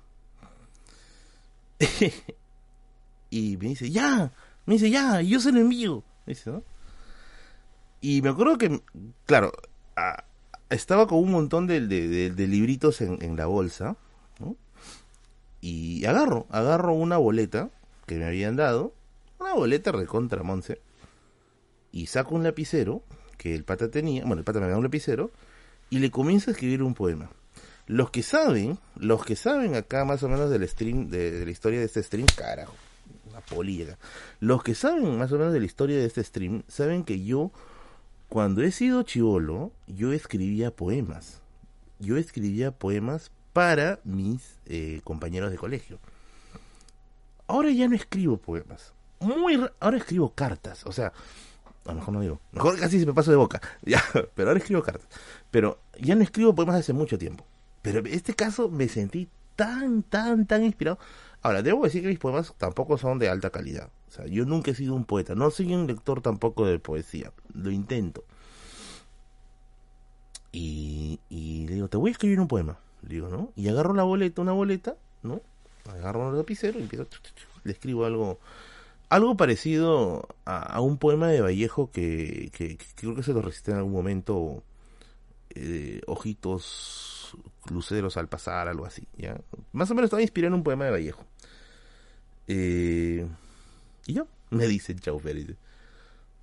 y 3.29 3.57
me 3.57 3.69
dice, 3.69 3.89
ya, 3.89 4.31
me 4.65 4.73
dice, 4.73 4.89
ya, 4.89 5.21
yo 5.21 5.39
se 5.39 5.51
lo 5.51 5.59
envío. 5.59 6.03
Y 8.01 8.21
me 8.21 8.29
acuerdo 8.29 8.57
que, 8.57 8.81
claro, 9.25 9.51
estaba 10.69 11.07
con 11.07 11.19
un 11.19 11.31
montón 11.31 11.67
de, 11.67 11.87
de, 11.87 12.47
libritos 12.47 13.01
en, 13.01 13.21
en, 13.23 13.37
la 13.37 13.45
bolsa. 13.45 13.95
Y 15.61 16.05
agarro, 16.05 16.47
agarro 16.49 16.93
una 16.93 17.17
boleta 17.17 17.69
me 18.17 18.25
habían 18.25 18.55
dado, 18.55 18.93
una 19.39 19.53
boleta 19.53 19.91
recontra 19.91 20.43
Monse, 20.43 20.79
y 21.91 22.07
saco 22.07 22.35
un 22.35 22.43
lapicero 22.43 23.03
que 23.37 23.55
el 23.55 23.63
pata 23.63 23.89
tenía, 23.89 24.23
bueno, 24.23 24.39
el 24.39 24.43
pata 24.43 24.59
me 24.59 24.67
da 24.67 24.77
un 24.77 24.83
lapicero, 24.83 25.31
y 25.89 25.99
le 25.99 26.11
comienzo 26.11 26.49
a 26.49 26.53
escribir 26.53 26.83
un 26.83 26.93
poema. 26.93 27.29
Los 27.87 28.11
que 28.11 28.23
saben, 28.23 28.77
los 28.95 29.25
que 29.25 29.35
saben 29.35 29.75
acá 29.75 30.05
más 30.05 30.23
o 30.23 30.29
menos 30.29 30.49
del 30.49 30.67
stream, 30.67 31.09
de, 31.09 31.43
la 31.43 31.51
historia 31.51 31.79
de 31.79 31.85
este 31.85 32.03
stream, 32.03 32.27
carajo, 32.35 32.73
una 33.29 33.41
polilla. 33.41 33.97
Los 34.39 34.63
que 34.63 34.75
saben 34.75 35.17
más 35.17 35.31
o 35.31 35.37
menos 35.37 35.51
de 35.53 35.59
la 35.59 35.65
historia 35.65 35.97
de 35.97 36.05
este 36.05 36.23
stream, 36.23 36.63
saben 36.67 37.03
que 37.03 37.23
yo, 37.23 37.51
cuando 38.29 38.61
he 38.61 38.71
sido 38.71 39.03
chivolo, 39.03 39.71
yo 39.87 40.13
escribía 40.13 40.71
poemas. 40.71 41.41
Yo 41.99 42.17
escribía 42.17 42.71
poemas 42.71 43.31
para 43.51 43.99
mis 44.03 44.59
eh, 44.67 45.01
compañeros 45.03 45.51
de 45.51 45.57
colegio. 45.57 45.99
Ahora 47.51 47.69
ya 47.69 47.85
no 47.89 47.95
escribo 47.97 48.37
poemas. 48.37 48.93
Muy 49.19 49.61
ahora 49.81 49.97
escribo 49.97 50.33
cartas, 50.33 50.85
o 50.85 50.93
sea, 50.93 51.11
a 51.85 51.89
lo 51.89 51.95
mejor 51.95 52.13
no 52.13 52.21
digo, 52.21 52.39
mejor 52.53 52.79
casi 52.79 52.97
se 52.97 53.05
me 53.05 53.13
paso 53.13 53.29
de 53.29 53.35
boca, 53.35 53.61
ya, 53.81 54.01
pero 54.35 54.47
ahora 54.47 54.59
escribo 54.59 54.81
cartas. 54.81 55.05
Pero 55.51 55.77
ya 55.99 56.15
no 56.15 56.23
escribo 56.23 56.55
poemas 56.55 56.77
hace 56.77 56.93
mucho 56.93 57.17
tiempo. 57.17 57.45
Pero 57.81 57.99
en 57.99 58.07
este 58.07 58.33
caso 58.35 58.69
me 58.69 58.87
sentí 58.87 59.27
tan, 59.57 60.01
tan, 60.01 60.47
tan 60.47 60.63
inspirado. 60.63 60.97
Ahora, 61.41 61.61
debo 61.61 61.83
decir 61.83 62.01
que 62.01 62.07
mis 62.07 62.19
poemas 62.19 62.53
tampoco 62.57 62.97
son 62.97 63.19
de 63.19 63.27
alta 63.27 63.49
calidad. 63.49 63.89
O 64.07 64.11
sea, 64.11 64.25
yo 64.27 64.45
nunca 64.45 64.71
he 64.71 64.75
sido 64.75 64.95
un 64.95 65.03
poeta, 65.03 65.35
no 65.35 65.51
soy 65.51 65.75
un 65.75 65.87
lector 65.87 66.21
tampoco 66.21 66.65
de 66.65 66.79
poesía, 66.79 67.33
lo 67.53 67.69
intento. 67.69 68.23
Y, 70.53 71.19
y 71.29 71.67
le 71.67 71.75
digo, 71.75 71.89
te 71.89 71.97
voy 71.97 72.11
a 72.11 72.13
escribir 72.13 72.39
un 72.39 72.47
poema. 72.47 72.77
Digo, 73.01 73.27
¿no? 73.27 73.51
Y 73.57 73.67
agarro 73.67 73.93
la 73.93 74.03
boleta, 74.03 74.41
una 74.41 74.53
boleta, 74.53 74.95
¿no? 75.21 75.41
Agarro 75.89 76.27
un 76.29 76.37
lapicero 76.37 76.79
y 76.79 76.83
empiezo, 76.83 77.07
le 77.63 77.71
escribo 77.71 78.05
algo 78.05 78.39
algo 79.09 79.35
parecido 79.35 80.27
a, 80.45 80.79
un 80.79 80.97
poema 80.97 81.27
de 81.27 81.41
Vallejo 81.41 81.91
que, 81.91 82.49
creo 82.95 83.13
que 83.13 83.23
se 83.23 83.33
lo 83.33 83.41
recité 83.41 83.71
en 83.71 83.77
algún 83.77 83.91
momento 83.91 84.63
eh, 85.49 86.01
ojitos 86.07 87.35
luceros 87.69 88.15
al 88.15 88.29
pasar 88.29 88.69
algo 88.69 88.85
así 88.85 89.03
ya 89.17 89.37
más 89.73 89.91
o 89.91 89.95
menos 89.95 90.07
estaba 90.07 90.21
inspirado 90.21 90.53
en 90.53 90.59
un 90.59 90.63
poema 90.63 90.85
de 90.85 90.91
Vallejo. 90.91 91.25
Eh, 92.47 93.27
y 94.05 94.13
yo 94.13 94.27
me 94.49 94.65
dice 94.67 94.95
chau 94.95 95.21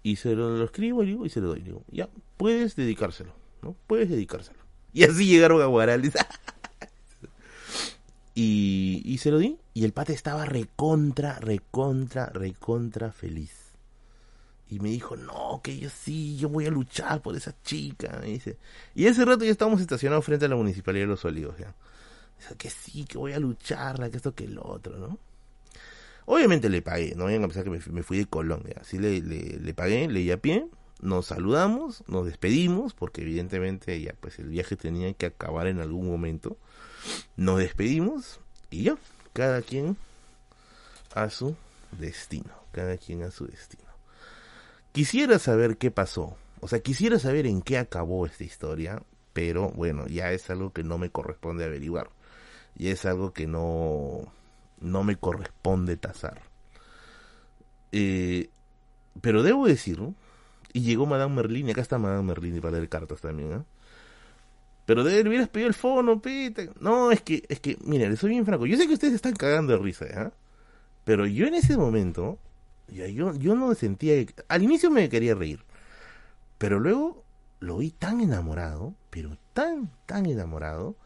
y 0.02 0.16
se 0.16 0.34
lo, 0.34 0.62
escribo 0.62 1.02
y, 1.02 1.06
digo, 1.06 1.26
y 1.26 1.30
se 1.30 1.40
lo 1.40 1.48
doy 1.48 1.60
digo 1.60 1.82
ya 1.90 2.08
puedes 2.36 2.76
dedicárselo 2.76 3.32
no 3.62 3.76
puedes 3.86 4.08
dedicárselo. 4.08 4.58
Y 4.92 5.04
así 5.04 5.26
llegaron 5.26 5.60
a 5.62 5.66
Guaral 5.66 6.02
Y, 8.40 9.18
se 9.18 9.32
lo 9.32 9.38
di. 9.38 9.58
Y 9.74 9.84
el 9.84 9.92
pate 9.92 10.12
estaba 10.12 10.44
recontra, 10.44 11.40
recontra, 11.40 12.26
recontra 12.26 13.10
feliz. 13.10 13.72
Y 14.68 14.78
me 14.78 14.90
dijo, 14.90 15.16
no, 15.16 15.60
que 15.60 15.76
yo 15.76 15.90
sí, 15.90 16.36
yo 16.36 16.48
voy 16.48 16.66
a 16.66 16.70
luchar 16.70 17.20
por 17.20 17.34
esa 17.34 17.52
chica. 17.64 18.22
Y 18.94 19.06
ese 19.06 19.24
rato 19.24 19.44
ya 19.44 19.50
estábamos 19.50 19.80
estacionados 19.80 20.24
frente 20.24 20.44
a 20.44 20.48
la 20.48 20.54
Municipalidad 20.54 21.04
de 21.04 21.08
Los 21.08 21.24
Olivos. 21.24 21.56
¿ya? 21.58 21.74
Que 22.56 22.70
sí, 22.70 23.06
que 23.06 23.18
voy 23.18 23.32
a 23.32 23.40
lucharla, 23.40 24.08
que 24.08 24.18
esto, 24.18 24.32
que 24.34 24.44
el 24.44 24.58
otro, 24.58 24.98
¿no? 24.98 25.18
Obviamente 26.26 26.68
le 26.68 26.80
pagué, 26.80 27.14
no 27.16 27.24
vayan 27.24 27.42
a 27.42 27.48
pensar 27.48 27.64
que 27.64 27.70
me, 27.70 28.02
fui 28.04 28.18
de 28.18 28.26
Colombia. 28.26 28.76
Así 28.82 28.98
le, 28.98 29.20
le, 29.20 29.58
le 29.58 29.74
pagué, 29.74 30.06
leí 30.06 30.30
a 30.30 30.36
pie, 30.36 30.68
nos 31.00 31.26
saludamos, 31.26 32.04
nos 32.06 32.26
despedimos, 32.26 32.94
porque 32.94 33.22
evidentemente 33.22 34.00
ya 34.00 34.14
pues 34.20 34.38
el 34.38 34.48
viaje 34.50 34.76
tenía 34.76 35.12
que 35.14 35.26
acabar 35.26 35.66
en 35.66 35.80
algún 35.80 36.06
momento. 36.06 36.56
Nos 37.36 37.58
despedimos 37.58 38.40
y 38.70 38.84
ya, 38.84 38.96
cada 39.32 39.62
quien 39.62 39.96
a 41.14 41.30
su 41.30 41.56
destino, 41.92 42.52
cada 42.72 42.96
quien 42.96 43.22
a 43.22 43.30
su 43.30 43.46
destino. 43.46 43.84
Quisiera 44.92 45.38
saber 45.38 45.76
qué 45.76 45.90
pasó, 45.90 46.36
o 46.60 46.68
sea, 46.68 46.80
quisiera 46.80 47.18
saber 47.18 47.46
en 47.46 47.62
qué 47.62 47.78
acabó 47.78 48.26
esta 48.26 48.44
historia, 48.44 49.02
pero 49.32 49.70
bueno, 49.70 50.06
ya 50.06 50.32
es 50.32 50.50
algo 50.50 50.72
que 50.72 50.82
no 50.82 50.98
me 50.98 51.10
corresponde 51.10 51.64
averiguar, 51.64 52.10
y 52.76 52.88
es 52.88 53.04
algo 53.04 53.32
que 53.32 53.46
no, 53.46 54.32
no 54.80 55.04
me 55.04 55.16
corresponde 55.16 55.96
tasar. 55.96 56.42
Eh, 57.92 58.50
pero 59.20 59.42
debo 59.42 59.66
decir, 59.66 60.00
y 60.72 60.80
llegó 60.82 61.06
Madame 61.06 61.36
Merlin, 61.36 61.68
y 61.68 61.70
acá 61.72 61.80
está 61.80 61.98
Madame 61.98 62.24
Merlin 62.24 62.60
para 62.60 62.76
leer 62.76 62.88
cartas 62.88 63.20
también, 63.20 63.52
¿eh? 63.52 63.62
Pero 64.88 65.04
de 65.04 65.20
él 65.20 65.28
hubieras 65.28 65.50
el 65.52 65.74
fono, 65.74 66.22
pita. 66.22 66.62
No, 66.80 67.12
es 67.12 67.20
que, 67.20 67.44
es 67.50 67.60
que, 67.60 67.76
miren, 67.84 68.16
soy 68.16 68.30
bien 68.30 68.46
franco. 68.46 68.64
Yo 68.64 68.78
sé 68.78 68.86
que 68.86 68.94
ustedes 68.94 69.12
están 69.12 69.34
cagando 69.34 69.74
de 69.74 69.78
risa, 69.78 70.06
¿eh? 70.06 70.30
Pero 71.04 71.26
yo 71.26 71.46
en 71.46 71.56
ese 71.56 71.76
momento 71.76 72.38
Ya, 72.88 73.06
yo, 73.06 73.34
yo 73.34 73.54
no 73.54 73.74
sentía... 73.74 74.24
Al 74.48 74.62
inicio 74.62 74.90
me 74.90 75.10
quería 75.10 75.34
reír, 75.34 75.60
pero 76.56 76.80
luego 76.80 77.22
lo 77.60 77.76
vi 77.78 77.90
tan 77.90 78.22
enamorado, 78.22 78.94
pero 79.10 79.36
tan, 79.52 79.90
tan 80.06 80.24
enamorado, 80.24 80.96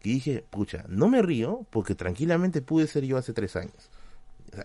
que 0.00 0.10
dije, 0.10 0.44
pucha, 0.50 0.84
no 0.88 1.08
me 1.08 1.22
río 1.22 1.66
porque 1.70 1.94
tranquilamente 1.94 2.60
pude 2.60 2.86
ser 2.86 3.04
yo 3.06 3.16
hace 3.16 3.32
tres 3.32 3.56
años. 3.56 3.90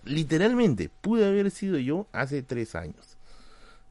literalmente, 0.04 0.90
pude 0.90 1.26
haber 1.26 1.52
sido 1.52 1.78
yo 1.78 2.08
hace 2.12 2.44
tres 2.44 2.76
años. 2.76 3.18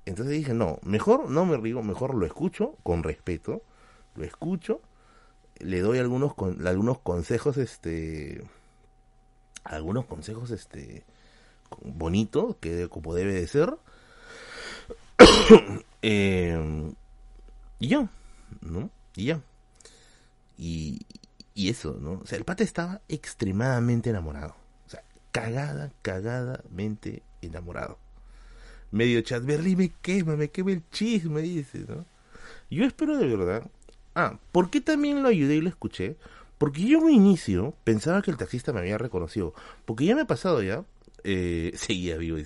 Entonces 0.04 0.34
dije, 0.34 0.52
no, 0.52 0.80
mejor 0.82 1.30
no 1.30 1.46
me 1.46 1.56
río, 1.56 1.82
mejor 1.82 2.14
lo 2.14 2.26
escucho 2.26 2.76
con 2.82 3.02
respeto, 3.02 3.62
lo 4.16 4.24
escucho, 4.24 4.80
le 5.58 5.80
doy 5.80 5.98
algunos, 5.98 6.34
con, 6.34 6.66
algunos 6.66 6.98
consejos, 6.98 7.56
este, 7.56 8.42
algunos 9.64 10.06
consejos, 10.06 10.50
este, 10.50 11.04
bonitos, 11.82 12.56
que 12.60 12.88
como 12.88 13.14
debe 13.14 13.34
de 13.34 13.46
ser. 13.46 13.76
eh, 16.02 16.92
y 17.78 17.88
ya, 17.88 18.08
¿no? 18.60 18.90
Y 19.14 19.26
ya. 19.26 19.40
Y, 20.58 21.06
y 21.54 21.70
eso, 21.70 21.96
¿no? 22.00 22.20
O 22.22 22.26
sea, 22.26 22.38
el 22.38 22.44
pata 22.44 22.64
estaba 22.64 23.00
extremadamente 23.08 24.10
enamorado. 24.10 24.54
O 24.86 24.90
sea, 24.90 25.02
cagada, 25.32 25.92
cagadamente 26.02 27.22
enamorado. 27.42 27.98
Medio 28.90 29.20
chat, 29.22 29.44
Berlín 29.44 29.78
me 29.78 29.88
quema, 30.00 30.36
me 30.36 30.50
quema 30.50 30.72
el 30.72 30.88
chisme, 30.90 31.42
dice, 31.42 31.84
¿no? 31.88 32.04
Yo 32.70 32.84
espero 32.84 33.16
de 33.18 33.26
verdad. 33.26 33.70
Ah, 34.16 34.38
¿por 34.50 34.70
qué 34.70 34.80
también 34.80 35.22
lo 35.22 35.28
ayudé 35.28 35.56
y 35.56 35.60
lo 35.60 35.68
escuché? 35.68 36.16
Porque 36.56 36.82
yo 36.82 36.98
en 36.98 37.04
un 37.04 37.10
inicio 37.12 37.74
pensaba 37.84 38.22
que 38.22 38.30
el 38.30 38.38
taxista 38.38 38.72
me 38.72 38.80
había 38.80 38.96
reconocido. 38.96 39.52
Porque 39.84 40.06
ya 40.06 40.14
me 40.14 40.22
ha 40.22 40.26
pasado 40.26 40.62
ya. 40.62 40.84
Eh, 41.22 41.72
seguía 41.76 42.16
vivo. 42.16 42.38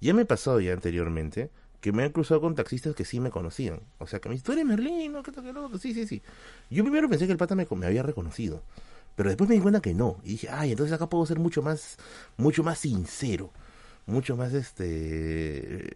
Ya 0.00 0.14
me 0.14 0.22
ha 0.22 0.24
pasado 0.24 0.60
ya 0.60 0.72
anteriormente 0.72 1.50
que 1.80 1.92
me 1.92 2.04
han 2.04 2.12
cruzado 2.12 2.40
con 2.40 2.54
taxistas 2.54 2.94
que 2.94 3.04
sí 3.04 3.18
me 3.18 3.30
conocían. 3.30 3.80
O 3.98 4.06
sea, 4.06 4.20
que 4.20 4.28
me 4.28 4.36
dicen, 4.36 4.46
tú 4.46 4.52
eres 4.52 4.64
Merlín, 4.64 5.12
¿no? 5.12 5.22
¿Qué 5.24 5.32
tal, 5.32 5.44
qué 5.44 5.78
Sí, 5.78 5.94
sí, 5.94 6.06
sí. 6.06 6.22
Yo 6.70 6.84
primero 6.84 7.08
pensé 7.08 7.26
que 7.26 7.32
el 7.32 7.38
pata 7.38 7.56
me, 7.56 7.66
me 7.68 7.86
había 7.86 8.04
reconocido. 8.04 8.62
Pero 9.16 9.28
después 9.28 9.48
me 9.48 9.56
di 9.56 9.60
cuenta 9.60 9.80
que 9.80 9.94
no. 9.94 10.18
Y 10.22 10.30
dije, 10.30 10.48
ay, 10.48 10.70
entonces 10.70 10.94
acá 10.94 11.08
puedo 11.08 11.26
ser 11.26 11.40
mucho 11.40 11.60
más, 11.60 11.96
mucho 12.36 12.62
más 12.62 12.78
sincero. 12.78 13.50
Mucho 14.06 14.36
más, 14.36 14.52
este... 14.52 15.90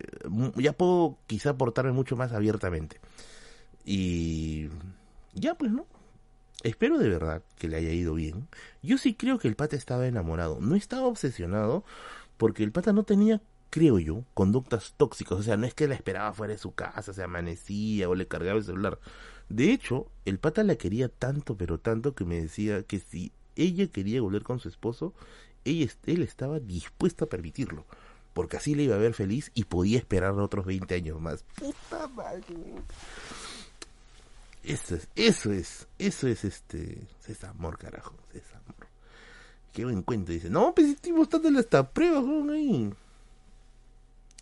Ya 0.57 0.73
puedo 0.73 1.19
quizá 1.29 1.57
portarme 1.57 1.93
mucho 1.93 2.17
más 2.17 2.33
abiertamente. 2.33 2.99
Y... 3.85 4.69
Ya, 5.35 5.55
pues, 5.55 5.71
¿no? 5.71 5.87
Espero 6.63 6.99
de 6.99 7.09
verdad 7.09 7.43
que 7.57 7.69
le 7.69 7.77
haya 7.77 7.93
ido 7.93 8.15
bien. 8.15 8.49
Yo 8.83 8.99
sí 8.99 9.15
creo 9.15 9.39
que 9.39 9.49
el 9.49 9.57
pata 9.57 9.77
estaba 9.77 10.07
enamorado. 10.07 10.59
No 10.61 10.75
estaba 10.75 11.07
obsesionado 11.07 11.85
porque 12.37 12.63
el 12.63 12.73
pata 12.73 12.93
no 12.93 13.05
tenía 13.05 13.41
creo 13.71 13.99
yo, 13.99 14.25
conductas 14.35 14.95
tóxicas. 14.97 15.39
O 15.39 15.43
sea, 15.43 15.57
no 15.57 15.67
es 15.67 15.75
que 15.75 15.89
la 15.89 15.95
esperaba 15.95 16.33
fuera 16.33 16.53
de 16.53 16.59
su 16.59 16.73
casa, 16.73 17.15
se 17.15 17.23
amanecía 17.23 18.09
o 18.09 18.15
le 18.15 18.27
cargaba 18.27 18.59
el 18.59 18.65
celular. 18.65 18.99
De 19.49 19.73
hecho, 19.73 20.09
el 20.25 20.39
pata 20.39 20.63
la 20.63 20.77
quería 20.77 21.09
tanto, 21.09 21.57
pero 21.57 21.79
tanto 21.79 22.15
que 22.15 22.25
me 22.25 22.41
decía 22.41 22.83
que 22.83 22.99
si 22.99 23.33
ella 23.57 23.87
quería 23.87 24.21
volver 24.21 24.43
con 24.43 24.61
su 24.61 24.69
esposo, 24.69 25.15
ella, 25.65 25.91
él 26.07 26.23
estaba 26.23 26.61
dispuesto 26.61 27.25
a 27.25 27.29
permitirlo. 27.29 27.87
Porque 28.33 28.57
así 28.57 28.75
le 28.75 28.85
iba 28.85 28.95
a 28.95 28.99
ver 28.99 29.15
feliz 29.15 29.51
y 29.55 29.65
podía 29.65 29.99
esperar 29.99 30.39
otros 30.39 30.65
20 30.65 30.95
años 30.95 31.21
más. 31.21 31.45
Puta 31.57 32.07
madre. 32.09 32.45
Eso 34.63 34.95
es, 34.95 35.09
eso 35.17 35.53
es, 35.53 35.89
eso 35.99 36.29
es 36.29 36.45
este, 36.45 37.07
es 37.27 37.45
amor, 37.45 37.79
carajo, 37.79 38.15
es 38.35 38.45
amor. 38.55 38.89
Qué 39.73 39.85
buen 39.85 40.03
cuento, 40.03 40.33
dice. 40.33 40.51
No, 40.51 40.75
pues 40.75 40.89
estoy 40.89 41.13
mostrándole 41.13 41.61
esta 41.61 41.89
prueba, 41.89 42.21
ahí. 42.53 42.93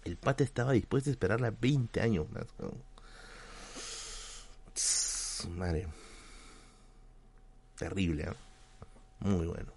El 0.05 0.17
pata 0.17 0.43
estaba 0.43 0.73
dispuesto 0.73 1.11
a 1.11 1.13
esperarla 1.13 1.51
20 1.51 2.01
años 2.01 2.27
más. 2.31 2.47
madre. 5.51 5.87
Terrible, 7.77 8.25
¿eh? 8.25 8.33
Muy 9.21 9.47
bueno. 9.47 9.73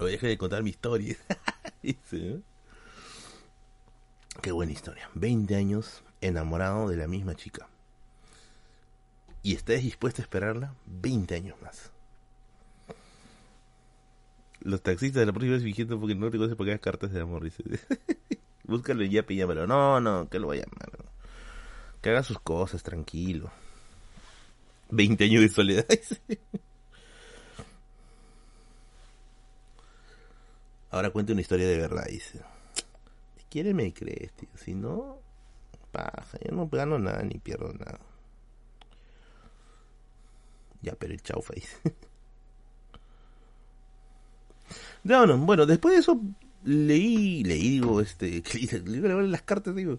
O 0.00 0.04
deje 0.04 0.26
de 0.26 0.38
contar 0.38 0.62
mi 0.62 0.70
historia. 0.70 1.16
Qué 4.40 4.50
buena 4.52 4.72
historia. 4.72 5.08
20 5.14 5.54
años 5.54 6.02
enamorado 6.20 6.88
de 6.88 6.96
la 6.96 7.06
misma 7.06 7.34
chica. 7.34 7.68
Y 9.42 9.54
estás 9.54 9.82
dispuesto 9.82 10.22
a 10.22 10.24
esperarla 10.24 10.74
20 10.86 11.34
años 11.34 11.60
más 11.60 11.92
los 14.64 14.82
taxistas 14.82 15.20
de 15.20 15.26
la 15.26 15.32
próxima 15.32 15.54
vez 15.54 15.62
fingiendo 15.62 15.98
porque 15.98 16.14
no 16.14 16.30
te 16.30 16.38
conoces 16.38 16.56
porque 16.56 16.70
hagas 16.72 16.80
cartas 16.82 17.12
de 17.12 17.20
amor, 17.20 17.44
dice. 17.44 17.62
Búscalo 18.64 19.02
y 19.04 19.10
ya 19.10 19.26
llámalo. 19.26 19.66
No, 19.66 20.00
no, 20.00 20.28
que 20.28 20.38
lo 20.38 20.46
vaya 20.48 20.62
a 20.62 20.66
llamar. 20.66 20.90
Que 22.00 22.10
haga 22.10 22.22
sus 22.22 22.38
cosas, 22.38 22.82
tranquilo. 22.82 23.50
20 24.90 25.24
años 25.24 25.42
de 25.42 25.48
soledad. 25.48 25.86
Ahora 30.90 31.10
cuente 31.10 31.32
una 31.32 31.40
historia 31.40 31.66
de 31.66 31.78
verdad, 31.78 32.04
dice. 32.08 32.40
Si 33.52 33.58
quieres 33.58 33.74
me 33.74 33.92
crees, 33.92 34.32
tío. 34.32 34.48
Si 34.54 34.74
no, 34.74 35.20
paja. 35.90 36.38
Yo 36.42 36.56
no 36.56 36.68
gano 36.68 36.98
nada 36.98 37.22
ni 37.22 37.38
pierdo 37.38 37.70
nada. 37.74 38.00
Ya, 40.80 40.94
pero 40.94 41.12
el 41.12 41.20
chaufa 41.20 41.52
dice. 41.54 41.76
No, 45.04 45.26
no, 45.26 45.36
bueno, 45.36 45.66
después 45.66 45.94
de 45.94 46.00
eso 46.00 46.18
leí, 46.64 47.42
leí, 47.42 47.70
digo, 47.70 48.00
este, 48.00 48.40
las 48.84 49.42
cartas, 49.42 49.74
digo, 49.74 49.98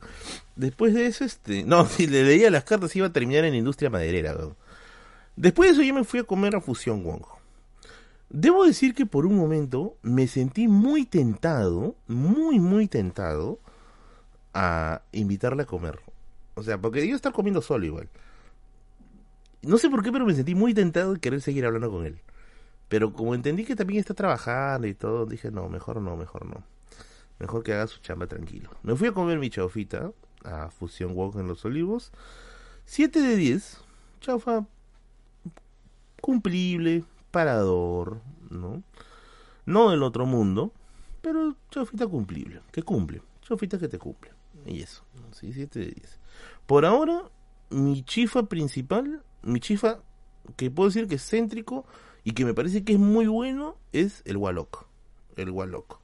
después 0.55 0.93
de 0.93 1.07
eso, 1.07 1.25
este, 1.25 1.65
no, 1.65 1.85
si 1.89 2.07
le 2.07 2.23
leía 2.23 2.49
las 2.49 2.63
cartas 2.63 2.95
iba 2.95 3.07
a 3.07 3.13
terminar 3.13 3.43
en 3.43 3.53
industria 3.53 3.89
maderera, 3.89 4.33
Después 5.35 5.67
de 5.67 5.73
eso 5.73 5.83
yo 5.83 5.93
me 5.93 6.05
fui 6.05 6.21
a 6.21 6.23
comer 6.23 6.55
a 6.55 6.61
Fusión 6.61 7.03
Wong. 7.03 7.21
Debo 8.33 8.65
decir 8.65 8.95
que 8.95 9.05
por 9.05 9.27
un 9.27 9.37
momento 9.37 9.95
me 10.01 10.25
sentí 10.25 10.67
muy 10.67 11.05
tentado, 11.05 11.95
muy, 12.07 12.59
muy 12.59 12.87
tentado 12.87 13.59
a 14.55 15.03
invitarle 15.11 15.63
a 15.63 15.67
comer. 15.67 15.99
O 16.55 16.63
sea, 16.63 16.81
porque 16.81 17.07
yo 17.07 17.15
estar 17.15 17.31
comiendo 17.31 17.61
solo 17.61 17.85
igual. 17.85 18.09
No 19.61 19.77
sé 19.77 19.87
por 19.87 20.03
qué, 20.03 20.11
pero 20.11 20.25
me 20.25 20.33
sentí 20.33 20.55
muy 20.55 20.73
tentado 20.73 21.13
de 21.13 21.19
querer 21.19 21.41
seguir 21.41 21.63
hablando 21.63 21.91
con 21.91 22.07
él. 22.07 22.19
Pero 22.89 23.13
como 23.13 23.35
entendí 23.35 23.65
que 23.65 23.75
también 23.75 23.99
está 23.99 24.15
trabajando 24.15 24.87
y 24.87 24.95
todo, 24.95 25.27
dije, 25.27 25.51
no, 25.51 25.69
mejor 25.69 26.01
no, 26.01 26.17
mejor 26.17 26.47
no. 26.47 26.63
Mejor 27.37 27.61
que 27.61 27.73
haga 27.73 27.85
su 27.85 28.01
chamba 28.01 28.25
tranquilo. 28.25 28.71
Me 28.81 28.95
fui 28.95 29.09
a 29.09 29.11
comer 29.11 29.37
mi 29.37 29.51
chaufita 29.51 30.11
a 30.43 30.71
Fusión 30.71 31.11
Walk 31.13 31.35
en 31.35 31.47
Los 31.47 31.63
Olivos. 31.65 32.11
7 32.85 33.21
de 33.21 33.35
10. 33.35 33.77
Chaufa 34.21 34.65
cumplible, 36.19 37.03
¿no? 38.49 38.83
No 39.65 39.89
del 39.89 40.03
otro 40.03 40.25
mundo, 40.25 40.71
pero 41.21 41.55
chaufita 41.71 42.07
cumplible, 42.07 42.61
que 42.71 42.83
cumple. 42.83 43.21
Chaufita 43.41 43.77
que 43.79 43.87
te 43.87 43.97
cumple. 43.97 44.31
Y 44.65 44.81
eso, 44.81 45.03
sí, 45.31 45.51
7 45.53 45.79
de 45.79 45.85
10. 45.85 46.19
Por 46.65 46.85
ahora, 46.85 47.23
mi 47.69 48.03
chifa 48.03 48.43
principal, 48.43 49.23
mi 49.41 49.59
chifa, 49.59 49.99
que 50.55 50.69
puedo 50.71 50.89
decir 50.89 51.07
que 51.07 51.15
es 51.15 51.29
céntrico, 51.29 51.85
y 52.23 52.31
que 52.31 52.45
me 52.45 52.53
parece 52.53 52.83
que 52.83 52.93
es 52.93 52.99
muy 52.99 53.27
bueno 53.27 53.75
es 53.91 54.21
el 54.25 54.37
Wallock. 54.37 54.85
El 55.35 55.49
Wallock. 55.49 55.99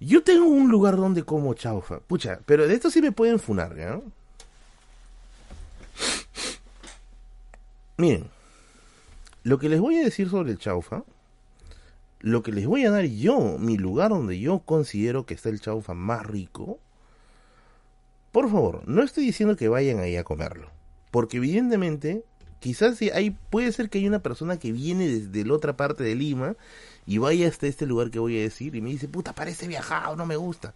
Yo 0.00 0.24
tengo 0.24 0.46
un 0.46 0.70
lugar 0.70 0.96
donde 0.96 1.24
como 1.24 1.54
chaufa. 1.54 2.00
Pucha, 2.00 2.40
pero 2.46 2.66
de 2.66 2.74
esto 2.74 2.90
sí 2.90 3.02
me 3.02 3.12
pueden 3.12 3.38
funar, 3.38 3.76
¿ya? 3.76 4.00
Miren, 7.98 8.30
lo 9.50 9.58
que 9.58 9.68
les 9.68 9.80
voy 9.80 9.98
a 9.98 10.04
decir 10.04 10.30
sobre 10.30 10.52
el 10.52 10.58
chaufa, 10.58 11.02
lo 12.20 12.44
que 12.44 12.52
les 12.52 12.68
voy 12.68 12.84
a 12.84 12.92
dar 12.92 13.04
yo, 13.04 13.58
mi 13.58 13.76
lugar 13.76 14.10
donde 14.10 14.38
yo 14.38 14.60
considero 14.60 15.26
que 15.26 15.34
está 15.34 15.48
el 15.48 15.60
chaufa 15.60 15.92
más 15.92 16.24
rico, 16.24 16.78
por 18.30 18.48
favor, 18.48 18.86
no 18.86 19.02
estoy 19.02 19.24
diciendo 19.24 19.56
que 19.56 19.66
vayan 19.66 19.98
ahí 19.98 20.14
a 20.14 20.22
comerlo, 20.22 20.70
porque 21.10 21.38
evidentemente 21.38 22.22
quizás 22.60 22.96
sí 22.96 23.10
hay, 23.10 23.32
puede 23.32 23.72
ser 23.72 23.90
que 23.90 23.98
hay 23.98 24.06
una 24.06 24.22
persona 24.22 24.56
que 24.56 24.70
viene 24.70 25.08
desde 25.08 25.44
la 25.44 25.54
otra 25.54 25.76
parte 25.76 26.04
de 26.04 26.14
Lima 26.14 26.54
y 27.04 27.18
vaya 27.18 27.48
hasta 27.48 27.66
este 27.66 27.86
lugar 27.86 28.12
que 28.12 28.20
voy 28.20 28.38
a 28.38 28.42
decir 28.42 28.76
y 28.76 28.80
me 28.80 28.90
dice, 28.90 29.08
puta, 29.08 29.34
parece 29.34 29.66
viajado, 29.66 30.14
no 30.14 30.26
me 30.26 30.36
gusta. 30.36 30.74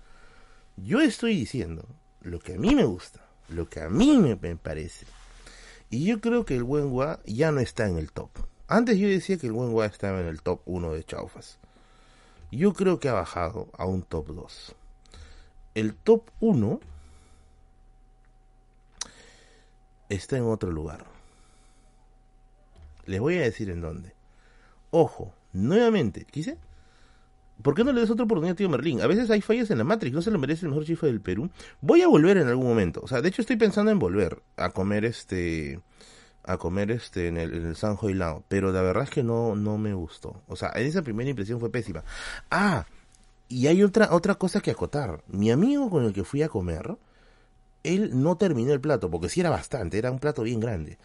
Yo 0.76 1.00
estoy 1.00 1.36
diciendo 1.36 1.86
lo 2.22 2.40
que 2.40 2.54
a 2.54 2.58
mí 2.58 2.74
me 2.74 2.82
gusta, 2.82 3.24
lo 3.50 3.68
que 3.68 3.82
a 3.82 3.88
mí 3.88 4.18
me, 4.18 4.56
parece. 4.56 5.06
Y 5.90 6.06
yo 6.06 6.20
creo 6.20 6.44
que 6.44 6.56
el 6.56 6.64
buen 6.64 6.90
gua 6.90 7.20
ya 7.24 7.52
no 7.52 7.60
está 7.60 7.88
en 7.88 7.98
el 7.98 8.10
top. 8.10 8.30
Antes 8.66 8.98
yo 8.98 9.08
decía 9.08 9.36
que 9.36 9.46
el 9.46 9.52
buen 9.52 9.72
gua 9.72 9.86
estaba 9.86 10.20
en 10.20 10.26
el 10.26 10.40
top 10.40 10.60
1 10.64 10.92
de 10.92 11.04
chaufas. 11.04 11.58
Yo 12.50 12.72
creo 12.72 12.98
que 12.98 13.08
ha 13.08 13.14
bajado 13.14 13.68
a 13.76 13.84
un 13.84 14.02
top 14.02 14.28
2. 14.28 14.74
El 15.74 15.94
top 15.94 16.30
1 16.40 16.80
está 20.08 20.36
en 20.36 20.44
otro 20.44 20.70
lugar. 20.70 21.04
Les 23.06 23.20
voy 23.20 23.36
a 23.36 23.42
decir 23.42 23.70
en 23.70 23.80
dónde. 23.80 24.14
Ojo, 24.90 25.34
nuevamente, 25.52 26.24
¿qué 26.30 26.56
¿Por 27.62 27.74
qué 27.74 27.84
no 27.84 27.92
le 27.92 28.00
des 28.00 28.10
otra 28.10 28.24
oportunidad, 28.24 28.56
tío 28.56 28.68
Merlín? 28.68 29.00
A 29.00 29.06
veces 29.06 29.30
hay 29.30 29.40
fallas 29.40 29.70
en 29.70 29.78
la 29.78 29.84
Matrix, 29.84 30.14
no 30.14 30.22
se 30.22 30.30
lo 30.30 30.38
merece 30.38 30.66
el 30.66 30.70
mejor 30.70 30.84
chifa 30.84 31.06
del 31.06 31.20
Perú. 31.20 31.50
Voy 31.80 32.02
a 32.02 32.08
volver 32.08 32.36
en 32.36 32.48
algún 32.48 32.66
momento. 32.66 33.00
O 33.02 33.08
sea, 33.08 33.20
de 33.20 33.28
hecho 33.28 33.42
estoy 33.42 33.56
pensando 33.56 33.90
en 33.90 33.98
volver 33.98 34.42
a 34.56 34.70
comer 34.70 35.04
este 35.04 35.80
a 36.44 36.58
comer 36.58 36.90
este 36.90 37.28
en 37.28 37.36
el, 37.36 37.54
en 37.54 37.66
el 37.66 37.76
San 37.76 37.96
Lao, 38.02 38.44
pero 38.48 38.72
la 38.72 38.82
verdad 38.82 39.04
es 39.04 39.10
que 39.10 39.22
no 39.22 39.56
no 39.56 39.78
me 39.78 39.94
gustó. 39.94 40.42
O 40.48 40.56
sea, 40.56 40.70
esa 40.70 41.02
primera 41.02 41.30
impresión 41.30 41.60
fue 41.60 41.70
pésima. 41.70 42.04
Ah, 42.50 42.86
y 43.48 43.66
hay 43.66 43.82
otra 43.82 44.08
otra 44.12 44.36
cosa 44.36 44.60
que 44.60 44.70
acotar. 44.70 45.22
Mi 45.28 45.50
amigo 45.50 45.90
con 45.90 46.04
el 46.04 46.12
que 46.12 46.24
fui 46.24 46.42
a 46.42 46.48
comer, 46.48 46.96
él 47.82 48.10
no 48.22 48.36
terminó 48.36 48.72
el 48.72 48.80
plato 48.80 49.10
porque 49.10 49.28
sí 49.28 49.40
era 49.40 49.50
bastante, 49.50 49.98
era 49.98 50.10
un 50.10 50.18
plato 50.18 50.42
bien 50.42 50.60
grande 50.60 50.98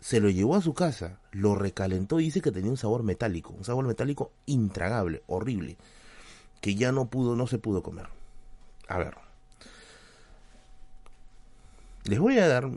se 0.00 0.20
lo 0.20 0.30
llevó 0.30 0.56
a 0.56 0.62
su 0.62 0.74
casa, 0.74 1.18
lo 1.30 1.54
recalentó 1.54 2.20
y 2.20 2.24
dice 2.24 2.40
que 2.40 2.50
tenía 2.50 2.70
un 2.70 2.76
sabor 2.76 3.02
metálico, 3.02 3.52
un 3.52 3.64
sabor 3.64 3.86
metálico 3.86 4.32
intragable, 4.46 5.22
horrible, 5.26 5.76
que 6.60 6.74
ya 6.74 6.90
no 6.90 7.08
pudo, 7.08 7.36
no 7.36 7.46
se 7.46 7.58
pudo 7.58 7.82
comer. 7.82 8.06
A 8.88 8.98
ver, 8.98 9.14
les 12.04 12.18
voy 12.18 12.38
a 12.38 12.48
dar 12.48 12.70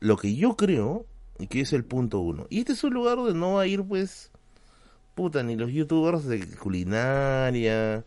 lo 0.00 0.16
que 0.16 0.34
yo 0.34 0.56
creo 0.56 1.06
que 1.48 1.60
es 1.60 1.72
el 1.72 1.84
punto 1.84 2.20
uno. 2.20 2.46
Y 2.50 2.60
este 2.60 2.72
es 2.72 2.84
un 2.84 2.94
lugar 2.94 3.16
donde 3.16 3.34
no 3.34 3.54
va 3.54 3.62
a 3.62 3.66
ir, 3.66 3.82
pues, 3.82 4.30
puta, 5.14 5.42
ni 5.42 5.56
los 5.56 5.72
youtubers 5.72 6.24
de 6.26 6.46
culinaria, 6.56 8.04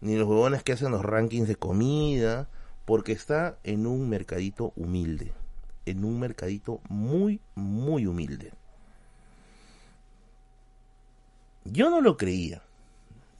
ni 0.00 0.16
los 0.16 0.28
huevones 0.28 0.62
que 0.62 0.72
hacen 0.72 0.92
los 0.92 1.04
rankings 1.04 1.48
de 1.48 1.56
comida, 1.56 2.48
porque 2.84 3.12
está 3.12 3.58
en 3.64 3.86
un 3.86 4.08
mercadito 4.08 4.72
humilde 4.76 5.32
en 5.90 6.04
un 6.04 6.18
mercadito 6.18 6.80
muy, 6.88 7.40
muy 7.54 8.06
humilde. 8.06 8.52
Yo 11.64 11.90
no 11.90 12.00
lo 12.00 12.16
creía. 12.16 12.62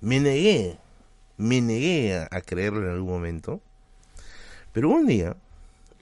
Me 0.00 0.20
negué, 0.20 0.78
me 1.36 1.60
negué 1.60 2.26
a, 2.30 2.40
creerlo 2.40 2.82
en 2.84 2.92
algún 2.92 3.10
momento. 3.10 3.60
Pero 4.72 4.90
un 4.90 5.06
día, 5.06 5.36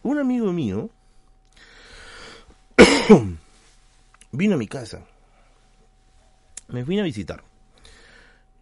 un 0.02 0.19
amigo 0.19 0.52
mío 0.52 0.90
vino 4.32 4.55
a 4.55 4.59
mi 4.59 4.66
casa. 4.66 5.05
Me 6.68 6.85
vino 6.85 7.02
a 7.02 7.05
visitar. 7.05 7.43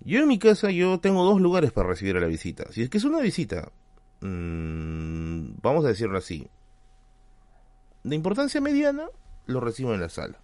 Yo 0.01 0.21
en 0.21 0.29
mi 0.29 0.39
casa 0.39 0.71
yo 0.71 1.01
tengo 1.01 1.25
dos 1.25 1.41
lugares 1.41 1.73
para 1.73 1.89
recibir 1.89 2.17
a 2.17 2.21
la 2.21 2.27
visita. 2.27 2.71
Si 2.71 2.83
es 2.83 2.91
que 2.91 2.99
es 2.99 3.05
una 3.05 3.21
visita, 3.21 3.71
mmm, 4.21 5.57
vamos 5.63 5.85
a 5.85 5.89
decirlo 5.89 6.19
así, 6.19 6.47
de 8.05 8.15
importancia 8.15 8.61
mediana, 8.61 9.09
lo 9.47 9.61
recibo 9.61 9.95
en 9.95 10.01
la 10.01 10.09
sala. 10.09 10.39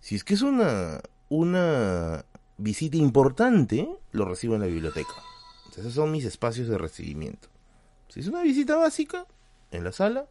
Si 0.00 0.14
es 0.14 0.24
que 0.24 0.34
es 0.34 0.42
una, 0.42 1.00
una 1.28 2.24
visita 2.56 2.96
importante, 2.96 3.88
lo 4.12 4.24
recibo 4.24 4.54
en 4.54 4.62
la 4.62 4.66
biblioteca. 4.66 5.12
esos 5.76 5.92
son 5.92 6.12
mis 6.12 6.24
espacios 6.24 6.68
de 6.68 6.78
recibimiento. 6.78 7.48
Si 8.08 8.20
es 8.20 8.28
una 8.28 8.42
visita 8.42 8.76
básica, 8.76 9.26
en 9.70 9.84
la 9.84 9.92
sala. 9.92 10.26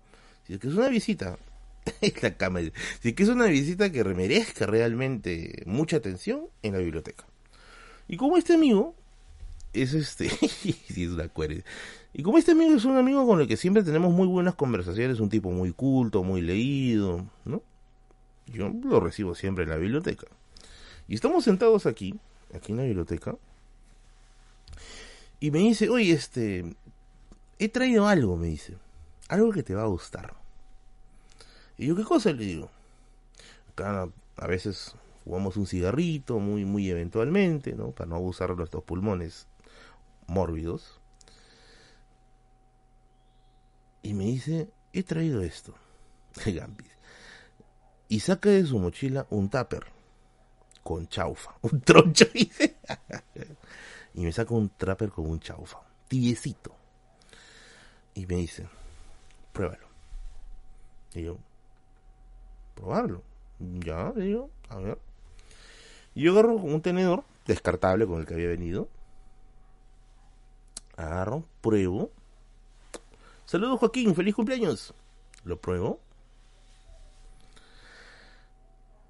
Si 0.47 0.53
es 0.53 0.59
que 0.59 0.67
es 0.67 0.73
una 0.73 0.87
visita, 0.89 1.37
la 2.21 2.37
cama. 2.37 2.59
Es 2.59 2.71
que 3.13 3.23
es 3.23 3.29
una 3.29 3.45
visita 3.45 3.91
que 3.91 4.03
merezca 4.03 4.65
realmente 4.65 5.63
mucha 5.65 5.97
atención, 5.97 6.47
en 6.63 6.73
la 6.73 6.79
biblioteca. 6.79 7.25
Y 8.07 8.17
como 8.17 8.37
este 8.37 8.53
amigo 8.53 8.95
es 9.73 9.93
este, 9.93 10.25
es 10.63 11.09
una 11.09 11.29
y 12.17 12.23
como 12.23 12.37
este 12.37 12.53
amigo 12.53 12.73
es 12.75 12.85
un 12.85 12.95
amigo 12.95 13.27
con 13.27 13.41
el 13.41 13.47
que 13.47 13.57
siempre 13.57 13.83
tenemos 13.83 14.13
muy 14.13 14.25
buenas 14.25 14.55
conversaciones, 14.55 15.19
un 15.19 15.29
tipo 15.29 15.51
muy 15.51 15.73
culto, 15.73 16.23
muy 16.23 16.39
leído, 16.39 17.25
¿no? 17.43 17.61
Yo 18.47 18.69
lo 18.69 19.01
recibo 19.01 19.35
siempre 19.35 19.65
en 19.65 19.71
la 19.71 19.75
biblioteca. 19.75 20.27
Y 21.09 21.15
estamos 21.15 21.43
sentados 21.43 21.85
aquí, 21.85 22.17
aquí 22.53 22.71
en 22.71 22.77
la 22.77 22.83
biblioteca, 22.85 23.35
y 25.41 25.51
me 25.51 25.59
dice, 25.59 25.89
oye, 25.89 26.13
este, 26.13 26.75
he 27.59 27.67
traído 27.67 28.07
algo, 28.07 28.37
me 28.37 28.47
dice, 28.47 28.77
algo 29.27 29.51
que 29.51 29.63
te 29.63 29.75
va 29.75 29.83
a 29.83 29.87
gustar. 29.87 30.44
Y 31.77 31.87
yo, 31.87 31.95
¿qué 31.95 32.03
cosa? 32.03 32.31
Le 32.31 32.43
digo, 32.43 32.69
acá 33.71 34.07
a 34.37 34.47
veces 34.47 34.95
fumamos 35.23 35.57
un 35.57 35.67
cigarrito, 35.67 36.39
muy, 36.39 36.65
muy 36.65 36.89
eventualmente, 36.89 37.73
¿no? 37.73 37.91
Para 37.91 38.09
no 38.09 38.15
abusar 38.15 38.49
de 38.49 38.55
nuestros 38.55 38.83
pulmones 38.83 39.47
mórbidos. 40.27 40.99
y 44.05 44.13
me 44.13 44.25
dice, 44.25 44.69
he 44.93 45.03
traído 45.03 45.41
esto. 45.41 45.73
Y 48.07 48.19
saca 48.19 48.49
de 48.49 48.63
su 48.63 48.77
mochila 48.77 49.25
un 49.31 49.49
tupper 49.49 49.87
con 50.83 51.07
chaufa, 51.07 51.55
un 51.63 51.81
troncho, 51.81 52.27
y 52.35 54.21
me 54.21 54.31
saca 54.31 54.53
un 54.53 54.69
trapper 54.69 55.09
con 55.09 55.27
un 55.27 55.39
chaufa, 55.39 55.79
tibiecito. 56.07 56.75
Y 58.13 58.27
me 58.27 58.35
dice, 58.35 58.67
pruébalo. 59.53 59.87
Y 61.15 61.23
yo, 61.23 61.39
probarlo. 62.75 63.21
Ya, 63.59 64.11
digo, 64.11 64.49
a 64.69 64.77
ver. 64.77 64.99
Yo 66.13 66.31
agarro 66.31 66.53
un 66.53 66.81
tenedor 66.81 67.23
descartable 67.47 68.05
con 68.05 68.19
el 68.19 68.25
que 68.25 68.35
había 68.35 68.47
venido. 68.47 68.87
Agarro, 70.95 71.43
pruebo 71.61 72.09
Saludos 73.45 73.79
Joaquín, 73.79 74.15
feliz 74.15 74.33
cumpleaños. 74.33 74.93
Lo 75.43 75.61
pruebo. 75.61 75.99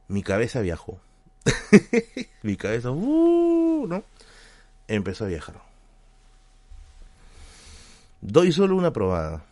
Mi 0.08 0.24
cabeza 0.24 0.60
viajó. 0.60 1.00
Mi 2.44 2.58
cabeza, 2.58 2.92
uh, 2.92 3.88
¿no? 3.88 4.04
Empezó 4.88 5.26
a 5.26 5.30
viajar. 5.30 5.62
Doy 8.22 8.52
solo 8.52 8.76
una 8.76 8.92
probada. 8.92 9.46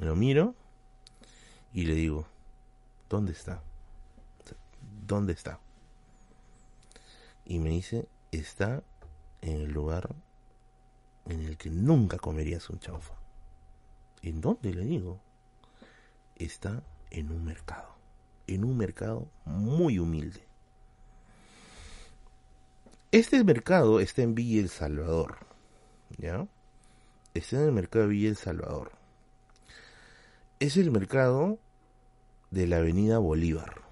Lo 0.00 0.14
miro 0.14 0.54
y 1.72 1.86
le 1.86 1.94
digo, 1.94 2.26
¿dónde 3.08 3.32
está? 3.32 3.62
¿Dónde 5.06 5.32
está? 5.32 5.60
Y 7.44 7.58
me 7.58 7.70
dice, 7.70 8.08
está 8.32 8.82
en 9.40 9.60
el 9.60 9.72
lugar 9.72 10.14
en 11.26 11.42
el 11.42 11.56
que 11.56 11.70
nunca 11.70 12.18
comerías 12.18 12.68
un 12.70 12.78
chaufa. 12.78 13.14
¿En 14.22 14.40
dónde 14.40 14.72
le 14.74 14.84
digo? 14.84 15.20
Está 16.36 16.82
en 17.10 17.30
un 17.30 17.44
mercado, 17.44 17.94
en 18.46 18.64
un 18.64 18.76
mercado 18.76 19.28
muy 19.44 19.98
humilde. 19.98 20.44
Este 23.12 23.42
mercado 23.44 24.00
está 24.00 24.22
en 24.22 24.34
Villa 24.34 24.60
El 24.60 24.68
Salvador, 24.68 25.38
¿ya? 26.18 26.46
Está 27.34 27.56
en 27.56 27.66
el 27.66 27.72
mercado 27.72 28.04
de 28.06 28.10
Villa 28.10 28.28
El 28.28 28.36
Salvador. 28.36 28.92
Es 30.58 30.76
el 30.76 30.90
mercado 30.90 31.58
de 32.56 32.66
la 32.66 32.78
avenida 32.78 33.18
Bolívar. 33.18 33.82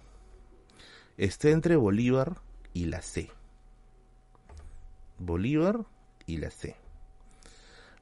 Está 1.18 1.50
entre 1.50 1.76
Bolívar 1.76 2.40
y 2.72 2.86
la 2.86 3.02
C. 3.02 3.30
Bolívar 5.18 5.84
y 6.26 6.38
la 6.38 6.50
C. 6.50 6.74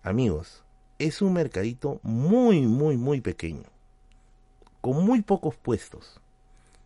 Amigos, 0.05 0.63
es 1.01 1.21
un 1.21 1.33
mercadito 1.33 1.99
muy, 2.05 2.61
muy, 2.61 2.97
muy 2.97 3.21
pequeño, 3.21 3.65
con 4.81 5.05
muy 5.05 5.23
pocos 5.23 5.57
puestos. 5.57 6.21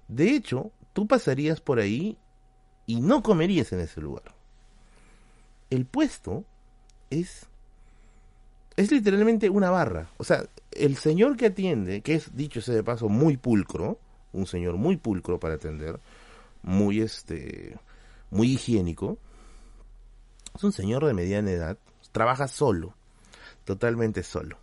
De 0.08 0.30
hecho, 0.30 0.72
tú 0.94 1.06
pasarías 1.06 1.60
por 1.60 1.78
ahí 1.78 2.16
y 2.86 3.02
no 3.02 3.22
comerías 3.22 3.72
en 3.72 3.80
ese 3.80 4.00
lugar. 4.00 4.34
El 5.68 5.84
puesto 5.84 6.44
es 7.10 7.46
es 8.76 8.90
literalmente 8.90 9.50
una 9.50 9.70
barra. 9.70 10.08
O 10.18 10.24
sea, 10.24 10.46
el 10.84 10.96
señor 10.96 11.36
que 11.36 11.46
atiende, 11.46 12.00
que 12.02 12.14
es 12.14 12.34
dicho 12.36 12.60
sea 12.60 12.74
de 12.74 12.82
paso 12.82 13.08
muy 13.08 13.36
pulcro, 13.36 13.98
un 14.32 14.46
señor 14.46 14.76
muy 14.76 14.96
pulcro 14.96 15.40
para 15.40 15.54
atender, 15.54 16.00
muy 16.62 17.00
este 17.00 17.76
muy 18.30 18.52
higiénico. 18.52 19.18
Es 20.54 20.64
un 20.64 20.72
señor 20.72 21.04
de 21.04 21.14
mediana 21.14 21.50
edad, 21.50 21.78
trabaja 22.12 22.48
solo 22.48 22.94
totalmente 23.66 24.22
solo. 24.22 24.56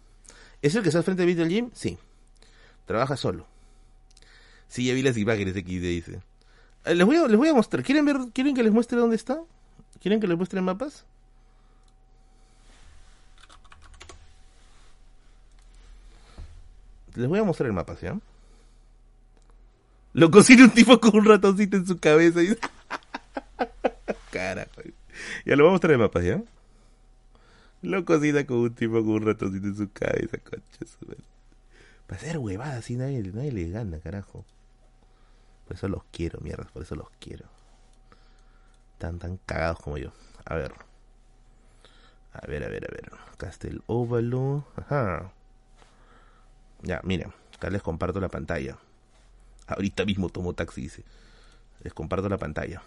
¿Es 0.61 0.73
el 0.75 0.81
que 0.81 0.89
está 0.89 0.99
al 0.99 1.03
frente 1.03 1.21
de 1.21 1.27
Beetle 1.27 1.49
Gym? 1.49 1.69
Sí. 1.73 1.97
Trabaja 2.85 3.17
solo. 3.17 3.45
Sí, 4.67 4.85
ya 4.85 4.93
vi 4.93 5.03
las 5.03 5.17
imágenes 5.17 5.55
aquí, 5.55 5.77
dice. 5.77 6.21
Eh, 6.85 6.95
les 6.95 7.05
voy, 7.05 7.17
a, 7.17 7.27
les 7.27 7.37
voy 7.37 7.49
a 7.49 7.53
mostrar. 7.53 7.83
¿Quieren 7.83 8.05
ver? 8.05 8.17
¿Quieren 8.33 8.55
que 8.55 8.63
les 8.63 8.71
muestre 8.71 8.97
dónde 8.97 9.17
está? 9.17 9.39
¿Quieren 10.01 10.19
que 10.19 10.27
les 10.27 10.37
muestre 10.37 10.61
mapas? 10.61 11.05
Les 17.15 17.27
voy 17.27 17.39
a 17.39 17.43
mostrar 17.43 17.67
el 17.67 17.73
mapa, 17.73 17.95
¿ya? 18.01 18.19
Lo 20.13 20.29
cocina 20.29 20.65
un 20.65 20.71
tipo 20.71 20.99
con 20.99 21.15
un 21.15 21.25
ratoncito 21.25 21.77
en 21.77 21.87
su 21.87 21.99
cabeza. 21.99 22.41
Y... 22.41 22.49
Carajo. 24.31 24.81
Ya 25.45 25.55
lo 25.55 25.63
voy 25.63 25.69
a 25.69 25.73
mostrar 25.73 25.93
el 25.93 25.99
mapa, 25.99 26.21
¿ya? 26.21 26.41
Lo 27.81 28.05
cocina 28.05 28.45
con 28.45 28.57
un 28.57 28.73
tipo 28.73 28.93
con 28.93 29.09
un 29.09 29.25
ratoncito 29.25 29.67
en 29.67 29.75
su 29.75 29.91
cabeza, 29.91 30.37
concha. 30.37 30.85
Para 32.07 32.21
hacer 32.21 32.37
huevadas 32.37 32.77
así 32.77 32.95
nadie, 32.95 33.21
nadie 33.33 33.51
le 33.51 33.69
gana, 33.69 33.99
carajo. 33.99 34.45
Por 35.65 35.77
eso 35.77 35.87
los 35.87 36.03
quiero, 36.11 36.39
mierda, 36.41 36.65
por 36.73 36.83
eso 36.83 36.95
los 36.95 37.09
quiero. 37.19 37.45
están 38.93 39.19
tan 39.19 39.37
cagados 39.45 39.79
como 39.79 39.97
yo. 39.97 40.11
A 40.45 40.55
ver. 40.55 40.73
A 42.33 42.47
ver, 42.47 42.63
a 42.63 42.67
ver, 42.67 42.85
a 42.85 42.93
ver. 42.93 43.11
Castel 43.37 43.83
óvalo. 43.87 44.65
Ajá. 44.75 45.31
Ya, 46.83 47.01
miren. 47.03 47.33
Acá 47.55 47.69
les 47.69 47.81
comparto 47.81 48.19
la 48.19 48.29
pantalla. 48.29 48.77
Ahorita 49.67 50.05
mismo 50.05 50.29
tomo 50.29 50.53
taxi, 50.53 50.81
dice. 50.81 51.03
Les 51.81 51.93
comparto 51.93 52.29
la 52.29 52.37
pantalla. 52.37 52.83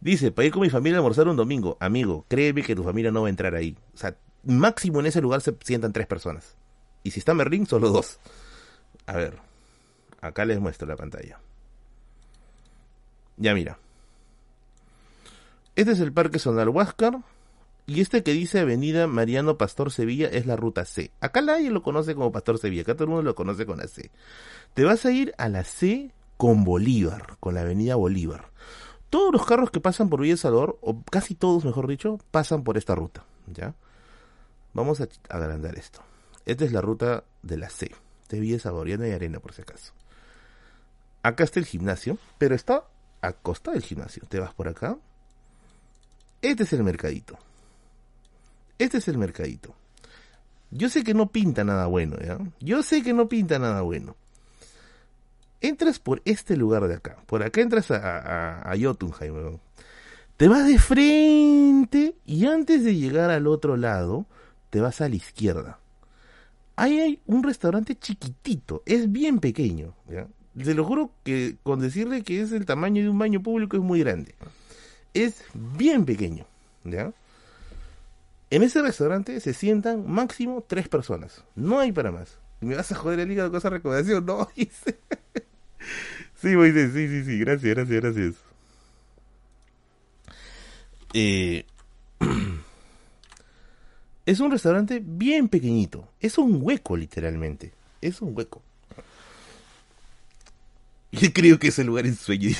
Dice, 0.00 0.32
para 0.32 0.46
ir 0.46 0.52
con 0.52 0.62
mi 0.62 0.70
familia 0.70 0.98
a 0.98 1.00
almorzar 1.00 1.28
un 1.28 1.36
domingo. 1.36 1.76
Amigo, 1.80 2.26
créeme 2.28 2.62
que 2.62 2.74
tu 2.74 2.82
familia 2.82 3.12
no 3.12 3.22
va 3.22 3.28
a 3.28 3.30
entrar 3.30 3.54
ahí. 3.54 3.76
O 3.94 3.96
sea, 3.96 4.16
máximo 4.42 4.98
en 4.98 5.06
ese 5.06 5.20
lugar 5.20 5.40
se 5.40 5.56
sientan 5.62 5.92
tres 5.92 6.08
personas. 6.08 6.56
Y 7.04 7.12
si 7.12 7.20
está 7.20 7.34
Merlín, 7.34 7.66
solo 7.66 7.90
dos. 7.90 8.18
A 9.06 9.16
ver. 9.16 9.38
Acá 10.20 10.44
les 10.44 10.60
muestro 10.60 10.88
la 10.88 10.96
pantalla. 10.96 11.38
Ya 13.36 13.54
mira. 13.54 13.78
Este 15.74 15.92
es 15.92 16.00
el 16.00 16.12
Parque 16.12 16.38
Zonal 16.38 16.68
Huáscar. 16.68 17.18
Y 17.86 18.00
este 18.00 18.22
que 18.22 18.32
dice 18.32 18.60
Avenida 18.60 19.06
Mariano 19.06 19.58
Pastor 19.58 19.90
Sevilla 19.90 20.28
es 20.28 20.46
la 20.46 20.56
ruta 20.56 20.84
C. 20.84 21.10
Acá 21.20 21.40
nadie 21.40 21.70
lo 21.70 21.82
conoce 21.82 22.14
como 22.14 22.30
Pastor 22.30 22.58
Sevilla, 22.58 22.82
acá 22.82 22.94
todo 22.94 23.04
el 23.04 23.10
mundo 23.10 23.22
lo 23.22 23.34
conoce 23.34 23.66
con 23.66 23.78
la 23.78 23.88
C. 23.88 24.10
Te 24.74 24.84
vas 24.84 25.04
a 25.04 25.10
ir 25.10 25.34
a 25.36 25.48
la 25.48 25.64
C 25.64 26.12
con 26.36 26.64
Bolívar, 26.64 27.36
con 27.40 27.54
la 27.54 27.62
Avenida 27.62 27.96
Bolívar. 27.96 28.50
Todos 29.10 29.32
los 29.32 29.44
carros 29.44 29.70
que 29.70 29.80
pasan 29.80 30.08
por 30.08 30.20
Villa 30.20 30.36
Salvador, 30.36 30.78
o 30.80 31.02
casi 31.02 31.34
todos 31.34 31.64
mejor 31.64 31.86
dicho, 31.88 32.18
pasan 32.30 32.62
por 32.62 32.78
esta 32.78 32.94
ruta. 32.94 33.24
¿ya? 33.46 33.74
Vamos 34.72 35.00
a 35.00 35.08
agrandar 35.28 35.76
esto. 35.76 36.00
Esta 36.46 36.64
es 36.64 36.72
la 36.72 36.80
ruta 36.80 37.24
de 37.42 37.56
la 37.58 37.68
C, 37.68 37.90
de 38.28 38.40
Villa 38.40 38.58
Salvador, 38.58 38.88
ya 38.88 38.96
no 38.96 39.04
hay 39.04 39.12
arena 39.12 39.40
por 39.40 39.52
si 39.52 39.62
acaso. 39.62 39.92
Acá 41.22 41.44
está 41.44 41.60
el 41.60 41.66
gimnasio, 41.66 42.18
pero 42.38 42.54
está 42.54 42.84
a 43.20 43.32
costa 43.32 43.72
del 43.72 43.82
gimnasio. 43.82 44.24
Te 44.28 44.40
vas 44.40 44.54
por 44.54 44.68
acá. 44.68 44.98
Este 46.40 46.64
es 46.64 46.72
el 46.72 46.82
mercadito. 46.82 47.38
Este 48.82 48.98
es 48.98 49.06
el 49.06 49.16
mercadito. 49.16 49.76
Yo 50.72 50.88
sé 50.88 51.04
que 51.04 51.14
no 51.14 51.30
pinta 51.30 51.62
nada 51.62 51.86
bueno, 51.86 52.16
¿ya? 52.18 52.38
Yo 52.58 52.82
sé 52.82 53.04
que 53.04 53.12
no 53.12 53.28
pinta 53.28 53.60
nada 53.60 53.82
bueno. 53.82 54.16
Entras 55.60 56.00
por 56.00 56.20
este 56.24 56.56
lugar 56.56 56.88
de 56.88 56.94
acá. 56.94 57.16
Por 57.26 57.44
acá 57.44 57.60
entras 57.60 57.92
a, 57.92 58.68
a, 58.68 58.76
Jotunheim, 58.76 59.58
Te 60.36 60.48
vas 60.48 60.66
de 60.66 60.80
frente 60.80 62.16
y 62.26 62.46
antes 62.46 62.82
de 62.82 62.96
llegar 62.96 63.30
al 63.30 63.46
otro 63.46 63.76
lado, 63.76 64.26
te 64.70 64.80
vas 64.80 65.00
a 65.00 65.08
la 65.08 65.14
izquierda. 65.14 65.78
Ahí 66.74 66.98
hay 66.98 67.20
un 67.26 67.44
restaurante 67.44 67.94
chiquitito, 67.94 68.82
es 68.84 69.12
bien 69.12 69.38
pequeño. 69.38 69.94
¿ya? 70.10 70.26
Se 70.60 70.74
lo 70.74 70.84
juro 70.84 71.12
que 71.22 71.56
con 71.62 71.78
decirle 71.78 72.24
que 72.24 72.40
es 72.40 72.50
el 72.50 72.66
tamaño 72.66 73.00
de 73.00 73.10
un 73.10 73.18
baño 73.18 73.44
público 73.44 73.76
es 73.76 73.82
muy 73.84 74.00
grande. 74.00 74.34
Es 75.14 75.44
bien 75.54 76.04
pequeño. 76.04 76.46
¿ya? 76.82 77.12
En 78.52 78.62
ese 78.62 78.82
restaurante 78.82 79.40
se 79.40 79.54
sientan 79.54 80.06
máximo 80.06 80.62
tres 80.68 80.86
personas. 80.86 81.42
No 81.54 81.80
hay 81.80 81.90
para 81.90 82.10
más. 82.10 82.36
¿Me 82.60 82.76
vas 82.76 82.92
a 82.92 82.96
joder 82.96 83.20
el 83.20 83.32
hígado 83.32 83.50
con 83.50 83.56
esa 83.56 83.70
recomendación? 83.70 84.26
No, 84.26 84.46
dice. 84.54 84.98
sí, 86.34 86.48
Moisés, 86.48 86.92
sí, 86.92 87.08
sí, 87.08 87.24
sí. 87.24 87.38
Gracias, 87.38 87.74
gracias, 87.74 88.00
gracias. 88.02 88.34
Eh, 91.14 91.64
es 94.26 94.38
un 94.38 94.50
restaurante 94.50 95.00
bien 95.02 95.48
pequeñito. 95.48 96.06
Es 96.20 96.36
un 96.36 96.58
hueco, 96.60 96.94
literalmente. 96.94 97.72
Es 98.02 98.20
un 98.20 98.36
hueco. 98.36 98.62
Y 101.10 101.30
creo 101.30 101.58
que 101.58 101.68
ese 101.68 101.84
lugar 101.84 102.04
es 102.04 102.18
sueño. 102.18 102.50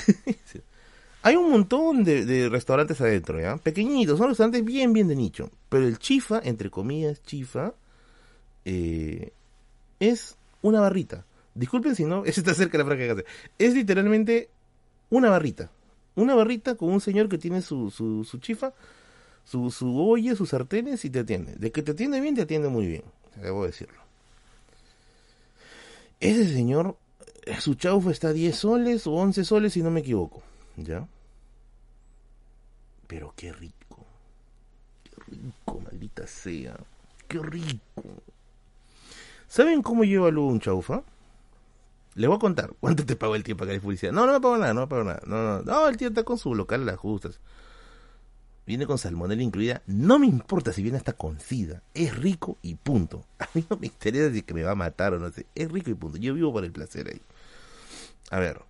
Hay 1.22 1.36
un 1.36 1.50
montón 1.50 2.02
de, 2.02 2.48
restaurantes 2.48 3.00
adentro, 3.00 3.40
¿ya? 3.40 3.56
Pequeñitos, 3.56 4.18
son 4.18 4.28
restaurantes 4.28 4.64
bien, 4.64 4.92
bien 4.92 5.06
de 5.06 5.14
nicho. 5.14 5.50
Pero 5.68 5.86
el 5.86 5.98
chifa, 5.98 6.40
entre 6.42 6.68
comillas, 6.68 7.22
chifa, 7.22 7.74
eh, 8.64 9.32
es 10.00 10.36
una 10.62 10.80
barrita. 10.80 11.24
Disculpen 11.54 11.94
si 11.94 12.04
no, 12.04 12.24
está 12.26 12.54
cerca 12.54 12.76
de 12.76 12.84
la 12.84 12.90
franja 12.90 13.14
de 13.14 13.24
Es 13.58 13.74
literalmente 13.74 14.48
una 15.10 15.30
barrita. 15.30 15.70
Una 16.16 16.34
barrita 16.34 16.74
con 16.74 16.90
un 16.90 17.00
señor 17.00 17.28
que 17.28 17.38
tiene 17.38 17.62
su, 17.62 17.90
su, 17.90 18.24
su 18.24 18.38
chifa, 18.38 18.72
su, 19.44 19.70
su 19.70 19.98
olla, 19.98 20.34
sus 20.34 20.50
sartenes 20.50 21.04
y 21.04 21.10
te 21.10 21.20
atiende. 21.20 21.54
De 21.54 21.70
que 21.70 21.82
te 21.82 21.92
atiende 21.92 22.20
bien, 22.20 22.34
te 22.34 22.42
atiende 22.42 22.68
muy 22.68 22.86
bien. 22.86 23.04
Debo 23.40 23.64
decirlo. 23.64 24.02
Ese 26.18 26.52
señor, 26.52 26.96
su 27.60 27.74
chaufa 27.74 28.10
está 28.10 28.28
a 28.28 28.32
10 28.32 28.56
soles 28.56 29.06
o 29.06 29.12
11 29.12 29.44
soles 29.44 29.72
si 29.72 29.82
no 29.82 29.90
me 29.90 30.00
equivoco. 30.00 30.42
¿Ya? 30.76 31.06
Pero 33.06 33.34
qué 33.36 33.52
rico. 33.52 34.06
Qué 35.04 35.12
rico, 35.28 35.80
maldita 35.80 36.26
sea. 36.26 36.76
Qué 37.28 37.38
rico. 37.38 38.22
¿Saben 39.48 39.82
cómo 39.82 40.04
lleva 40.04 40.30
luego 40.30 40.48
un 40.48 40.60
chaufa? 40.60 41.02
Le 42.14 42.26
voy 42.26 42.36
a 42.36 42.40
contar 42.40 42.72
cuánto 42.80 43.04
te 43.04 43.16
pagó 43.16 43.34
el 43.36 43.44
tío 43.44 43.56
para 43.56 43.68
que 43.68 43.74
le 43.74 43.80
publicidad. 43.80 44.12
No, 44.12 44.26
no 44.26 44.32
me 44.32 44.40
pagó 44.40 44.56
nada, 44.58 44.74
no 44.74 44.82
me 44.82 44.86
pagó 44.86 45.04
nada. 45.04 45.22
No, 45.26 45.42
no, 45.42 45.62
no, 45.62 45.88
el 45.88 45.96
tío 45.96 46.08
está 46.08 46.24
con 46.24 46.38
su 46.38 46.54
local 46.54 46.84
las 46.84 46.96
justas. 46.96 47.38
Viene 48.66 48.86
con 48.86 48.96
salmonella 48.96 49.42
incluida. 49.42 49.82
No 49.86 50.18
me 50.18 50.26
importa 50.26 50.72
si 50.72 50.82
viene 50.82 50.98
hasta 50.98 51.14
con 51.14 51.40
sida. 51.40 51.82
Es 51.94 52.16
rico 52.16 52.58
y 52.62 52.76
punto. 52.76 53.24
A 53.38 53.48
mí 53.54 53.64
no 53.68 53.76
me 53.76 53.86
interesa 53.88 54.32
si 54.32 54.42
que 54.42 54.54
me 54.54 54.62
va 54.62 54.72
a 54.72 54.76
matar 54.76 55.14
o 55.14 55.18
no 55.18 55.30
sé. 55.30 55.46
Es 55.54 55.70
rico 55.70 55.90
y 55.90 55.94
punto. 55.94 56.18
Yo 56.18 56.34
vivo 56.34 56.52
por 56.52 56.64
el 56.64 56.72
placer 56.72 57.08
ahí. 57.08 57.20
A 58.30 58.38
ver, 58.38 58.62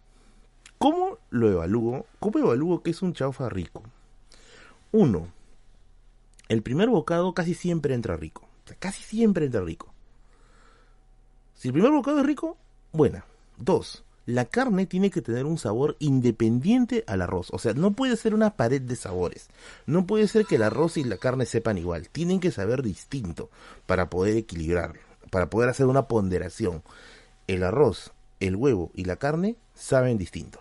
¿Cómo 0.83 1.19
lo 1.31 1.49
evalúo? 1.49 2.07
¿Cómo 2.19 2.41
evalúo 2.41 2.83
que 2.83 2.91
es 2.91 3.03
un 3.03 3.13
chaufa 3.13 3.49
rico? 3.49 3.85
Uno, 4.91 5.29
el 6.49 6.65
primer 6.65 6.89
bocado 6.89 7.35
casi 7.35 7.55
siempre 7.55 7.95
entra 7.95 8.17
rico. 8.17 8.43
O 8.65 8.67
sea, 8.67 8.77
casi 8.81 9.05
siempre 9.05 9.45
entra 9.45 9.61
rico. 9.61 9.95
Si 11.55 11.69
el 11.69 11.73
primer 11.73 11.93
bocado 11.93 12.19
es 12.19 12.27
rico, 12.27 12.57
buena. 12.91 13.25
Dos, 13.59 14.03
la 14.27 14.45
carne 14.45 14.87
tiene 14.87 15.13
que 15.13 15.23
tener 15.23 15.47
un 15.47 15.57
sabor 15.57 15.95
independiente 16.01 17.05
al 17.07 17.23
arroz. 17.23 17.51
O 17.53 17.61
sea, 17.61 17.75
no 17.75 17.93
puede 17.93 18.17
ser 18.17 18.35
una 18.35 18.57
pared 18.57 18.83
de 18.83 18.97
sabores. 18.97 19.51
No 19.87 20.05
puede 20.05 20.27
ser 20.27 20.47
que 20.47 20.57
el 20.57 20.65
arroz 20.65 20.97
y 20.97 21.05
la 21.05 21.17
carne 21.17 21.47
sepan 21.47 21.79
igual. 21.79 22.09
Tienen 22.09 22.41
que 22.41 22.51
saber 22.51 22.83
distinto 22.83 23.51
para 23.87 24.11
poder 24.11 24.37
equilibrar, 24.37 24.95
para 25.31 25.49
poder 25.49 25.69
hacer 25.69 25.87
una 25.87 26.09
ponderación. 26.09 26.83
El 27.47 27.63
arroz, 27.63 28.11
el 28.41 28.57
huevo 28.57 28.91
y 28.97 29.05
la 29.05 29.15
carne 29.15 29.55
saben 29.77 30.19
distinto. 30.19 30.59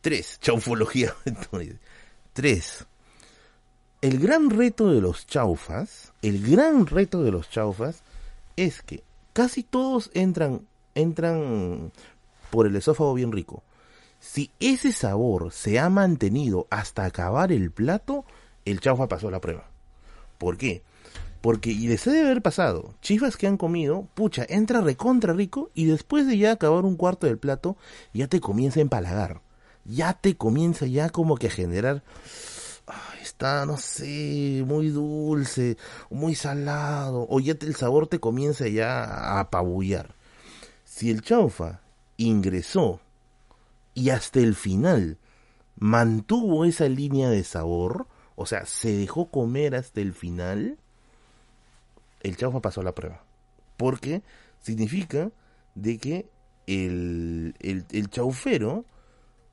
Tres, 0.00 0.38
chaufología. 0.40 1.14
Tres. 2.32 2.86
El 4.00 4.20
gran 4.20 4.48
reto 4.48 4.92
de 4.92 5.00
los 5.00 5.26
chaufas, 5.26 6.12
el 6.22 6.48
gran 6.48 6.86
reto 6.86 7.24
de 7.24 7.32
los 7.32 7.50
chaufas 7.50 8.02
es 8.56 8.80
que 8.82 9.02
casi 9.32 9.64
todos 9.64 10.12
entran, 10.14 10.60
entran 10.94 11.90
por 12.50 12.68
el 12.68 12.76
esófago 12.76 13.12
bien 13.14 13.32
rico. 13.32 13.64
Si 14.20 14.52
ese 14.60 14.92
sabor 14.92 15.50
se 15.50 15.80
ha 15.80 15.88
mantenido 15.88 16.68
hasta 16.70 17.04
acabar 17.04 17.50
el 17.50 17.72
plato, 17.72 18.24
el 18.64 18.78
chaufa 18.78 19.08
pasó 19.08 19.32
la 19.32 19.40
prueba. 19.40 19.68
¿Por 20.38 20.56
qué? 20.56 20.82
Porque 21.40 21.70
y 21.70 21.88
les 21.88 22.04
debe 22.04 22.20
haber 22.20 22.42
pasado, 22.42 22.94
chifas 23.02 23.36
que 23.36 23.48
han 23.48 23.56
comido, 23.56 24.06
pucha, 24.14 24.46
entra 24.48 24.80
recontra 24.80 25.32
rico 25.32 25.70
y 25.74 25.86
después 25.86 26.28
de 26.28 26.38
ya 26.38 26.52
acabar 26.52 26.84
un 26.84 26.96
cuarto 26.96 27.26
del 27.26 27.38
plato, 27.38 27.76
ya 28.14 28.28
te 28.28 28.40
comienza 28.40 28.78
a 28.78 28.82
empalagar 28.82 29.40
ya 29.88 30.12
te 30.12 30.36
comienza 30.36 30.86
ya 30.86 31.10
como 31.10 31.36
que 31.36 31.48
a 31.48 31.50
generar 31.50 32.04
está, 33.28 33.66
no 33.66 33.76
sé, 33.76 34.64
muy 34.66 34.88
dulce, 34.88 35.76
muy 36.10 36.34
salado, 36.34 37.26
o 37.28 37.40
ya 37.40 37.54
el 37.60 37.76
sabor 37.76 38.06
te 38.06 38.18
comienza 38.18 38.66
ya 38.68 39.04
a 39.04 39.40
apabullar. 39.40 40.14
Si 40.84 41.10
el 41.10 41.22
chaufa 41.22 41.80
ingresó 42.16 43.00
y 43.94 44.10
hasta 44.10 44.40
el 44.40 44.54
final 44.54 45.18
mantuvo 45.78 46.64
esa 46.64 46.88
línea 46.88 47.28
de 47.30 47.44
sabor, 47.44 48.06
o 48.34 48.46
sea, 48.46 48.66
se 48.66 48.92
dejó 48.96 49.30
comer 49.30 49.74
hasta 49.74 50.00
el 50.00 50.14
final, 50.14 50.78
el 52.22 52.36
chaufa 52.36 52.60
pasó 52.60 52.82
la 52.82 52.94
prueba. 52.94 53.22
Porque 53.76 54.22
significa 54.60 55.30
de 55.74 55.98
que 55.98 56.26
el, 56.66 57.54
el, 57.60 57.84
el 57.90 58.10
chaufero 58.10 58.84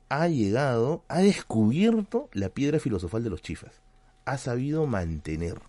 ha 0.08 0.28
llegado, 0.28 1.04
ha 1.08 1.18
descubierto 1.20 2.28
la 2.32 2.48
piedra 2.48 2.78
filosofal 2.80 3.24
de 3.24 3.30
los 3.30 3.42
chifas. 3.42 3.80
Ha 4.24 4.38
sabido 4.38 4.86
mantener 4.86 5.60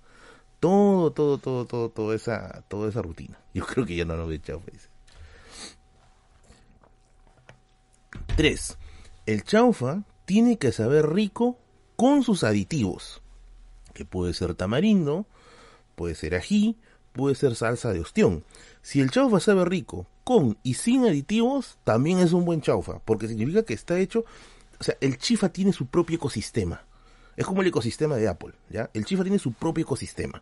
todo, 0.59 1.11
todo, 1.11 1.37
todo, 1.37 1.65
todo, 1.65 1.89
toda 1.89 2.15
esa, 2.15 2.63
toda 2.67 2.89
esa 2.89 3.01
rutina. 3.01 3.39
Yo 3.53 3.65
creo 3.65 3.85
que 3.85 3.95
ya 3.95 4.05
no 4.05 4.15
lo 4.15 4.27
ve 4.27 4.41
chaufa. 4.41 4.71
Dice. 4.71 4.89
Tres. 8.35 8.77
El 9.25 9.43
chaufa 9.43 10.03
tiene 10.25 10.57
que 10.57 10.71
saber 10.71 11.09
rico 11.09 11.57
con 11.95 12.23
sus 12.23 12.43
aditivos. 12.43 13.21
Que 13.93 14.05
puede 14.05 14.33
ser 14.33 14.53
tamarindo, 14.53 15.25
puede 15.95 16.15
ser 16.15 16.35
ají, 16.35 16.77
puede 17.13 17.35
ser 17.35 17.55
salsa 17.55 17.91
de 17.91 17.99
ostión. 17.99 18.43
Si 18.81 19.01
el 19.01 19.09
chaufa 19.09 19.39
sabe 19.39 19.65
rico 19.65 20.07
con 20.27 20.57
y 20.61 20.73
sin 20.73 21.05
aditivos, 21.05 21.77
también 21.85 22.19
es 22.19 22.33
un 22.33 22.43
buen 22.43 22.59
chaufa, 22.59 22.99
porque 23.05 23.29
significa 23.29 23.63
que 23.63 23.73
está 23.73 23.97
hecho 23.97 24.25
o 24.77 24.83
sea, 24.83 24.97
el 24.99 25.17
chifa 25.17 25.47
tiene 25.47 25.71
su 25.71 25.87
propio 25.87 26.17
ecosistema. 26.17 26.83
Es 27.37 27.45
como 27.45 27.61
el 27.61 27.67
ecosistema 27.67 28.17
de 28.17 28.27
Apple, 28.27 28.53
¿ya? 28.69 28.89
El 28.93 29.05
chifa 29.05 29.23
tiene 29.23 29.39
su 29.39 29.53
propio 29.53 29.83
ecosistema. 29.83 30.41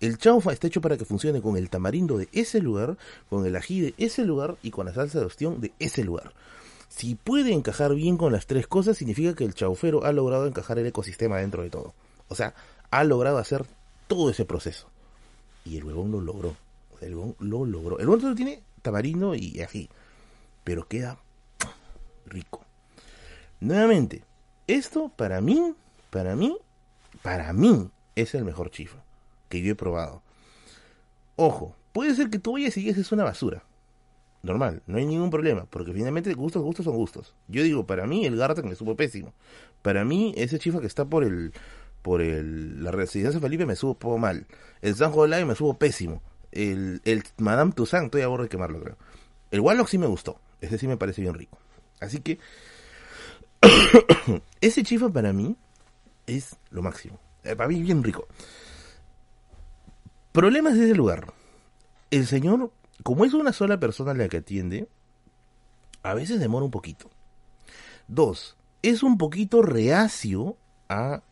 El 0.00 0.18
chaufa 0.18 0.52
está 0.52 0.68
hecho 0.68 0.80
para 0.80 0.96
que 0.96 1.04
funcione 1.04 1.42
con 1.42 1.56
el 1.56 1.68
tamarindo 1.68 2.16
de 2.16 2.28
ese 2.32 2.60
lugar, 2.60 2.96
con 3.28 3.44
el 3.44 3.56
ají 3.56 3.80
de 3.80 3.94
ese 3.98 4.24
lugar 4.24 4.56
y 4.62 4.70
con 4.70 4.86
la 4.86 4.94
salsa 4.94 5.18
de 5.18 5.26
ostión 5.26 5.60
de 5.60 5.72
ese 5.80 6.04
lugar. 6.04 6.32
Si 6.88 7.16
puede 7.16 7.52
encajar 7.52 7.94
bien 7.96 8.16
con 8.16 8.32
las 8.32 8.46
tres 8.46 8.68
cosas, 8.68 8.96
significa 8.96 9.34
que 9.34 9.44
el 9.44 9.54
chaufero 9.54 10.04
ha 10.04 10.12
logrado 10.12 10.46
encajar 10.46 10.78
el 10.78 10.86
ecosistema 10.86 11.38
dentro 11.38 11.62
de 11.62 11.70
todo. 11.70 11.92
O 12.28 12.36
sea, 12.36 12.54
ha 12.90 13.02
logrado 13.02 13.38
hacer 13.38 13.64
todo 14.06 14.30
ese 14.30 14.44
proceso. 14.44 14.86
Y 15.64 15.78
el 15.78 15.84
huevón 15.84 16.12
lo 16.12 16.20
logró. 16.20 16.54
el 17.00 17.16
huevón 17.16 17.36
lo 17.40 17.64
logró. 17.64 17.98
El 17.98 18.06
huevón 18.06 18.20
solo 18.20 18.34
tiene 18.34 18.62
tamarindo 18.84 19.34
y 19.34 19.60
ají. 19.60 19.88
Pero 20.62 20.86
queda 20.86 21.18
rico. 22.26 22.64
Nuevamente, 23.60 24.22
esto 24.68 25.10
para 25.16 25.40
mí 25.40 25.74
para 26.14 26.36
mí, 26.36 26.56
para 27.22 27.52
mí, 27.52 27.90
es 28.14 28.36
el 28.36 28.44
mejor 28.44 28.70
chifa 28.70 29.02
que 29.48 29.60
yo 29.60 29.72
he 29.72 29.74
probado. 29.74 30.22
Ojo, 31.34 31.74
puede 31.92 32.14
ser 32.14 32.30
que 32.30 32.38
tú 32.38 32.52
vayas 32.52 32.76
y 32.76 32.88
es 32.88 33.10
una 33.10 33.24
basura. 33.24 33.64
Normal, 34.44 34.80
no 34.86 34.98
hay 34.98 35.06
ningún 35.06 35.30
problema, 35.30 35.64
porque 35.64 35.92
finalmente 35.92 36.32
gustos, 36.34 36.62
gustos 36.62 36.84
son 36.84 36.94
gustos. 36.94 37.34
Yo 37.48 37.64
digo, 37.64 37.84
para 37.84 38.06
mí 38.06 38.26
el 38.26 38.36
Garten 38.36 38.68
me 38.68 38.76
supo 38.76 38.94
pésimo. 38.94 39.32
Para 39.82 40.04
mí 40.04 40.32
ese 40.36 40.60
chifa 40.60 40.80
que 40.80 40.86
está 40.86 41.04
por 41.04 41.24
el 41.24 41.52
por 42.02 42.22
el, 42.22 42.84
la 42.84 42.92
residencia 42.92 43.40
Felipe 43.40 43.66
me 43.66 43.74
supo 43.74 44.16
mal. 44.16 44.46
El 44.82 44.94
San 44.94 45.10
Live 45.10 45.46
me 45.46 45.56
supo 45.56 45.74
pésimo. 45.74 46.22
El, 46.54 47.02
el 47.04 47.24
Madame 47.38 47.72
Toussaint, 47.72 48.06
estoy 48.06 48.22
a 48.22 48.28
bordo 48.28 48.44
de 48.44 48.48
quemarlo, 48.48 48.80
creo. 48.80 48.96
El 49.50 49.60
Wallock 49.60 49.88
sí 49.88 49.98
me 49.98 50.06
gustó. 50.06 50.40
Ese 50.60 50.78
sí 50.78 50.88
me 50.88 50.96
parece 50.96 51.20
bien 51.20 51.34
rico. 51.34 51.58
Así 52.00 52.20
que 52.20 52.38
ese 54.60 54.82
chifa 54.82 55.08
para 55.10 55.32
mí 55.32 55.56
es 56.26 56.56
lo 56.70 56.80
máximo. 56.80 57.18
Eh, 57.42 57.56
para 57.56 57.68
mí 57.68 57.82
bien 57.82 58.02
rico. 58.02 58.26
Problemas 60.32 60.74
de 60.74 60.84
ese 60.84 60.94
lugar. 60.94 61.32
El 62.10 62.26
señor, 62.26 62.70
como 63.02 63.24
es 63.24 63.34
una 63.34 63.52
sola 63.52 63.78
persona 63.78 64.14
la 64.14 64.28
que 64.28 64.38
atiende, 64.38 64.88
a 66.02 66.14
veces 66.14 66.40
demora 66.40 66.64
un 66.64 66.70
poquito. 66.70 67.10
Dos, 68.06 68.56
es 68.82 69.02
un 69.02 69.18
poquito 69.18 69.62
reacio 69.62 70.56
a 70.88 71.22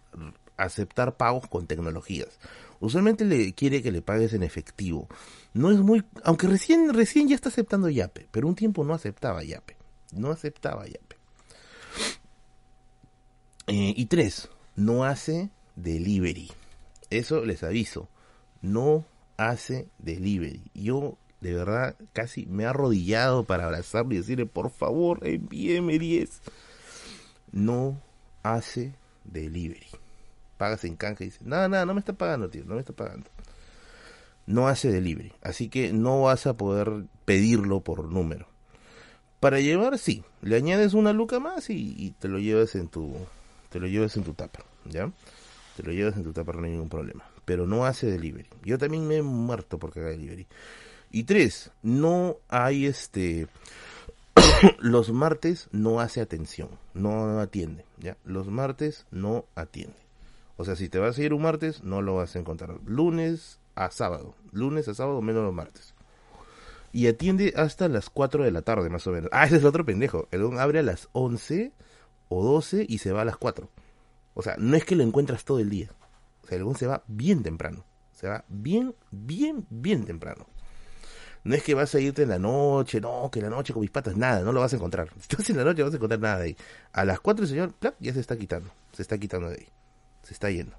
aceptar 0.57 1.17
pagos 1.17 1.47
con 1.49 1.67
tecnologías. 1.67 2.39
Usualmente 2.83 3.25
le 3.25 3.55
quiere 3.55 3.81
que 3.81 3.93
le 3.93 4.03
pagues 4.03 4.33
en 4.33 4.43
efectivo. 4.43 5.07
No 5.55 5.71
es 5.71 5.79
muy, 5.79 6.05
aunque 6.25 6.49
recién 6.49 6.93
recién 6.93 7.29
ya 7.29 7.37
está 7.37 7.49
aceptando 7.49 7.89
Yape, 7.89 8.27
pero 8.33 8.49
un 8.49 8.57
tiempo 8.57 8.83
no 8.83 8.93
aceptaba 8.93 9.45
Yape. 9.45 9.77
No 10.13 10.33
aceptaba 10.33 10.85
Yape. 10.85 11.17
Eh, 13.69 13.95
y 13.97 14.07
tres, 14.07 14.49
no 14.75 15.05
hace 15.05 15.51
delivery. 15.77 16.51
Eso 17.09 17.45
les 17.45 17.63
aviso. 17.63 18.09
No 18.63 19.07
hace 19.37 19.89
delivery. 20.01 20.65
Yo 20.75 21.19
de 21.41 21.55
verdad 21.55 21.95
casi 22.13 22.47
me 22.47 22.65
he 22.65 22.67
arrodillado 22.67 23.45
para 23.45 23.67
abrazarle 23.67 24.17
y 24.17 24.19
decirle, 24.19 24.47
por 24.47 24.71
favor, 24.71 25.21
envíeme 25.25 26.01
10. 26.01 26.41
No 27.53 28.03
hace 28.43 28.93
delivery. 29.25 30.02
Pagas 30.63 30.85
en 30.85 30.95
canje 30.95 31.25
y 31.25 31.27
dice, 31.27 31.41
nada, 31.45 31.69
nada, 31.69 31.85
no 31.85 31.93
me 31.93 31.99
está 31.99 32.13
pagando, 32.13 32.49
tío, 32.49 32.63
no 32.65 32.75
me 32.75 32.81
está 32.81 32.93
pagando. 32.93 33.29
No 34.47 34.69
hace 34.69 34.93
delivery. 34.93 35.33
Así 35.43 35.69
que 35.69 35.93
no 35.93 36.23
vas 36.23 36.47
a 36.47 36.57
poder 36.57 37.03
pedirlo 37.25 37.81
por 37.81 38.05
número. 38.05 38.47
Para 39.41 39.59
llevar, 39.59 39.99
sí. 39.99 40.23
Le 40.41 40.55
añades 40.55 40.95
una 40.95 41.13
luca 41.13 41.41
más 41.41 41.69
y, 41.69 42.15
te 42.21 42.29
lo 42.29 42.39
llevas 42.39 42.77
en 42.77 42.87
tu, 42.87 43.13
te 43.71 43.81
lo 43.81 43.89
llevas 43.89 44.17
en 44.17 44.23
tu 44.23 44.35
tapa, 44.35 44.61
¿ya? 44.85 45.11
Te 45.77 45.83
lo 45.83 45.91
llevas 45.91 46.17
en 46.17 46.23
tu 46.23 46.33
tapa, 46.33 46.53
no 46.53 46.63
hay 46.63 46.71
ningún 46.71 46.89
problema. 46.89 47.25
Pero 47.45 47.67
no 47.67 47.85
hace 47.85 48.09
delivery. 48.09 48.49
Yo 48.63 48.79
también 48.79 49.09
me 49.09 49.17
he 49.17 49.23
muerto 49.23 49.81
porque 49.81 49.99
haga 49.99 50.11
delivery. 50.11 50.47
Y 51.11 51.25
tres, 51.25 51.73
no 51.83 52.37
hay 52.49 52.87
este... 52.87 53.49
los 54.79 55.11
martes 55.11 55.67
no 55.73 55.99
hace 55.99 56.21
atención, 56.21 56.69
no 56.95 57.41
atiende, 57.41 57.85
¿ya? 57.99 58.17
Los 58.25 58.47
martes 58.47 59.07
no 59.11 59.45
atiende. 59.57 60.03
O 60.57 60.65
sea, 60.65 60.77
si 60.77 60.89
te 60.89 60.99
vas 60.99 61.19
a 61.19 61.23
ir 61.23 61.33
un 61.33 61.43
martes, 61.43 61.83
no 61.83 62.03
lo 62.03 62.17
vas 62.17 62.37
a 62.37 62.39
encontrar. 62.39 62.79
Lunes 62.85 63.59
a 63.75 63.91
sábado. 63.91 64.35
Lunes 64.53 64.89
a 64.89 64.95
sábado 64.95 65.23
menos 65.23 65.43
los 65.43 65.55
martes. 65.55 65.95
Y 66.93 67.07
atiende 67.07 67.55
hasta 67.57 67.89
las 67.89 68.11
4 68.11 68.45
de 68.45 68.51
la 68.51 68.63
tarde, 68.63 68.91
más 68.91 69.07
o 69.07 69.13
menos. 69.13 69.31
Ah, 69.33 69.47
ese 69.47 69.57
es 69.57 69.65
otro 69.65 69.85
pendejo. 69.85 70.29
El 70.31 70.43
don 70.43 70.59
abre 70.59 70.79
a 70.79 70.83
las 70.83 71.09
11 71.13 71.73
o 72.29 72.45
12 72.45 72.87
y 72.89 72.99
se 72.99 73.13
va 73.13 73.23
a 73.23 73.25
las 73.25 73.39
4. 73.39 73.69
O 74.35 74.43
sea, 74.43 74.57
no 74.59 74.77
es 74.77 74.85
que 74.85 74.97
lo 74.97 75.03
encuentras 75.03 75.45
todo 75.45 75.59
el 75.59 75.71
día. 75.71 75.91
O 76.45 76.47
sea, 76.47 76.59
el 76.59 76.77
se 76.77 76.87
va 76.87 77.03
bien 77.07 77.43
temprano. 77.43 77.85
Se 78.13 78.29
va 78.29 78.45
bien, 78.49 78.95
bien, 79.11 79.67
bien 79.71 80.05
temprano. 80.05 80.47
No 81.45 81.55
es 81.55 81.63
que 81.63 81.75
vas 81.75 81.95
a 81.95 82.01
irte 82.01 82.23
en 82.23 82.29
la 82.29 82.39
noche, 82.39 83.01
no, 83.01 83.29
que 83.33 83.41
la 83.41 83.51
noche 83.51 83.73
con 83.73 83.81
mis 83.81 83.91
patas, 83.91 84.17
nada, 84.17 84.43
no 84.43 84.53
lo 84.53 84.61
vas 84.61 84.73
a 84.73 84.77
encontrar. 84.77 85.09
Estás 85.21 85.51
en 85.51 85.57
la 85.57 85.65
noche, 85.65 85.79
no 85.81 85.87
vas 85.87 85.95
a 85.95 85.97
encontrar 85.97 86.21
nada 86.21 86.39
de 86.39 86.45
ahí. 86.45 86.57
A 86.93 87.05
las 87.05 87.21
4 87.21 87.45
el 87.45 87.49
señor, 87.49 87.75
ya 87.99 88.13
se 88.13 88.21
está 88.21 88.37
quitando. 88.37 88.71
Se 88.93 89.03
está 89.03 89.19
quitando 89.19 89.49
de 89.49 89.57
ahí. 89.57 89.69
Se 90.23 90.35
está 90.35 90.51
yendo. 90.51 90.77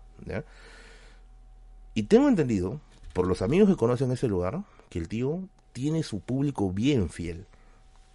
Y 1.94 2.03
tengo 2.03 2.28
entendido, 2.28 2.80
por 3.14 3.28
los 3.28 3.41
amigos 3.41 3.70
que 3.70 3.76
conocen 3.76 4.11
ese 4.11 4.28
lugar, 4.28 4.64
que 4.90 4.99
el 4.99 5.07
tío 5.07 5.48
tiene 5.74 6.03
su 6.03 6.20
público 6.20 6.72
bien 6.72 7.10
fiel. 7.10 7.45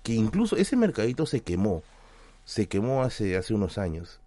Que 0.02 0.14
incluso 0.14 0.56
ese 0.56 0.76
mercadito 0.76 1.26
se 1.26 1.40
quemó 1.40 1.82
se 2.48 2.66
quemó 2.66 3.02
hace, 3.02 3.36
hace 3.36 3.52
unos 3.52 3.76
años. 3.76 4.20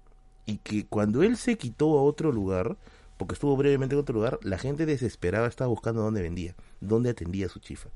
Y 0.46 0.58
que 0.58 0.86
cuando 0.86 1.24
él 1.24 1.38
se 1.38 1.58
quitó 1.58 1.98
a 1.98 2.04
otro 2.04 2.32
lugar, 2.32 2.78
porque 3.18 3.34
estuvo 3.34 3.58
brevemente 3.58 3.96
en 3.96 4.02
otro 4.02 4.14
lugar, 4.14 4.38
la 4.44 4.60
gente 4.60 4.86
desesperada 4.86 5.48
estaba 5.48 5.70
buscando 5.70 6.04
dónde 6.04 6.22
vendía, 6.22 6.54
dónde 6.82 7.10
atendía 7.10 7.50
su 7.50 7.60
chifa. 7.60 7.90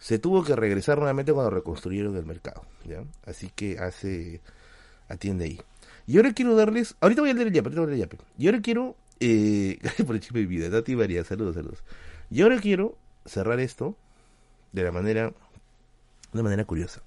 Se 0.00 0.18
tuvo 0.18 0.42
que 0.42 0.56
regresar 0.56 0.98
nuevamente 0.98 1.32
cuando 1.32 1.50
reconstruyeron 1.50 2.16
el 2.16 2.26
mercado. 2.26 2.62
Así 3.24 3.48
que 3.54 3.78
hace, 3.78 4.40
atiende 5.08 5.44
ahí. 5.44 5.60
Y 6.08 6.16
ahora 6.16 6.32
quiero 6.32 6.56
darles, 6.56 6.96
ahorita 7.00 7.20
voy 7.20 7.30
a 7.30 7.34
leer 7.34 7.48
el 7.48 7.52
yape, 7.52 7.66
ahorita 7.66 7.80
voy 7.82 7.92
a 7.92 7.94
leer 7.94 8.08
el 8.08 8.10
yape. 8.10 8.24
Y 8.38 8.46
ahora 8.46 8.62
quiero, 8.62 8.96
eh, 9.20 9.78
por 10.06 10.16
el 10.16 10.22
chip 10.22 10.34
de 10.34 10.46
vida, 10.46 10.70
Tati 10.70 10.96
María, 10.96 11.22
saludos, 11.22 11.54
saludos. 11.54 11.84
Y 12.30 12.40
ahora 12.40 12.58
quiero 12.58 12.96
cerrar 13.26 13.60
esto 13.60 13.94
de 14.72 14.84
la 14.84 14.90
manera, 14.90 15.34
de 16.32 16.42
manera 16.42 16.64
curiosa. 16.64 17.02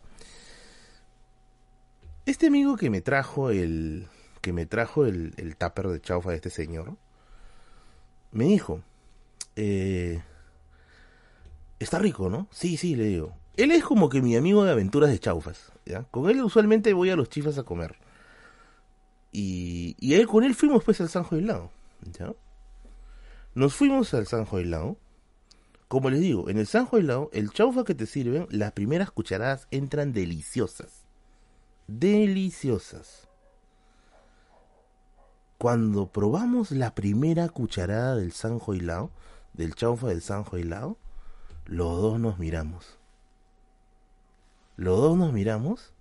Este 2.28 2.46
amigo 2.46 2.78
que 2.78 2.92
me 2.92 3.02
trajo 3.02 3.50
el 3.50 4.08
que 4.42 4.54
me 4.54 4.68
trajo 4.68 5.06
el, 5.06 5.34
el 5.38 5.56
tupper 5.56 5.88
de 5.88 6.00
chaufa 6.00 6.30
de 6.30 6.36
este 6.36 6.50
señor 6.50 6.96
me 8.32 8.46
dijo 8.46 8.82
eh, 9.56 10.22
está 11.80 11.98
rico, 11.98 12.30
¿no? 12.30 12.48
Sí, 12.52 12.78
sí, 12.78 12.96
le 12.96 13.06
digo. 13.06 13.34
Él 13.58 13.72
es 13.72 13.84
como 13.84 14.10
que 14.10 14.22
mi 14.22 14.36
amigo 14.36 14.64
de 14.64 14.72
aventuras 14.72 15.10
de 15.10 15.20
chaufas, 15.20 15.72
¿ya? 15.86 16.04
Con 16.04 16.30
él 16.30 16.42
usualmente 16.42 16.94
voy 16.94 17.10
a 17.10 17.16
los 17.16 17.30
chifas 17.30 17.58
a 17.58 17.64
comer. 17.64 17.96
Y, 19.32 19.96
y 20.00 20.16
él, 20.16 20.28
con 20.28 20.44
él 20.44 20.56
fuimos 20.56 20.84
pues 20.84 21.00
al 21.02 21.10
San 21.10 21.24
Joilao, 21.24 21.72
¿ya? 22.18 22.34
Nos 23.56 23.74
fuimos 23.74 24.14
al 24.14 24.28
San 24.28 24.46
Joilao. 24.46 24.98
Como 25.88 26.10
les 26.10 26.22
digo, 26.22 26.50
en 26.50 26.58
el 26.58 26.68
San 26.68 26.86
Joilao, 26.86 27.30
el 27.34 27.52
chaufa 27.52 27.84
que 27.84 27.96
te 27.96 28.06
sirven, 28.06 28.48
las 28.50 28.72
primeras 28.72 29.12
cucharadas 29.12 29.68
entran 29.72 30.14
deliciosas 30.14 31.02
deliciosas. 32.00 33.28
Cuando 35.58 36.08
probamos 36.08 36.72
la 36.72 36.96
primera 36.96 37.50
cucharada 37.50 38.16
del 38.16 38.32
San 38.32 38.60
Joilao, 38.60 39.12
del 39.54 39.76
chaufa 39.76 40.08
del 40.08 40.22
San 40.22 40.44
Joilao, 40.44 40.98
los 41.66 42.02
dos 42.02 42.20
nos 42.20 42.40
miramos. 42.40 42.98
Los 44.78 45.00
dos 45.00 45.18
nos 45.18 45.34
miramos 45.34 45.94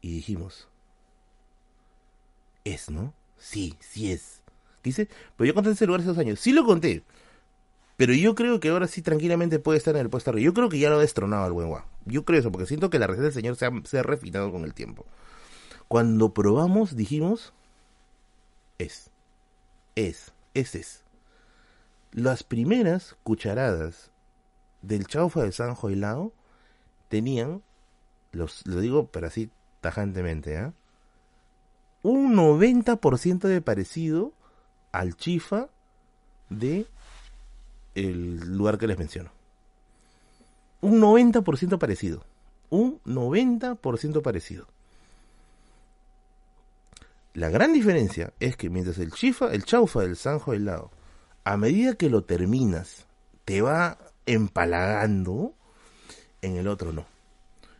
y 0.00 0.14
dijimos, 0.14 0.68
es, 2.64 2.90
¿no? 2.90 3.14
Sí, 3.38 3.76
sí 3.80 4.12
es. 4.12 4.42
Dice, 4.82 5.08
pero 5.36 5.48
yo 5.48 5.54
conté 5.54 5.70
ese 5.70 5.86
lugar 5.86 6.00
hace 6.00 6.08
dos 6.08 6.18
años. 6.18 6.40
Sí 6.40 6.52
lo 6.52 6.64
conté. 6.64 7.04
Pero 7.96 8.14
yo 8.14 8.34
creo 8.34 8.60
que 8.60 8.70
ahora 8.70 8.86
sí 8.86 9.02
tranquilamente 9.02 9.58
puede 9.58 9.78
estar 9.78 9.94
en 9.94 10.02
el 10.02 10.10
puesto 10.10 10.30
arriba. 10.30 10.46
Yo 10.46 10.54
creo 10.54 10.68
que 10.68 10.78
ya 10.78 10.88
lo 10.88 10.96
ha 10.96 11.00
destronado 11.00 11.44
al 11.44 11.52
buen 11.52 11.68
guau. 11.68 11.84
Yo 12.06 12.24
creo 12.24 12.40
eso, 12.40 12.50
porque 12.50 12.66
siento 12.66 12.88
que 12.88 12.98
la 12.98 13.06
receta 13.06 13.24
del 13.24 13.32
señor 13.34 13.56
se 13.56 13.66
ha, 13.66 13.70
se 13.84 13.98
ha 13.98 14.02
refinado 14.02 14.50
con 14.50 14.64
el 14.64 14.72
tiempo. 14.72 15.04
Cuando 15.86 16.32
probamos, 16.32 16.96
dijimos, 16.96 17.52
es, 18.78 19.10
es, 19.96 20.32
es, 20.54 20.74
es. 20.74 21.04
Las 22.12 22.42
primeras 22.42 23.16
cucharadas 23.22 24.10
del 24.82 25.06
chaufa 25.06 25.42
de 25.42 25.52
San 25.52 25.74
Joilao 25.74 26.32
tenían, 27.08 27.62
los, 28.32 28.66
lo 28.66 28.80
digo 28.80 29.08
pero 29.08 29.26
así 29.26 29.50
tajantemente, 29.80 30.54
¿eh? 30.54 30.72
Un 32.02 32.34
90% 32.34 33.40
de 33.40 33.60
parecido 33.60 34.32
al 34.92 35.16
chifa 35.16 35.68
de 36.48 36.86
el 37.94 38.56
lugar 38.56 38.78
que 38.78 38.86
les 38.86 38.98
menciono. 38.98 39.30
Un 40.80 41.00
90% 41.00 41.78
parecido. 41.78 42.24
Un 42.70 43.00
90% 43.04 44.22
parecido. 44.22 44.66
La 47.34 47.48
gran 47.48 47.72
diferencia 47.72 48.32
es 48.40 48.56
que 48.56 48.70
mientras 48.70 48.98
el 48.98 49.12
chifa, 49.12 49.52
el 49.52 49.64
chaufa 49.64 50.00
del 50.00 50.16
sanjo 50.16 50.52
helado, 50.52 50.90
a 51.44 51.56
medida 51.56 51.94
que 51.94 52.10
lo 52.10 52.24
terminas, 52.24 53.06
te 53.44 53.62
va 53.62 53.98
empalagando, 54.26 55.54
en 56.42 56.56
el 56.56 56.66
otro 56.68 56.92
no. 56.92 57.06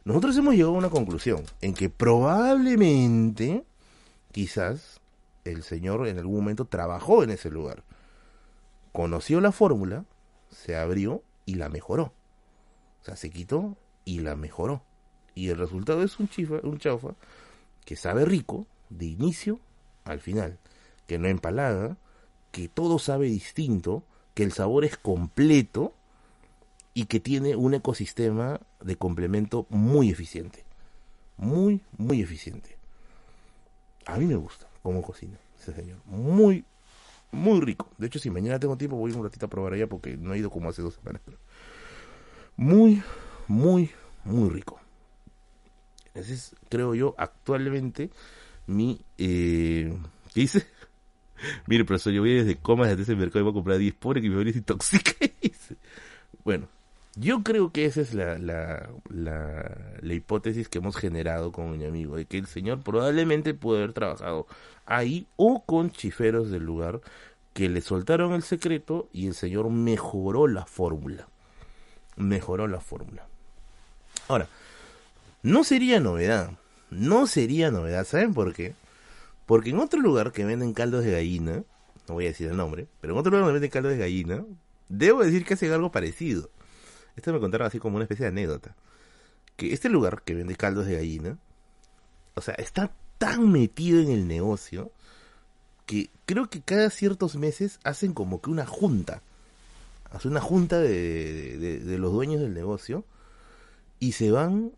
Nosotros 0.04 0.36
hemos 0.36 0.54
llegado 0.54 0.74
a 0.74 0.78
una 0.78 0.90
conclusión 0.90 1.44
en 1.60 1.74
que 1.74 1.90
probablemente, 1.90 3.64
quizás, 4.32 5.00
el 5.44 5.62
señor 5.62 6.06
en 6.06 6.18
algún 6.18 6.36
momento 6.36 6.64
trabajó 6.64 7.22
en 7.22 7.30
ese 7.30 7.50
lugar, 7.50 7.82
conoció 8.92 9.40
la 9.40 9.52
fórmula, 9.52 10.04
se 10.50 10.76
abrió 10.76 11.22
y 11.46 11.54
la 11.54 11.68
mejoró. 11.68 12.12
O 13.00 13.04
sea, 13.04 13.16
se 13.16 13.30
quitó 13.30 13.76
y 14.04 14.20
la 14.20 14.36
mejoró. 14.36 14.82
Y 15.34 15.48
el 15.48 15.58
resultado 15.58 16.02
es 16.02 16.18
un 16.18 16.28
chifa, 16.28 16.56
un 16.62 16.78
chaufa 16.78 17.14
que 17.84 17.96
sabe 17.96 18.24
rico 18.24 18.66
de 18.90 19.06
inicio 19.06 19.60
al 20.04 20.20
final, 20.20 20.58
que 21.06 21.18
no 21.18 21.28
empalaga, 21.28 21.96
que 22.52 22.68
todo 22.68 22.98
sabe 22.98 23.26
distinto, 23.26 24.02
que 24.34 24.42
el 24.42 24.52
sabor 24.52 24.84
es 24.84 24.96
completo 24.96 25.94
y 26.94 27.06
que 27.06 27.20
tiene 27.20 27.56
un 27.56 27.74
ecosistema 27.74 28.60
de 28.80 28.96
complemento 28.96 29.66
muy 29.70 30.10
eficiente. 30.10 30.64
Muy, 31.36 31.80
muy 31.96 32.20
eficiente. 32.20 32.79
A 34.06 34.16
mí 34.16 34.26
me 34.26 34.36
gusta 34.36 34.66
cómo 34.82 35.02
cocina 35.02 35.38
ese 35.58 35.72
señor. 35.72 35.98
Muy, 36.06 36.64
muy 37.30 37.60
rico. 37.60 37.88
De 37.98 38.06
hecho, 38.06 38.18
si 38.18 38.30
mañana 38.30 38.58
tengo 38.58 38.76
tiempo, 38.76 38.96
voy 38.96 39.12
un 39.12 39.22
ratito 39.22 39.46
a 39.46 39.50
probar 39.50 39.74
allá 39.74 39.86
porque 39.86 40.16
no 40.16 40.34
he 40.34 40.38
ido 40.38 40.50
como 40.50 40.68
hace 40.68 40.82
dos 40.82 40.94
semanas. 40.94 41.22
Muy, 42.56 43.02
muy, 43.46 43.90
muy 44.24 44.50
rico. 44.50 44.80
Ese 46.14 46.34
es, 46.34 46.56
creo 46.68 46.94
yo, 46.94 47.14
actualmente 47.18 48.10
mi... 48.66 49.00
Eh, 49.18 49.96
¿Qué 50.34 50.40
dice? 50.40 50.66
Mire, 51.66 51.84
profesor, 51.84 52.12
yo 52.12 52.20
voy 52.20 52.34
desde 52.34 52.56
comas 52.56 52.88
desde 52.88 53.02
ese 53.02 53.16
mercado 53.16 53.40
y 53.40 53.42
voy 53.42 53.52
a 53.52 53.54
comprar 53.54 53.78
10 53.78 53.94
pobre 53.94 54.20
que 54.20 54.28
me 54.28 54.36
voy 54.36 54.46
a 54.46 54.50
intoxique. 54.50 55.34
bueno, 56.44 56.68
yo 57.16 57.42
creo 57.42 57.72
que 57.72 57.86
esa 57.86 58.00
es 58.00 58.14
la, 58.14 58.38
la, 58.38 58.88
la, 59.08 60.14
hipótesis 60.14 60.68
que 60.68 60.78
hemos 60.78 60.96
generado 60.96 61.52
con 61.52 61.76
mi 61.76 61.84
amigo, 61.84 62.16
de 62.16 62.24
que 62.24 62.38
el 62.38 62.46
señor 62.46 62.80
probablemente 62.82 63.52
puede 63.54 63.82
haber 63.82 63.92
trabajado 63.92 64.46
ahí 64.86 65.26
o 65.36 65.64
con 65.64 65.90
chiferos 65.90 66.50
del 66.50 66.64
lugar 66.64 67.00
que 67.52 67.68
le 67.68 67.80
soltaron 67.80 68.32
el 68.32 68.42
secreto 68.42 69.08
y 69.12 69.26
el 69.26 69.34
señor 69.34 69.70
mejoró 69.70 70.46
la 70.46 70.66
fórmula. 70.66 71.28
Mejoró 72.16 72.68
la 72.68 72.80
fórmula. 72.80 73.26
Ahora, 74.28 74.48
no 75.42 75.64
sería 75.64 75.98
novedad, 75.98 76.52
no 76.90 77.26
sería 77.26 77.70
novedad, 77.70 78.04
¿saben 78.04 78.34
por 78.34 78.54
qué? 78.54 78.74
Porque 79.46 79.70
en 79.70 79.80
otro 79.80 80.00
lugar 80.00 80.30
que 80.30 80.44
venden 80.44 80.74
caldos 80.74 81.04
de 81.04 81.12
gallina, 81.12 81.64
no 82.08 82.14
voy 82.14 82.26
a 82.26 82.28
decir 82.28 82.48
el 82.48 82.56
nombre, 82.56 82.86
pero 83.00 83.14
en 83.14 83.18
otro 83.18 83.30
lugar 83.30 83.46
donde 83.46 83.54
venden 83.54 83.70
caldos 83.70 83.92
de 83.92 83.98
gallina, 83.98 84.44
debo 84.88 85.24
decir 85.24 85.44
que 85.44 85.54
hacen 85.54 85.72
algo 85.72 85.90
parecido. 85.90 86.50
Esto 87.20 87.34
me 87.34 87.40
contaron 87.40 87.66
así 87.66 87.78
como 87.78 87.96
una 87.96 88.04
especie 88.04 88.24
de 88.24 88.30
anécdota. 88.30 88.74
Que 89.56 89.74
este 89.74 89.90
lugar 89.90 90.22
que 90.22 90.34
vende 90.34 90.56
caldos 90.56 90.86
de 90.86 90.94
gallina, 90.94 91.38
o 92.34 92.40
sea, 92.40 92.54
está 92.54 92.94
tan 93.18 93.52
metido 93.52 94.00
en 94.00 94.10
el 94.10 94.26
negocio 94.26 94.90
que 95.84 96.08
creo 96.24 96.48
que 96.48 96.62
cada 96.62 96.88
ciertos 96.88 97.36
meses 97.36 97.78
hacen 97.84 98.14
como 98.14 98.40
que 98.40 98.48
una 98.48 98.64
junta. 98.64 99.20
Hacen 100.10 100.30
una 100.30 100.40
junta 100.40 100.78
de, 100.78 101.58
de, 101.58 101.98
los 101.98 102.10
dueños 102.10 102.40
del 102.40 102.54
negocio 102.54 103.04
y 103.98 104.12
se 104.12 104.30
van 104.30 104.72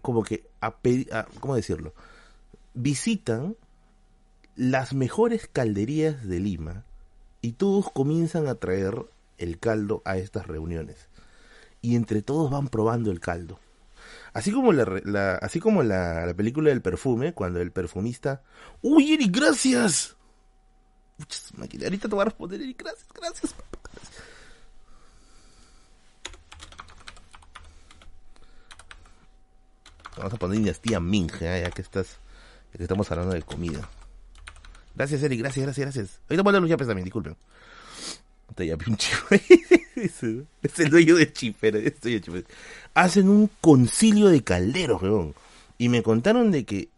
como 0.00 0.24
que 0.24 0.48
a 0.62 0.78
pedir, 0.78 1.10
¿cómo 1.38 1.54
decirlo? 1.54 1.92
Visitan 2.72 3.56
las 4.56 4.94
mejores 4.94 5.50
calderías 5.52 6.26
de 6.26 6.40
Lima 6.40 6.84
y 7.42 7.52
todos 7.52 7.90
comienzan 7.92 8.46
a 8.46 8.54
traer 8.54 9.04
el 9.38 9.58
caldo 9.58 10.02
a 10.04 10.16
estas 10.16 10.46
reuniones. 10.46 11.08
Y 11.80 11.96
entre 11.96 12.22
todos 12.22 12.50
van 12.50 12.68
probando 12.68 13.10
el 13.10 13.20
caldo. 13.20 13.58
Así 14.32 14.50
como 14.50 14.72
la, 14.72 15.36
así 15.36 15.60
como 15.60 15.82
la, 15.82 16.26
la, 16.26 16.34
película 16.34 16.70
del 16.70 16.82
perfume, 16.82 17.34
cuando 17.34 17.60
el 17.60 17.70
perfumista, 17.70 18.42
¡Uy, 18.82 19.12
Eric, 19.12 19.36
gracias! 19.36 20.16
ahorita 21.82 22.08
te 22.08 22.14
voy 22.14 22.22
a 22.22 22.24
responder, 22.24 22.60
Eric, 22.60 22.82
gracias, 22.82 23.08
gracias. 23.14 23.54
Vamos 30.16 30.32
a 30.32 30.36
poner 30.36 30.58
dinastía 30.58 31.00
Ming, 31.00 31.30
¿eh? 31.40 31.62
ya 31.64 31.70
que 31.70 31.82
estás, 31.82 32.18
ya 32.72 32.78
que 32.78 32.84
estamos 32.84 33.10
hablando 33.10 33.34
de 33.34 33.42
comida. 33.42 33.88
Gracias, 34.94 35.22
Eric, 35.22 35.40
gracias, 35.40 35.64
gracias, 35.64 35.84
gracias. 35.84 36.20
Ahorita 36.28 36.42
voy 36.42 36.54
a 36.54 36.60
los 36.60 36.70
yapes 36.70 36.86
también, 36.86 37.04
disculpen. 37.04 37.36
Te 38.54 38.72
un 38.72 38.96
es 39.96 40.78
el 40.78 40.90
dueño 40.90 41.16
de 41.16 41.32
Chipera. 41.32 41.78
Hacen 42.94 43.28
un 43.28 43.50
concilio 43.60 44.28
de 44.28 44.44
calderos, 44.44 45.02
weón. 45.02 45.34
Y 45.78 45.88
me 45.88 46.02
contaron 46.02 46.50
de 46.50 46.64
que 46.64 46.88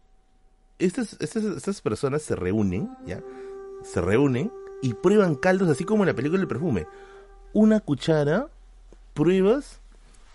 estas, 0.77 1.17
estas, 1.19 1.43
estas 1.43 1.81
personas 1.81 2.21
se 2.21 2.35
reúnen, 2.35 2.89
¿ya? 3.05 3.21
Se 3.83 4.01
reúnen 4.01 4.51
y 4.81 4.93
prueban 4.93 5.35
caldos 5.35 5.69
así 5.69 5.83
como 5.83 6.03
en 6.03 6.07
la 6.07 6.15
película 6.15 6.39
del 6.39 6.47
perfume. 6.47 6.85
Una 7.53 7.79
cuchara, 7.79 8.49
pruebas, 9.15 9.79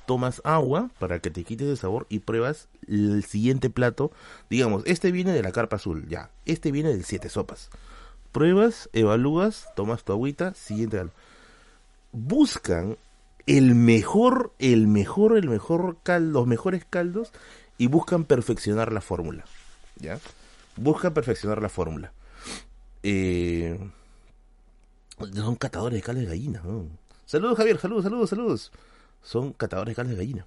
tomas 0.06 0.40
agua 0.44 0.90
para 0.98 1.20
que 1.20 1.30
te 1.30 1.44
quites 1.44 1.68
el 1.68 1.76
sabor 1.76 2.06
y 2.08 2.18
pruebas 2.18 2.68
el 2.88 3.22
siguiente 3.24 3.70
plato. 3.70 4.10
Digamos, 4.50 4.82
este 4.86 5.12
viene 5.12 5.32
de 5.32 5.42
la 5.42 5.52
carpa 5.52 5.76
azul, 5.76 6.08
ya. 6.08 6.30
Este 6.46 6.72
viene 6.72 6.88
del 6.88 7.04
siete 7.04 7.28
sopas 7.28 7.70
pruebas, 8.32 8.88
evalúas, 8.92 9.68
tomas 9.76 10.04
tu 10.04 10.12
agüita, 10.12 10.54
siguiente. 10.54 11.04
Buscan 12.12 12.96
el 13.46 13.74
mejor, 13.74 14.52
el 14.58 14.86
mejor, 14.86 15.36
el 15.36 15.48
mejor 15.48 15.98
caldo, 16.02 16.40
los 16.40 16.46
mejores 16.46 16.84
caldos 16.88 17.32
y 17.78 17.86
buscan 17.86 18.24
perfeccionar 18.24 18.92
la 18.92 19.00
fórmula. 19.00 19.44
¿Ya? 19.96 20.18
Buscan 20.76 21.14
perfeccionar 21.14 21.60
la 21.60 21.68
fórmula. 21.68 22.12
Eh, 23.02 23.78
son 25.18 25.56
catadores 25.56 25.98
de 25.98 26.02
caldo 26.02 26.20
de 26.20 26.26
gallina. 26.26 26.62
Saludos, 27.26 27.56
Javier, 27.56 27.78
saludos, 27.78 28.04
saludos, 28.04 28.30
saludos. 28.30 28.72
Son 29.22 29.52
catadores 29.52 29.92
de 29.92 29.96
caldo 29.96 30.10
de 30.10 30.16
gallina. 30.16 30.46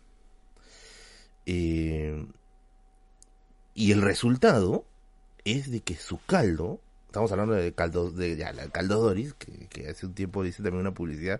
Eh, 1.46 2.26
y 3.74 3.92
el 3.92 4.02
resultado 4.02 4.86
es 5.44 5.70
de 5.70 5.82
que 5.82 5.96
su 5.96 6.20
caldo 6.26 6.80
estamos 7.16 7.32
hablando 7.32 7.54
de 7.54 7.72
caldo, 7.72 8.12
de 8.12 8.36
ya, 8.36 8.52
caldo 8.72 9.00
Doris, 9.00 9.34
que, 9.36 9.88
hace 9.88 10.06
un 10.06 10.14
tiempo 10.14 10.44
dice 10.44 10.62
también 10.62 10.82
una 10.82 10.94
publicidad, 10.94 11.40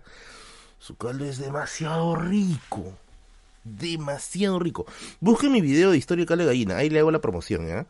su 0.78 0.96
caldo 0.96 1.26
es 1.26 1.36
demasiado 1.36 2.16
rico, 2.16 2.94
demasiado 3.62 4.58
rico. 4.58 4.86
Busquen 5.20 5.52
mi 5.52 5.60
video 5.60 5.90
de 5.90 5.98
historia 5.98 6.22
de 6.22 6.28
caldo 6.28 6.44
de 6.44 6.48
gallina, 6.48 6.78
ahí 6.78 6.88
le 6.88 6.98
hago 6.98 7.10
la 7.10 7.20
promoción, 7.20 7.68
¿ya? 7.68 7.86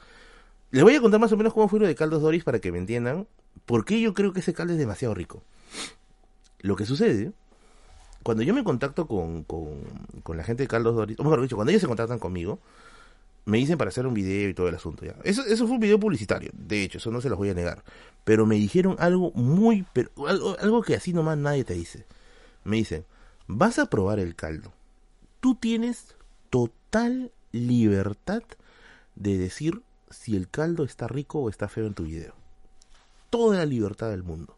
Les 0.72 0.82
voy 0.82 0.96
a 0.96 1.00
contar 1.00 1.20
más 1.20 1.30
o 1.30 1.36
menos 1.36 1.54
cómo 1.54 1.68
fue 1.68 1.78
lo 1.78 1.86
de 1.86 1.94
caldos 1.94 2.22
Doris 2.22 2.42
para 2.42 2.58
que 2.58 2.72
me 2.72 2.78
entiendan 2.78 3.28
por 3.66 3.84
qué 3.84 4.00
yo 4.00 4.14
creo 4.14 4.32
que 4.32 4.40
ese 4.40 4.52
caldo 4.52 4.72
es 4.72 4.80
demasiado 4.80 5.14
rico. 5.14 5.44
Lo 6.58 6.74
que 6.74 6.86
sucede, 6.86 7.30
cuando 8.24 8.42
yo 8.42 8.52
me 8.52 8.64
contacto 8.64 9.06
con, 9.06 9.44
con, 9.44 9.84
con 10.24 10.36
la 10.36 10.42
gente 10.42 10.64
de 10.64 10.66
caldos 10.66 10.96
Doris, 10.96 11.20
o 11.20 11.22
mejor 11.22 11.40
dicho, 11.40 11.54
cuando 11.54 11.70
ellos 11.70 11.82
se 11.82 11.86
contactan 11.86 12.18
conmigo, 12.18 12.58
me 13.46 13.58
dicen 13.58 13.78
para 13.78 13.88
hacer 13.88 14.06
un 14.06 14.12
video 14.12 14.48
y 14.48 14.54
todo 14.54 14.68
el 14.68 14.74
asunto 14.74 15.04
ya. 15.04 15.14
Eso, 15.24 15.42
fue 15.44 15.76
un 15.76 15.80
video 15.80 15.98
publicitario, 15.98 16.50
de 16.52 16.82
hecho, 16.82 16.98
eso 16.98 17.10
no 17.10 17.20
se 17.20 17.30
los 17.30 17.38
voy 17.38 17.48
a 17.48 17.54
negar. 17.54 17.82
Pero 18.24 18.44
me 18.44 18.56
dijeron 18.56 18.96
algo 18.98 19.30
muy, 19.32 19.86
pero, 19.92 20.10
algo, 20.26 20.56
algo 20.58 20.82
que 20.82 20.96
así 20.96 21.12
nomás 21.12 21.38
nadie 21.38 21.64
te 21.64 21.74
dice. 21.74 22.06
Me 22.64 22.76
dicen, 22.76 23.06
vas 23.46 23.78
a 23.78 23.86
probar 23.86 24.18
el 24.18 24.34
caldo. 24.34 24.72
Tú 25.38 25.54
tienes 25.54 26.16
total 26.50 27.30
libertad 27.52 28.42
de 29.14 29.38
decir 29.38 29.80
si 30.10 30.34
el 30.34 30.48
caldo 30.48 30.82
está 30.82 31.06
rico 31.06 31.38
o 31.38 31.48
está 31.48 31.68
feo 31.68 31.86
en 31.86 31.94
tu 31.94 32.02
video. 32.02 32.34
Toda 33.30 33.58
la 33.58 33.66
libertad 33.66 34.10
del 34.10 34.24
mundo. 34.24 34.56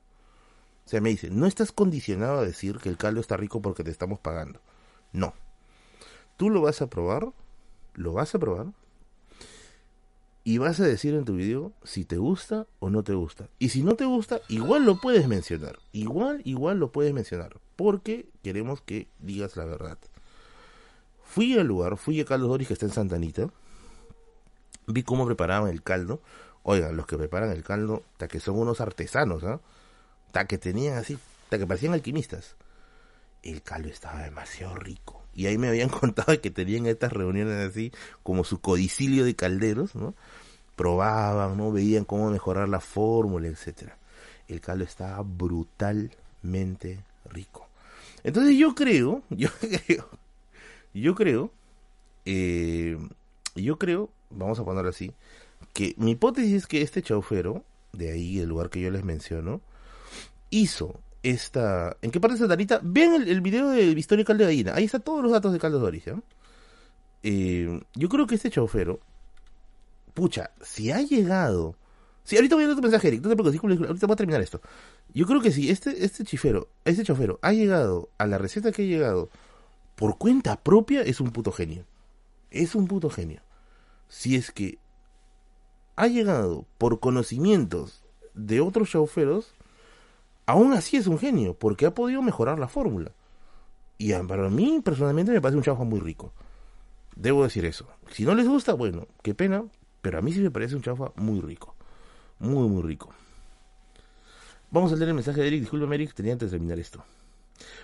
O 0.86 0.89
sea, 0.89 1.02
me 1.02 1.10
dicen, 1.10 1.39
no 1.39 1.47
estás 1.47 1.73
condicionado 1.73 2.39
a 2.39 2.44
decir 2.44 2.78
que 2.78 2.89
el 2.89 2.97
caldo 2.97 3.20
está 3.20 3.36
rico 3.36 3.60
porque 3.60 3.85
te 3.85 3.90
estamos 3.90 4.19
pagando. 4.20 4.60
No. 5.12 5.35
Tú 6.39 6.48
lo 6.48 6.62
vas 6.62 6.81
a 6.81 6.89
probar 6.89 7.35
lo 7.98 8.12
vas 8.12 8.34
a 8.34 8.38
probar 8.38 8.68
y 10.44 10.58
vas 10.58 10.80
a 10.80 10.84
decir 10.84 11.14
en 11.14 11.24
tu 11.24 11.34
video 11.34 11.72
si 11.82 12.04
te 12.04 12.16
gusta 12.16 12.66
o 12.78 12.88
no 12.88 13.02
te 13.02 13.12
gusta. 13.12 13.48
Y 13.58 13.68
si 13.68 13.82
no 13.82 13.96
te 13.96 14.06
gusta, 14.06 14.40
igual 14.48 14.86
lo 14.86 14.98
puedes 14.98 15.28
mencionar. 15.28 15.78
Igual, 15.92 16.40
igual 16.44 16.78
lo 16.78 16.90
puedes 16.90 17.12
mencionar. 17.12 17.58
Porque 17.76 18.26
queremos 18.42 18.80
que 18.80 19.08
digas 19.18 19.56
la 19.56 19.66
verdad. 19.66 19.98
Fui 21.22 21.58
al 21.58 21.66
lugar, 21.66 21.98
fui 21.98 22.18
a 22.20 22.24
Caldo 22.24 22.48
Doris 22.48 22.68
que 22.68 22.74
está 22.74 22.86
en 22.86 22.92
Santanita. 22.92 23.50
Vi 24.86 25.02
cómo 25.02 25.26
preparaban 25.26 25.68
el 25.68 25.82
caldo. 25.82 26.22
Oigan, 26.62 26.96
los 26.96 27.06
que 27.06 27.18
preparan 27.18 27.50
el 27.50 27.62
caldo, 27.62 28.02
hasta 28.12 28.28
que 28.28 28.40
son 28.40 28.58
unos 28.58 28.80
artesanos, 28.80 29.44
¿ah? 29.44 29.60
Que 30.46 30.56
tenían 30.56 30.96
así, 30.96 31.18
hasta 31.44 31.58
que 31.58 31.66
parecían 31.66 31.92
alquimistas. 31.92 32.54
El 33.42 33.62
caldo 33.62 33.88
estaba 33.88 34.22
demasiado 34.22 34.76
rico 34.76 35.27
y 35.39 35.47
ahí 35.47 35.56
me 35.56 35.69
habían 35.69 35.89
contado 36.01 36.39
que 36.40 36.51
tenían 36.51 36.86
estas 36.86 37.12
reuniones 37.12 37.70
así 37.70 37.93
como 38.24 38.43
su 38.43 38.60
codicilio 38.60 39.24
de 39.24 39.36
calderos, 39.36 39.94
¿no? 39.94 40.15
probaban, 40.74 41.56
¿no? 41.56 41.70
Veían 41.70 42.05
cómo 42.05 42.31
mejorar 42.31 42.69
la 42.69 42.81
fórmula, 42.81 43.47
etcétera. 43.47 43.97
El 44.48 44.60
caldo 44.60 44.82
estaba 44.82 45.23
brutalmente 45.23 46.98
rico. 47.31 47.69
Entonces 48.24 48.56
yo 48.56 48.74
creo, 48.74 49.23
yo 49.31 49.48
creo, 49.60 50.09
yo 50.93 51.15
creo, 51.15 51.52
eh, 52.24 52.98
yo 53.55 53.78
creo, 53.78 54.10
vamos 54.31 54.59
a 54.59 54.65
ponerlo 54.65 54.90
así, 54.90 55.12
que 55.73 55.94
mi 55.98 56.12
hipótesis 56.12 56.55
es 56.55 56.66
que 56.66 56.82
este 56.82 57.01
chaufero, 57.01 57.62
de 57.93 58.10
ahí 58.10 58.40
el 58.40 58.48
lugar 58.48 58.70
que 58.70 58.81
yo 58.81 58.90
les 58.90 59.05
menciono, 59.05 59.60
hizo 60.51 60.98
esta... 61.23 61.97
¿En 62.03 62.11
qué 62.11 62.20
parte 62.20 62.35
está 62.35 62.49
Tarita? 62.49 62.81
Vean 62.82 63.15
el, 63.28 63.40
video 63.40 63.70
de 63.70 63.85
Historia 63.85 64.24
Caldo 64.24 64.45
de 64.45 64.51
Gallina. 64.51 64.74
Ahí 64.74 64.85
están 64.85 65.03
todos 65.03 65.23
los 65.23 65.32
datos 65.32 65.53
de 65.53 65.59
Caldo 65.59 65.78
Doris. 65.78 66.05
Eh, 67.23 67.81
yo 67.95 68.09
creo 68.09 68.27
que 68.27 68.36
este 68.36 68.51
chaufero, 68.51 69.01
pucha, 70.15 70.51
si 70.61 70.90
ha 70.90 71.01
llegado... 71.01 71.77
Sí, 72.23 72.36
ahorita 72.36 72.57
voy 72.57 72.65
a 72.65 72.66
dar 72.69 72.77
tu 72.77 72.82
mensaje, 72.82 73.09
Eric, 73.09 73.23
no 73.23 73.31
te 73.31 73.36
preocupes, 73.36 73.81
ahorita 73.89 74.07
voy 74.07 74.12
a 74.12 74.16
terminar 74.16 74.43
esto. 74.43 74.61
Yo 75.15 75.27
creo 75.27 75.40
que 75.40 75.51
si 75.51 75.70
este, 75.70 76.05
este 76.05 76.24
chifero, 76.24 76.69
este 76.85 77.03
chofero 77.03 77.39
ha 77.40 77.53
llegado 77.53 78.11
a 78.19 78.27
la 78.27 78.36
receta 78.36 78.70
que 78.70 78.82
ha 78.82 78.85
llegado 78.85 79.31
por 79.95 80.19
cuenta 80.19 80.62
propia, 80.62 81.01
es 81.01 81.20
un 81.20 81.31
puto 81.31 81.53
genio. 81.53 81.86
Es 82.51 82.74
un 82.74 82.86
puto 82.86 83.09
genio. 83.09 83.40
Si 84.09 84.36
es 84.36 84.51
que 84.53 84.78
ha 85.97 86.07
llegado 86.07 86.66
por 86.77 87.01
conocimientos 87.01 88.05
de 88.35 88.61
otros 88.61 88.90
chauferos, 88.90 89.55
aún 90.48 90.72
así 90.72 90.96
es 90.96 91.06
un 91.06 91.18
genio, 91.18 91.52
porque 91.52 91.84
ha 91.84 91.94
podido 91.94 92.22
mejorar 92.22 92.58
la 92.58 92.68
fórmula. 92.68 93.12
Y 93.98 94.14
para 94.14 94.48
mí, 94.48 94.80
personalmente, 94.82 95.30
me 95.30 95.42
parece 95.42 95.58
un 95.58 95.62
chaufa 95.62 95.84
muy 95.84 96.00
rico. 96.00 96.32
Debo 97.14 97.44
decir 97.44 97.66
eso. 97.66 97.86
Si 98.12 98.24
no 98.24 98.34
les 98.34 98.48
gusta, 98.48 98.72
bueno, 98.72 99.06
qué 99.22 99.34
pena, 99.34 99.64
pero 100.00 100.18
a 100.18 100.22
mí 100.22 100.32
sí 100.32 100.40
me 100.40 100.50
parece 100.50 100.74
un 100.74 100.80
chaufa 100.80 101.12
muy 101.16 101.42
rico. 101.42 101.76
Muy, 102.38 102.66
muy 102.66 102.82
rico. 102.82 103.10
Vamos 104.70 104.90
a 104.90 104.96
leer 104.96 105.08
el 105.08 105.16
mensaje 105.16 105.42
de 105.42 105.48
Eric. 105.48 105.60
Disculpe, 105.60 105.94
Eric, 105.94 106.14
tenía 106.14 106.32
antes 106.32 106.50
de 106.50 106.56
terminar 106.56 106.78
esto. 106.78 107.04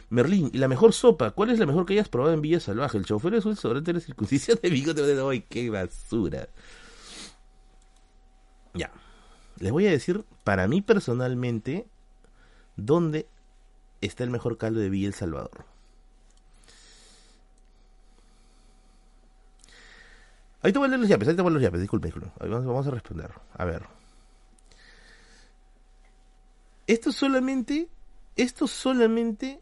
Merlín, 0.08 0.48
¿y 0.54 0.56
la 0.56 0.68
mejor 0.68 0.94
sopa? 0.94 1.32
¿Cuál 1.32 1.50
es 1.50 1.58
la 1.58 1.66
mejor 1.66 1.84
que 1.84 1.92
hayas 1.92 2.08
probado 2.08 2.32
en 2.32 2.40
Villa 2.40 2.60
Salvaje? 2.60 2.96
¿El 2.96 3.04
chofer 3.04 3.34
es 3.34 3.44
un 3.44 3.56
sobrante 3.56 3.92
de 3.92 3.98
la 3.98 4.04
circuncisión 4.04 4.58
de 4.62 4.70
bigote 4.70 5.02
de 5.02 5.20
hoy? 5.20 5.42
¡Qué 5.42 5.68
basura! 5.68 6.48
Ya. 8.72 8.90
Les 9.58 9.70
voy 9.70 9.86
a 9.86 9.90
decir, 9.90 10.24
para 10.44 10.66
mí 10.66 10.80
personalmente, 10.80 11.88
dónde 12.76 13.26
está 14.00 14.24
el 14.24 14.30
mejor 14.30 14.58
caldo 14.58 14.80
de 14.80 14.90
Villa 14.90 15.08
El 15.08 15.14
Salvador. 15.14 15.64
Ahí 20.62 20.72
te 20.72 20.78
voy 20.78 20.86
a 20.86 20.88
leer 20.88 21.00
los 21.00 21.08
yapes, 21.08 21.28
ahí 21.28 21.36
te 21.36 21.42
voy 21.42 21.50
a 21.50 21.52
leer 21.52 21.60
los 21.60 21.62
yapes, 21.62 21.80
disculpe. 21.80 22.12
Vamos, 22.40 22.86
a 22.86 22.90
responder. 22.90 23.30
A 23.52 23.64
ver. 23.66 23.82
Esto 26.86 27.12
solamente, 27.12 27.88
esto 28.36 28.66
solamente 28.66 29.60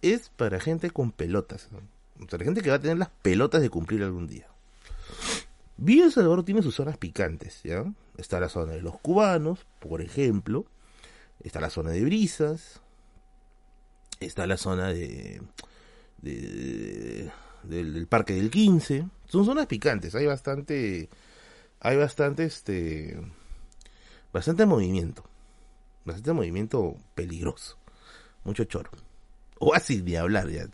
es 0.00 0.28
para 0.28 0.60
gente 0.60 0.90
con 0.90 1.10
pelotas. 1.10 1.68
¿no? 1.72 1.80
O 2.24 2.28
sea, 2.28 2.38
gente 2.38 2.62
que 2.62 2.70
va 2.70 2.76
a 2.76 2.80
tener 2.80 2.98
las 2.98 3.10
pelotas 3.10 3.62
de 3.62 3.70
cumplir 3.70 4.04
algún 4.04 4.28
día. 4.28 4.46
Villa 5.76 6.04
El 6.04 6.12
Salvador 6.12 6.44
tiene 6.44 6.62
sus 6.62 6.76
zonas 6.76 6.98
picantes, 6.98 7.60
¿ya? 7.64 7.84
Está 8.16 8.38
la 8.38 8.48
zona 8.48 8.72
de 8.72 8.82
los 8.82 8.98
cubanos, 9.00 9.66
por 9.80 10.00
ejemplo. 10.00 10.66
Está 11.40 11.60
la 11.60 11.70
zona 11.70 11.90
de 11.90 12.04
brisas. 12.04 12.80
Está 14.20 14.46
la 14.46 14.56
zona 14.56 14.88
de, 14.88 15.42
de, 16.22 17.30
del, 17.62 18.06
parque 18.06 18.34
del 18.34 18.50
15. 18.50 19.06
Son 19.28 19.44
zonas 19.44 19.66
picantes, 19.66 20.14
hay 20.14 20.26
bastante 20.26 21.08
hay 21.80 21.96
bastante 21.96 22.44
este 22.44 23.20
bastante 24.32 24.66
movimiento. 24.66 25.24
Bastante 26.04 26.32
movimiento 26.32 26.96
peligroso. 27.14 27.78
Mucho 28.44 28.64
choro. 28.64 28.90
O 29.58 29.74
así 29.74 30.00
de 30.00 30.18
hablar 30.18 30.48
ya. 30.50 30.66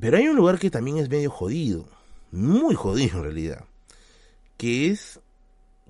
Pero 0.00 0.16
hay 0.16 0.28
un 0.28 0.36
lugar 0.36 0.58
que 0.58 0.70
también 0.70 0.98
es 0.98 1.08
medio 1.08 1.30
jodido. 1.30 1.86
Muy 2.30 2.74
jodido 2.74 3.18
en 3.18 3.22
realidad. 3.24 3.64
Que 4.56 4.90
es. 4.90 5.20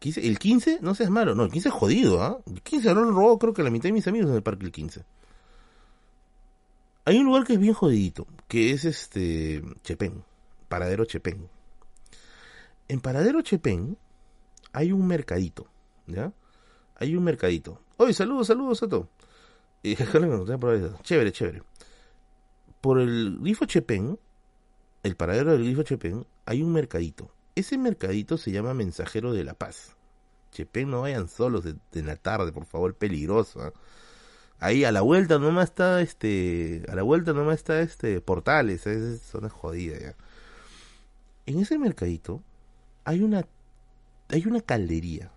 El 0.05 0.39
15, 0.39 0.78
no 0.82 0.94
seas 0.94 1.10
malo. 1.10 1.35
No, 1.35 1.44
el 1.44 1.51
15 1.51 1.68
es 1.68 1.74
jodido, 1.74 2.22
¿ah? 2.22 2.39
El 2.47 2.60
15 2.60 2.94
lo 2.94 3.02
han 3.02 3.14
robado 3.14 3.39
creo 3.39 3.55
que 3.55 3.62
la 3.62 3.70
mitad 3.70 3.85
de 3.85 3.93
mis 3.93 4.06
amigos 4.06 4.31
en 4.31 4.36
el 4.36 4.43
parque 4.43 4.66
el 4.66 4.72
15. 4.72 5.02
Hay 7.06 7.18
un 7.18 7.26
lugar 7.26 7.44
que 7.44 7.55
es 7.55 7.59
bien 7.59 7.74
jodidito. 7.74 8.26
Que 8.48 8.72
es 8.72 8.85
este. 8.85 9.62
Chepén. 9.82 10.24
Paradero 10.68 11.05
Chepén. 11.05 11.48
En 12.89 13.01
Paradero 13.01 13.40
Chepén 13.43 13.97
hay 14.72 14.93
un 14.93 15.06
mercadito, 15.06 15.66
¿ya? 16.06 16.32
Hay 16.97 17.16
un 17.16 17.24
mercadito. 17.24 17.81
Oye, 17.97 18.12
saludos, 18.12 18.48
saludos 18.48 18.82
a 18.82 18.89
todos. 18.89 19.06
chévere, 21.02 21.32
chévere. 21.32 21.62
Por 22.81 23.01
el 23.01 23.39
grifo 23.40 23.64
Chepén, 23.64 24.18
el 25.02 25.16
paradero 25.16 25.52
del 25.52 25.64
grifo 25.64 25.82
Chepén, 25.82 26.26
hay 26.44 26.62
un 26.62 26.72
mercadito. 26.72 27.31
Ese 27.55 27.78
mercadito 27.78 28.36
se 28.36 28.51
llama 28.51 28.74
Mensajero 28.74 29.32
de 29.32 29.44
la 29.44 29.55
Paz. 29.55 29.93
Chepén, 30.55 30.89
no 30.90 31.02
vayan 31.02 31.28
solos 31.28 31.64
de, 31.64 32.02
la 32.02 32.16
tarde, 32.16 32.52
por 32.52 32.64
favor, 32.64 32.94
peligroso. 32.94 33.66
¿eh? 33.66 33.72
Ahí 34.60 34.85
a 34.85 34.93
la 34.93 35.02
vuelta 35.02 35.39
nomás 35.39 35.70
está 35.70 36.01
este, 36.01 36.85
a 36.89 36.94
la 36.94 37.02
vuelta 37.02 37.32
nomás 37.35 37.56
está 37.56 37.81
este 37.81 38.20
Portales, 38.20 38.86
es 38.86 39.20
zona 39.20 39.51
jodida 39.51 39.98
ya. 39.98 40.14
En 41.47 41.60
ese 41.60 41.76
mercadito 41.76 42.40
hay 43.05 43.20
una 43.20 43.44
hay 44.28 44.47
una 44.47 44.60
caldería. 44.60 45.31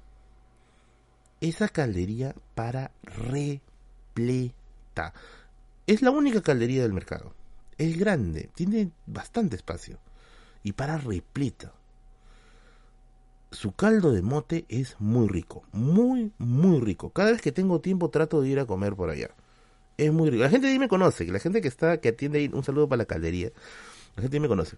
Esa 1.41 1.68
caldería 1.68 2.34
para 2.56 2.91
repleta. 3.03 4.53
Es 5.85 6.02
la 6.02 6.11
única 6.11 6.41
caldería 6.41 6.84
del 6.84 6.94
mercado. 6.94 7.34
Es 7.77 7.98
grande, 7.98 8.49
tiene 8.56 8.91
bastante 9.06 9.56
espacio. 9.56 9.99
Y 10.64 10.73
para 10.73 10.98
repleta. 10.98 11.73
Su 13.52 13.72
caldo 13.72 14.11
de 14.11 14.22
mote 14.22 14.65
es 14.68 14.95
muy 14.99 15.28
rico. 15.28 15.64
Muy, 15.72 16.32
muy 16.38 16.80
rico. 16.82 17.11
Cada 17.11 17.32
vez 17.32 17.41
que 17.41 17.52
tengo 17.52 17.80
tiempo 17.80 18.10
trato 18.10 18.41
de 18.41 18.49
ir 18.49 18.60
a 18.60 18.65
comer 18.65 18.95
por 18.95 19.10
allá. 19.10 19.30
Es 19.98 20.11
muy 20.11 20.30
rico. 20.30 20.44
La 20.44 20.49
gente 20.49 20.68
ahí 20.68 20.80
me 20.80 20.88
conoce. 20.88 21.26
La 21.28 21.40
gente 21.40 21.61
que 21.61 21.68
está, 21.68 21.98
que 22.02 22.10
atiende 22.10 22.40
ahí, 22.40 22.49
un 22.53 22.64
saludo 22.64 22.90
para 22.90 22.98
la 22.98 23.06
caldería. 23.06 23.52
La 24.15 24.22
gente 24.22 24.38
ahí 24.38 24.41
me 24.41 24.48
conoce. 24.48 24.78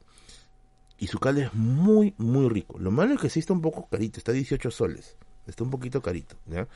Y 0.99 1.07
su 1.07 1.19
caldo 1.19 1.41
es 1.41 1.53
muy, 1.53 2.13
muy 2.17 2.49
rico. 2.49 2.77
Lo 2.77 2.91
malo 2.91 3.13
es 3.13 3.21
que 3.21 3.29
sí 3.29 3.39
está 3.39 3.53
un 3.53 3.61
poco 3.61 3.87
carito, 3.89 4.19
está 4.19 4.31
a 4.31 4.35
18 4.35 4.69
soles. 4.69 5.15
Está 5.47 5.63
un 5.63 5.71
poquito 5.71 6.01
carito, 6.01 6.35
¿ya? 6.45 6.67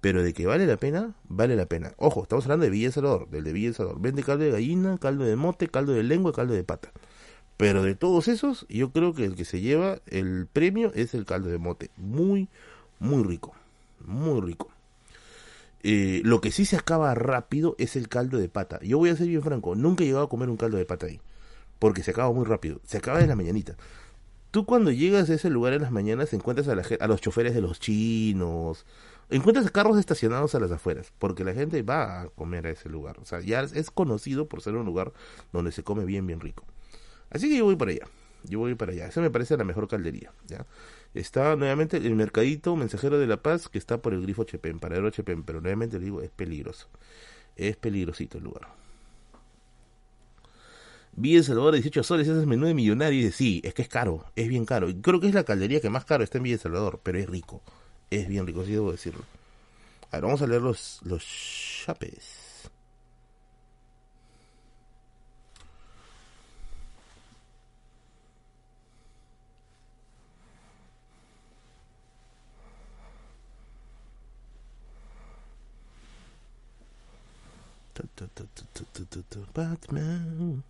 Pero 0.00 0.22
de 0.22 0.32
que 0.32 0.46
vale 0.46 0.66
la 0.66 0.76
pena, 0.76 1.14
vale 1.24 1.56
la 1.56 1.66
pena. 1.66 1.92
Ojo, 1.96 2.22
estamos 2.22 2.44
hablando 2.44 2.64
de 2.64 2.70
Villa 2.70 2.92
Salvador, 2.92 3.28
del 3.28 3.44
de 3.44 3.52
Villa 3.52 3.72
Salvador. 3.72 4.00
Vende 4.00 4.22
caldo 4.22 4.44
de 4.44 4.50
gallina, 4.50 4.98
caldo 4.98 5.24
de 5.24 5.36
mote, 5.36 5.68
caldo 5.68 5.92
de 5.92 6.02
lengua, 6.02 6.32
caldo 6.32 6.54
de 6.54 6.64
pata. 6.64 6.92
Pero 7.60 7.82
de 7.82 7.94
todos 7.94 8.26
esos, 8.26 8.66
yo 8.68 8.90
creo 8.90 9.14
que 9.14 9.24
el 9.24 9.36
que 9.36 9.44
se 9.44 9.60
lleva 9.60 10.00
el 10.06 10.48
premio 10.52 10.92
es 10.94 11.14
el 11.14 11.24
caldo 11.24 11.48
de 11.48 11.58
mote. 11.58 11.90
Muy, 11.96 12.48
muy 12.98 13.22
rico. 13.22 13.54
Muy 14.04 14.40
rico. 14.40 14.68
Eh, 15.82 16.22
lo 16.24 16.40
que 16.40 16.50
sí 16.50 16.64
se 16.64 16.76
acaba 16.76 17.14
rápido 17.14 17.76
es 17.78 17.96
el 17.96 18.08
caldo 18.08 18.38
de 18.38 18.48
pata. 18.48 18.80
Yo 18.82 18.98
voy 18.98 19.10
a 19.10 19.16
ser 19.16 19.28
bien 19.28 19.42
franco, 19.42 19.74
nunca 19.74 20.02
he 20.02 20.06
llegado 20.06 20.24
a 20.24 20.28
comer 20.28 20.50
un 20.50 20.56
caldo 20.56 20.76
de 20.76 20.84
pata 20.84 21.06
ahí 21.06 21.20
porque 21.80 22.02
se 22.04 22.12
acaba 22.12 22.30
muy 22.32 22.44
rápido, 22.44 22.80
se 22.84 22.98
acaba 22.98 23.20
en 23.20 23.28
la 23.28 23.34
mañanita. 23.34 23.74
Tú 24.52 24.66
cuando 24.66 24.92
llegas 24.92 25.30
a 25.30 25.34
ese 25.34 25.50
lugar 25.50 25.72
en 25.72 25.82
las 25.82 25.90
mañanas 25.90 26.32
encuentras 26.32 26.68
a, 26.68 26.74
la, 26.76 26.84
a 27.00 27.06
los 27.08 27.20
choferes 27.20 27.54
de 27.54 27.62
los 27.62 27.80
chinos, 27.80 28.84
encuentras 29.30 29.70
carros 29.70 29.98
estacionados 29.98 30.54
a 30.54 30.60
las 30.60 30.70
afueras, 30.70 31.12
porque 31.18 31.42
la 31.42 31.54
gente 31.54 31.82
va 31.82 32.22
a 32.22 32.28
comer 32.28 32.66
a 32.66 32.70
ese 32.70 32.88
lugar. 32.88 33.18
O 33.20 33.24
sea, 33.24 33.40
ya 33.40 33.62
es 33.62 33.90
conocido 33.90 34.46
por 34.46 34.60
ser 34.60 34.74
un 34.76 34.84
lugar 34.84 35.12
donde 35.52 35.72
se 35.72 35.82
come 35.82 36.04
bien, 36.04 36.26
bien 36.26 36.40
rico. 36.40 36.64
Así 37.30 37.48
que 37.48 37.56
yo 37.56 37.64
voy 37.64 37.76
para 37.76 37.92
allá, 37.92 38.06
yo 38.44 38.58
voy 38.58 38.74
para 38.74 38.92
allá. 38.92 39.06
Esa 39.06 39.20
me 39.20 39.30
parece 39.30 39.56
la 39.56 39.64
mejor 39.64 39.88
caldería. 39.88 40.32
¿ya? 40.46 40.66
Está 41.14 41.56
nuevamente 41.56 41.96
el 41.96 42.14
mercadito 42.14 42.76
mensajero 42.76 43.18
de 43.18 43.26
la 43.26 43.42
paz 43.42 43.68
que 43.68 43.78
está 43.78 43.98
por 43.98 44.14
el 44.14 44.22
grifo 44.22 44.44
Chepén, 44.44 44.78
paradero 44.78 45.10
Chepén, 45.10 45.42
pero 45.42 45.60
nuevamente 45.60 45.98
le 45.98 46.04
digo, 46.04 46.22
es 46.22 46.30
peligroso. 46.30 46.88
Es 47.56 47.76
peligrosito 47.76 48.38
el 48.38 48.44
lugar. 48.44 48.68
Vi 51.12 51.36
El 51.36 51.44
Salvador 51.44 51.74
18 51.74 52.02
soles, 52.02 52.28
ese 52.28 52.40
es 52.40 52.46
menú 52.46 52.66
de 52.66 52.74
millonario. 52.74 53.20
Dice, 53.20 53.36
sí, 53.36 53.60
es 53.64 53.74
que 53.74 53.82
es 53.82 53.88
caro, 53.88 54.24
es 54.36 54.48
bien 54.48 54.64
caro. 54.64 54.88
Creo 55.02 55.20
que 55.20 55.28
es 55.28 55.34
la 55.34 55.44
caldería 55.44 55.80
que 55.80 55.90
más 55.90 56.04
caro 56.04 56.24
está 56.24 56.38
en 56.38 56.44
Villa 56.44 56.54
El 56.54 56.60
Salvador, 56.60 57.00
pero 57.02 57.18
es 57.18 57.28
rico. 57.28 57.62
Es 58.10 58.28
bien 58.28 58.46
rico, 58.46 58.64
sí 58.64 58.72
debo 58.72 58.92
decirlo. 58.92 59.24
A 60.10 60.16
ver, 60.16 60.24
vamos 60.24 60.42
a 60.42 60.46
leer 60.46 60.62
los, 60.62 61.00
los 61.04 61.24
chapes. 61.84 62.39
Batman. 79.54 80.62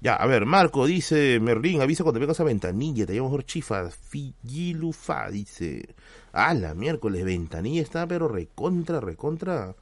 Ya, 0.00 0.14
a 0.14 0.26
ver, 0.26 0.44
Marco 0.44 0.86
dice, 0.86 1.40
Merlín, 1.40 1.80
avisa 1.80 2.04
cuando 2.04 2.20
vengas 2.20 2.38
a 2.40 2.44
Ventanilla, 2.44 3.06
te 3.06 3.14
llamo 3.14 3.28
mejor 3.28 3.46
chifa, 3.46 3.90
Figilufa, 3.90 5.30
dice. 5.30 5.94
Ah, 6.32 6.52
la 6.52 6.74
miércoles, 6.74 7.24
Ventanilla 7.24 7.80
está, 7.80 8.06
pero 8.06 8.28
recontra, 8.28 9.00
recontra, 9.00 9.74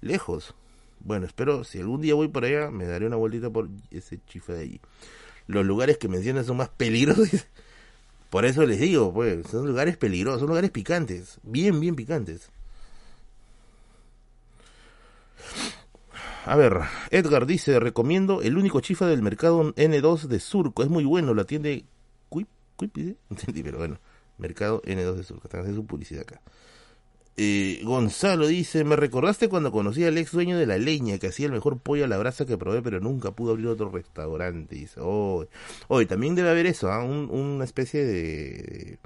lejos. 0.00 0.54
Bueno, 1.00 1.26
espero, 1.26 1.64
si 1.64 1.80
algún 1.80 2.00
día 2.00 2.14
voy 2.14 2.28
por 2.28 2.44
allá, 2.44 2.70
me 2.70 2.86
daré 2.86 3.06
una 3.06 3.16
vueltita 3.16 3.50
por 3.50 3.68
ese 3.90 4.20
chifa 4.26 4.52
de 4.52 4.62
allí. 4.62 4.80
Los 5.46 5.66
lugares 5.66 5.98
que 5.98 6.08
mencionan 6.08 6.44
son 6.44 6.58
más 6.58 6.68
peligrosos. 6.68 7.28
Por 8.30 8.44
eso 8.44 8.64
les 8.64 8.78
digo, 8.78 9.12
pues, 9.12 9.44
son 9.48 9.66
lugares 9.66 9.96
peligrosos, 9.96 10.38
son 10.38 10.50
lugares 10.50 10.70
picantes, 10.70 11.40
bien, 11.42 11.80
bien 11.80 11.96
picantes. 11.96 12.50
A 16.46 16.56
ver, 16.56 16.80
Edgar 17.10 17.46
dice, 17.46 17.78
recomiendo 17.80 18.40
el 18.40 18.56
único 18.56 18.80
chifa 18.80 19.06
del 19.06 19.22
mercado 19.22 19.74
N2 19.74 20.22
de 20.22 20.40
Surco. 20.40 20.82
Es 20.82 20.88
muy 20.88 21.04
bueno, 21.04 21.34
la 21.34 21.42
atiende... 21.42 21.84
¿Cuip? 22.28 22.48
¿Cuip? 22.76 22.96
Entendí, 23.30 23.62
pero 23.62 23.78
bueno. 23.78 23.98
Mercado 24.38 24.80
N2 24.82 25.16
de 25.16 25.22
Surco. 25.22 25.44
Están 25.44 25.60
haciendo 25.60 25.82
su 25.82 25.86
publicidad 25.86 26.22
acá. 26.22 26.40
Eh, 27.36 27.80
Gonzalo 27.84 28.46
dice, 28.46 28.84
me 28.84 28.96
recordaste 28.96 29.48
cuando 29.48 29.70
conocí 29.70 30.04
al 30.04 30.18
ex 30.18 30.32
dueño 30.32 30.58
de 30.58 30.66
la 30.66 30.78
leña 30.78 31.18
que 31.18 31.28
hacía 31.28 31.46
el 31.46 31.52
mejor 31.52 31.78
pollo 31.78 32.04
a 32.04 32.08
la 32.08 32.18
brasa 32.18 32.44
que 32.44 32.58
probé, 32.58 32.82
pero 32.82 33.00
nunca 33.00 33.30
pudo 33.32 33.52
abrir 33.52 33.68
otro 33.68 33.90
restaurante. 33.90 34.74
Dice, 34.76 35.00
oh, 35.02 35.46
hoy 35.88 36.06
también 36.06 36.34
debe 36.34 36.50
haber 36.50 36.66
eso, 36.66 36.90
¿ah? 36.90 37.04
una 37.04 37.64
especie 37.64 38.04
de, 38.04 38.98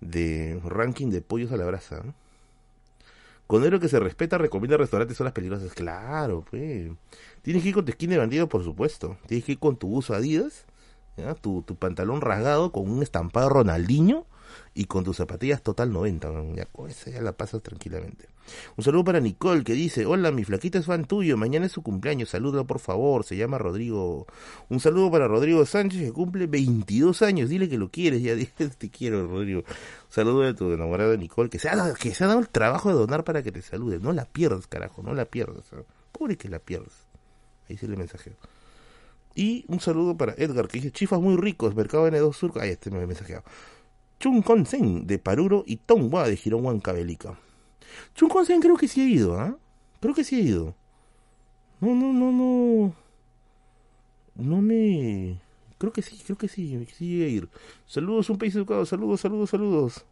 de 0.00 0.60
ranking 0.64 1.10
de 1.10 1.22
pollos 1.22 1.52
a 1.52 1.56
la 1.56 1.66
brasa. 1.66 2.02
¿no? 2.04 2.14
Conero 3.52 3.78
que 3.80 3.88
se 3.88 4.00
respeta 4.00 4.38
recomienda 4.38 4.78
restaurantes 4.78 5.18
zonas 5.18 5.34
peligrosas. 5.34 5.74
Claro, 5.74 6.42
pues. 6.50 6.90
Tienes 7.42 7.62
que 7.62 7.68
ir 7.68 7.74
con 7.74 7.84
tu 7.84 7.92
skin 7.92 8.08
de 8.08 8.16
bandido, 8.16 8.48
por 8.48 8.64
supuesto. 8.64 9.18
Tienes 9.26 9.44
que 9.44 9.52
ir 9.52 9.58
con 9.58 9.76
tu 9.76 9.88
uso 9.88 10.14
Adidas, 10.14 10.64
Tu, 11.42 11.60
tu 11.60 11.76
pantalón 11.76 12.22
rasgado 12.22 12.72
con 12.72 12.90
un 12.90 13.02
estampado 13.02 13.50
Ronaldinho 13.50 14.24
y 14.72 14.86
con 14.86 15.04
tus 15.04 15.18
zapatillas 15.18 15.60
total 15.60 15.92
90. 15.92 16.32
Ya 16.54 16.64
con 16.64 16.88
esa 16.88 17.10
ya 17.10 17.20
la 17.20 17.32
pasas 17.32 17.62
tranquilamente. 17.62 18.31
Un 18.76 18.84
saludo 18.84 19.04
para 19.04 19.20
Nicole 19.20 19.64
que 19.64 19.72
dice, 19.74 20.06
hola, 20.06 20.30
mi 20.30 20.44
flaquita 20.44 20.78
es 20.78 20.86
fan 20.86 21.04
tuyo, 21.04 21.36
mañana 21.36 21.66
es 21.66 21.72
su 21.72 21.82
cumpleaños, 21.82 22.30
salúdalo 22.30 22.66
por 22.66 22.78
favor, 22.78 23.24
se 23.24 23.36
llama 23.36 23.58
Rodrigo. 23.58 24.26
Un 24.68 24.80
saludo 24.80 25.10
para 25.10 25.28
Rodrigo 25.28 25.64
Sánchez 25.66 26.00
que 26.00 26.12
cumple 26.12 26.46
22 26.46 27.22
años, 27.22 27.48
dile 27.48 27.68
que 27.68 27.78
lo 27.78 27.90
quieres, 27.90 28.22
ya 28.22 28.34
dije, 28.36 28.68
te 28.68 28.90
quiero 28.90 29.26
Rodrigo. 29.26 29.60
Un 29.60 30.12
saludo 30.12 30.40
de 30.40 30.54
tu 30.54 30.72
enamorada 30.72 31.16
Nicole 31.16 31.50
que 31.50 31.58
se, 31.58 31.68
ha, 31.68 31.94
que 31.94 32.14
se 32.14 32.24
ha 32.24 32.26
dado 32.26 32.40
el 32.40 32.48
trabajo 32.48 32.88
de 32.88 32.94
donar 32.94 33.24
para 33.24 33.42
que 33.42 33.52
te 33.52 33.62
salude, 33.62 33.98
no 34.00 34.12
la 34.12 34.24
pierdas 34.24 34.66
carajo, 34.66 35.02
no 35.02 35.14
la 35.14 35.24
pierdas. 35.24 35.64
Pobre 36.12 36.36
que 36.36 36.48
la 36.48 36.58
pierdas. 36.58 37.06
Ahí 37.68 37.76
se 37.76 37.88
le 37.88 37.96
mensajeo. 37.96 38.34
Y 39.34 39.64
un 39.68 39.80
saludo 39.80 40.16
para 40.16 40.34
Edgar 40.36 40.68
que 40.68 40.78
dice, 40.78 40.92
chifas 40.92 41.20
muy 41.20 41.36
ricos, 41.36 41.74
Mercado 41.74 42.06
N2 42.08 42.32
Sur. 42.34 42.52
Ahí 42.60 42.70
este 42.70 42.90
me 42.90 43.02
ha 43.02 43.06
mensajeado. 43.06 43.44
Chung 44.18 44.44
Sen 44.66 45.06
de 45.06 45.18
Paruro 45.18 45.64
y 45.66 45.76
Tongwa 45.76 46.28
de 46.28 46.36
Girón 46.36 46.64
Huancavelica. 46.64 47.38
Chung 48.14 48.32
Sen 48.46 48.60
creo 48.60 48.76
que 48.76 48.88
sí 48.88 49.00
ha 49.00 49.08
ido, 49.08 49.38
¿ah? 49.38 49.56
Creo 50.00 50.14
que 50.14 50.24
sí 50.24 50.36
ha 50.36 50.40
ido. 50.40 50.74
No, 51.80 51.94
no, 51.94 52.12
no, 52.12 52.32
no. 52.32 52.94
No 54.34 54.62
me. 54.62 55.38
Creo 55.78 55.92
que 55.92 56.02
sí, 56.02 56.20
creo 56.24 56.38
que 56.38 56.48
sí, 56.48 56.86
sí 56.96 57.22
a 57.22 57.28
ir. 57.28 57.48
Saludos, 57.86 58.30
un 58.30 58.38
país 58.38 58.54
educado. 58.54 58.86
Saludos, 58.86 59.20
saludos, 59.20 59.50
saludos. 59.50 60.04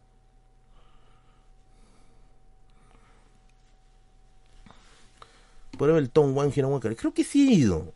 Por 5.77 5.89
el 5.89 6.09
Tom 6.09 6.37
One 6.37 6.49
Huancavelica. 6.49 7.01
Creo 7.01 7.13
que 7.13 7.23
sí 7.23 7.49
he 7.49 7.53
ido. 7.53 7.93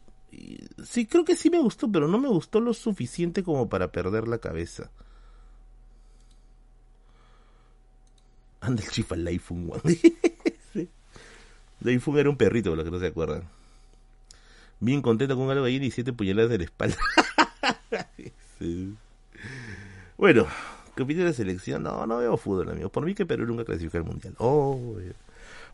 Sí, 0.83 1.05
creo 1.05 1.25
que 1.25 1.35
sí 1.35 1.49
me 1.49 1.59
gustó, 1.59 1.91
pero 1.91 2.07
no 2.07 2.17
me 2.17 2.27
gustó 2.27 2.59
lo 2.59 2.73
suficiente 2.73 3.43
como 3.43 3.69
para 3.69 3.91
perder 3.91 4.27
la 4.27 4.39
cabeza. 4.39 4.89
Anda 8.65 8.83
el 8.83 8.89
chifa 8.89 9.15
el 9.15 9.27
iPhone, 9.27 9.71
El 11.81 11.89
iPhone 11.89 12.17
era 12.17 12.29
un 12.29 12.37
perrito, 12.37 12.71
para 12.71 12.77
los 12.77 12.85
que 12.85 12.91
no 12.91 12.99
se 12.99 13.07
acuerdan. 13.07 13.43
Bien 14.79 15.01
contento 15.01 15.35
con 15.35 15.51
algo 15.51 15.65
ahí 15.65 15.75
y 15.75 15.91
siete 15.91 16.13
puñaladas 16.13 16.49
de 16.49 16.57
la 16.57 16.63
espalda. 16.63 16.97
Bueno, 20.17 20.47
¿qué 20.95 21.03
opina 21.03 21.19
de 21.19 21.25
la 21.25 21.33
selección? 21.33 21.83
No, 21.83 22.07
no 22.07 22.19
veo 22.19 22.37
fútbol, 22.37 22.69
amigo. 22.69 22.87
Por 22.89 23.03
mí 23.05 23.13
que 23.13 23.25
Perú 23.25 23.45
nunca 23.45 23.65
clasificó 23.65 23.97
al 23.97 24.05
mundial. 24.05 24.33
Oh, 24.37 24.95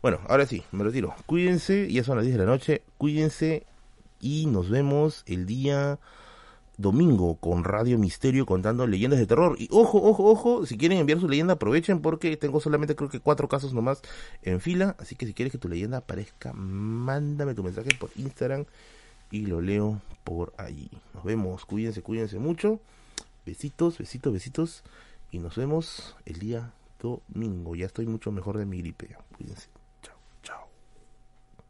bueno, 0.02 0.18
ahora 0.28 0.46
sí, 0.46 0.64
me 0.72 0.82
retiro. 0.82 1.14
Cuídense, 1.26 1.90
ya 1.90 2.02
son 2.02 2.16
las 2.16 2.26
10 2.26 2.36
de 2.38 2.44
la 2.44 2.50
noche. 2.50 2.82
Cuídense 2.98 3.64
y 4.20 4.46
nos 4.46 4.68
vemos 4.68 5.22
el 5.26 5.46
día 5.46 6.00
domingo 6.82 7.36
con 7.36 7.64
Radio 7.64 7.98
Misterio 7.98 8.44
contando 8.44 8.86
leyendas 8.86 9.18
de 9.18 9.26
terror. 9.26 9.56
Y 9.58 9.68
ojo, 9.70 10.02
ojo, 10.02 10.24
ojo, 10.24 10.66
si 10.66 10.76
quieren 10.76 10.98
enviar 10.98 11.20
su 11.20 11.28
leyenda 11.28 11.54
aprovechen 11.54 12.02
porque 12.02 12.36
tengo 12.36 12.60
solamente 12.60 12.94
creo 12.94 13.08
que 13.08 13.20
cuatro 13.20 13.48
casos 13.48 13.72
nomás 13.72 14.02
en 14.42 14.60
fila. 14.60 14.96
Así 14.98 15.16
que 15.16 15.24
si 15.24 15.32
quieres 15.32 15.52
que 15.52 15.58
tu 15.58 15.68
leyenda 15.68 15.98
aparezca, 15.98 16.52
mándame 16.52 17.54
tu 17.54 17.62
mensaje 17.62 17.90
por 17.98 18.10
Instagram 18.16 18.66
y 19.30 19.46
lo 19.46 19.62
leo 19.62 20.02
por 20.24 20.52
allí. 20.58 20.90
Nos 21.14 21.24
vemos, 21.24 21.64
cuídense, 21.64 22.02
cuídense 22.02 22.38
mucho. 22.38 22.80
Besitos, 23.46 23.96
besitos, 23.96 24.32
besitos. 24.32 24.84
Y 25.30 25.38
nos 25.38 25.56
vemos 25.56 26.16
el 26.26 26.38
día 26.38 26.72
domingo. 27.00 27.74
Ya 27.74 27.86
estoy 27.86 28.06
mucho 28.06 28.30
mejor 28.30 28.58
de 28.58 28.66
mi 28.66 28.78
gripe. 28.78 29.16
Cuídense. 29.36 29.81